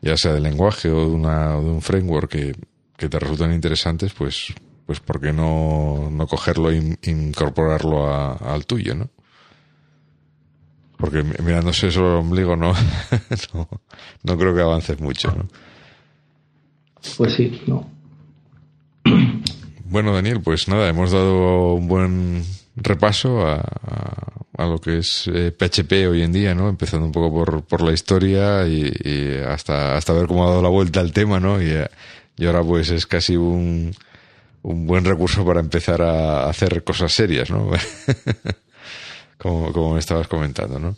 ya 0.02 0.16
sea 0.16 0.32
del 0.32 0.42
lenguaje 0.42 0.90
o 0.90 1.08
de, 1.08 1.14
una, 1.14 1.52
de 1.52 1.70
un 1.70 1.80
framework 1.80 2.30
que, 2.30 2.54
te 3.08 3.18
resultan 3.18 3.52
interesantes, 3.52 4.14
pues, 4.14 4.54
pues 4.86 5.00
¿por 5.00 5.20
qué 5.20 5.30
no, 5.30 6.08
no 6.10 6.26
cogerlo 6.26 6.70
e 6.70 6.96
incorporarlo 7.02 8.10
al 8.10 8.66
tuyo, 8.66 8.94
no? 8.94 9.10
Porque 10.96 11.22
mirándose 11.22 11.90
solo 11.90 12.12
el 12.12 12.18
ombligo 12.20 12.56
no, 12.56 12.72
no, 13.54 13.68
no 14.22 14.38
creo 14.38 14.54
que 14.54 14.60
avances 14.60 15.00
mucho, 15.00 15.32
¿no? 15.32 15.48
Pues 17.16 17.34
sí, 17.34 17.62
no. 17.66 17.90
Bueno, 19.84 20.12
Daniel, 20.12 20.40
pues 20.40 20.66
nada, 20.68 20.88
hemos 20.88 21.12
dado 21.12 21.74
un 21.74 21.86
buen 21.86 22.42
repaso 22.74 23.46
a, 23.46 23.62
a, 24.56 24.66
lo 24.66 24.80
que 24.80 24.98
es 24.98 25.30
PHP 25.30 25.92
eh, 25.92 26.08
hoy 26.08 26.22
en 26.22 26.32
día, 26.32 26.54
¿no? 26.54 26.68
Empezando 26.68 27.06
un 27.06 27.12
poco 27.12 27.32
por, 27.32 27.64
por 27.64 27.82
la 27.82 27.92
historia 27.92 28.66
y, 28.66 28.90
hasta, 29.46 29.96
hasta 29.96 30.12
ver 30.12 30.26
cómo 30.26 30.44
ha 30.44 30.50
dado 30.50 30.62
la 30.62 30.68
vuelta 30.68 31.00
al 31.00 31.12
tema, 31.12 31.38
¿no? 31.38 31.62
Y, 31.62 31.72
y 32.36 32.46
ahora 32.46 32.62
pues 32.62 32.90
es 32.90 33.06
casi 33.06 33.36
un, 33.36 33.94
un 34.62 34.86
buen 34.86 35.04
recurso 35.04 35.44
para 35.44 35.60
empezar 35.60 36.02
a 36.02 36.48
hacer 36.48 36.82
cosas 36.82 37.12
serias, 37.12 37.50
¿no? 37.50 37.70
como, 39.44 39.70
como 39.72 39.92
me 39.92 39.98
estabas 39.98 40.26
comentando, 40.26 40.80
¿no? 40.80 40.96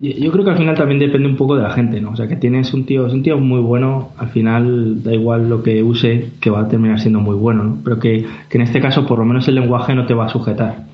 Yo 0.00 0.32
creo 0.32 0.42
que 0.42 0.50
al 0.52 0.56
final 0.56 0.74
también 0.74 0.98
depende 0.98 1.28
un 1.28 1.36
poco 1.36 1.54
de 1.54 1.62
la 1.62 1.70
gente, 1.70 2.00
¿no? 2.00 2.12
O 2.12 2.16
sea, 2.16 2.26
que 2.26 2.36
tienes 2.36 2.72
un 2.72 2.86
tío, 2.86 3.06
es 3.06 3.12
un 3.12 3.22
tío 3.22 3.36
muy 3.36 3.60
bueno, 3.60 4.12
al 4.16 4.30
final 4.30 5.02
da 5.02 5.12
igual 5.12 5.50
lo 5.50 5.62
que 5.62 5.82
use, 5.82 6.30
que 6.40 6.48
va 6.48 6.60
a 6.62 6.68
terminar 6.68 6.98
siendo 6.98 7.20
muy 7.20 7.36
bueno, 7.36 7.64
¿no? 7.64 7.78
Pero 7.84 7.98
que, 7.98 8.24
que 8.48 8.56
en 8.56 8.62
este 8.62 8.80
caso 8.80 9.06
por 9.06 9.18
lo 9.18 9.26
menos 9.26 9.46
el 9.48 9.56
lenguaje 9.56 9.94
no 9.94 10.06
te 10.06 10.14
va 10.14 10.24
a 10.24 10.28
sujetar. 10.30 10.86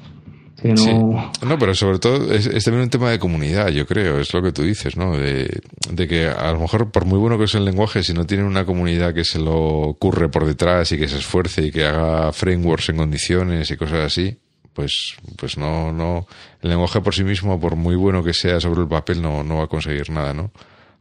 no... 0.65 1.33
no, 1.47 1.59
pero 1.61 1.75
sobre 1.77 2.01
todo 2.01 2.33
es, 2.33 2.65
también 2.65 2.83
un 2.83 2.91
tema 2.91 3.13
de 3.13 3.21
comunidad, 3.21 3.69
yo 3.69 3.87
creo, 3.87 4.19
es 4.19 4.35
lo 4.35 4.43
que 4.43 4.51
tú 4.51 4.63
dices, 4.63 4.97
¿no? 4.97 5.17
De, 5.17 5.61
de, 5.93 6.09
que 6.09 6.27
a 6.27 6.51
lo 6.51 6.59
mejor 6.59 6.91
por 6.91 7.05
muy 7.05 7.21
bueno 7.21 7.39
que 7.39 7.47
sea 7.47 7.61
el 7.61 7.67
lenguaje, 7.67 8.03
si 8.03 8.13
no 8.13 8.27
tiene 8.27 8.43
una 8.43 8.65
comunidad 8.65 9.15
que 9.15 9.25
se 9.25 9.39
lo 9.39 9.95
curre 10.01 10.29
por 10.29 10.47
detrás 10.47 10.91
y 10.91 10.99
que 10.99 11.07
se 11.07 11.19
esfuerce 11.19 11.65
y 11.65 11.71
que 11.71 11.85
haga 11.85 12.33
frameworks 12.33 12.89
en 12.89 12.97
condiciones 12.97 13.71
y 13.71 13.77
cosas 13.77 14.07
así, 14.07 14.37
pues, 14.75 15.17
pues 15.37 15.57
no, 15.57 15.93
no, 15.93 16.27
el 16.61 16.71
lenguaje 16.71 17.01
por 17.01 17.15
sí 17.15 17.25
mismo, 17.25 17.59
por 17.59 17.77
muy 17.77 17.95
bueno 17.95 18.23
que 18.23 18.35
sea 18.35 18.61
sobre 18.61 18.83
el 18.83 18.89
papel, 18.89 19.23
no, 19.23 19.43
no 19.43 19.59
va 19.59 19.65
a 19.65 19.69
conseguir 19.69 20.11
nada, 20.11 20.35
¿no? 20.35 20.51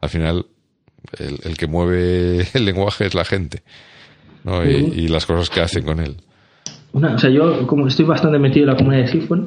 Al 0.00 0.08
final, 0.08 0.46
el, 1.18 1.40
el 1.44 1.56
que 1.56 1.66
mueve 1.66 2.46
el 2.54 2.64
lenguaje 2.64 3.06
es 3.06 3.14
la 3.14 3.24
gente, 3.24 3.62
¿no? 4.44 4.64
Y, 4.64 5.08
las 5.08 5.26
cosas 5.26 5.50
que 5.50 5.60
hacen 5.60 5.84
con 5.84 6.00
él. 6.00 6.16
Una, 6.92 7.16
o 7.16 7.18
sea, 7.18 7.28
yo 7.28 7.66
como 7.66 7.88
estoy 7.88 8.04
bastante 8.04 8.38
metido 8.38 8.66
en 8.66 8.70
la 8.70 8.76
comunidad 8.76 9.02
de 9.02 9.08
Symfony 9.08 9.46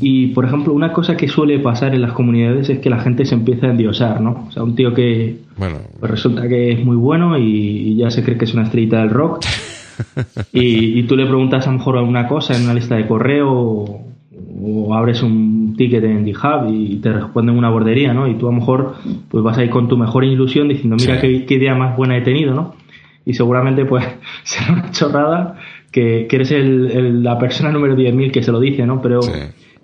y, 0.00 0.28
por 0.28 0.46
ejemplo, 0.46 0.72
una 0.72 0.90
cosa 0.90 1.18
que 1.18 1.28
suele 1.28 1.58
pasar 1.58 1.94
en 1.94 2.00
las 2.00 2.12
comunidades 2.12 2.70
es 2.70 2.78
que 2.78 2.88
la 2.88 2.98
gente 3.00 3.26
se 3.26 3.34
empieza 3.34 3.66
a 3.66 3.70
endiosar, 3.72 4.22
¿no? 4.22 4.46
O 4.48 4.50
sea, 4.50 4.62
un 4.62 4.74
tío 4.74 4.94
que 4.94 5.36
bueno. 5.58 5.80
pues 6.00 6.10
resulta 6.10 6.48
que 6.48 6.72
es 6.72 6.82
muy 6.82 6.96
bueno 6.96 7.36
y, 7.36 7.94
ya 7.96 8.10
se 8.10 8.24
cree 8.24 8.38
que 8.38 8.46
es 8.46 8.54
una 8.54 8.62
estrellita 8.62 9.00
del 9.00 9.10
rock 9.10 9.44
y, 10.52 11.02
tú 11.04 11.16
le 11.16 11.26
preguntas 11.26 11.66
a 11.66 11.70
lo 11.70 11.78
mejor 11.78 11.98
alguna 11.98 12.26
cosa 12.26 12.56
en 12.56 12.64
una 12.64 12.74
lista 12.74 12.96
de 12.96 13.06
correo 13.06 13.50
o, 13.50 14.04
abres 14.94 15.22
un 15.22 15.74
ticket 15.76 16.02
en 16.04 16.24
GitHub 16.24 16.68
y 16.70 16.96
te 16.96 17.12
responden 17.12 17.56
una 17.56 17.70
bordería, 17.70 18.12
¿no? 18.12 18.26
Y 18.26 18.34
tú 18.34 18.48
a 18.48 18.52
lo 18.52 18.58
mejor 18.58 18.94
pues 19.30 19.44
vas 19.44 19.58
ahí 19.58 19.68
con 19.68 19.88
tu 19.88 19.96
mejor 19.96 20.24
ilusión 20.24 20.68
diciendo, 20.68 20.96
mira 20.98 21.20
qué, 21.20 21.46
idea 21.48 21.74
más 21.74 21.96
buena 21.96 22.16
he 22.16 22.22
tenido, 22.22 22.54
¿no? 22.54 22.74
Y 23.24 23.34
seguramente 23.34 23.84
pues 23.84 24.04
será 24.42 24.72
una 24.72 24.90
chorrada 24.90 25.58
que, 25.90 26.26
eres 26.30 26.50
la 26.50 27.38
persona 27.38 27.70
número 27.70 27.96
10.000 27.96 28.30
que 28.30 28.42
se 28.42 28.52
lo 28.52 28.60
dice, 28.60 28.86
¿no? 28.86 29.00
Pero 29.00 29.20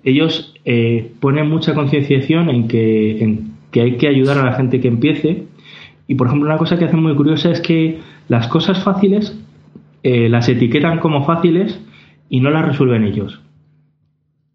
ellos 0.03 0.53
eh, 0.65 1.11
ponen 1.19 1.49
mucha 1.49 1.73
concienciación 1.73 2.49
en 2.49 2.67
que, 2.67 3.23
en 3.23 3.55
que 3.71 3.81
hay 3.81 3.97
que 3.97 4.07
ayudar 4.07 4.37
a 4.37 4.45
la 4.45 4.53
gente 4.53 4.79
que 4.79 4.87
empiece. 4.87 5.43
Y 6.07 6.15
por 6.15 6.27
ejemplo, 6.27 6.47
una 6.47 6.57
cosa 6.57 6.77
que 6.77 6.85
hacen 6.85 7.01
muy 7.01 7.15
curiosa 7.15 7.51
es 7.51 7.59
que 7.59 7.99
las 8.27 8.47
cosas 8.47 8.83
fáciles 8.83 9.37
eh, 10.07 10.29
las 10.29 10.47
etiquetan 10.47 10.99
como 10.99 11.25
fáciles 11.25 11.81
y 12.29 12.39
no 12.39 12.51
las 12.51 12.63
resuelven 12.63 13.05
ellos. 13.05 13.41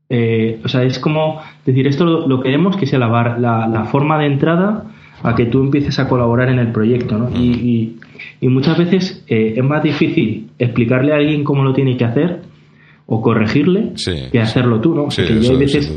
Eh, 0.09 0.60
o 0.64 0.68
sea, 0.68 0.85
es 0.85 1.01
como 1.01 1.43
decir, 1.66 1.89
esto 1.89 2.05
lo, 2.05 2.40
queremos 2.40 2.77
que 2.77 2.86
sea 2.86 3.01
la, 3.01 3.36
la, 3.36 3.85
forma 3.86 4.16
de 4.20 4.27
entrada 4.27 4.85
a 5.24 5.35
que 5.35 5.47
tú 5.47 5.60
empieces 5.60 5.98
a 5.98 6.06
colaborar 6.06 6.51
en 6.51 6.60
el 6.60 6.70
proyecto. 6.70 7.18
¿no? 7.18 7.31
Y, 7.36 7.97
muchas 8.43 8.78
veces 8.78 9.24
eh, 9.27 9.55
es 9.56 9.64
más 9.64 9.82
difícil 9.82 10.51
explicarle 10.60 11.12
a 11.12 11.16
alguien 11.16 11.43
cómo 11.43 11.64
lo 11.64 11.72
tiene 11.72 11.97
que 11.97 12.05
hacer 12.05 12.43
o 13.12 13.20
corregirle 13.20 13.94
que 14.30 14.40
hacerlo 14.40 14.80
tú. 14.80 14.94
¿no? 14.94 15.08
hay 15.18 15.56
veces 15.56 15.92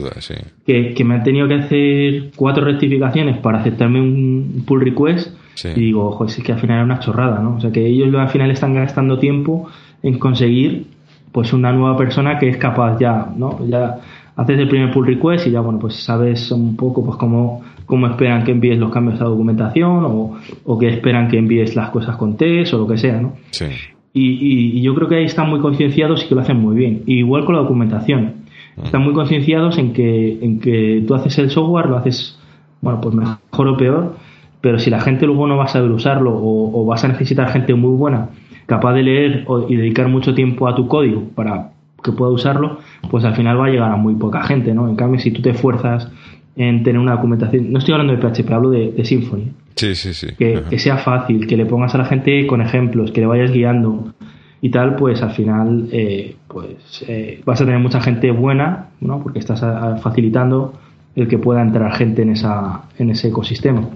que, 0.66 1.04
me 1.06 1.14
han 1.14 1.24
tenido 1.24 1.48
que 1.48 1.54
hacer 1.54 2.32
cuatro 2.36 2.66
rectificaciones 2.66 3.38
para 3.38 3.60
aceptarme 3.60 4.02
un 4.02 4.64
pull 4.66 4.82
request 4.82 5.32
y 5.64 5.80
digo, 5.80 6.06
ojo, 6.08 6.26
es 6.26 6.36
que 6.42 6.52
al 6.52 6.60
final 6.60 6.80
es 6.80 6.86
una 6.86 7.00
chorrada, 7.00 7.40
¿no? 7.40 7.58
O 7.58 7.60
sea, 7.62 7.72
que 7.72 7.86
ellos 7.86 8.14
al 8.16 8.30
final 8.30 8.50
están 8.50 8.74
gastando 8.74 9.20
tiempo 9.20 9.70
en 10.02 10.18
conseguir 10.18 10.88
pues 11.32 11.54
una 11.54 11.72
nueva 11.72 11.96
persona 11.96 12.40
que 12.40 12.50
es 12.50 12.58
capaz 12.58 12.98
ya, 13.00 13.28
¿no? 13.38 13.60
Ya 13.68 14.00
haces 14.36 14.58
el 14.58 14.68
primer 14.68 14.92
pull 14.92 15.06
request 15.06 15.46
y 15.46 15.52
ya, 15.52 15.62
bueno, 15.62 15.78
pues 15.78 15.94
sabes 15.98 16.52
un 16.52 16.76
poco 16.76 17.06
pues 17.06 17.18
cómo, 17.18 17.62
cómo 17.86 18.08
esperan 18.08 18.44
que 18.44 18.54
envíes 18.54 18.80
los 18.80 18.92
cambios 18.92 19.22
a 19.22 19.26
documentación 19.26 20.04
o, 20.04 20.36
o 20.66 20.80
que 20.80 20.90
esperan 20.90 21.28
que 21.28 21.38
envíes 21.38 21.76
las 21.76 21.92
cosas 21.92 22.18
con 22.18 22.36
test 22.38 22.74
o 22.74 22.80
lo 22.80 22.88
que 22.88 22.98
sea, 22.98 23.22
¿no? 23.22 23.34
Sí. 23.52 23.66
Y, 24.14 24.78
y, 24.78 24.82
yo 24.82 24.94
creo 24.94 25.08
que 25.08 25.16
ahí 25.16 25.26
están 25.26 25.50
muy 25.50 25.60
concienciados 25.60 26.24
y 26.24 26.28
que 26.28 26.36
lo 26.36 26.42
hacen 26.42 26.58
muy 26.58 26.76
bien. 26.76 27.02
igual 27.08 27.46
con 27.46 27.56
la 27.56 27.62
documentación. 27.62 28.44
Están 28.84 29.04
muy 29.04 29.14
concienciados 29.14 29.78
en 29.78 29.94
que, 29.94 30.40
en 30.42 30.60
que 30.60 31.04
tú 31.08 31.16
haces 31.16 31.38
el 31.40 31.50
software, 31.50 31.88
lo 31.88 31.98
haces, 31.98 32.40
bueno, 32.82 33.02
pues 33.02 33.16
mejor 33.16 33.68
o 33.68 33.78
peor, 33.78 34.16
pero 34.62 34.80
si 34.80 34.90
la 34.90 35.02
gente 35.02 35.26
luego 35.26 35.46
no 35.48 35.58
va 35.58 35.66
a 35.66 35.68
saber 35.68 35.92
usarlo 35.92 36.32
o, 36.34 36.86
vas 36.86 37.04
a 37.04 37.10
necesitar 37.10 37.50
gente 37.50 37.74
muy 37.76 37.96
buena, 37.98 38.30
capaz 38.66 38.94
de 38.94 39.04
leer 39.04 39.46
y 39.68 39.76
dedicar 39.76 40.08
mucho 40.08 40.34
tiempo 40.34 40.68
a 40.68 40.76
tu 40.76 40.88
código 40.88 41.24
para 41.36 41.72
que 42.04 42.12
pueda 42.12 42.32
usarlo, 42.32 42.80
pues 43.10 43.26
al 43.26 43.36
final 43.36 43.60
va 43.60 43.66
a 43.66 43.70
llegar 43.70 43.92
a 43.92 43.96
muy 43.96 44.16
poca 44.16 44.44
gente, 44.44 44.74
¿no? 44.74 44.88
En 44.88 44.96
cambio, 44.96 45.20
si 45.20 45.32
tú 45.32 45.42
te 45.42 45.50
esfuerzas 45.52 46.12
en 46.56 46.84
tener 46.84 47.00
una 47.00 47.14
documentación, 47.14 47.72
no 47.72 47.80
estoy 47.80 47.94
hablando 47.94 48.16
de 48.16 48.20
PHP, 48.20 48.52
hablo 48.52 48.70
de, 48.70 49.04
Symfony. 49.04 49.52
Sí, 49.84 49.96
sí, 49.96 50.14
sí. 50.14 50.28
Que, 50.38 50.80
sea 50.80 50.98
fácil, 50.98 51.46
que 51.46 51.58
le 51.58 51.66
pongas 51.66 51.94
a 51.96 51.98
la 51.98 52.06
gente 52.06 52.48
con 52.48 52.62
ejemplos, 52.62 53.12
que 53.12 53.22
le 53.22 53.28
vayas 53.28 53.52
guiando 53.52 54.14
y 54.62 54.70
tal, 54.70 54.96
pues 54.96 55.22
al 55.22 55.32
final 55.32 55.90
eh, 55.92 56.38
pues 56.48 57.04
eh, 57.08 57.42
vas 57.46 57.60
a 57.60 57.66
tener 57.66 57.82
mucha 57.82 58.00
gente 58.00 58.32
buena, 58.32 58.92
¿no? 59.02 59.22
Porque 59.22 59.40
estás 59.40 59.62
facilitando 60.02 60.74
el 61.16 61.28
que 61.28 61.38
pueda 61.38 61.62
entrar 61.62 61.94
gente 61.96 62.22
en, 62.22 62.30
esa, 62.30 62.84
en 62.98 63.10
ese 63.10 63.28
ecosistema. 63.28 63.90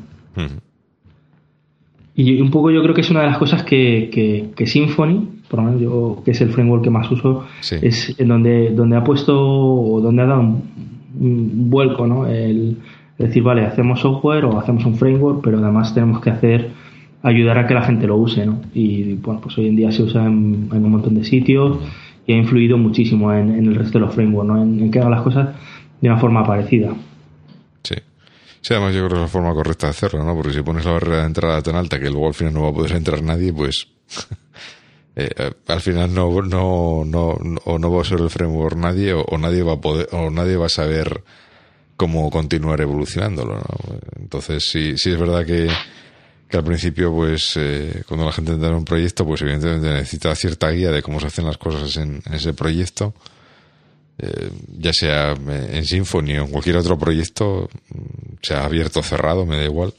Y 2.15 2.41
un 2.41 2.51
poco 2.51 2.69
yo 2.71 2.81
creo 2.81 2.93
que 2.93 3.01
es 3.01 3.09
una 3.09 3.21
de 3.21 3.27
las 3.27 3.37
cosas 3.37 3.63
que, 3.63 4.09
que, 4.55 4.67
Symfony, 4.67 5.43
por 5.47 5.59
lo 5.59 5.65
menos 5.67 5.81
yo, 5.81 6.21
que 6.25 6.31
es 6.31 6.41
el 6.41 6.49
framework 6.49 6.83
que 6.83 6.89
más 6.89 7.09
uso, 7.11 7.45
es 7.81 8.19
en 8.19 8.27
donde, 8.27 8.71
donde 8.71 8.97
ha 8.97 9.03
puesto 9.03 9.39
o 9.39 10.01
donde 10.01 10.23
ha 10.23 10.25
dado 10.25 10.41
un, 10.41 11.69
vuelco, 11.69 12.05
¿no? 12.07 12.27
El, 12.27 12.77
decir, 13.17 13.43
vale, 13.43 13.65
hacemos 13.65 14.01
software 14.01 14.45
o 14.45 14.59
hacemos 14.59 14.85
un 14.85 14.95
framework, 14.95 15.41
pero 15.43 15.57
además 15.57 15.93
tenemos 15.93 16.21
que 16.21 16.29
hacer 16.29 16.69
ayudar 17.23 17.57
a 17.57 17.67
que 17.67 17.73
la 17.73 17.81
gente 17.81 18.07
lo 18.07 18.17
use, 18.17 18.45
¿no? 18.45 18.61
Y 18.73 19.13
bueno, 19.15 19.41
pues 19.41 19.57
hoy 19.57 19.67
en 19.67 19.75
día 19.75 19.91
se 19.91 20.03
usa 20.03 20.25
en, 20.25 20.69
un 20.71 20.91
montón 20.91 21.15
de 21.15 21.23
sitios 21.23 21.79
y 22.25 22.33
ha 22.33 22.37
influido 22.37 22.77
muchísimo 22.77 23.33
en, 23.33 23.51
el 23.51 23.75
resto 23.75 23.99
de 23.99 24.05
los 24.05 24.13
frameworks, 24.13 24.47
¿no? 24.47 24.61
En, 24.61 24.79
en 24.79 24.91
que 24.91 24.99
haga 24.99 25.09
las 25.09 25.21
cosas 25.21 25.49
de 25.99 26.09
una 26.09 26.19
forma 26.19 26.45
parecida. 26.45 26.93
Sí, 28.67 28.73
además 28.73 28.95
yo 28.95 28.99
creo 29.05 29.09
que 29.11 29.15
es 29.15 29.21
la 29.21 29.27
forma 29.27 29.53
correcta 29.53 29.87
de 29.87 29.91
hacerlo, 29.91 30.25
¿no? 30.25 30.35
Porque 30.35 30.51
si 30.51 30.61
pones 30.61 30.83
la 30.83 30.91
barrera 30.91 31.19
de 31.19 31.27
entrada 31.27 31.61
tan 31.61 31.77
alta 31.77 32.01
que 32.01 32.09
luego 32.09 32.27
al 32.27 32.33
final 32.33 32.53
no 32.53 32.63
va 32.63 32.69
a 32.69 32.73
poder 32.73 32.91
entrar 32.97 33.21
nadie, 33.23 33.53
pues 33.53 33.87
eh, 35.15 35.29
eh, 35.37 35.51
al 35.67 35.79
final 35.79 36.13
no, 36.13 36.41
no, 36.41 37.05
no, 37.05 37.37
o 37.63 37.79
no 37.79 37.91
va 37.91 38.01
a 38.01 38.03
ser 38.03 38.19
el 38.19 38.29
framework 38.29 38.75
nadie 38.75 39.13
o, 39.13 39.37
nadie 39.37 39.63
va 39.63 39.75
a 39.75 39.79
poder, 39.79 40.09
o 40.11 40.29
nadie 40.31 40.57
va 40.57 40.65
a 40.65 40.69
saber 40.69 41.23
cómo 41.97 42.29
continuar 42.29 42.79
evolucionándolo, 42.79 43.55
¿no? 43.55 43.99
Entonces 44.19 44.69
sí, 44.71 44.97
sí 44.97 45.11
es 45.11 45.19
verdad 45.19 45.45
que, 45.45 45.69
que 46.47 46.57
al 46.57 46.63
principio, 46.63 47.13
pues, 47.13 47.51
eh, 47.57 48.03
cuando 48.07 48.25
la 48.25 48.31
gente 48.31 48.53
entra 48.53 48.69
en 48.69 48.75
un 48.75 48.85
proyecto, 48.85 49.25
pues 49.25 49.41
evidentemente 49.41 49.89
necesita 49.89 50.33
cierta 50.35 50.69
guía 50.69 50.91
de 50.91 51.01
cómo 51.01 51.19
se 51.19 51.27
hacen 51.27 51.45
las 51.45 51.57
cosas 51.57 51.97
en 51.97 52.21
ese 52.31 52.53
proyecto 52.53 53.13
eh, 54.19 54.49
ya 54.79 54.93
sea 54.93 55.33
en 55.33 55.85
Symfony 55.85 56.39
o 56.39 56.45
en 56.45 56.47
cualquier 56.47 56.77
otro 56.77 56.97
proyecto, 56.97 57.69
sea 58.41 58.65
abierto 58.65 59.01
o 59.01 59.03
cerrado, 59.03 59.45
me 59.45 59.57
da 59.57 59.63
igual, 59.63 59.93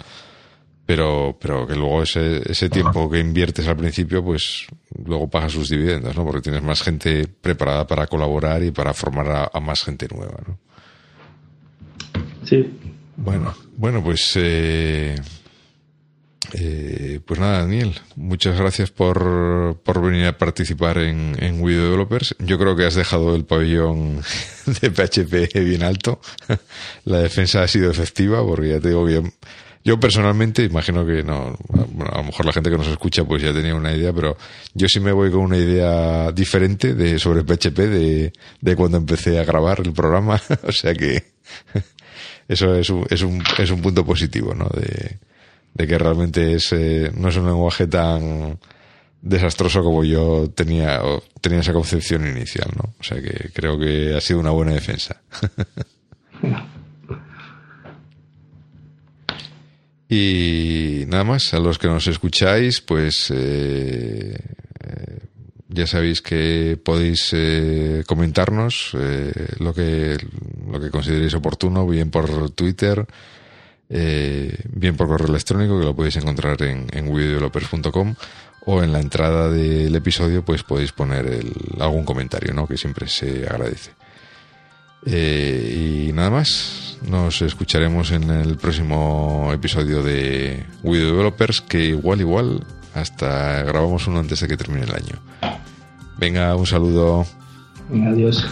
pero, 0.84 1.38
pero 1.40 1.66
que 1.68 1.76
luego 1.76 2.02
ese, 2.02 2.42
ese 2.50 2.68
tiempo 2.68 3.08
que 3.08 3.20
inviertes 3.20 3.68
al 3.68 3.76
principio, 3.76 4.24
pues 4.24 4.66
luego 5.04 5.28
paga 5.28 5.48
sus 5.48 5.68
dividendos, 5.68 6.16
¿no? 6.16 6.24
Porque 6.24 6.40
tienes 6.40 6.62
más 6.62 6.82
gente 6.82 7.28
preparada 7.28 7.86
para 7.86 8.08
colaborar 8.08 8.62
y 8.64 8.72
para 8.72 8.92
formar 8.92 9.50
a, 9.52 9.60
más 9.60 9.82
gente 9.84 10.08
nueva, 10.12 10.40
¿no? 10.46 10.58
Sí. 12.48 12.66
Bueno, 13.16 13.54
bueno, 13.76 14.02
pues 14.02 14.32
eh, 14.36 15.14
eh, 16.54 17.20
pues 17.26 17.38
nada, 17.38 17.58
Daniel, 17.58 17.94
muchas 18.16 18.58
gracias 18.58 18.90
por, 18.90 19.76
por 19.84 20.00
venir 20.00 20.24
a 20.24 20.38
participar 20.38 20.96
en, 20.96 21.36
en 21.40 21.60
Wii 21.60 21.76
Developers. 21.76 22.34
Yo 22.38 22.58
creo 22.58 22.74
que 22.74 22.86
has 22.86 22.94
dejado 22.94 23.36
el 23.36 23.44
pabellón 23.44 24.22
de 24.80 24.90
PHP 24.90 25.52
bien 25.62 25.82
alto. 25.82 26.20
La 27.04 27.18
defensa 27.18 27.62
ha 27.62 27.68
sido 27.68 27.90
efectiva 27.90 28.42
porque 28.46 28.70
ya 28.70 28.80
te 28.80 28.88
digo 28.88 29.04
que 29.04 29.22
yo, 29.84 30.00
personalmente 30.00 30.64
imagino 30.64 31.04
que 31.04 31.22
no, 31.22 31.56
a 32.12 32.18
lo 32.18 32.24
mejor 32.24 32.44
la 32.44 32.52
gente 32.52 32.70
que 32.70 32.76
nos 32.76 32.88
escucha 32.88 33.24
pues 33.24 33.42
ya 33.42 33.52
tenía 33.52 33.74
una 33.74 33.94
idea, 33.94 34.12
pero 34.12 34.36
yo 34.74 34.88
sí 34.88 35.00
me 35.00 35.12
voy 35.12 35.30
con 35.30 35.40
una 35.40 35.56
idea 35.56 36.32
diferente 36.32 36.94
de 36.94 37.18
sobre 37.18 37.42
PHP 37.42 37.78
de, 37.78 38.32
de 38.60 38.76
cuando 38.76 38.98
empecé 38.98 39.38
a 39.38 39.44
grabar 39.44 39.80
el 39.84 39.92
programa. 39.92 40.40
o 40.62 40.72
sea 40.72 40.94
que 40.94 41.32
eso 42.48 42.74
es 42.74 42.90
un, 42.90 43.06
es 43.10 43.22
un, 43.22 43.42
es 43.58 43.70
un 43.70 43.82
punto 43.82 44.04
positivo, 44.04 44.54
¿no? 44.54 44.68
De, 44.70 45.18
de 45.74 45.86
que 45.86 45.98
realmente 45.98 46.54
es, 46.54 46.72
eh, 46.72 47.12
no 47.14 47.28
es 47.28 47.36
un 47.36 47.46
lenguaje 47.46 47.86
tan 47.86 48.58
desastroso 49.20 49.82
como 49.82 50.04
yo 50.04 50.48
tenía, 50.54 51.02
tenía 51.40 51.60
esa 51.60 51.72
concepción 51.72 52.26
inicial, 52.26 52.70
¿no? 52.76 52.94
O 52.98 53.02
sea 53.02 53.20
que 53.20 53.50
creo 53.52 53.78
que 53.78 54.14
ha 54.16 54.20
sido 54.20 54.40
una 54.40 54.50
buena 54.50 54.72
defensa. 54.72 55.20
y 60.08 61.04
nada 61.06 61.24
más, 61.24 61.54
a 61.54 61.60
los 61.60 61.78
que 61.78 61.88
nos 61.88 62.06
escucháis, 62.06 62.80
pues 62.80 63.30
eh, 63.30 64.38
eh, 64.80 65.18
ya 65.68 65.86
sabéis 65.86 66.22
que 66.22 66.78
podéis 66.82 67.34
comentarnos 68.06 68.96
lo 69.58 69.74
que 69.74 70.16
lo 70.70 70.80
que 70.80 70.90
consideréis 70.90 71.34
oportuno, 71.34 71.86
bien 71.86 72.10
por 72.10 72.50
Twitter, 72.50 73.06
eh, 73.90 74.54
bien 74.70 74.96
por 74.96 75.08
correo 75.08 75.28
electrónico, 75.28 75.78
que 75.78 75.86
lo 75.86 75.96
podéis 75.96 76.16
encontrar 76.16 76.60
en, 76.62 76.86
en 76.92 78.16
o 78.66 78.82
en 78.82 78.92
la 78.92 79.00
entrada 79.00 79.50
del 79.50 79.94
episodio 79.96 80.44
pues 80.44 80.62
podéis 80.62 80.92
poner 80.92 81.42
algún 81.80 82.04
comentario, 82.04 82.52
¿no? 82.52 82.66
que 82.66 82.76
siempre 82.76 83.08
se 83.08 83.46
agradece. 83.46 83.92
Eh, 85.06 86.08
y 86.08 86.12
nada 86.12 86.28
más, 86.28 86.98
nos 87.08 87.40
escucharemos 87.40 88.10
en 88.10 88.30
el 88.30 88.56
próximo 88.58 89.50
episodio 89.54 90.02
de 90.02 90.66
Video 90.82 91.12
Developers, 91.12 91.62
que 91.62 91.86
igual, 91.86 92.20
igual, 92.20 92.66
hasta 93.00 93.62
grabamos 93.62 94.06
uno 94.06 94.18
antes 94.20 94.40
de 94.40 94.48
que 94.48 94.56
termine 94.56 94.84
el 94.84 94.94
año. 94.94 95.16
Venga, 96.18 96.54
un 96.56 96.66
saludo. 96.66 97.26
Venga, 97.88 98.10
adiós. 98.10 98.46